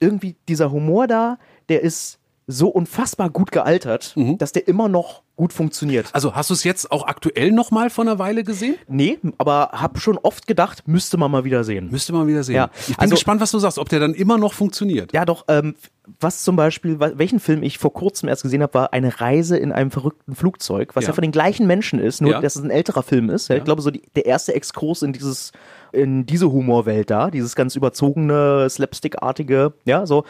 irgendwie 0.00 0.36
dieser 0.48 0.70
Humor 0.70 1.06
da, 1.06 1.38
der 1.70 1.80
ist 1.82 2.18
so 2.50 2.68
unfassbar 2.68 3.30
gut 3.30 3.52
gealtert, 3.52 4.14
dass 4.38 4.52
der 4.52 4.68
immer 4.68 4.88
noch 4.88 5.22
gut 5.36 5.52
funktioniert. 5.54 6.08
Also 6.12 6.34
hast 6.34 6.50
du 6.50 6.54
es 6.54 6.64
jetzt 6.64 6.92
auch 6.92 7.06
aktuell 7.06 7.50
noch 7.50 7.70
mal 7.70 7.88
vor 7.88 8.04
einer 8.04 8.18
Weile 8.18 8.44
gesehen? 8.44 8.74
Nee, 8.88 9.18
aber 9.38 9.70
hab 9.72 9.98
schon 9.98 10.18
oft 10.18 10.46
gedacht, 10.46 10.86
müsste 10.86 11.16
man 11.16 11.30
mal 11.30 11.44
wieder 11.44 11.64
sehen. 11.64 11.88
Müsste 11.90 12.12
man 12.12 12.26
wieder 12.26 12.42
sehen. 12.42 12.56
Ja, 12.56 12.70
Ich 12.80 12.88
bin 12.88 12.96
also- 12.98 13.14
gespannt, 13.14 13.40
was 13.40 13.50
du 13.50 13.58
sagst, 13.58 13.78
ob 13.78 13.88
der 13.88 14.00
dann 14.00 14.12
immer 14.12 14.36
noch 14.36 14.52
funktioniert. 14.52 15.14
Ja, 15.14 15.24
doch, 15.24 15.46
ähm, 15.48 15.76
was 16.20 16.42
zum 16.42 16.56
Beispiel, 16.56 16.98
welchen 17.00 17.40
Film 17.40 17.62
ich 17.62 17.78
vor 17.78 17.92
kurzem 17.94 18.28
erst 18.28 18.42
gesehen 18.42 18.62
habe, 18.62 18.74
war 18.74 18.92
eine 18.92 19.20
Reise 19.20 19.56
in 19.56 19.72
einem 19.72 19.90
verrückten 19.90 20.34
Flugzeug, 20.34 20.94
was 20.94 21.04
ja, 21.04 21.10
Ja. 21.10 21.14
von 21.14 21.22
den 21.22 21.32
gleichen 21.32 21.66
Menschen 21.66 22.00
ist, 22.00 22.20
nur 22.20 22.32
Ja. 22.32 22.40
dass 22.42 22.56
es 22.56 22.62
ein 22.62 22.70
älterer 22.70 23.02
Film 23.02 23.30
ist. 23.30 23.48
Ja. 23.48 23.56
Ich 23.56 23.64
glaube, 23.64 23.80
so 23.80 23.90
die, 23.90 24.02
der 24.16 24.26
erste 24.26 24.54
Exkurs 24.54 25.00
in 25.02 25.12
dieses, 25.14 25.52
in 25.92 26.26
diese 26.26 26.52
Humorwelt 26.52 27.10
da, 27.10 27.30
dieses 27.30 27.54
ganz 27.56 27.76
überzogene, 27.76 28.68
slapstickartige, 28.68 29.72
ja, 29.84 30.04
so, 30.06 30.24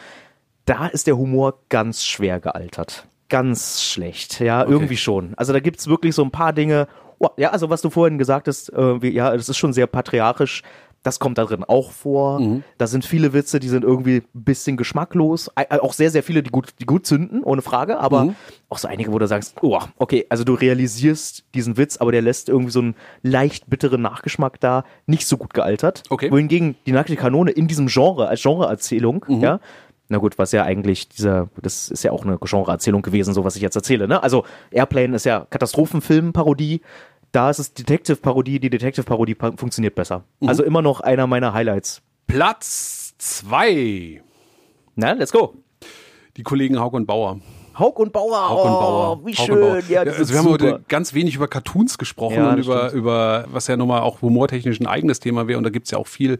da 0.65 0.87
ist 0.87 1.07
der 1.07 1.17
Humor 1.17 1.59
ganz 1.69 2.03
schwer 2.05 2.39
gealtert. 2.39 3.07
Ganz 3.29 3.81
schlecht, 3.81 4.39
ja, 4.41 4.65
irgendwie 4.65 4.97
schon. 4.97 5.33
Also 5.37 5.53
da 5.53 5.59
gibt's 5.59 5.87
wirklich 5.87 6.13
so 6.15 6.23
ein 6.23 6.31
paar 6.31 6.51
Dinge, 6.53 6.87
oh, 7.19 7.29
ja, 7.37 7.49
also 7.51 7.69
was 7.69 7.81
du 7.81 7.89
vorhin 7.89 8.17
gesagt 8.17 8.47
hast, 8.47 8.71
äh, 8.73 9.01
wie, 9.01 9.09
ja, 9.09 9.35
das 9.35 9.47
ist 9.49 9.57
schon 9.57 9.73
sehr 9.73 9.87
patriarchisch. 9.87 10.63
Das 11.03 11.17
kommt 11.17 11.39
da 11.39 11.45
drin 11.45 11.63
auch 11.63 11.91
vor. 11.91 12.39
Mhm. 12.39 12.63
Da 12.77 12.85
sind 12.85 13.03
viele 13.05 13.33
Witze, 13.33 13.59
die 13.59 13.69
sind 13.69 13.83
irgendwie 13.83 14.17
ein 14.17 14.43
bisschen 14.43 14.77
geschmacklos. 14.77 15.49
Ä- 15.55 15.79
Auch 15.79 15.93
sehr, 15.93 16.11
sehr 16.11 16.21
viele, 16.21 16.43
die 16.43 16.51
gut, 16.51 16.75
die 16.79 16.85
gut 16.85 17.07
zünden, 17.07 17.41
ohne 17.43 17.63
Frage. 17.63 17.99
Aber 17.99 18.25
Mhm. 18.25 18.35
auch 18.69 18.77
so 18.77 18.87
einige, 18.87 19.11
wo 19.11 19.17
du 19.17 19.25
sagst, 19.27 19.55
oh, 19.63 19.79
okay, 19.97 20.27
also 20.29 20.43
du 20.43 20.53
realisierst 20.53 21.43
diesen 21.55 21.75
Witz, 21.77 21.97
aber 21.97 22.11
der 22.11 22.21
lässt 22.21 22.49
irgendwie 22.49 22.71
so 22.71 22.81
einen 22.81 22.95
leicht 23.23 23.67
bitteren 23.67 24.03
Nachgeschmack 24.03 24.59
da, 24.59 24.83
nicht 25.07 25.25
so 25.25 25.37
gut 25.37 25.55
gealtert. 25.55 26.03
Okay. 26.11 26.29
Wohingegen 26.31 26.75
die 26.85 26.91
nackte 26.91 27.15
Kanone 27.15 27.49
in 27.49 27.67
diesem 27.67 27.87
Genre, 27.87 28.27
als 28.27 28.43
Genreerzählung, 28.43 29.25
Mhm. 29.27 29.41
ja, 29.41 29.59
na 30.11 30.17
gut, 30.17 30.37
was 30.37 30.51
ja 30.51 30.63
eigentlich 30.63 31.07
dieser, 31.09 31.49
das 31.61 31.89
ist 31.89 32.03
ja 32.03 32.11
auch 32.11 32.23
eine 32.25 32.37
Genreerzählung 32.37 33.01
gewesen, 33.01 33.33
so 33.33 33.43
was 33.43 33.55
ich 33.55 33.61
jetzt 33.61 33.75
erzähle, 33.75 34.07
ne? 34.07 34.21
Also 34.21 34.43
Airplane 34.69 35.15
ist 35.15 35.25
ja 35.25 35.47
Katastrophenfilm-Parodie. 35.49 36.81
Da 37.31 37.49
ist 37.49 37.59
es 37.59 37.73
Detective-Parodie, 37.73 38.59
die 38.59 38.69
Detective-Parodie 38.69 39.35
pa- 39.35 39.53
funktioniert 39.55 39.95
besser. 39.95 40.25
Mhm. 40.41 40.49
Also 40.49 40.63
immer 40.63 40.81
noch 40.81 40.99
einer 40.99 41.27
meiner 41.27 41.53
Highlights. 41.53 42.01
Platz 42.27 43.13
zwei. 43.17 44.21
Na, 44.95 45.13
let's 45.13 45.31
go. 45.31 45.55
Die 46.37 46.43
Kollegen 46.43 46.77
Haug 46.79 46.93
und 46.93 47.05
Bauer. 47.05 47.39
Hauk 47.79 47.99
und 47.99 48.11
Bauer. 48.11 48.49
Haug 48.49 48.65
und 48.65 48.71
Bauer. 48.71 49.17
Oh, 49.21 49.25
wie 49.25 49.33
Haug 49.33 49.45
schön. 49.45 49.59
Bauer. 49.61 49.79
Ja, 49.87 50.01
also 50.01 50.29
wir 50.33 50.39
haben 50.39 50.47
super. 50.51 50.65
heute 50.73 50.83
ganz 50.89 51.13
wenig 51.13 51.35
über 51.35 51.47
Cartoons 51.47 51.97
gesprochen 51.97 52.35
Ja, 52.35 52.51
und 52.51 52.57
über, 52.59 52.87
stimmt. 52.89 52.93
über, 53.01 53.45
was 53.49 53.67
ja 53.67 53.77
nochmal 53.77 54.01
auch 54.01 54.21
humortechnisch 54.21 54.79
ein 54.81 54.87
eigenes 54.87 55.21
Thema 55.21 55.47
wäre. 55.47 55.57
Und 55.57 55.63
da 55.63 55.69
gibt's 55.69 55.91
ja 55.91 55.97
auch 55.97 56.07
viel, 56.07 56.37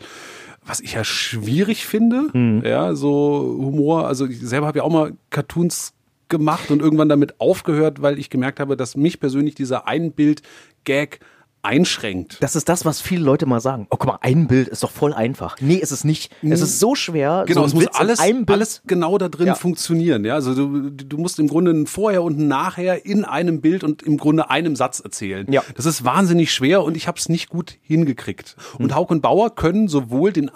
was 0.65 0.79
ich 0.79 0.93
ja 0.93 1.03
schwierig 1.03 1.85
finde. 1.85 2.29
Hm. 2.31 2.63
Ja, 2.63 2.93
so 2.95 3.57
Humor. 3.59 4.07
Also 4.07 4.27
ich 4.27 4.39
selber 4.39 4.67
habe 4.67 4.79
ja 4.79 4.83
auch 4.83 4.91
mal 4.91 5.13
Cartoons 5.29 5.93
gemacht 6.29 6.71
und 6.71 6.81
irgendwann 6.81 7.09
damit 7.09 7.39
aufgehört, 7.39 8.01
weil 8.01 8.17
ich 8.17 8.29
gemerkt 8.29 8.59
habe, 8.59 8.77
dass 8.77 8.95
mich 8.95 9.19
persönlich 9.19 9.55
dieser 9.55 9.87
Einbild-Gag 9.87 11.19
einschränkt. 11.63 12.37
Das 12.41 12.55
ist 12.55 12.67
das, 12.69 12.85
was 12.85 13.01
viele 13.01 13.23
Leute 13.23 13.45
mal 13.45 13.59
sagen. 13.59 13.87
Oh, 13.89 13.97
guck 13.97 14.07
mal, 14.07 14.17
ein 14.21 14.47
Bild 14.47 14.67
ist 14.67 14.83
doch 14.83 14.91
voll 14.91 15.13
einfach. 15.13 15.57
Nee, 15.61 15.75
ist 15.75 15.91
es 15.91 16.03
nicht. 16.03 16.31
Es 16.41 16.61
ist 16.61 16.79
so 16.79 16.95
schwer. 16.95 17.43
Genau, 17.47 17.61
so 17.61 17.67
es 17.67 17.73
muss 17.73 17.83
Witz 17.85 17.99
alles, 17.99 18.19
alles 18.19 18.81
genau 18.85 19.17
da 19.17 19.29
drin 19.29 19.47
Ja. 19.47 19.55
funktionieren. 19.55 20.25
Ja, 20.25 20.33
also 20.35 20.53
du, 20.55 20.89
du 20.89 21.17
musst 21.17 21.39
im 21.39 21.47
Grunde 21.47 21.71
ein 21.71 21.87
Vorher 21.87 22.23
und 22.23 22.39
ein 22.39 22.47
Nachher 22.47 23.05
in 23.05 23.25
einem 23.25 23.61
Bild 23.61 23.83
und 23.83 24.01
im 24.03 24.17
Grunde 24.17 24.49
einem 24.49 24.75
Satz 24.75 24.99
erzählen. 24.99 25.51
Ja. 25.51 25.63
Das 25.75 25.85
ist 25.85 26.03
wahnsinnig 26.03 26.51
schwer 26.53 26.83
und 26.83 26.97
ich 26.97 27.07
habe 27.07 27.17
es 27.19 27.29
nicht 27.29 27.49
gut 27.49 27.77
hingekriegt. 27.81 28.55
Hm. 28.77 28.85
Und 28.85 28.95
Hauk 28.95 29.11
und 29.11 29.21
Bauer 29.21 29.55
können 29.55 29.87
sowohl 29.87 30.31
den 30.33 30.49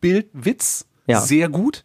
Einbildwitz 0.00 0.86
Ja. 1.08 1.20
sehr 1.20 1.48
gut 1.48 1.84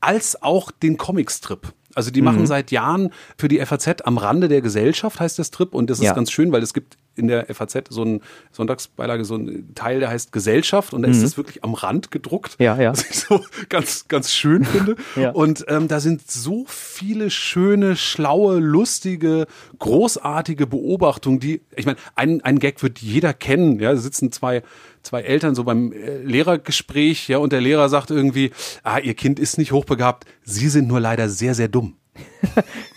als 0.00 0.42
auch 0.42 0.70
den 0.70 0.96
Comicstrip. 0.96 1.72
Also 1.94 2.10
die 2.10 2.20
Mhm. 2.22 2.24
machen 2.24 2.46
seit 2.46 2.70
Jahren 2.70 3.10
für 3.36 3.48
die 3.48 3.58
FAZ 3.60 4.02
am 4.04 4.16
Rande 4.16 4.48
der 4.48 4.62
Gesellschaft 4.62 5.20
heißt 5.20 5.38
der 5.38 5.44
Strip 5.44 5.74
und 5.74 5.90
das 5.90 5.98
ist 5.98 6.04
Ja. 6.06 6.14
ganz 6.14 6.30
schön, 6.32 6.50
weil 6.50 6.62
es 6.62 6.72
gibt 6.72 6.96
in 7.16 7.28
der 7.28 7.46
FAZ 7.54 7.84
so 7.90 8.04
ein 8.04 8.20
Sonntagsbeilage 8.52 9.24
so 9.24 9.36
ein 9.36 9.74
Teil, 9.74 10.00
der 10.00 10.08
heißt 10.08 10.32
Gesellschaft 10.32 10.94
und 10.94 11.02
da 11.02 11.08
ist 11.08 11.22
das 11.22 11.36
wirklich 11.36 11.62
am 11.64 11.74
Rand 11.74 12.10
gedruckt. 12.10 12.58
Mhm. 12.58 12.64
Ja, 12.64 12.80
ja. 12.80 12.92
Was 12.92 13.08
ich 13.08 13.20
so 13.20 13.44
ganz, 13.68 14.08
ganz 14.08 14.32
schön 14.32 14.64
finde. 14.64 14.96
Ja. 15.16 15.30
Und 15.30 15.64
ähm, 15.68 15.88
da 15.88 16.00
sind 16.00 16.30
so 16.30 16.64
viele 16.66 17.30
schöne, 17.30 17.96
schlaue, 17.96 18.58
lustige, 18.58 19.46
großartige 19.78 20.66
Beobachtungen, 20.66 21.38
die, 21.38 21.60
ich 21.76 21.86
meine, 21.86 21.98
ein, 22.14 22.40
ein 22.42 22.58
Gag 22.58 22.82
wird 22.82 23.00
jeder 23.00 23.34
kennen. 23.34 23.78
Ja, 23.78 23.92
da 23.92 23.98
sitzen 23.98 24.32
zwei, 24.32 24.62
zwei 25.02 25.22
Eltern 25.22 25.54
so 25.54 25.64
beim 25.64 25.92
äh, 25.92 26.18
Lehrergespräch, 26.18 27.28
ja, 27.28 27.38
und 27.38 27.52
der 27.52 27.60
Lehrer 27.60 27.88
sagt 27.88 28.10
irgendwie, 28.10 28.52
ah, 28.84 28.98
ihr 28.98 29.14
Kind 29.14 29.38
ist 29.38 29.58
nicht 29.58 29.72
hochbegabt, 29.72 30.24
sie 30.44 30.68
sind 30.68 30.88
nur 30.88 31.00
leider 31.00 31.28
sehr, 31.28 31.54
sehr 31.54 31.68
dumm. 31.68 31.96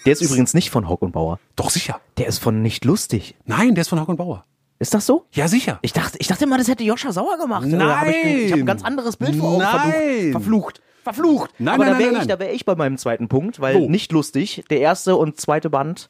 Der 0.05 0.13
ist 0.13 0.21
übrigens 0.21 0.53
nicht 0.53 0.69
von 0.69 0.87
Hauk 0.89 1.01
und 1.01 1.11
Bauer. 1.13 1.39
Doch 1.55 1.69
sicher. 1.69 1.99
Der 2.17 2.27
ist 2.27 2.39
von 2.39 2.61
Nicht 2.61 2.85
lustig. 2.85 3.35
Nein, 3.45 3.75
der 3.75 3.81
ist 3.83 3.89
von 3.89 3.99
Hack 3.99 4.09
und 4.09 4.17
Bauer. 4.17 4.43
Ist 4.77 4.93
das 4.93 5.05
so? 5.05 5.25
Ja, 5.31 5.47
sicher. 5.47 5.79
Ich 5.81 5.93
dachte, 5.93 6.17
ich 6.19 6.27
dachte 6.27 6.43
immer, 6.43 6.57
das 6.57 6.67
hätte 6.67 6.83
Joscha 6.83 7.11
Sauer 7.11 7.37
gemacht. 7.37 7.65
Oder 7.65 8.01
hab 8.01 8.07
Ich, 8.07 8.15
ich 8.15 8.51
habe 8.51 8.61
ein 8.61 8.65
ganz 8.65 8.83
anderes 8.83 9.15
Bild 9.15 9.35
vor 9.35 9.51
Augen. 9.53 9.59
Nein. 9.59 10.31
Verflucht. 10.31 10.81
Verflucht. 11.03 11.51
Nein, 11.59 11.75
Aber 11.75 11.85
nein, 11.85 11.93
da 11.93 11.99
wäre 11.99 12.11
nein, 12.11 12.21
ich, 12.23 12.27
nein. 12.27 12.37
da 12.37 12.39
wäre 12.39 12.51
ich 12.51 12.65
bei 12.65 12.75
meinem 12.75 12.97
zweiten 12.97 13.27
Punkt, 13.29 13.59
weil 13.61 13.75
Wo? 13.75 13.89
nicht 13.89 14.11
lustig. 14.11 14.65
Der 14.69 14.79
erste 14.81 15.15
und 15.15 15.39
zweite 15.39 15.69
Band, 15.69 16.09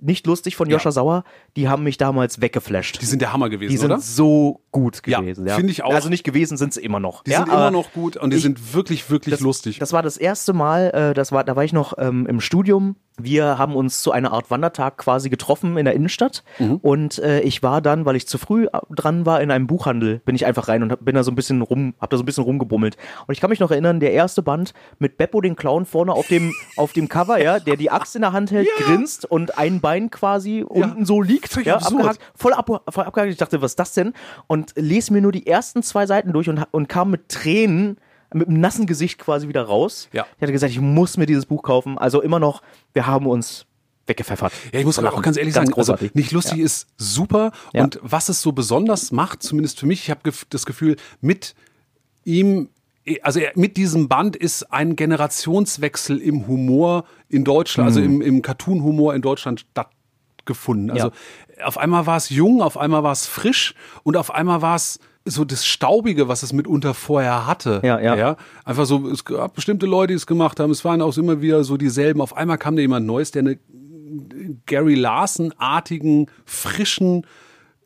nicht 0.00 0.26
lustig 0.26 0.54
von 0.56 0.68
Joscha 0.68 0.90
Sauer, 0.92 1.24
die 1.56 1.68
haben 1.68 1.82
mich 1.82 1.96
damals 1.96 2.40
weggeflasht. 2.42 3.00
Die 3.00 3.06
sind 3.06 3.22
der 3.22 3.32
Hammer 3.32 3.48
gewesen, 3.48 3.70
Die 3.70 3.76
sind 3.78 3.90
oder? 3.92 4.00
so 4.00 4.60
gut 4.74 5.00
Ja, 5.06 5.20
gewesen. 5.20 5.48
finde 5.48 5.70
ich 5.72 5.82
auch. 5.84 5.94
Also 5.94 6.08
nicht 6.10 6.24
gewesen 6.24 6.56
sind 6.58 6.74
sie 6.74 6.82
immer 6.82 7.00
noch. 7.00 7.22
Die 7.22 7.30
ja, 7.30 7.38
sind 7.38 7.48
immer 7.48 7.70
noch 7.70 7.92
gut 7.92 8.16
und 8.18 8.30
die 8.30 8.36
ich- 8.36 8.42
sind 8.42 8.74
wirklich, 8.74 9.08
wirklich 9.08 9.32
das, 9.36 9.40
lustig. 9.40 9.78
Das 9.78 9.92
war 9.94 10.02
das 10.02 10.16
erste 10.18 10.52
Mal, 10.52 10.90
äh, 10.90 11.14
das 11.14 11.32
war, 11.32 11.44
da 11.44 11.54
war 11.56 11.64
ich 11.64 11.72
noch 11.72 11.94
ähm, 11.96 12.26
im 12.26 12.40
Studium. 12.40 12.96
Wir 13.16 13.58
haben 13.58 13.76
uns 13.76 14.02
zu 14.02 14.10
einer 14.10 14.32
Art 14.32 14.50
Wandertag 14.50 14.98
quasi 14.98 15.30
getroffen 15.30 15.76
in 15.76 15.84
der 15.84 15.94
Innenstadt 15.94 16.42
Mhm. 16.58 16.76
und 16.82 17.20
äh, 17.20 17.40
ich 17.42 17.62
war 17.62 17.80
dann, 17.80 18.04
weil 18.04 18.16
ich 18.16 18.26
zu 18.26 18.38
früh 18.38 18.64
äh, 18.66 18.70
dran 18.90 19.24
war 19.24 19.40
in 19.40 19.52
einem 19.52 19.68
Buchhandel, 19.68 20.18
bin 20.24 20.34
ich 20.34 20.44
einfach 20.46 20.66
rein 20.66 20.82
und 20.82 20.90
hab, 20.90 21.04
bin 21.04 21.14
da 21.14 21.22
so 21.22 21.30
ein 21.30 21.36
bisschen 21.36 21.62
rum, 21.62 21.94
hab 22.00 22.10
da 22.10 22.16
so 22.16 22.24
ein 22.24 22.26
bisschen 22.26 22.42
rumgebummelt. 22.42 22.96
Und 23.28 23.32
ich 23.32 23.40
kann 23.40 23.50
mich 23.50 23.60
noch 23.60 23.70
erinnern, 23.70 24.00
der 24.00 24.12
erste 24.12 24.42
Band 24.42 24.74
mit 24.98 25.16
Beppo 25.16 25.40
den 25.40 25.54
Clown 25.54 25.86
vorne 25.86 26.12
auf 26.12 26.26
dem 26.26 26.52
auf 26.76 26.92
dem 26.92 27.08
Cover, 27.08 27.40
ja, 27.40 27.60
der 27.60 27.76
die 27.76 27.88
Axt 27.92 28.16
in 28.16 28.22
der 28.22 28.32
Hand 28.32 28.50
hält, 28.50 28.66
grinst 28.78 29.24
und 29.30 29.56
ein 29.58 29.80
Bein 29.80 30.10
quasi 30.10 30.64
unten 30.66 31.04
so 31.06 31.22
liegt, 31.22 31.54
ja, 31.64 31.76
abgehakt, 31.76 32.18
voll, 32.34 32.52
ab, 32.52 32.68
voll 32.88 33.04
abgehakt. 33.04 33.30
Ich 33.30 33.38
dachte, 33.38 33.62
was 33.62 33.72
ist 33.72 33.78
das 33.78 33.92
denn? 33.92 34.12
Und 34.48 34.63
lese 34.76 35.12
mir 35.12 35.20
nur 35.20 35.32
die 35.32 35.46
ersten 35.46 35.82
zwei 35.82 36.06
Seiten 36.06 36.32
durch 36.32 36.48
und, 36.48 36.64
und 36.70 36.88
kam 36.88 37.10
mit 37.10 37.28
Tränen 37.28 37.98
mit 38.32 38.48
einem 38.48 38.60
nassen 38.60 38.86
Gesicht 38.86 39.18
quasi 39.20 39.46
wieder 39.48 39.62
raus. 39.62 40.08
Ja. 40.12 40.26
Ich 40.36 40.42
hatte 40.42 40.52
gesagt, 40.52 40.72
ich 40.72 40.80
muss 40.80 41.16
mir 41.16 41.26
dieses 41.26 41.46
Buch 41.46 41.62
kaufen. 41.62 41.98
Also 41.98 42.20
immer 42.20 42.40
noch, 42.40 42.62
wir 42.92 43.06
haben 43.06 43.26
uns 43.26 43.66
weggepfeffert. 44.06 44.52
Ja, 44.72 44.80
ich 44.80 44.84
muss 44.84 44.98
auch 44.98 45.22
ganz 45.22 45.36
ehrlich 45.36 45.54
sagen, 45.54 45.72
also 45.74 45.96
nicht 46.14 46.32
lustig 46.32 46.58
ist 46.58 46.88
super 46.96 47.52
Ja. 47.72 47.84
und 47.84 47.98
was 48.02 48.28
es 48.28 48.42
so 48.42 48.52
besonders 48.52 49.12
macht, 49.12 49.42
zumindest 49.42 49.80
für 49.80 49.86
mich, 49.86 50.02
ich 50.02 50.10
habe 50.10 50.20
das 50.50 50.66
Gefühl, 50.66 50.96
mit 51.20 51.54
ihm, 52.24 52.68
also 53.22 53.40
mit 53.54 53.76
diesem 53.76 54.08
Band 54.08 54.36
ist 54.36 54.72
ein 54.72 54.96
Generationswechsel 54.96 56.18
im 56.18 56.46
Humor 56.46 57.04
in 57.28 57.44
Deutschland, 57.44 57.86
also 57.88 58.00
im, 58.00 58.20
im 58.20 58.42
Cartoon-Humor 58.42 59.14
in 59.14 59.22
Deutschland 59.22 59.66
stattgefunden. 60.44 60.90
Also 60.90 61.10
auf 61.64 61.78
einmal 61.78 62.06
war 62.06 62.16
es 62.16 62.30
jung, 62.30 62.62
auf 62.62 62.76
einmal 62.76 63.02
war 63.02 63.12
es 63.12 63.26
frisch 63.26 63.74
und 64.02 64.16
auf 64.16 64.32
einmal 64.34 64.62
war 64.62 64.76
es 64.76 64.98
so 65.24 65.44
das 65.44 65.64
Staubige, 65.66 66.28
was 66.28 66.42
es 66.42 66.52
mitunter 66.52 66.92
vorher 66.92 67.46
hatte. 67.46 67.80
Ja, 67.82 67.98
ja. 67.98 68.36
Einfach 68.64 68.84
so, 68.84 69.08
es 69.08 69.24
gab 69.24 69.54
bestimmte 69.54 69.86
Leute, 69.86 70.08
die 70.08 70.16
es 70.16 70.26
gemacht 70.26 70.60
haben. 70.60 70.70
Es 70.70 70.84
waren 70.84 71.00
auch 71.00 71.16
immer 71.16 71.40
wieder 71.40 71.64
so 71.64 71.78
dieselben. 71.78 72.20
Auf 72.20 72.36
einmal 72.36 72.58
kam 72.58 72.76
da 72.76 72.82
jemand 72.82 73.06
Neues, 73.06 73.30
der 73.30 73.40
eine 73.40 73.58
Gary 74.66 74.94
Larson-artigen, 74.94 76.26
frischen, 76.44 77.26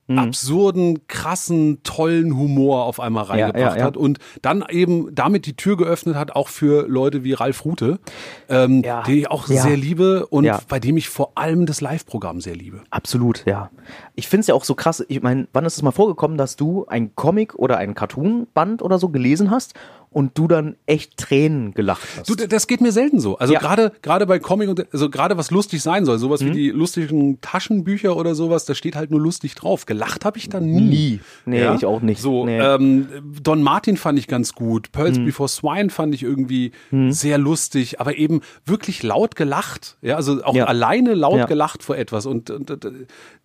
Mhm. 0.09 0.19
absurden, 0.19 1.07
krassen, 1.07 1.83
tollen 1.83 2.35
Humor 2.37 2.85
auf 2.85 2.99
einmal 2.99 3.25
reingebracht 3.25 3.77
ja, 3.77 3.77
ja. 3.77 3.85
hat 3.85 3.99
und 3.99 4.19
dann 4.41 4.65
eben 4.71 5.15
damit 5.15 5.45
die 5.45 5.55
Tür 5.55 5.77
geöffnet 5.77 6.17
hat, 6.17 6.35
auch 6.35 6.49
für 6.49 6.89
Leute 6.89 7.25
wie 7.25 7.35
Ralf 7.35 7.67
Rute, 7.67 8.01
ähm, 8.49 8.83
den 8.83 9.19
ich 9.19 9.31
auch 9.31 9.47
sehr 9.47 9.77
liebe 9.77 10.27
und 10.27 10.51
bei 10.69 10.81
dem 10.81 10.97
ich 10.97 11.11
vor 11.11 11.33
allem 11.35 11.67
das 11.67 11.83
Live-Programm 11.83 12.41
sehr 12.41 12.57
liebe. 12.57 12.81
Absolut, 12.91 13.45
ja. 13.47 13.71
Ich 14.15 14.29
finde 14.29 14.41
es 14.41 14.47
ja 14.47 14.55
auch 14.55 14.65
so 14.65 14.75
krass. 14.75 15.05
Ich 15.09 15.23
meine, 15.23 15.47
wann 15.53 15.67
ist 15.67 15.77
es 15.77 15.83
mal 15.83 15.91
vorgekommen, 15.91 16.39
dass 16.39 16.57
du 16.57 16.87
ein 16.87 17.15
Comic 17.15 17.55
oder 17.57 17.77
ein 17.77 17.95
Cartoon-Band 17.95 18.83
oder 18.83 18.99
so 18.99 19.11
gelesen 19.11 19.51
hast 19.51 19.75
und 20.11 20.37
du 20.39 20.49
dann 20.49 20.77
echt 20.87 21.17
Tränen 21.17 21.75
gelacht 21.75 22.07
hast? 22.19 22.29
Du, 22.31 22.35
das 22.35 22.67
geht 22.67 22.81
mir 22.81 22.93
selten 22.93 23.21
so. 23.21 23.39
Also 23.39 23.53
Ja. 23.53 23.61
gerade 23.61 23.93
gerade 24.03 24.27
bei 24.27 24.39
Comic 24.39 24.69
und 24.69 24.87
also 24.93 25.11
gerade 25.11 25.37
was 25.37 25.51
lustig 25.51 25.83
sein 25.83 26.05
soll, 26.05 26.19
sowas 26.19 26.41
Mhm. 26.43 26.47
wie 26.49 26.53
die 26.53 26.71
lustigen 26.71 27.41
Taschenbücher 27.41 28.17
oder 28.17 28.35
sowas, 28.35 28.65
da 28.65 28.75
steht 28.75 28.97
halt 28.97 29.11
nur 29.11 29.21
lustig 29.21 29.55
drauf. 29.55 29.87
Gelacht 29.87 30.25
habe 30.25 30.39
ich 30.39 30.49
da 30.49 30.61
nie. 30.61 30.81
Nie. 30.81 31.21
Nee, 31.47 31.75
ich 31.75 31.85
auch 31.87 32.01
nicht. 32.03 32.21
So, 32.21 32.45
Nee. 32.47 32.59
ähm, 32.59 33.09
Don 33.43 33.63
Martin 33.63 33.97
fand 33.97 34.19
ich 34.19 34.27
ganz 34.29 34.53
gut. 34.55 34.93
Pearls 34.93 35.19
Mhm. 35.19 35.25
Before 35.27 35.49
Swine 35.49 35.91
fand 35.91 36.15
ich 36.15 36.23
irgendwie 36.23 36.73
sehr 37.11 37.39
lustig, 37.39 38.01
aber 38.01 38.17
eben 38.17 38.41
wirklich 38.65 39.03
laut 39.03 39.37
gelacht. 39.37 39.97
Ja, 40.03 40.17
also 40.17 40.43
auch 40.45 40.55
Ja. 40.55 40.65
alleine 40.67 41.15
laut 41.15 41.37
Ja. 41.39 41.47
gelacht 41.47 41.83
vor 41.83 41.97
etwas. 41.97 42.27
Und, 42.27 42.51
und, 42.51 42.71
und 42.71 42.87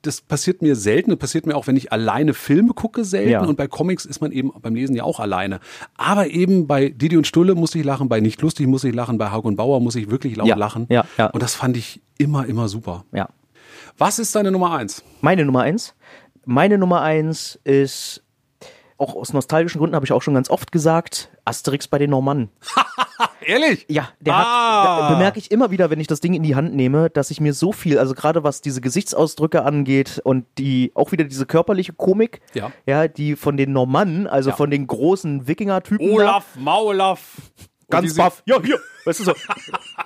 das 0.04 0.22
passiert 0.22 0.62
mir 0.62 0.76
selten. 0.76 1.10
Das 1.10 1.20
passiert 1.20 1.45
mir 1.47 1.56
auch, 1.56 1.66
wenn 1.68 1.76
ich 1.76 1.91
alleine 1.91 2.34
Filme 2.34 2.74
gucke, 2.74 3.04
selten. 3.04 3.32
Ja. 3.32 3.41
Und 3.43 3.56
bei 3.58 3.68
Comics 3.68 4.06
ist 4.06 4.22
man 4.22 4.32
eben 4.32 4.51
beim 4.62 4.76
Lesen 4.76 4.95
ja 4.95 5.04
auch 5.04 5.20
alleine. 5.20 5.60
Aber 5.97 6.28
eben 6.28 6.68
bei 6.68 6.89
Didi 6.89 7.18
und 7.18 7.26
Stulle 7.26 7.56
muss 7.56 7.74
ich 7.76 7.84
lachen, 7.84 8.08
bei 8.10 8.20
Nicht 8.20 8.41
lustig 8.41 8.68
muss 8.68 8.84
ich 8.84 8.93
lachen, 8.93 9.18
bei 9.18 9.32
Haug 9.32 9.43
und 9.45 9.56
Bauer 9.56 9.80
muss 9.80 9.95
ich 9.95 10.12
wirklich 10.12 10.36
laut 10.36 10.47
Ja. 10.47 10.56
lachen. 10.56 10.86
Ja, 10.89 11.06
ja. 11.18 11.28
Und 11.28 11.41
das 11.41 11.56
fand 11.56 11.76
ich 11.78 12.01
immer, 12.18 12.45
immer 12.45 12.68
super. 12.70 13.06
ja. 13.12 13.28
Was 13.97 14.18
ist 14.20 14.36
deine 14.36 14.51
Nummer 14.51 14.72
eins? 14.76 15.04
Meine 15.22 15.45
Nummer 15.45 15.62
eins. 15.62 15.93
Meine 16.45 16.78
Nummer 16.78 17.01
eins 17.01 17.60
ist, 17.64 18.24
auch 18.97 19.16
aus 19.16 19.34
nostalgischen 19.34 19.80
Gründen 19.80 19.95
habe 19.95 20.06
ich 20.06 20.12
auch 20.12 20.22
schon 20.22 20.34
ganz 20.34 20.49
oft 20.49 20.72
gesagt, 20.72 21.30
Asterix 21.45 21.88
bei 21.88 21.97
den 21.99 22.10
Normannen. 22.10 22.49
Ehrlich? 23.46 23.86
Ja, 23.89 24.10
der 24.20 24.34
Ah. 24.34 24.38
hat, 24.38 25.00
da 25.02 25.10
bemerke 25.14 25.39
ich 25.39 25.52
immer 25.52 25.72
wieder, 25.72 25.89
wenn 25.89 26.00
ich 26.00 26.08
das 26.08 26.20
Ding 26.20 26.34
in 26.34 26.44
die 26.44 26.56
Hand 26.56 26.74
nehme, 26.76 27.10
dass 27.10 27.32
ich 27.32 27.39
mir 27.41 27.54
so 27.54 27.72
viel, 27.72 28.00
also 28.00 28.14
gerade 28.14 28.44
was 28.44 28.62
diese 28.62 28.82
Gesichtsausdrücke 28.82 29.64
angeht 29.64 30.22
und 30.24 30.46
die, 30.58 30.91
auch 30.96 31.12
wieder 31.12 31.24
diese 31.26 31.46
körperliche 31.46 31.94
Komik, 31.94 32.41
Ja. 32.54 32.72
ja 32.86 33.08
die 33.08 33.36
von 33.36 33.58
den 33.58 33.74
Normannen, 33.74 34.28
also 34.28 34.52
Ja. 34.52 34.56
von 34.56 34.70
den 34.72 34.88
großen 34.88 35.48
Wikinger-Typen. 35.48 36.08
da, 36.08 36.14
Olaf, 36.14 36.46
Maulaf. 36.58 37.22
Ganz 38.02 38.16
baff. 38.16 38.44
Ja, 38.46 38.62
hier. 38.62 38.80
Weißt 39.06 39.20
du 39.20 39.24
so. 39.26 39.34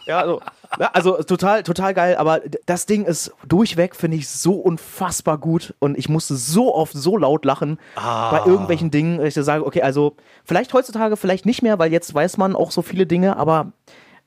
ja, 0.05 0.19
also, 0.19 0.41
ja, 0.79 0.89
also 0.93 1.21
total, 1.23 1.63
total 1.63 1.93
geil. 1.93 2.15
Aber 2.15 2.41
das 2.65 2.85
Ding 2.87 3.05
ist 3.05 3.31
durchweg, 3.47 3.95
finde 3.95 4.17
ich, 4.17 4.27
so 4.27 4.53
unfassbar 4.53 5.37
gut. 5.37 5.75
Und 5.79 5.97
ich 5.97 6.09
musste 6.09 6.35
so 6.35 6.73
oft 6.73 6.93
so 6.93 7.15
laut 7.17 7.45
lachen 7.45 7.79
Ah. 7.95 8.31
bei 8.31 8.49
irgendwelchen 8.49 8.89
Dingen, 8.91 9.19
dass 9.19 9.37
ich 9.37 9.43
sage, 9.45 9.65
okay, 9.65 9.81
also 9.83 10.15
vielleicht 10.43 10.73
heutzutage 10.73 11.15
vielleicht 11.17 11.45
nicht 11.45 11.61
mehr, 11.61 11.77
weil 11.79 11.91
jetzt 11.91 12.13
weiß 12.13 12.37
man 12.37 12.55
auch 12.55 12.71
so 12.71 12.81
viele 12.81 13.05
Dinge, 13.05 13.37
aber 13.37 13.71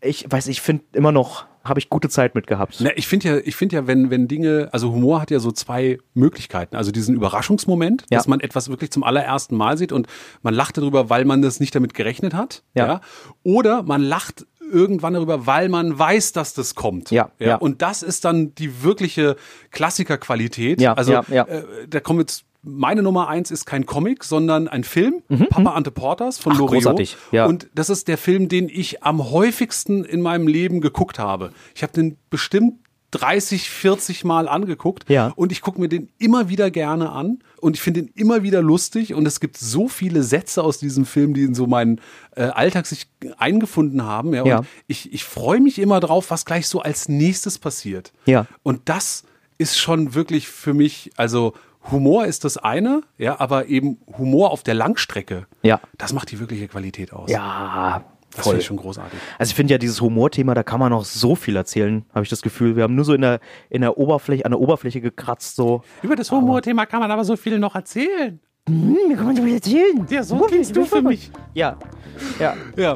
ich 0.00 0.24
weiß, 0.30 0.46
ich 0.46 0.60
finde 0.60 0.84
immer 0.92 1.12
noch, 1.12 1.46
habe 1.64 1.78
ich 1.78 1.88
gute 1.90 2.08
Zeit 2.08 2.34
mit 2.34 2.46
gehabt. 2.46 2.76
Na, 2.80 2.90
ich 2.96 3.06
finde 3.06 3.28
ja, 3.28 3.36
ich 3.44 3.54
finde 3.56 3.76
ja, 3.76 3.86
wenn, 3.86 4.10
wenn 4.10 4.28
Dinge, 4.28 4.68
also 4.72 4.92
Humor 4.92 5.20
hat 5.20 5.30
ja 5.30 5.40
so 5.40 5.52
zwei 5.52 5.98
Möglichkeiten. 6.14 6.76
Also 6.76 6.90
diesen 6.90 7.14
Überraschungsmoment, 7.14 8.04
Ja. 8.10 8.18
dass 8.18 8.26
man 8.26 8.40
etwas 8.40 8.68
wirklich 8.70 8.90
zum 8.90 9.02
allerersten 9.04 9.56
Mal 9.56 9.76
sieht 9.76 9.92
und 9.92 10.06
man 10.42 10.54
lacht 10.54 10.78
darüber, 10.78 11.10
weil 11.10 11.24
man 11.24 11.42
das 11.42 11.60
nicht 11.60 11.74
damit 11.74 11.94
gerechnet 11.94 12.32
hat. 12.34 12.62
Ja. 12.74 13.00
Oder 13.42 13.82
man 13.82 14.00
lacht 14.02 14.46
irgendwann 14.72 15.14
darüber, 15.14 15.46
weil 15.46 15.68
man 15.68 15.98
weiß, 15.98 16.32
dass 16.32 16.54
das 16.54 16.74
kommt. 16.76 17.10
Ja, 17.10 17.30
ja. 17.38 17.56
Und 17.56 17.82
das 17.82 18.02
ist 18.04 18.24
dann 18.24 18.54
die 18.54 18.82
wirkliche 18.84 19.36
Klassikerqualität. 19.70 20.80
Ja, 20.80 20.94
also 20.94 21.12
ja, 21.12 21.24
ja. 21.28 21.44
Äh, 21.44 21.64
da 21.88 22.00
kommt 22.00 22.20
jetzt 22.20 22.44
meine 22.62 23.02
Nummer 23.02 23.28
eins 23.28 23.50
ist 23.50 23.64
kein 23.64 23.86
Comic, 23.86 24.22
sondern 24.24 24.68
ein 24.68 24.84
Film, 24.84 25.22
Papa 25.48 25.70
Ante 25.72 25.90
Porters 25.90 26.38
von 26.38 26.52
Mhm, 26.52 26.56
Ach, 26.56 26.60
Loriot. 26.60 26.82
großartig, 26.82 27.16
ja. 27.32 27.46
Und 27.46 27.68
das 27.74 27.88
ist 27.90 28.06
der 28.08 28.18
Film, 28.18 28.48
den 28.48 28.68
ich 28.68 29.02
am 29.02 29.30
häufigsten 29.30 30.04
in 30.04 30.20
meinem 30.20 30.46
Leben 30.46 30.80
geguckt 30.80 31.18
habe. 31.18 31.52
Ich 31.74 31.82
habe 31.82 31.92
den 31.92 32.16
bestimmt 32.28 32.74
30, 33.12 33.68
40 33.70 34.22
Mal 34.24 34.46
angeguckt 34.46 35.08
Ja. 35.08 35.32
und 35.34 35.50
ich 35.50 35.62
gucke 35.62 35.80
mir 35.80 35.88
den 35.88 36.10
immer 36.18 36.48
wieder 36.48 36.70
gerne 36.70 37.10
an 37.10 37.40
und 37.60 37.74
ich 37.76 37.82
finde 37.82 38.00
ihn 38.00 38.10
immer 38.14 38.44
wieder 38.44 38.62
lustig 38.62 39.14
und 39.14 39.26
es 39.26 39.40
gibt 39.40 39.56
so 39.56 39.88
viele 39.88 40.22
Sätze 40.22 40.62
aus 40.62 40.78
diesem 40.78 41.04
Film, 41.06 41.34
die 41.34 41.42
in 41.42 41.54
so 41.54 41.66
meinen 41.66 42.00
äh, 42.36 42.42
Alltag 42.42 42.86
sich 42.86 43.08
eingefunden 43.36 44.04
haben. 44.04 44.32
Ja, 44.34 44.42
und 44.42 44.48
Ja. 44.48 44.60
ich, 44.86 45.12
ich 45.12 45.24
freue 45.24 45.60
mich 45.60 45.78
immer 45.80 45.98
drauf, 45.98 46.30
was 46.30 46.44
gleich 46.44 46.68
so 46.68 46.80
als 46.82 47.08
nächstes 47.08 47.58
passiert. 47.58 48.12
Ja. 48.26 48.46
Und 48.62 48.82
das 48.88 49.24
ist 49.58 49.76
schon 49.78 50.14
wirklich 50.14 50.46
für 50.48 50.72
mich, 50.72 51.10
also 51.16 51.54
Humor 51.90 52.26
ist 52.26 52.44
das 52.44 52.56
eine, 52.58 53.02
ja, 53.18 53.40
aber 53.40 53.66
eben 53.66 53.98
Humor 54.18 54.50
auf 54.50 54.62
der 54.62 54.74
Langstrecke, 54.74 55.46
Ja. 55.62 55.80
das 55.98 56.12
macht 56.12 56.30
die 56.30 56.38
wirkliche 56.38 56.68
Qualität 56.68 57.12
aus. 57.12 57.30
Ja, 57.30 58.04
das 58.36 58.44
voll. 58.44 58.58
ich 58.58 58.64
schon 58.66 58.76
großartig. 58.76 59.18
Also 59.38 59.50
ich 59.50 59.54
finde 59.56 59.72
ja 59.74 59.78
dieses 59.78 60.00
Humorthema, 60.00 60.54
da 60.54 60.62
kann 60.62 60.78
man 60.78 60.90
noch 60.90 61.04
so 61.04 61.34
viel 61.34 61.56
erzählen, 61.56 62.04
habe 62.14 62.22
ich 62.22 62.28
das 62.30 62.42
Gefühl. 62.42 62.76
Wir 62.76 62.82
haben 62.84 62.94
nur 62.94 63.04
so 63.04 63.14
in 63.14 63.22
der, 63.22 63.40
in 63.70 63.80
der 63.80 63.96
Oberfläche, 63.98 64.44
an 64.44 64.50
der 64.52 64.60
Oberfläche 64.60 65.00
gekratzt, 65.00 65.56
so. 65.56 65.82
Über 66.02 66.16
das 66.16 66.30
Humorthema 66.30 66.86
kann 66.86 67.00
man 67.00 67.10
aber 67.10 67.24
so 67.24 67.34
viel 67.36 67.58
noch 67.58 67.74
erzählen. 67.74 68.38
Wie 68.68 69.14
kann 69.16 69.26
man 69.26 69.34
so 69.36 69.42
viel 69.42 69.54
erzählen? 69.54 70.06
Ja, 70.10 70.22
so 70.22 70.36
klingst 70.38 70.76
du 70.76 70.84
für 70.84 71.02
mich. 71.02 71.32
Ja, 71.54 71.76
ja. 72.38 72.54
Ja. 72.76 72.94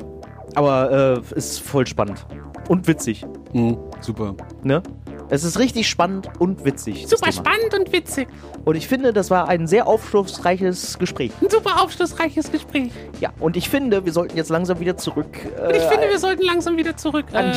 Aber 0.55 1.23
äh, 1.33 1.37
ist 1.37 1.61
voll 1.61 1.87
spannend. 1.87 2.25
Und 2.69 2.87
witzig, 2.87 3.25
Mhm, 3.53 3.77
super. 4.01 4.35
ne? 4.63 4.83
Es 5.31 5.45
ist 5.45 5.59
richtig 5.59 5.89
spannend 5.89 6.29
und 6.39 6.65
witzig. 6.65 7.07
Super 7.09 7.33
spannend 7.33 7.75
und 7.79 7.93
witzig. 7.93 8.29
Und 8.65 8.77
ich 8.77 8.89
finde, 8.89 9.13
das 9.13 9.31
war 9.31 9.49
ein 9.49 9.67
sehr 9.67 9.87
aufschlussreiches 9.87 10.99
Gespräch. 10.99 11.33
Ein 11.41 11.51
super 11.51 11.83
aufschlussreiches 11.83 12.53
Gespräch. 12.53 12.91
Ja, 13.21 13.31
und 13.41 13.57
ich 13.57 13.69
finde, 13.69 14.05
wir 14.05 14.13
sollten 14.13 14.37
jetzt 14.37 14.51
langsam 14.51 14.81
wieder 14.81 14.97
zurück. 14.97 15.39
Äh, 15.57 15.67
Und 15.69 15.77
ich 15.77 15.83
finde, 15.83 16.09
wir 16.09 16.19
sollten 16.19 16.43
langsam 16.45 16.77
wieder 16.77 16.97
zurück. 16.97 17.27
Äh, 17.33 17.51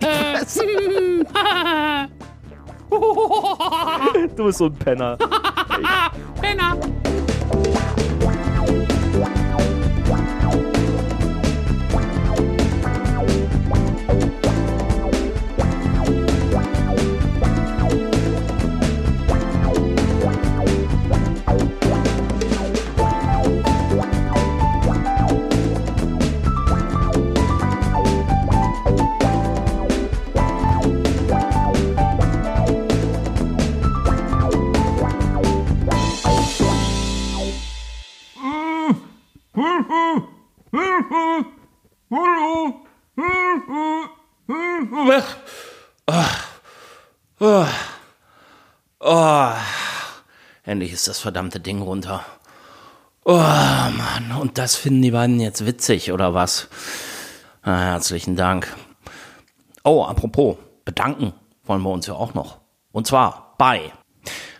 äh, 0.00 0.44
haha. 1.34 2.08
du 4.36 4.44
bist 4.44 4.58
so 4.58 4.66
ein 4.66 4.74
Penner. 4.74 5.16
Penner. 6.40 6.76
Endlich 50.72 50.92
ist 50.92 51.06
das 51.06 51.18
verdammte 51.18 51.60
Ding 51.60 51.82
runter. 51.82 52.24
Oh 53.24 53.36
Mann, 53.36 54.32
und 54.40 54.58
das 54.58 54.74
finden 54.74 55.02
die 55.02 55.10
beiden 55.12 55.38
jetzt 55.38 55.64
witzig, 55.66 56.12
oder 56.12 56.34
was? 56.34 56.68
Ah, 57.62 57.78
herzlichen 57.78 58.36
Dank. 58.36 58.74
Oh, 59.84 60.02
apropos, 60.04 60.56
bedanken 60.84 61.32
wollen 61.64 61.82
wir 61.82 61.90
uns 61.90 62.06
ja 62.06 62.14
auch 62.14 62.34
noch. 62.34 62.58
Und 62.90 63.06
zwar 63.06 63.54
bei 63.58 63.92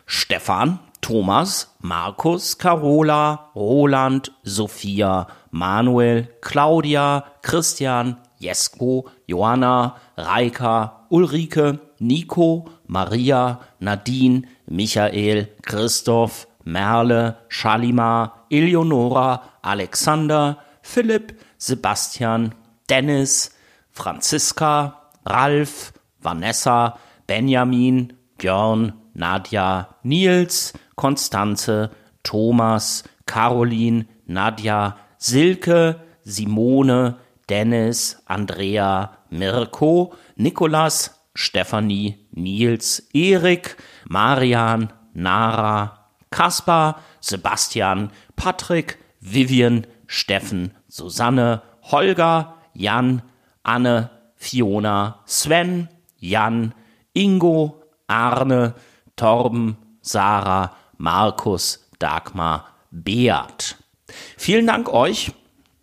Stefan, 0.07 0.79
Thomas, 1.01 1.75
Markus, 1.81 2.59
Carola, 2.59 3.51
Roland, 3.57 4.33
Sophia, 4.45 5.27
Manuel, 5.51 6.29
Claudia, 6.43 7.25
Christian, 7.43 8.19
Jesko, 8.39 9.09
Johanna, 9.27 9.97
Reika, 10.17 11.07
Ulrike, 11.09 11.81
Nico, 11.99 12.69
Maria, 12.87 13.61
Nadine, 13.81 14.43
Michael, 14.73 15.49
Christoph, 15.63 16.47
Merle, 16.65 17.37
Shalimar, 17.51 18.47
Eleonora, 18.51 19.43
Alexander, 19.63 20.57
Philipp, 20.83 21.39
Sebastian, 21.59 22.55
Dennis, 22.89 23.51
Franziska, 23.91 24.97
Ralf, 25.29 25.93
Vanessa, 26.23 26.95
Benjamin, 27.27 28.15
Björn, 28.39 28.95
Nadja, 29.15 29.89
Nils, 30.05 30.73
Konstanze, 30.97 31.91
Thomas, 32.23 33.05
Caroline, 33.27 34.07
Nadja, 34.27 34.97
Silke, 35.19 35.97
Simone, 36.25 37.17
Dennis, 37.47 38.17
Andrea, 38.27 39.11
Mirko, 39.31 40.17
Nikolas, 40.37 41.11
Stefanie, 41.35 42.27
Nils, 42.33 43.09
Erik, 43.15 43.77
Marian, 44.09 44.93
Nara, 45.15 46.09
Kaspar, 46.31 47.01
Sebastian, 47.21 48.11
Patrick, 48.37 48.99
Vivian, 49.21 49.87
Steffen, 50.07 50.73
Susanne, 50.89 51.63
Holger, 51.83 52.55
Jan, 52.75 53.23
Anne, 53.63 54.11
Fiona, 54.37 55.21
Sven, 55.25 55.89
Jan, 56.19 56.75
Ingo, 57.15 57.83
Arne, 58.09 58.75
Torben, 59.17 59.77
Sarah, 60.01 60.75
Markus, 60.99 61.89
Dagmar, 61.99 62.67
Beat. 62.91 63.77
Vielen 64.37 64.67
Dank 64.67 64.93
euch 64.93 65.33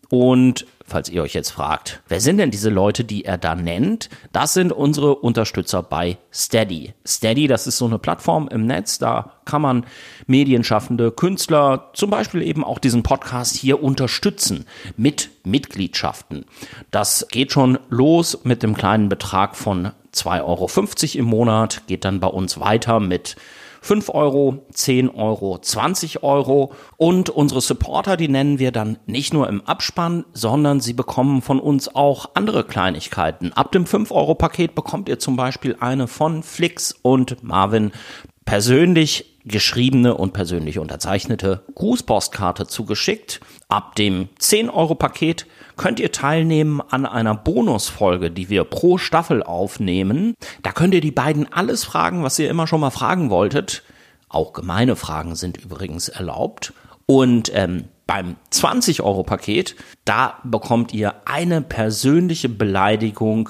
und 0.09 0.65
falls 0.89 1.09
ihr 1.09 1.23
euch 1.23 1.33
jetzt 1.33 1.51
fragt, 1.51 2.01
wer 2.07 2.19
sind 2.19 2.37
denn 2.37 2.51
diese 2.51 2.69
Leute, 2.69 3.03
die 3.03 3.25
er 3.25 3.37
da 3.37 3.55
nennt? 3.55 4.09
Das 4.31 4.53
sind 4.53 4.71
unsere 4.71 5.15
Unterstützer 5.15 5.81
bei 5.83 6.17
Steady. 6.33 6.93
Steady, 7.07 7.47
das 7.47 7.67
ist 7.67 7.77
so 7.77 7.85
eine 7.85 7.99
Plattform 7.99 8.47
im 8.49 8.65
Netz, 8.65 8.97
da 8.97 9.39
kann 9.45 9.61
man 9.61 9.85
Medienschaffende, 10.27 11.11
Künstler, 11.11 11.89
zum 11.93 12.09
Beispiel 12.09 12.41
eben 12.41 12.63
auch 12.63 12.79
diesen 12.79 13.03
Podcast 13.03 13.55
hier 13.55 13.81
unterstützen 13.81 14.65
mit 14.97 15.29
Mitgliedschaften. 15.43 16.45
Das 16.91 17.27
geht 17.31 17.51
schon 17.51 17.79
los 17.89 18.39
mit 18.43 18.63
dem 18.63 18.75
kleinen 18.75 19.09
Betrag 19.09 19.55
von 19.55 19.91
2,50 20.13 20.43
Euro 20.43 21.19
im 21.19 21.25
Monat, 21.25 21.83
geht 21.87 22.05
dann 22.05 22.19
bei 22.19 22.27
uns 22.27 22.59
weiter 22.59 22.99
mit 22.99 23.35
5 23.81 24.09
Euro, 24.09 24.65
10 24.73 25.09
Euro, 25.09 25.57
20 25.59 26.23
Euro. 26.23 26.73
Und 26.97 27.29
unsere 27.29 27.61
Supporter, 27.61 28.17
die 28.17 28.27
nennen 28.27 28.59
wir 28.59 28.71
dann 28.71 28.97
nicht 29.05 29.33
nur 29.33 29.47
im 29.47 29.61
Abspann, 29.61 30.25
sondern 30.33 30.79
sie 30.79 30.93
bekommen 30.93 31.41
von 31.41 31.59
uns 31.59 31.93
auch 31.93 32.31
andere 32.33 32.63
Kleinigkeiten. 32.63 33.53
Ab 33.53 33.71
dem 33.71 33.85
5-Euro-Paket 33.85 34.75
bekommt 34.75 35.09
ihr 35.09 35.19
zum 35.19 35.35
Beispiel 35.35 35.77
eine 35.79 36.07
von 36.07 36.43
Flix 36.43 36.95
und 37.01 37.43
Marvin 37.43 37.91
persönlich 38.45 39.38
geschriebene 39.49 40.15
und 40.15 40.31
persönlich 40.33 40.79
unterzeichnete 40.79 41.63
Grußpostkarte 41.75 42.67
zugeschickt. 42.67 43.41
Ab 43.67 43.95
dem 43.95 44.29
10-Euro-Paket 44.39 45.45
könnt 45.75 45.99
ihr 45.99 46.11
teilnehmen 46.11 46.81
an 46.81 47.05
einer 47.05 47.35
Bonusfolge, 47.35 48.31
die 48.31 48.49
wir 48.49 48.63
pro 48.63 48.97
Staffel 48.97 49.43
aufnehmen. 49.43 50.35
Da 50.63 50.71
könnt 50.71 50.93
ihr 50.93 51.01
die 51.01 51.11
beiden 51.11 51.51
alles 51.51 51.83
fragen, 51.83 52.23
was 52.23 52.39
ihr 52.39 52.49
immer 52.49 52.67
schon 52.67 52.81
mal 52.81 52.89
fragen 52.89 53.29
wolltet. 53.29 53.83
Auch 54.29 54.53
gemeine 54.53 54.95
Fragen 54.95 55.35
sind 55.35 55.57
übrigens 55.57 56.07
erlaubt. 56.07 56.73
Und 57.05 57.51
ähm, 57.53 57.85
beim 58.05 58.35
20-Euro-Paket, 58.51 59.75
da 60.05 60.39
bekommt 60.43 60.93
ihr 60.93 61.15
eine 61.25 61.61
persönliche 61.61 62.49
Beleidigung 62.49 63.49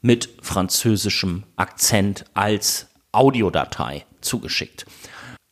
mit 0.00 0.28
französischem 0.42 1.44
Akzent 1.56 2.24
als 2.34 2.88
Audiodatei 3.12 4.04
zugeschickt. 4.20 4.86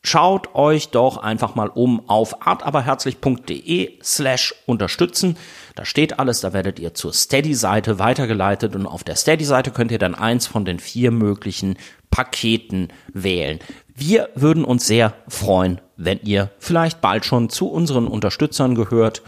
Schaut 0.04 0.56
euch 0.56 0.88
doch 0.88 1.18
einfach 1.18 1.54
mal 1.54 1.68
um 1.68 2.08
auf 2.08 2.44
artaberherzlich.de 2.44 4.00
slash 4.02 4.52
unterstützen. 4.66 5.36
Da 5.76 5.84
steht 5.84 6.18
alles, 6.18 6.40
da 6.40 6.52
werdet 6.52 6.80
ihr 6.80 6.92
zur 6.92 7.12
Steady-Seite 7.12 8.00
weitergeleitet 8.00 8.74
und 8.74 8.86
auf 8.86 9.04
der 9.04 9.14
Steady-Seite 9.14 9.70
könnt 9.70 9.92
ihr 9.92 10.00
dann 10.00 10.16
eins 10.16 10.48
von 10.48 10.64
den 10.64 10.80
vier 10.80 11.12
möglichen 11.12 11.76
Paketen 12.10 12.88
wählen. 13.12 13.60
Wir 13.94 14.28
würden 14.34 14.64
uns 14.64 14.88
sehr 14.88 15.14
freuen, 15.28 15.80
wenn 15.96 16.18
ihr 16.24 16.50
vielleicht 16.58 17.00
bald 17.00 17.24
schon 17.24 17.48
zu 17.48 17.68
unseren 17.68 18.08
Unterstützern 18.08 18.74
gehört. 18.74 19.22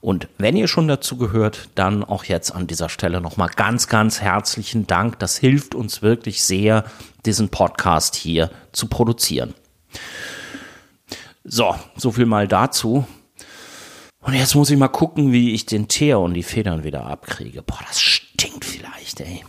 Und 0.00 0.28
wenn 0.38 0.56
ihr 0.56 0.68
schon 0.68 0.86
dazu 0.86 1.16
gehört, 1.16 1.70
dann 1.74 2.04
auch 2.04 2.24
jetzt 2.24 2.54
an 2.54 2.68
dieser 2.68 2.88
Stelle 2.88 3.20
nochmal 3.20 3.50
ganz, 3.56 3.88
ganz 3.88 4.20
herzlichen 4.20 4.86
Dank. 4.86 5.18
Das 5.18 5.38
hilft 5.38 5.74
uns 5.74 6.02
wirklich 6.02 6.44
sehr, 6.44 6.84
diesen 7.26 7.48
Podcast 7.48 8.14
hier 8.14 8.50
zu 8.70 8.86
produzieren. 8.86 9.54
So, 11.44 11.74
so 11.96 12.10
viel 12.10 12.26
mal 12.26 12.48
dazu. 12.48 13.06
Und 14.20 14.32
jetzt 14.32 14.54
muss 14.54 14.70
ich 14.70 14.78
mal 14.78 14.88
gucken, 14.88 15.32
wie 15.32 15.52
ich 15.52 15.66
den 15.66 15.88
Teer 15.88 16.18
und 16.18 16.32
die 16.32 16.42
Federn 16.42 16.82
wieder 16.82 17.04
abkriege. 17.04 17.62
Boah, 17.62 17.80
das 17.86 18.00
stinkt 18.00 18.64
vielleicht, 18.64 19.20
ey. 19.20 19.44